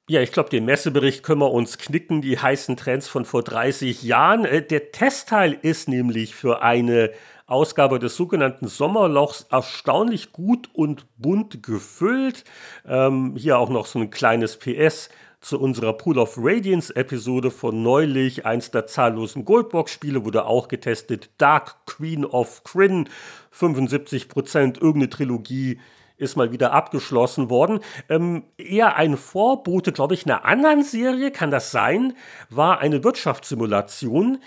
Ja, 0.09 0.21
ich 0.21 0.33
glaube, 0.33 0.51
den 0.51 0.65
Messebericht 0.65 1.23
können 1.23 1.41
wir 1.41 1.53
uns 1.53 1.79
knicken, 1.79 2.23
die 2.23 2.39
heißen 2.39 2.77
Trends 2.77 3.09
von 3.09 3.25
vor 3.25 3.43
30 3.43 4.03
Jahren. 4.03 4.45
Äh, 4.45 4.61
der 4.61 4.91
Testteil 4.93 5.57
ist 5.63 5.89
nämlich 5.89 6.35
für 6.35 6.61
eine 6.61 7.13
Ausgabe 7.53 7.99
des 7.99 8.17
sogenannten 8.17 8.67
Sommerlochs 8.67 9.47
erstaunlich 9.51 10.33
gut 10.33 10.71
und 10.73 11.07
bunt 11.19 11.63
gefüllt. 11.63 12.45
Ähm, 12.89 13.37
hier 13.37 13.59
auch 13.59 13.69
noch 13.69 13.87
so 13.87 13.99
ein 13.99 14.11
kleines 14.11 14.59
PS 14.59 15.11
zu 15.43 15.61
unserer 15.61 15.93
Pool 15.93 16.19
of 16.19 16.37
Radiance 16.39 16.95
Episode 16.97 17.51
von 17.51 17.83
neulich. 17.83 18.47
Eins 18.47 18.71
der 18.71 18.87
zahllosen 18.87 19.45
Goldbox-Spiele 19.45 20.25
wurde 20.25 20.47
auch 20.47 20.69
getestet. 20.69 21.31
Dark 21.37 21.85
Queen 21.87 22.25
of 22.25 22.65
Kryn, 22.65 23.09
75 23.51 24.29
Prozent, 24.29 24.79
irgendeine 24.79 25.11
Trilogie 25.11 25.79
ist 26.17 26.37
mal 26.37 26.53
wieder 26.53 26.73
abgeschlossen 26.73 27.51
worden. 27.51 27.81
Ähm, 28.09 28.45
eher 28.57 28.97
ein 28.97 29.17
Vorbote, 29.17 29.93
glaube 29.93 30.15
ich, 30.15 30.25
einer 30.25 30.45
anderen 30.45 30.85
Serie, 30.85 31.33
kann 31.33 31.51
das 31.51 31.73
sein, 31.73 32.15
war 32.49 32.79
eine 32.79 33.03
Wirtschaftssimulation, 33.03 34.39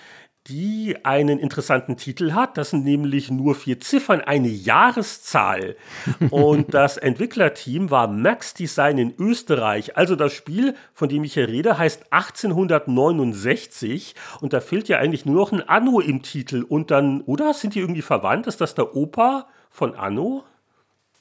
die 0.47 0.95
einen 1.03 1.39
interessanten 1.39 1.97
Titel 1.97 2.33
hat. 2.33 2.57
Das 2.57 2.69
sind 2.69 2.83
nämlich 2.83 3.31
nur 3.31 3.55
vier 3.55 3.79
Ziffern, 3.79 4.21
eine 4.21 4.49
Jahreszahl. 4.49 5.75
Und 6.29 6.71
das 6.73 6.97
Entwicklerteam 6.97 7.89
war 7.89 8.07
Max 8.07 8.53
Design 8.53 8.99
in 8.99 9.13
Österreich. 9.17 9.97
Also 9.97 10.15
das 10.15 10.33
Spiel, 10.33 10.75
von 10.93 11.09
dem 11.09 11.23
ich 11.23 11.33
hier 11.33 11.47
rede, 11.47 11.77
heißt 11.77 12.11
1869. 12.11 14.13
Und 14.41 14.53
da 14.53 14.59
fehlt 14.59 14.87
ja 14.87 14.99
eigentlich 14.99 15.25
nur 15.25 15.35
noch 15.35 15.51
ein 15.51 15.67
Anno 15.67 15.99
im 15.99 16.21
Titel. 16.21 16.61
Und 16.61 16.91
dann, 16.91 17.21
oder? 17.21 17.53
Sind 17.53 17.73
die 17.73 17.79
irgendwie 17.79 18.03
verwandt? 18.03 18.47
Ist 18.47 18.61
das 18.61 18.75
der 18.75 18.95
Opa 18.95 19.47
von 19.71 19.95
Anno? 19.95 20.43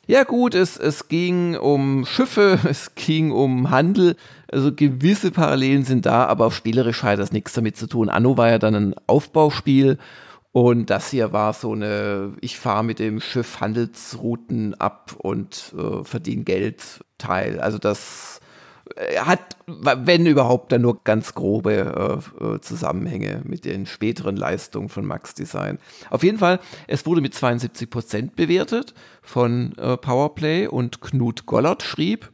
Ja 0.07 0.25
gut, 0.25 0.55
es, 0.55 0.77
es 0.77 1.09
ging 1.09 1.57
um 1.57 2.05
Schiffe, 2.05 2.59
es 2.69 2.95
ging 2.95 3.33
um 3.33 3.71
Handel, 3.71 4.17
also 4.55 4.73
gewisse 4.73 5.31
Parallelen 5.33 5.85
sind 5.85 6.07
da, 6.07 6.27
aber 6.27 6.51
spielerisch 6.51 7.03
hat 7.03 7.19
das 7.19 7.33
nichts 7.33 7.53
damit 7.53 7.77
zu 7.77 7.87
tun. 7.87 8.09
Anno 8.09 8.37
war 8.37 8.49
ja 8.49 8.59
dann 8.59 8.75
ein 8.75 8.95
Aufbauspiel 9.07 9.99
und 10.53 10.89
das 10.89 11.11
hier 11.11 11.33
war 11.33 11.53
so 11.53 11.73
eine, 11.73 12.33
ich 12.41 12.59
fahre 12.59 12.85
mit 12.85 13.01
dem 13.01 13.21
Schiff 13.21 13.61
Handelsrouten 13.61 14.75
ab 14.75 15.17
und 15.19 15.75
äh, 15.77 16.05
verdiene 16.05 16.45
Geld 16.45 17.05
Teil. 17.19 17.59
Also 17.59 17.79
das 17.79 18.41
äh, 18.95 19.19
hat, 19.19 19.57
wenn 19.67 20.27
überhaupt, 20.27 20.71
dann 20.71 20.83
nur 20.83 21.03
ganz 21.03 21.35
grobe 21.35 22.23
äh, 22.41 22.45
äh, 22.45 22.61
Zusammenhänge 22.61 23.43
mit 23.45 23.65
den 23.65 23.87
späteren 23.87 24.37
Leistungen 24.37 24.89
von 24.89 25.05
Max 25.05 25.35
Design. 25.35 25.79
Auf 26.11 26.23
jeden 26.23 26.39
Fall, 26.39 26.61
es 26.87 27.05
wurde 27.05 27.21
mit 27.21 27.35
72 27.35 27.91
Prozent 27.91 28.37
bewertet 28.37 28.95
von 29.23 29.77
äh, 29.77 29.97
Powerplay 29.97 30.69
und 30.69 31.01
Knut 31.01 31.47
Gollert 31.47 31.83
schrieb, 31.83 32.31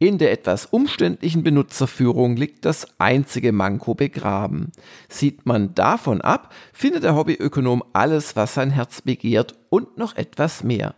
in 0.00 0.18
der 0.18 0.32
etwas 0.32 0.66
umständlichen 0.66 1.44
Benutzerführung 1.44 2.34
liegt 2.34 2.64
das 2.64 2.88
einzige 2.98 3.52
Manko 3.52 3.94
begraben. 3.94 4.72
Sieht 5.08 5.46
man 5.46 5.74
davon 5.74 6.20
ab, 6.22 6.52
findet 6.72 7.04
der 7.04 7.14
Hobbyökonom 7.14 7.84
alles, 7.92 8.34
was 8.34 8.54
sein 8.54 8.70
Herz 8.70 9.02
begehrt 9.02 9.54
und 9.68 9.98
noch 9.98 10.16
etwas 10.16 10.64
mehr 10.64 10.96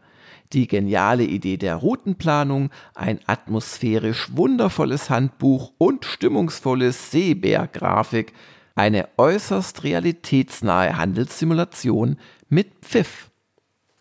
die 0.53 0.67
geniale 0.67 1.25
Idee 1.25 1.57
der 1.57 1.77
Routenplanung, 1.77 2.71
ein 2.95 3.21
atmosphärisch 3.27 4.29
wundervolles 4.37 5.11
Handbuch 5.11 5.73
und 5.79 6.05
stimmungsvolle 6.05 6.93
Seebär-Grafik, 6.93 8.33
eine 8.75 9.09
äußerst 9.17 9.85
realitätsnahe 9.85 10.97
Handelssimulation 10.97 12.19
mit 12.49 12.73
Pfiff. 12.83 13.32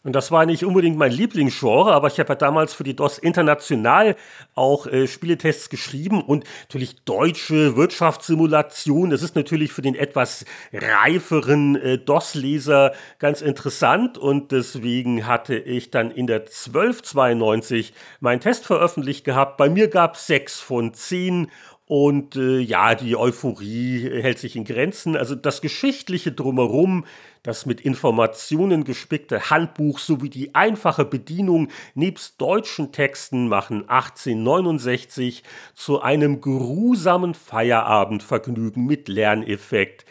Und 0.04 0.14
das 0.14 0.32
war 0.32 0.48
nicht 0.48 0.66
unbedingt 0.66 0.98
mein 0.98 1.12
Lieblingsgenre, 1.12 1.94
aber 1.94 2.08
ich 2.08 2.20
habe 2.20 2.30
ja 2.30 2.36
damals 2.36 2.74
für 2.74 2.84
die 2.84 2.96
DOS 2.96 3.20
international 3.20 4.16
auch 4.56 4.88
äh, 4.88 5.08
Spieletests 5.08 5.70
geschrieben 5.70 6.24
und 6.24 6.44
natürlich 6.62 7.04
deutsche 7.04 7.76
Wirtschaftssimulation. 7.76 9.12
Das 9.12 9.22
ist 9.22 9.36
natürlich 9.36 9.72
für 9.72 9.84
den 9.84 9.94
etwas 9.94 10.46
reiferen 10.74 11.76
äh, 11.76 12.00
DOS-Leser 12.00 12.94
ganz 13.20 13.42
interessant 13.42 14.18
und 14.18 14.52
deswegen 14.52 15.28
hatte 15.28 15.56
ich 15.56 15.92
dann 15.92 16.10
in 16.10 16.26
der 16.26 16.40
1292 16.40 17.94
meinen 18.22 18.40
Test 18.40 18.66
veröffentlicht 18.66 19.24
gehabt. 19.24 19.58
Bei 19.58 19.70
mir 19.70 19.88
gab 19.88 20.16
es 20.16 20.26
sechs 20.26 20.60
von 20.60 20.96
zehn 20.96 21.52
und 21.92 22.38
äh, 22.38 22.60
ja, 22.60 22.96
die 22.96 23.18
Euphorie 23.18 24.10
hält 24.22 24.40
sich 24.40 24.56
in 24.56 24.64
Grenzen. 24.64 25.18
Also 25.18 25.36
das 25.36 25.60
Geschichtliche 25.60 26.32
drumherum 26.32 27.04
das 27.44 27.66
mit 27.66 27.82
Informationen 27.82 28.86
gespickte 28.86 29.50
Handbuch 29.50 30.00
sowie 30.00 30.30
die 30.30 30.56
einfache 30.56 31.04
Bedienung 31.04 31.68
nebst 31.94 32.40
deutschen 32.40 32.94
Texten 32.94 33.50
machen 33.50 33.90
1869 33.90 35.44
zu 35.74 36.02
einem 36.02 36.40
geruhsamen 36.40 37.34
Feierabendvergnügen 37.34 38.86
mit 38.86 39.10
Lerneffekt. 39.10 40.06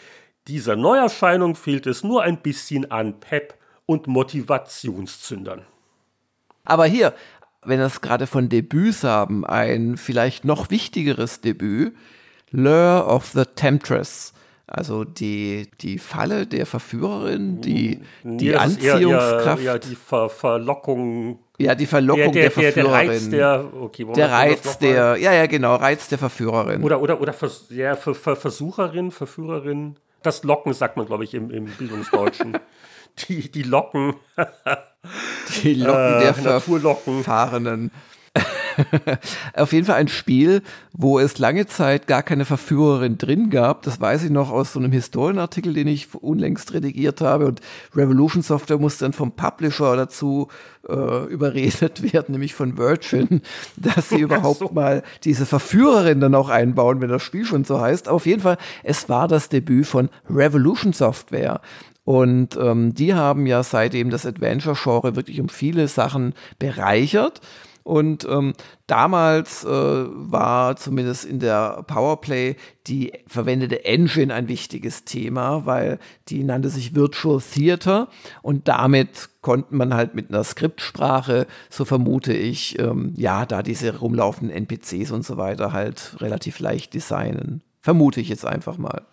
Dieser 0.49 0.77
Neuerscheinung 0.77 1.55
fehlt 1.55 1.87
es 1.87 2.05
nur 2.05 2.23
ein 2.23 2.43
bisschen 2.43 2.91
an 2.91 3.21
Pep 3.21 3.55
und 3.87 4.07
Motivationszündern. 4.07 5.65
Aber 6.65 6.85
hier, 6.85 7.15
wenn 7.65 7.79
wir 7.79 7.87
es 7.87 8.01
gerade 8.01 8.27
von 8.27 8.49
Debüts 8.49 9.05
haben, 9.05 9.45
ein 9.45 9.97
vielleicht 9.97 10.45
noch 10.45 10.71
wichtigeres 10.71 11.41
Debüt, 11.41 11.95
Lure 12.51 13.07
of 13.07 13.27
the 13.27 13.45
Temptress 13.55 14.33
also 14.71 15.03
die, 15.03 15.69
die 15.81 15.99
Falle 15.99 16.47
der 16.47 16.65
Verführerin, 16.65 17.61
die, 17.61 18.01
die 18.23 18.51
nee, 18.51 18.55
Anziehungskraft. 18.55 19.63
Ja, 19.65 19.79
die 19.79 19.97
Ver 19.97 20.29
Verlockung. 20.29 21.41
Ja, 21.59 21.75
die 21.75 21.87
Verlockung 21.87 22.33
der, 22.33 22.51
der, 22.51 22.51
der, 22.51 22.73
der 22.73 22.73
Verführerin. 22.73 23.09
Reiz 23.09 23.31
der, 23.31 23.69
okay, 23.81 24.07
der 24.15 24.31
Reiz 24.31 24.79
der, 24.79 25.17
ja, 25.17 25.33
ja, 25.33 25.47
genau, 25.47 25.75
Reiz 25.75 26.07
der 26.07 26.19
Verführerin. 26.19 26.85
Oder, 26.85 27.03
oder, 27.03 27.21
oder 27.21 27.33
Vers 27.33 27.67
ja, 27.71 27.97
Ver 27.97 28.15
Ver 28.15 28.37
Versucherin, 28.37 29.11
Verführerin. 29.11 29.97
Das 30.23 30.45
Locken 30.45 30.73
sagt 30.73 30.97
man, 30.97 31.07
glaube 31.07 31.25
ich, 31.25 31.35
im, 31.35 31.51
im 31.51 31.65
Bildungsdeutschen. 31.65 32.57
die, 33.29 33.51
die 33.51 33.65
Locken. 33.65 34.15
die 35.63 35.75
Locken 35.75 36.21
äh, 36.21 36.21
der 36.21 36.35
Verfahrenen. 36.35 37.91
Auf 39.55 39.73
jeden 39.73 39.87
Fall 39.87 39.97
ein 39.97 40.09
Spiel, 40.09 40.63
wo 40.93 41.19
es 41.19 41.39
lange 41.39 41.67
Zeit 41.67 42.07
gar 42.07 42.23
keine 42.23 42.45
Verführerin 42.45 43.19
drin 43.19 43.51
gab. 43.51 43.83
Das 43.83 44.01
weiß 44.01 44.25
ich 44.25 44.31
noch 44.31 44.51
aus 44.51 44.73
so 44.73 44.79
einem 44.79 44.93
Historienartikel, 44.93 45.75
den 45.75 45.89
ich 45.89 46.15
unlängst 46.15 46.73
redigiert 46.73 47.21
habe. 47.21 47.47
Und 47.47 47.61
Revolution 47.95 48.43
Software 48.43 48.79
musste 48.79 49.05
dann 49.05 49.13
vom 49.13 49.33
Publisher 49.33 49.97
dazu 49.97 50.49
äh, 50.89 51.25
überredet 51.27 52.03
werden, 52.13 52.33
nämlich 52.33 52.55
von 52.55 52.79
Virgin, 52.79 53.43
dass 53.77 54.11
sie 54.11 54.21
überhaupt 54.21 54.61
so. 54.61 54.71
mal 54.73 55.03
diese 55.25 55.47
Verführerin 55.47 56.21
dann 56.21 56.35
auch 56.35 56.49
einbauen, 56.49 57.01
wenn 57.01 57.11
das 57.11 57.23
Spiel 57.23 57.45
schon 57.45 57.65
so 57.65 57.81
heißt. 57.81 58.09
Auf 58.09 58.27
jeden 58.27 58.43
Fall, 58.43 58.59
es 58.83 59.09
war 59.09 59.29
das 59.29 59.49
Debüt 59.49 59.87
von 59.87 60.09
Revolution 60.29 60.93
Software. 60.93 61.61
Und 62.05 62.57
ähm, 62.57 62.95
die 62.95 63.15
haben 63.15 63.47
ja 63.47 63.63
seitdem 63.63 64.11
das 64.11 64.27
Adventure-Genre 64.27 65.17
wirklich 65.17 65.41
um 65.41 65.49
viele 65.49 65.89
Sachen 65.89 66.35
bereichert. 66.59 67.41
Und 67.83 68.27
ähm, 68.29 68.53
damals 68.87 69.65
äh, 69.65 69.69
war 69.69 70.77
zumindest 70.77 71.25
in 71.25 71.41
der 71.41 71.83
Powerplay 71.87 72.57
die 72.87 73.13
verwendete 73.27 73.85
Engine 73.85 74.33
ein 74.33 74.49
wichtiges 74.49 75.05
Thema, 75.05 75.67
weil 75.67 75.99
die 76.29 76.45
nannte 76.45 76.69
sich 76.69 76.95
Virtual 76.95 77.41
Theater 77.41 78.09
und 78.43 78.69
damit 78.69 79.31
konnte 79.41 79.75
man 79.75 79.95
halt 79.95 80.15
mit 80.15 80.29
einer 80.29 80.45
Skriptsprache, 80.45 81.47
so 81.71 81.85
vermute 81.85 82.35
ich, 82.35 82.79
ähm, 82.79 83.15
ja, 83.17 83.47
da 83.47 83.63
diese 83.63 83.99
rumlaufenden 83.99 84.55
NPCs 84.55 85.11
und 85.11 85.25
so 85.25 85.37
weiter 85.39 85.73
halt 85.73 86.17
relativ 86.21 86.61
leicht 86.61 86.93
designen. 86.93 87.63
Vermute 87.81 88.21
ich 88.21 88.29
jetzt 88.29 88.45
einfach 88.45 88.77
mal. 88.77 89.07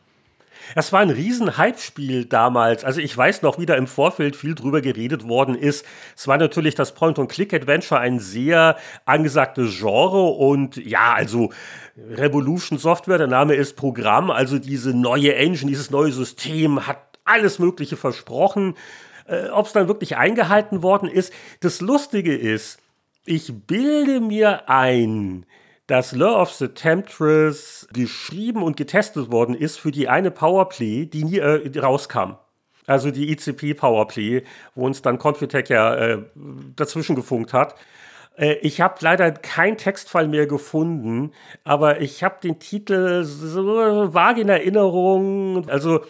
Das 0.75 0.91
war 0.93 0.99
ein 0.99 1.09
riesen 1.09 1.57
Hype-Spiel 1.57 2.25
damals. 2.25 2.83
Also 2.83 2.99
ich 3.01 3.15
weiß 3.15 3.41
noch, 3.41 3.59
wie 3.59 3.65
da 3.65 3.75
im 3.75 3.87
Vorfeld 3.87 4.35
viel 4.35 4.55
drüber 4.55 4.81
geredet 4.81 5.27
worden 5.27 5.55
ist. 5.55 5.85
Es 6.15 6.27
war 6.27 6.37
natürlich 6.37 6.75
das 6.75 6.93
Point-and-Click-Adventure 6.93 7.99
ein 7.99 8.19
sehr 8.19 8.77
angesagtes 9.05 9.77
Genre 9.77 10.23
und 10.23 10.77
ja, 10.77 11.13
also 11.13 11.51
Revolution 11.97 12.77
Software, 12.77 13.17
der 13.17 13.27
Name 13.27 13.55
ist 13.55 13.75
Programm, 13.75 14.29
also 14.29 14.59
diese 14.59 14.93
neue 14.93 15.35
Engine, 15.35 15.69
dieses 15.69 15.89
neue 15.89 16.11
System 16.11 16.85
hat 16.85 16.99
alles 17.23 17.59
Mögliche 17.59 17.97
versprochen. 17.97 18.75
Äh, 19.27 19.49
Ob 19.49 19.65
es 19.65 19.73
dann 19.73 19.87
wirklich 19.87 20.17
eingehalten 20.17 20.83
worden 20.83 21.09
ist. 21.09 21.33
Das 21.59 21.81
Lustige 21.81 22.35
ist, 22.35 22.79
ich 23.25 23.53
bilde 23.67 24.21
mir 24.21 24.69
ein, 24.69 25.45
dass 25.87 26.11
Lure 26.11 26.35
of 26.35 26.51
the 26.51 26.67
Temptress 26.67 27.87
geschrieben 27.93 28.61
und 28.61 28.77
getestet 28.77 29.31
worden 29.31 29.55
ist 29.55 29.77
für 29.77 29.91
die 29.91 30.09
eine 30.09 30.31
Powerplay, 30.31 31.05
die 31.05 31.23
nie 31.23 31.39
äh, 31.39 31.79
rauskam. 31.79 32.35
also 32.85 33.11
die 33.11 33.31
ICP 33.31 33.73
Powerplay, 33.73 34.43
wo 34.75 34.85
uns 34.85 35.01
dann 35.01 35.17
Computec 35.17 35.69
ja 35.69 35.95
äh, 35.95 36.23
dazwischen 36.75 37.15
gefunkt 37.15 37.53
hat. 37.53 37.75
Äh, 38.37 38.55
ich 38.61 38.81
habe 38.81 38.95
leider 39.01 39.31
keinen 39.31 39.77
Textfall 39.77 40.27
mehr 40.27 40.47
gefunden, 40.47 41.31
aber 41.63 42.01
ich 42.01 42.23
habe 42.23 42.37
den 42.41 42.59
Titel 42.59 43.23
so 43.23 44.13
vage 44.13 44.41
in 44.41 44.49
Erinnerung. 44.49 45.69
Also 45.69 46.01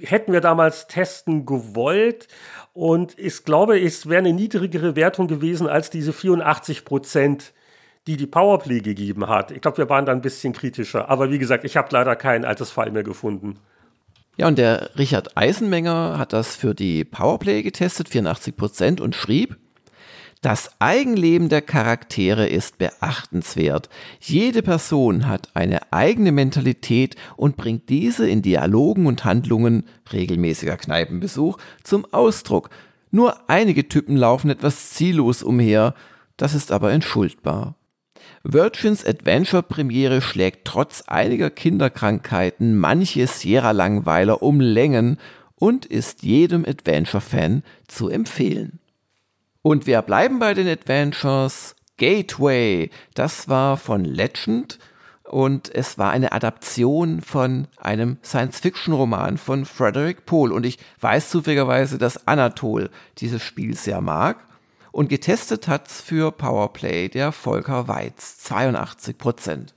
hätten 0.00 0.32
wir 0.32 0.40
damals 0.40 0.86
testen 0.86 1.46
gewollt. 1.46 2.28
Und 2.74 3.18
ich 3.18 3.44
glaube, 3.44 3.80
es 3.80 4.08
wäre 4.08 4.20
eine 4.20 4.32
niedrigere 4.32 4.96
Wertung 4.96 5.28
gewesen 5.28 5.66
als 5.66 5.90
diese 5.90 6.12
84 6.12 6.84
Prozent, 6.84 7.52
die 8.06 8.16
die 8.16 8.26
Powerplay 8.26 8.80
gegeben 8.80 9.28
hat. 9.28 9.50
Ich 9.50 9.60
glaube, 9.60 9.78
wir 9.78 9.88
waren 9.88 10.06
da 10.06 10.12
ein 10.12 10.22
bisschen 10.22 10.52
kritischer. 10.52 11.08
Aber 11.08 11.30
wie 11.30 11.38
gesagt, 11.38 11.64
ich 11.64 11.76
habe 11.76 11.88
leider 11.92 12.16
kein 12.16 12.44
altes 12.44 12.70
Fall 12.70 12.90
mehr 12.90 13.04
gefunden. 13.04 13.58
Ja, 14.36 14.48
und 14.48 14.58
der 14.58 14.90
Richard 14.96 15.36
Eisenmenger 15.36 16.18
hat 16.18 16.32
das 16.32 16.56
für 16.56 16.74
die 16.74 17.04
Powerplay 17.04 17.62
getestet, 17.62 18.08
84 18.08 18.56
Prozent, 18.56 19.00
und 19.00 19.14
schrieb, 19.14 19.56
das 20.40 20.72
Eigenleben 20.80 21.48
der 21.48 21.62
Charaktere 21.62 22.48
ist 22.48 22.78
beachtenswert. 22.78 23.88
Jede 24.18 24.62
Person 24.62 25.28
hat 25.28 25.50
eine 25.54 25.92
eigene 25.92 26.32
Mentalität 26.32 27.14
und 27.36 27.56
bringt 27.56 27.88
diese 27.90 28.28
in 28.28 28.42
Dialogen 28.42 29.06
und 29.06 29.24
Handlungen, 29.24 29.84
regelmäßiger 30.12 30.76
Kneipenbesuch, 30.76 31.58
zum 31.84 32.04
Ausdruck. 32.12 32.70
Nur 33.12 33.48
einige 33.48 33.86
Typen 33.86 34.16
laufen 34.16 34.50
etwas 34.50 34.90
ziellos 34.90 35.44
umher, 35.44 35.94
das 36.36 36.54
ist 36.54 36.72
aber 36.72 36.90
entschuldbar. 36.90 37.76
Virgins 38.44 39.06
Adventure 39.06 39.62
Premiere 39.62 40.20
schlägt 40.20 40.66
trotz 40.66 41.02
einiger 41.02 41.50
Kinderkrankheiten 41.50 42.76
manche 42.76 43.26
Sierra-Langweiler 43.26 44.42
um 44.42 44.60
Längen 44.60 45.18
und 45.54 45.86
ist 45.86 46.24
jedem 46.24 46.64
Adventure-Fan 46.64 47.62
zu 47.86 48.08
empfehlen. 48.08 48.80
Und 49.62 49.86
wir 49.86 50.02
bleiben 50.02 50.40
bei 50.40 50.54
den 50.54 50.66
Adventures. 50.66 51.76
Gateway, 51.98 52.90
das 53.14 53.48
war 53.48 53.76
von 53.76 54.04
Legend 54.04 54.80
und 55.22 55.72
es 55.72 55.98
war 55.98 56.10
eine 56.10 56.32
Adaption 56.32 57.20
von 57.20 57.68
einem 57.76 58.18
Science-Fiction-Roman 58.24 59.38
von 59.38 59.64
Frederick 59.64 60.26
Pohl. 60.26 60.50
Und 60.50 60.66
ich 60.66 60.78
weiß 61.00 61.30
zufälligerweise, 61.30 61.98
dass 61.98 62.26
Anatol 62.26 62.90
dieses 63.18 63.42
Spiel 63.42 63.76
sehr 63.76 64.00
mag. 64.00 64.44
Und 64.92 65.08
getestet 65.08 65.68
hat's 65.68 66.00
für 66.02 66.30
Powerplay 66.30 67.08
der 67.08 67.32
Volker 67.32 67.88
Weiz, 67.88 68.38
82 68.38 69.18
Prozent. 69.18 69.74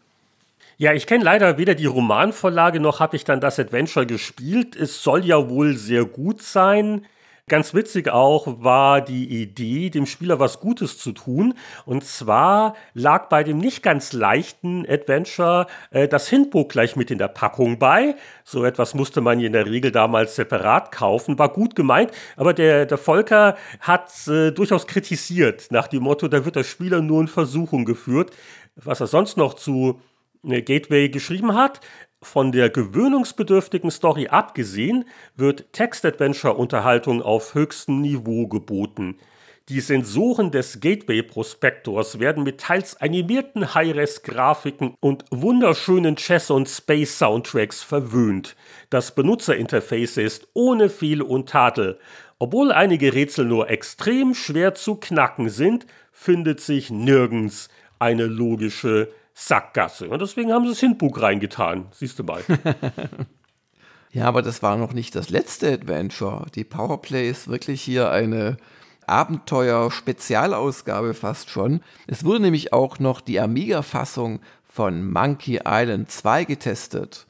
Ja, 0.77 0.91
ich 0.91 1.07
kenne 1.07 1.23
leider 1.23 1.57
weder 1.57 1.73
die 1.73 1.85
Romanvorlage 1.85 2.81
noch 2.81 2.99
habe 2.99 3.15
ich 3.15 3.23
dann 3.23 3.39
das 3.39 3.57
Adventure 3.57 4.05
gespielt. 4.05 4.75
Es 4.75 5.01
soll 5.01 5.25
ja 5.25 5.49
wohl 5.49 5.77
sehr 5.77 6.03
gut 6.03 6.41
sein. 6.41 7.05
Ganz 7.47 7.76
witzig 7.76 8.09
auch 8.09 8.63
war 8.63 9.01
die 9.01 9.43
Idee, 9.43 9.91
dem 9.91 10.07
Spieler 10.07 10.39
was 10.39 10.59
Gutes 10.59 10.97
zu 10.97 11.11
tun. 11.11 11.53
Und 11.85 12.03
zwar 12.03 12.76
lag 12.95 13.30
bei 13.30 13.43
dem 13.43 13.59
nicht 13.59 13.84
ganz 13.84 14.13
leichten 14.13 14.84
Adventure 14.89 15.67
äh, 15.91 16.07
das 16.07 16.27
Hintbook 16.27 16.69
gleich 16.69 16.95
mit 16.95 17.11
in 17.11 17.19
der 17.19 17.27
Packung 17.27 17.77
bei. 17.77 18.15
So 18.43 18.65
etwas 18.65 18.95
musste 18.95 19.22
man 19.22 19.39
in 19.39 19.53
der 19.53 19.67
Regel 19.67 19.91
damals 19.91 20.35
separat 20.35 20.91
kaufen. 20.91 21.38
War 21.38 21.49
gut 21.49 21.76
gemeint, 21.76 22.09
aber 22.35 22.55
der, 22.55 22.88
der 22.88 22.97
Volker 22.97 23.57
hat 23.80 24.09
äh, 24.27 24.49
durchaus 24.49 24.88
kritisiert 24.88 25.67
nach 25.69 25.88
dem 25.88 26.01
Motto, 26.01 26.27
da 26.27 26.45
wird 26.45 26.55
der 26.55 26.63
Spieler 26.63 27.03
nur 27.03 27.22
in 27.22 27.27
Versuchung 27.27 27.85
geführt. 27.85 28.31
Was 28.76 29.01
er 29.01 29.07
sonst 29.07 29.38
noch 29.38 29.53
zu 29.53 29.99
äh, 30.49 30.61
Gateway 30.61 31.09
geschrieben 31.09 31.55
hat. 31.55 31.81
Von 32.26 32.52
der 32.52 32.72
gewöhnungsbedürftigen 32.72 33.91
Story 33.91 34.27
abgesehen, 34.27 35.06
wird 35.35 35.72
Text-Adventure-Unterhaltung 35.73 37.22
auf 37.22 37.53
höchstem 37.53 38.02
Niveau 38.02 38.47
geboten. 38.47 39.19
Die 39.69 39.80
Sensoren 39.80 40.49
des 40.49 40.80
Gateway-Prospektors 40.80 42.19
werden 42.19 42.43
mit 42.43 42.60
teils 42.60 42.99
animierten 42.99 43.76
High-Res-Grafiken 43.76 44.95
und 44.99 45.26
wunderschönen 45.30 46.15
Chess- 46.15 46.49
und 46.49 46.68
Space-Soundtracks 46.68 47.84
verwöhnt. 47.84 48.56
Das 48.89 49.14
Benutzerinterface 49.14 50.18
ist 50.18 50.47
ohne 50.53 50.89
Fehl 50.89 51.22
und 51.22 51.47
Tadel. 51.47 51.99
Obwohl 52.39 52.72
einige 52.72 53.14
Rätsel 53.14 53.45
nur 53.45 53.69
extrem 53.69 54.34
schwer 54.34 54.73
zu 54.73 54.95
knacken 54.95 55.49
sind, 55.49 55.85
findet 56.11 56.60
sich 56.60 56.89
nirgends 56.89 57.69
eine 57.99 58.26
logische 58.26 59.10
Sackgasse. 59.36 60.10
Und 60.10 60.20
deswegen 60.22 60.53
haben 60.53 60.64
sie 60.64 60.72
das 60.72 60.80
Hintbuch 60.80 61.22
reingetan. 61.22 61.86
Siehst 61.91 62.18
du 62.18 62.24
mal. 62.24 62.41
ja, 64.12 64.26
aber 64.26 64.41
das 64.41 64.64
war 64.64 64.78
noch 64.78 64.94
nicht 64.94 65.14
das 65.14 65.30
letzte 65.30 65.74
Adventure. 65.74 66.45
Die 66.56 66.64
Powerplay 66.64 67.30
ist 67.30 67.49
wirklich 67.49 67.82
hier 67.82 68.10
eine 68.10 68.56
Abenteuer-Spezialausgabe 69.06 71.14
fast 71.14 71.49
schon. 71.49 71.82
Es 72.07 72.24
wurde 72.24 72.40
nämlich 72.40 72.72
auch 72.72 72.99
noch 72.99 73.20
die 73.22 73.41
Amiga-Fassung 73.41 74.40
von 74.68 75.12
Monkey 75.12 75.60
Island 75.66 76.10
2 76.10 76.45
getestet. 76.45 77.28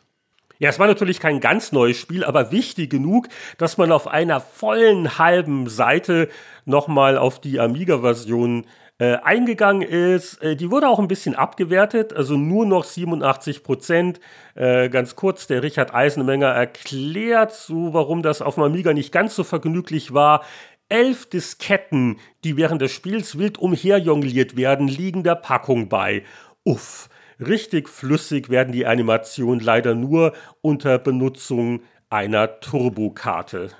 Ja, 0.58 0.70
es 0.70 0.80
war 0.80 0.88
natürlich 0.88 1.20
kein 1.20 1.42
ganz 1.42 1.74
neues 1.74 1.98
Spiel, 1.98 2.24
aber 2.24 2.52
wichtig 2.52 2.90
genug, 2.90 3.28
dass 3.58 3.78
man 3.78 3.92
auf 3.92 4.08
einer 4.08 4.40
vollen 4.40 5.18
halben 5.18 5.68
Seite 5.68 6.30
nochmal 6.64 7.18
auf 7.18 7.42
die 7.42 7.60
Amiga-Version 7.60 8.66
äh, 8.98 9.16
eingegangen 9.18 9.82
ist. 9.82 10.42
Äh, 10.42 10.56
die 10.56 10.72
wurde 10.72 10.88
auch 10.88 11.00
ein 11.00 11.08
bisschen 11.08 11.36
abgewertet, 11.36 12.14
also 12.14 12.38
nur 12.38 12.66
noch 12.66 12.84
87 12.84 13.64
Prozent. 13.64 14.20
Äh, 14.56 14.90
ganz 14.90 15.16
kurz, 15.16 15.48
der 15.48 15.64
Richard 15.64 15.94
Eisenmenger 15.94 16.48
erklärt 16.48 17.54
so, 17.54 17.94
warum 17.94 18.22
das 18.22 18.42
auf 18.42 18.56
dem 18.56 18.64
Amiga 18.64 18.94
nicht 18.94 19.12
ganz 19.12 19.36
so 19.36 19.44
vergnüglich 19.44 20.14
war. 20.14 20.44
Elf 20.88 21.26
Disketten, 21.28 22.20
die 22.44 22.58
während 22.58 22.82
des 22.82 22.92
Spiels 22.92 23.38
wild 23.38 23.58
umherjongliert 23.58 24.56
werden, 24.56 24.88
liegen 24.88 25.24
der 25.24 25.36
Packung 25.36 25.90
bei. 25.90 26.24
Uff, 26.64 27.10
richtig 27.40 27.90
flüssig 27.90 28.50
werden 28.50 28.72
die 28.72 28.86
Animationen 28.86 29.60
leider 29.60 29.96
nur 29.96 30.34
unter 30.62 31.00
Benutzung 31.00 31.82
einer 32.10 32.60
Turbokarte. 32.60 33.72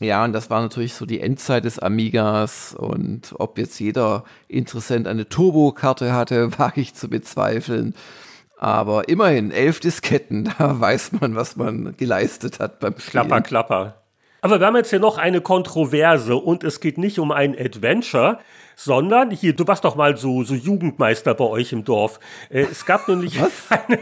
Ja, 0.00 0.24
und 0.24 0.32
das 0.32 0.50
war 0.50 0.60
natürlich 0.60 0.94
so 0.94 1.06
die 1.06 1.20
Endzeit 1.20 1.64
des 1.64 1.78
Amigas 1.78 2.74
und 2.74 3.34
ob 3.38 3.58
jetzt 3.58 3.78
jeder 3.78 4.24
Interessent 4.48 5.06
eine 5.06 5.28
Turbokarte 5.28 6.12
hatte, 6.12 6.58
wage 6.58 6.80
ich 6.80 6.94
zu 6.94 7.08
bezweifeln. 7.08 7.94
Aber 8.58 9.08
immerhin, 9.08 9.50
elf 9.50 9.80
Disketten, 9.80 10.52
da 10.58 10.80
weiß 10.80 11.12
man, 11.20 11.34
was 11.34 11.56
man 11.56 11.96
geleistet 11.96 12.60
hat 12.60 12.80
beim 12.80 12.94
Spielen. 12.98 13.26
Klapper, 13.26 13.40
klapper. 13.40 14.00
Aber 14.44 14.60
wir 14.60 14.66
haben 14.66 14.76
jetzt 14.76 14.90
hier 14.90 15.00
noch 15.00 15.16
eine 15.16 15.40
Kontroverse 15.40 16.36
und 16.36 16.64
es 16.64 16.80
geht 16.80 16.98
nicht 16.98 17.18
um 17.18 17.32
ein 17.32 17.58
Adventure, 17.58 18.40
sondern 18.76 19.30
hier, 19.30 19.54
du 19.54 19.66
warst 19.66 19.86
doch 19.86 19.96
mal 19.96 20.18
so, 20.18 20.44
so 20.44 20.54
Jugendmeister 20.54 21.32
bei 21.32 21.44
euch 21.44 21.72
im 21.72 21.84
Dorf. 21.84 22.20
Äh, 22.50 22.66
es 22.70 22.84
gab 22.84 23.08
nämlich 23.08 23.40
eine, 23.70 24.00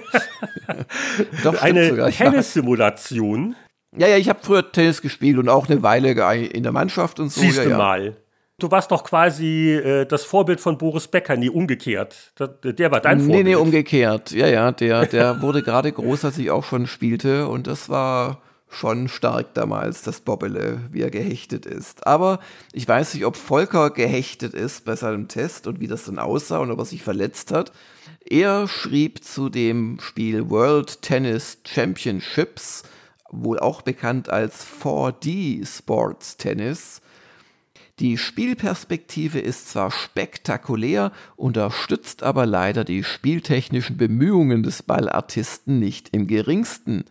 eine 1.60 2.10
Tennissimulation. 2.10 3.54
Ja, 3.96 4.08
ja, 4.08 4.16
ich 4.16 4.28
habe 4.28 4.38
früher 4.42 4.72
Tennis 4.72 5.02
gespielt 5.02 5.38
und 5.38 5.48
auch 5.48 5.68
eine 5.68 5.82
Weile 5.82 6.12
in 6.46 6.62
der 6.62 6.72
Mannschaft 6.72 7.20
und 7.20 7.30
so. 7.30 7.40
Siehst 7.40 7.58
ja, 7.58 7.64
du 7.64 7.70
ja. 7.70 7.78
mal. 7.78 8.16
Du 8.58 8.70
warst 8.70 8.90
doch 8.90 9.04
quasi 9.04 9.72
äh, 9.72 10.06
das 10.06 10.24
Vorbild 10.24 10.60
von 10.60 10.78
Boris 10.78 11.08
Becker, 11.08 11.36
nie 11.36 11.50
umgekehrt. 11.50 12.32
Der, 12.38 12.90
war 12.90 13.00
dein 13.00 13.18
Vorbild. 13.18 13.44
Nee, 13.44 13.50
nee, 13.50 13.54
umgekehrt. 13.56 14.30
Ja, 14.30 14.46
ja, 14.46 14.72
der, 14.72 15.06
der 15.06 15.42
wurde 15.42 15.62
gerade 15.62 15.90
groß, 15.90 16.24
als 16.24 16.38
ich 16.38 16.50
auch 16.50 16.64
schon 16.64 16.86
spielte 16.86 17.48
und 17.48 17.66
das 17.66 17.88
war 17.88 18.40
schon 18.72 19.08
stark 19.08 19.52
damals, 19.54 20.02
das 20.02 20.20
Bobbele, 20.20 20.80
wie 20.90 21.02
er 21.02 21.10
gehechtet 21.10 21.66
ist. 21.66 22.06
Aber 22.06 22.40
ich 22.72 22.88
weiß 22.88 23.14
nicht, 23.14 23.26
ob 23.26 23.36
Volker 23.36 23.90
gehechtet 23.90 24.54
ist 24.54 24.84
bei 24.84 24.96
seinem 24.96 25.28
Test 25.28 25.66
und 25.66 25.80
wie 25.80 25.88
das 25.88 26.04
dann 26.04 26.18
aussah 26.18 26.58
und 26.58 26.70
ob 26.70 26.78
er 26.78 26.84
sich 26.84 27.02
verletzt 27.02 27.52
hat. 27.52 27.72
Er 28.24 28.68
schrieb 28.68 29.24
zu 29.24 29.48
dem 29.48 29.98
Spiel 30.00 30.48
World 30.48 31.02
Tennis 31.02 31.58
Championships, 31.66 32.84
wohl 33.32 33.58
auch 33.58 33.82
bekannt 33.82 34.30
als 34.30 34.64
4D 34.64 35.66
Sports 35.66 36.36
Tennis. 36.36 37.00
Die 37.98 38.16
Spielperspektive 38.16 39.38
ist 39.38 39.68
zwar 39.68 39.90
spektakulär, 39.90 41.12
unterstützt 41.36 42.22
aber 42.22 42.46
leider 42.46 42.84
die 42.84 43.04
spieltechnischen 43.04 43.96
Bemühungen 43.96 44.62
des 44.62 44.82
Ballartisten 44.82 45.78
nicht 45.78 46.08
im 46.12 46.26
geringsten. 46.26 47.04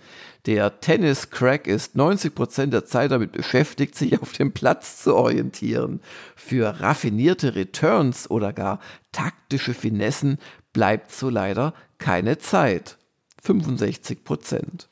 Der 0.48 0.80
Tennis-Crack 0.80 1.68
ist 1.68 1.95
90% 1.95 2.68
der 2.68 2.85
Zeit 2.85 3.11
damit 3.11 3.31
beschäftigt, 3.31 3.95
sich 3.95 4.19
auf 4.22 4.34
dem 4.34 4.53
Platz 4.53 5.02
zu 5.03 5.15
orientieren. 5.15 6.02
Für 6.35 6.81
raffinierte 6.81 7.56
Returns 7.56 8.30
oder 8.30 8.52
gar 8.52 8.80
taktische 9.11 9.76
Finessen 9.76 10.39
bleibt 10.73 11.11
so 11.11 11.30
leider 11.30 11.76
keine 11.99 12.39
Zeit. 12.39 12.98
65%. 13.45 14.56
Äh, 14.56 14.91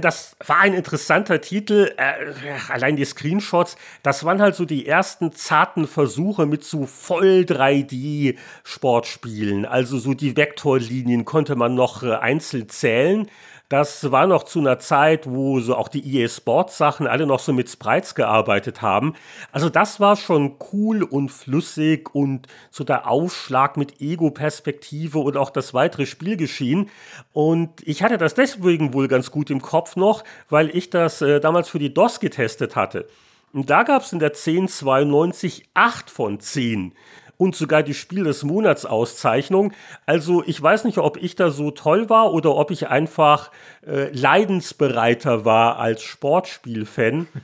das 0.00 0.36
war 0.46 0.58
ein 0.58 0.74
interessanter 0.74 1.40
Titel. 1.40 1.92
Äh, 1.96 2.34
allein 2.68 2.96
die 2.96 3.04
Screenshots, 3.04 3.76
das 4.02 4.24
waren 4.24 4.42
halt 4.42 4.54
so 4.54 4.64
die 4.64 4.86
ersten 4.86 5.32
zarten 5.32 5.86
Versuche 5.86 6.46
mit 6.46 6.64
so 6.64 6.86
voll 6.86 7.44
3D-Sportspielen. 7.48 9.64
Also 9.64 9.98
so 9.98 10.14
die 10.14 10.36
Vektorlinien 10.36 11.24
konnte 11.24 11.56
man 11.56 11.74
noch 11.74 12.02
äh, 12.02 12.14
einzeln 12.14 12.68
zählen. 12.68 13.28
Das 13.68 14.10
war 14.10 14.26
noch 14.26 14.44
zu 14.44 14.60
einer 14.60 14.78
Zeit, 14.78 15.28
wo 15.28 15.60
so 15.60 15.76
auch 15.76 15.88
die 15.88 16.16
EA 16.16 16.28
Sports 16.28 16.78
Sachen 16.78 17.06
alle 17.06 17.26
noch 17.26 17.38
so 17.38 17.52
mit 17.52 17.68
Sprites 17.68 18.14
gearbeitet 18.14 18.80
haben. 18.80 19.12
Also 19.52 19.68
das 19.68 20.00
war 20.00 20.16
schon 20.16 20.56
cool 20.72 21.02
und 21.02 21.28
flüssig 21.28 22.14
und 22.14 22.46
so 22.70 22.82
der 22.82 23.06
Aufschlag 23.06 23.76
mit 23.76 24.00
Ego-Perspektive 24.00 25.18
und 25.18 25.36
auch 25.36 25.50
das 25.50 25.74
weitere 25.74 26.06
Spielgeschehen. 26.06 26.88
Und 27.34 27.86
ich 27.86 28.02
hatte 28.02 28.16
das 28.16 28.32
deswegen 28.32 28.94
wohl 28.94 29.06
ganz 29.06 29.30
gut 29.30 29.50
im 29.50 29.60
Kopf 29.60 29.96
noch, 29.96 30.24
weil 30.48 30.74
ich 30.74 30.88
das 30.88 31.20
äh, 31.20 31.38
damals 31.38 31.68
für 31.68 31.78
die 31.78 31.92
DOS 31.92 32.20
getestet 32.20 32.74
hatte. 32.74 33.06
Und 33.52 33.68
da 33.68 33.82
gab 33.82 34.02
es 34.02 34.14
in 34.14 34.18
der 34.18 34.30
1092 34.30 35.68
8 35.74 36.10
von 36.10 36.40
10 36.40 36.94
und 37.38 37.54
sogar 37.54 37.82
die 37.82 37.94
Spiel 37.94 38.24
des 38.24 38.42
Monats 38.42 38.84
Auszeichnung. 38.84 39.72
Also 40.04 40.42
ich 40.44 40.60
weiß 40.60 40.84
nicht, 40.84 40.98
ob 40.98 41.16
ich 41.16 41.36
da 41.36 41.50
so 41.50 41.70
toll 41.70 42.10
war 42.10 42.34
oder 42.34 42.54
ob 42.56 42.70
ich 42.70 42.88
einfach 42.88 43.50
äh, 43.86 44.10
leidensbereiter 44.10 45.44
war 45.44 45.78
als 45.78 46.02
Sportspielfan. 46.02 47.28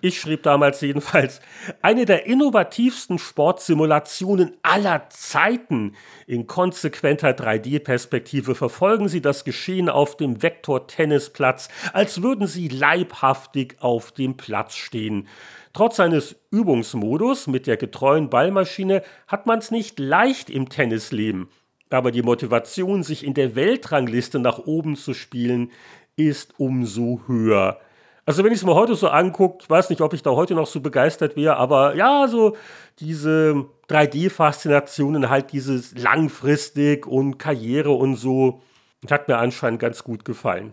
Ich 0.00 0.20
schrieb 0.20 0.42
damals 0.42 0.80
jedenfalls 0.80 1.40
eine 1.80 2.04
der 2.04 2.26
innovativsten 2.26 3.18
Sportsimulationen 3.18 4.54
aller 4.62 5.08
Zeiten. 5.10 5.94
In 6.26 6.46
konsequenter 6.46 7.30
3D-Perspektive 7.30 8.54
verfolgen 8.54 9.08
Sie 9.08 9.20
das 9.20 9.44
Geschehen 9.44 9.88
auf 9.88 10.16
dem 10.16 10.42
Vektor-Tennisplatz, 10.42 11.68
als 11.92 12.22
würden 12.22 12.46
Sie 12.48 12.68
leibhaftig 12.68 13.76
auf 13.80 14.10
dem 14.12 14.36
Platz 14.36 14.74
stehen. 14.74 15.28
Trotz 15.76 15.96
seines 15.96 16.36
Übungsmodus 16.50 17.48
mit 17.48 17.66
der 17.66 17.76
getreuen 17.76 18.30
Ballmaschine 18.30 19.02
hat 19.26 19.44
man 19.44 19.58
es 19.58 19.70
nicht 19.70 19.98
leicht 19.98 20.48
im 20.48 20.70
Tennisleben. 20.70 21.50
Aber 21.90 22.12
die 22.12 22.22
Motivation, 22.22 23.02
sich 23.02 23.26
in 23.26 23.34
der 23.34 23.54
Weltrangliste 23.56 24.38
nach 24.38 24.58
oben 24.58 24.96
zu 24.96 25.12
spielen, 25.12 25.70
ist 26.16 26.54
umso 26.58 27.20
höher. 27.26 27.78
Also 28.24 28.42
wenn 28.42 28.52
ich 28.52 28.60
es 28.60 28.64
mir 28.64 28.74
heute 28.74 28.94
so 28.94 29.08
angucke, 29.08 29.58
ich 29.64 29.68
weiß 29.68 29.90
nicht, 29.90 30.00
ob 30.00 30.14
ich 30.14 30.22
da 30.22 30.30
heute 30.30 30.54
noch 30.54 30.66
so 30.66 30.80
begeistert 30.80 31.36
wäre, 31.36 31.58
aber 31.58 31.94
ja, 31.94 32.26
so 32.26 32.56
diese 32.98 33.66
3D-Faszinationen, 33.90 35.28
halt 35.28 35.52
dieses 35.52 35.94
langfristig 35.98 37.06
und 37.06 37.36
Karriere 37.36 37.90
und 37.90 38.16
so, 38.16 38.62
hat 39.10 39.28
mir 39.28 39.36
anscheinend 39.36 39.80
ganz 39.80 40.02
gut 40.02 40.24
gefallen. 40.24 40.72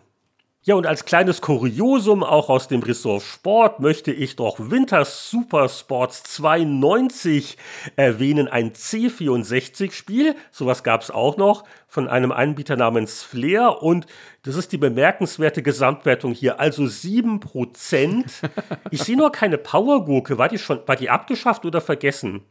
Ja, 0.66 0.76
und 0.76 0.88
als 0.88 1.04
kleines 1.04 1.42
Kuriosum 1.42 2.24
auch 2.24 2.48
aus 2.48 2.70
dem 2.70 2.84
Ressort 2.84 3.22
Sport 3.24 3.82
möchte 3.82 4.14
ich 4.14 4.38
doch 4.38 4.72
Winter 4.72 5.04
Super 5.04 5.68
Sports 5.68 6.24
92 6.24 7.58
erwähnen, 7.98 8.48
ein 8.48 8.72
C64-Spiel, 8.72 10.38
sowas 10.52 10.84
gab 10.84 11.02
es 11.02 11.12
auch 11.12 11.36
noch, 11.36 11.66
von 11.90 12.08
einem 12.08 12.32
Anbieter 12.32 12.78
namens 12.78 13.24
Flair 13.24 13.84
und 13.84 14.06
das 14.44 14.56
ist 14.56 14.72
die 14.72 14.78
bemerkenswerte 14.78 15.64
Gesamtwertung 15.64 16.32
hier, 16.32 16.62
also 16.62 16.84
7%. 16.84 18.24
Ich 18.90 19.04
sehe 19.04 19.18
nur 19.18 19.34
keine 19.34 19.58
Powergurke, 19.58 20.38
war 20.38 20.48
die 20.48 20.60
schon, 20.60 20.80
war 20.86 20.96
die 20.96 21.10
abgeschafft 21.10 21.66
oder 21.66 21.82
vergessen? 21.82 22.42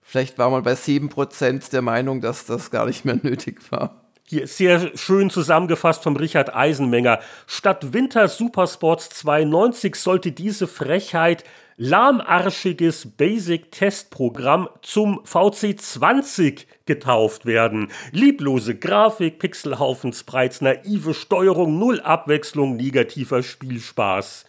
Vielleicht 0.00 0.38
war 0.38 0.48
man 0.48 0.62
bei 0.62 0.72
7% 0.72 1.70
der 1.70 1.82
Meinung, 1.82 2.22
dass 2.22 2.46
das 2.46 2.70
gar 2.70 2.86
nicht 2.86 3.04
mehr 3.04 3.18
nötig 3.22 3.60
war. 3.70 4.07
Hier 4.30 4.42
ist 4.42 4.58
sehr 4.58 4.94
schön 4.94 5.30
zusammengefasst 5.30 6.02
vom 6.02 6.14
Richard 6.16 6.54
Eisenmenger. 6.54 7.20
Statt 7.46 7.94
Winter 7.94 8.28
Supersports 8.28 9.08
92 9.08 9.94
sollte 9.94 10.32
diese 10.32 10.66
Frechheit 10.66 11.44
lahmarschiges 11.78 13.06
Basic-Testprogramm 13.16 14.68
zum 14.82 15.20
VC20 15.20 16.66
getauft 16.84 17.46
werden. 17.46 17.90
Lieblose 18.12 18.74
Grafik, 18.74 19.38
Pixelhaufen, 19.38 20.12
Sprites, 20.12 20.60
naive 20.60 21.14
Steuerung, 21.14 21.78
null 21.78 21.98
Abwechslung, 22.02 22.76
negativer 22.76 23.42
Spielspaß. 23.42 24.44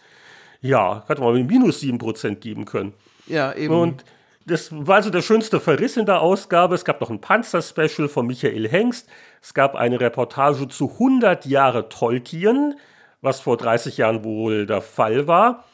Ja, 0.60 1.04
hätte 1.06 1.22
man 1.22 1.32
mit 1.32 1.48
minus 1.48 1.80
7% 1.80 2.34
geben 2.34 2.66
können. 2.66 2.92
Ja, 3.26 3.54
eben. 3.54 3.74
Und 3.74 4.04
das 4.46 4.70
war 4.72 4.96
also 4.96 5.10
der 5.10 5.22
schönste 5.22 5.60
Verriss 5.60 5.96
in 5.96 6.06
der 6.06 6.20
Ausgabe. 6.20 6.74
Es 6.74 6.84
gab 6.84 7.00
noch 7.00 7.10
ein 7.10 7.20
Panzer-Special 7.20 8.08
von 8.08 8.26
Michael 8.26 8.68
Hengst. 8.68 9.08
Es 9.42 9.54
gab 9.54 9.74
eine 9.74 10.00
Reportage 10.00 10.68
zu 10.68 10.90
100 10.92 11.46
Jahre 11.46 11.88
Tolkien, 11.88 12.78
was 13.20 13.40
vor 13.40 13.56
30 13.56 13.98
Jahren 13.98 14.24
wohl 14.24 14.66
der 14.66 14.80
Fall 14.80 15.26
war. 15.26 15.64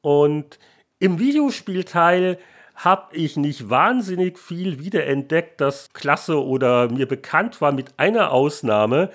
Und 0.00 0.58
im 0.98 1.18
Videospielteil 1.18 2.38
habe 2.74 3.16
ich 3.16 3.36
nicht 3.36 3.70
wahnsinnig 3.70 4.38
viel 4.38 4.78
wiederentdeckt, 4.78 5.60
das 5.60 5.92
klasse 5.92 6.42
oder 6.42 6.90
mir 6.90 7.06
bekannt 7.06 7.60
war, 7.60 7.72
mit 7.72 7.98
einer 7.98 8.32
Ausnahme. 8.32 9.10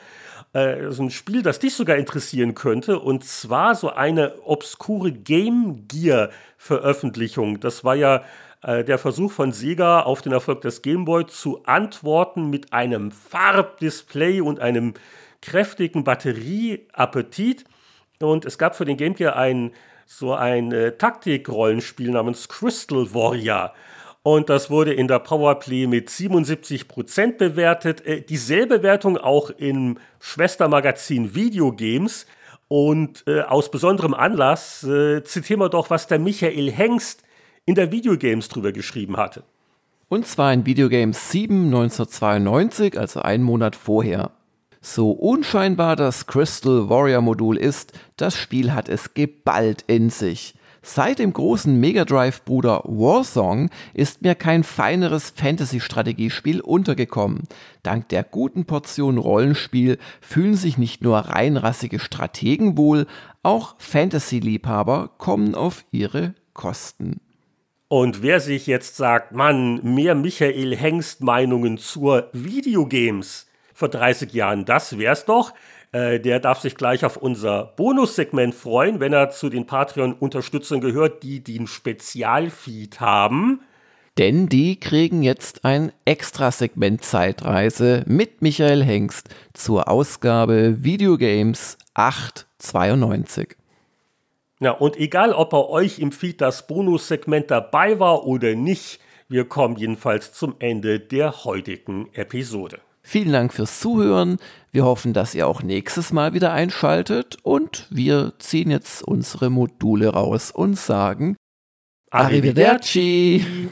Äh, 0.54 0.90
so 0.90 1.04
ein 1.04 1.12
Spiel, 1.12 1.44
das 1.44 1.60
dich 1.60 1.76
sogar 1.76 1.98
interessieren 1.98 2.56
könnte, 2.56 3.00
und 3.00 3.24
zwar 3.24 3.76
so 3.76 3.92
eine 3.92 4.34
obskure 4.44 5.12
Game 5.12 5.88
Gear 5.88 6.30
Veröffentlichung. 6.58 7.60
Das 7.60 7.84
war 7.84 7.96
ja 7.96 8.24
äh, 8.64 8.84
der 8.84 8.98
Versuch 8.98 9.32
von 9.32 9.52
Sega 9.52 10.02
auf 10.02 10.22
den 10.22 10.32
Erfolg 10.32 10.62
des 10.62 10.82
Gameboy 10.82 11.26
zu 11.28 11.64
antworten 11.66 12.50
mit 12.50 12.74
einem 12.74 13.12
Farbdisplay 13.12 14.42
und 14.42 14.60
einem 14.60 14.94
kräftigen 15.42 16.04
Batterieappetit. 16.04 17.66
Und 18.20 18.46
es 18.46 18.58
gab 18.58 18.76
für 18.76 18.86
den 18.86 18.98
Game 18.98 19.16
Gear 19.16 19.36
ein 19.36 19.72
so 20.06 20.34
ein 20.34 20.72
äh, 20.74 20.98
Taktik-Rollenspiel 20.98 22.12
namens 22.12 22.50
Crystal 22.50 23.14
Warrior. 23.14 23.74
Und 24.24 24.50
das 24.50 24.70
wurde 24.70 24.94
in 24.94 25.08
der 25.08 25.20
Powerplay 25.20 25.88
mit 25.88 26.10
77% 26.10 27.38
bewertet. 27.38 28.06
Äh, 28.06 28.22
dieselbe 28.22 28.84
Wertung 28.84 29.18
auch 29.18 29.50
im 29.50 29.98
Schwestermagazin 30.20 31.34
Videogames. 31.34 32.28
Und 32.68 33.24
äh, 33.26 33.42
aus 33.42 33.72
besonderem 33.72 34.14
Anlass 34.14 34.84
äh, 34.84 35.24
zitieren 35.24 35.62
wir 35.62 35.70
doch, 35.70 35.90
was 35.90 36.08
der 36.08 36.20
Michael 36.20 36.72
Hengst 36.72 37.24
in 37.66 37.76
der 37.76 37.92
Videogames 37.92 38.50
drüber 38.50 38.72
geschrieben 38.72 39.18
hatte. 39.18 39.44
Und 40.10 40.28
zwar 40.28 40.52
in 40.54 40.66
Videogames 40.66 41.32
7 41.32 41.66
1992, 41.66 43.00
also 43.00 43.22
einen 43.22 43.44
Monat 43.44 43.76
vorher. 43.76 44.32
So 44.82 45.12
unscheinbar 45.12 45.96
das 45.96 46.26
Crystal 46.26 46.90
Warrior 46.90 47.22
Modul 47.22 47.56
ist, 47.56 47.94
das 48.18 48.36
Spiel 48.36 48.74
hat 48.74 48.90
es 48.90 49.14
geballt 49.14 49.84
in 49.88 50.10
sich. 50.10 50.56
Seit 50.84 51.20
dem 51.20 51.32
großen 51.32 51.80
Mega 51.80 52.06
Drive 52.06 52.44
Bruder 52.44 52.82
Warsong 52.86 53.70
ist 53.94 54.24
mir 54.24 54.34
kein 54.34 54.64
feineres 54.64 55.30
Fantasy-Strategiespiel 55.30 56.60
untergekommen. 56.60 57.44
Dank 57.84 58.10
der 58.10 58.24
guten 58.24 58.66
Portion 58.66 59.20
Rollenspiel 59.20 60.00
fühlen 60.22 60.56
sich 60.56 60.80
nicht 60.80 61.04
nur 61.04 61.20
reinrassige 61.20 62.00
Strategen 62.00 62.78
wohl, 62.78 63.06
auch 63.44 63.76
Fantasy-Liebhaber 63.78 65.12
kommen 65.20 65.54
auf 65.54 65.86
ihre 65.92 66.34
Kosten. 66.56 67.22
Und 67.92 68.22
wer 68.22 68.40
sich 68.40 68.68
jetzt 68.68 68.96
sagt, 68.96 69.34
Mann, 69.34 69.82
mehr 69.84 70.16
Michael 70.16 70.78
Hengst 70.78 71.20
Meinungen 71.20 71.78
zur 71.78 72.30
Videogames 72.32 73.48
vor 73.74 73.90
30 73.90 74.32
Jahren, 74.32 74.64
das 74.64 74.98
wär's 74.98 75.26
doch. 75.26 75.54
Äh, 75.92 76.22
der 76.22 76.40
darf 76.40 76.62
sich 76.62 76.76
gleich 76.76 77.04
auf 77.04 77.18
unser 77.18 77.74
Bonussegment 77.76 78.56
freuen, 78.56 79.02
wenn 79.02 79.12
er 79.12 79.30
zu 79.32 79.50
den 79.50 79.66
Patreon-Unterstützern 79.66 80.80
gehört, 80.80 81.22
die 81.24 81.44
den 81.44 81.68
Spezialfeed 81.68 83.02
haben. 83.02 83.60
Denn 84.18 84.48
die 84.48 84.80
kriegen 84.80 85.22
jetzt 85.22 85.66
ein 85.66 85.92
Extrasegment 86.06 87.04
Zeitreise 87.04 88.06
mit 88.08 88.42
Michael 88.42 88.86
Hengst 88.86 89.28
zur 89.54 89.90
Ausgabe 89.90 90.78
Videogames 90.82 91.78
892. 91.96 93.61
Ja, 94.62 94.72
und 94.74 94.96
egal, 94.96 95.34
ob 95.34 95.50
bei 95.50 95.66
euch 95.66 95.98
im 95.98 96.12
Feed 96.12 96.40
das 96.40 96.68
Bonussegment 96.68 97.50
dabei 97.50 98.00
war 98.00 98.28
oder 98.28 98.54
nicht, 98.54 99.00
wir 99.28 99.46
kommen 99.46 99.76
jedenfalls 99.76 100.34
zum 100.34 100.54
Ende 100.60 101.00
der 101.00 101.46
heutigen 101.46 102.14
Episode. 102.14 102.80
Vielen 103.02 103.32
Dank 103.32 103.54
fürs 103.54 103.80
Zuhören. 103.80 104.38
Wir 104.72 104.86
hoffen, 104.86 105.14
dass 105.14 105.34
ihr 105.34 105.48
auch 105.48 105.64
nächstes 105.64 106.14
Mal 106.14 106.36
wieder 106.36 106.54
einschaltet 106.54 107.38
und 107.42 107.88
wir 107.90 108.34
ziehen 108.38 108.70
jetzt 108.70 109.02
unsere 109.02 109.50
Module 109.50 110.10
raus 110.10 110.52
und 110.52 110.78
sagen 110.78 111.36
Arrivederci. 112.12 113.44
Arrivederci. 113.44 113.72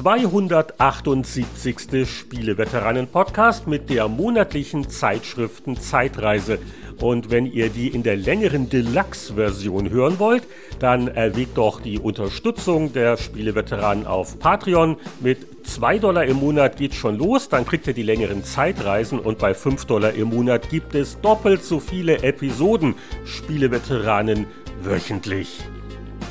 278. 0.00 2.08
Spieleveteranen-Podcast 2.08 3.66
mit 3.66 3.90
der 3.90 4.08
monatlichen 4.08 4.88
Zeitschriften 4.88 5.78
Zeitreise. 5.78 6.58
Und 6.98 7.30
wenn 7.30 7.44
ihr 7.44 7.68
die 7.68 7.88
in 7.88 8.02
der 8.02 8.16
längeren 8.16 8.70
Deluxe-Version 8.70 9.90
hören 9.90 10.18
wollt, 10.18 10.44
dann 10.78 11.08
erwägt 11.08 11.58
doch 11.58 11.82
die 11.82 11.98
Unterstützung 11.98 12.94
der 12.94 13.18
Spieleveteranen 13.18 14.06
auf 14.06 14.38
Patreon. 14.38 14.96
Mit 15.20 15.66
2 15.66 15.98
Dollar 15.98 16.24
im 16.24 16.38
Monat 16.38 16.78
geht's 16.78 16.96
schon 16.96 17.18
los, 17.18 17.50
dann 17.50 17.66
kriegt 17.66 17.86
ihr 17.86 17.92
die 17.92 18.02
längeren 18.02 18.42
Zeitreisen 18.42 19.18
und 19.18 19.36
bei 19.36 19.52
5 19.52 19.84
Dollar 19.84 20.14
im 20.14 20.28
Monat 20.28 20.70
gibt 20.70 20.94
es 20.94 21.20
doppelt 21.20 21.62
so 21.62 21.78
viele 21.78 22.22
Episoden 22.22 22.94
Spieleveteranen 23.26 24.46
wöchentlich. 24.82 25.58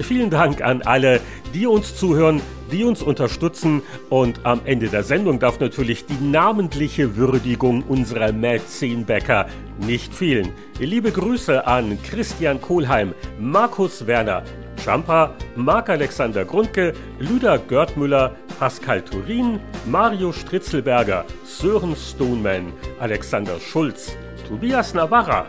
Vielen 0.01 0.31
Dank 0.31 0.63
an 0.63 0.81
alle, 0.81 1.21
die 1.53 1.67
uns 1.67 1.95
zuhören, 1.95 2.41
die 2.71 2.83
uns 2.83 3.01
unterstützen 3.01 3.81
und 4.09 4.45
am 4.45 4.61
Ende 4.65 4.87
der 4.87 5.03
Sendung 5.03 5.39
darf 5.39 5.59
natürlich 5.59 6.05
die 6.05 6.23
namentliche 6.23 7.15
Würdigung 7.15 7.83
unserer 7.83 8.31
Mäzenbäcker 8.31 9.47
nicht 9.85 10.13
fehlen. 10.13 10.51
Liebe 10.79 11.11
Grüße 11.11 11.65
an 11.67 11.97
Christian 12.03 12.61
Kohlheim, 12.61 13.13
Markus 13.39 14.07
Werner, 14.07 14.43
Champa, 14.83 15.35
Marc-Alexander 15.55 16.45
Grundke, 16.45 16.93
Lüder 17.19 17.57
Görtmüller, 17.57 18.35
Pascal 18.59 19.01
Turin, 19.01 19.59
Mario 19.85 20.31
Stritzelberger, 20.31 21.25
Sören 21.43 21.95
Stoneman, 21.95 22.73
Alexander 22.99 23.59
Schulz, 23.59 24.15
Tobias 24.47 24.93
Navarra, 24.93 25.45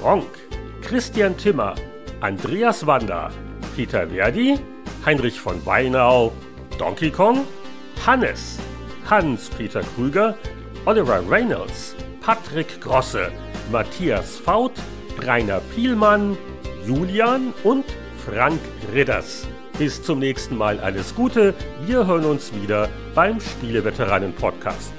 Gronk, 0.00 0.26
Christian 0.82 1.36
Timmer, 1.36 1.74
Andreas 2.20 2.86
Wander, 2.86 3.30
Peter 3.74 4.08
Verdi, 4.08 4.58
Heinrich 5.04 5.40
von 5.40 5.64
Weinau, 5.66 6.32
Donkey 6.78 7.10
Kong, 7.10 7.44
Hannes, 8.04 8.58
Hans-Peter 9.08 9.82
Krüger, 9.94 10.36
Oliver 10.84 11.22
Reynolds, 11.28 11.96
Patrick 12.20 12.80
Grosse, 12.80 13.30
Matthias 13.70 14.36
Faut, 14.36 14.72
Rainer 15.22 15.60
Pielmann, 15.74 16.36
Julian 16.86 17.52
und 17.64 17.84
Frank 18.24 18.60
Ridders. 18.92 19.46
Bis 19.78 20.02
zum 20.02 20.18
nächsten 20.18 20.56
Mal 20.56 20.80
alles 20.80 21.14
Gute. 21.14 21.54
Wir 21.84 22.06
hören 22.06 22.24
uns 22.24 22.52
wieder 22.54 22.88
beim 23.14 23.40
Spieleveteranen 23.40 24.32
Podcast. 24.32 24.95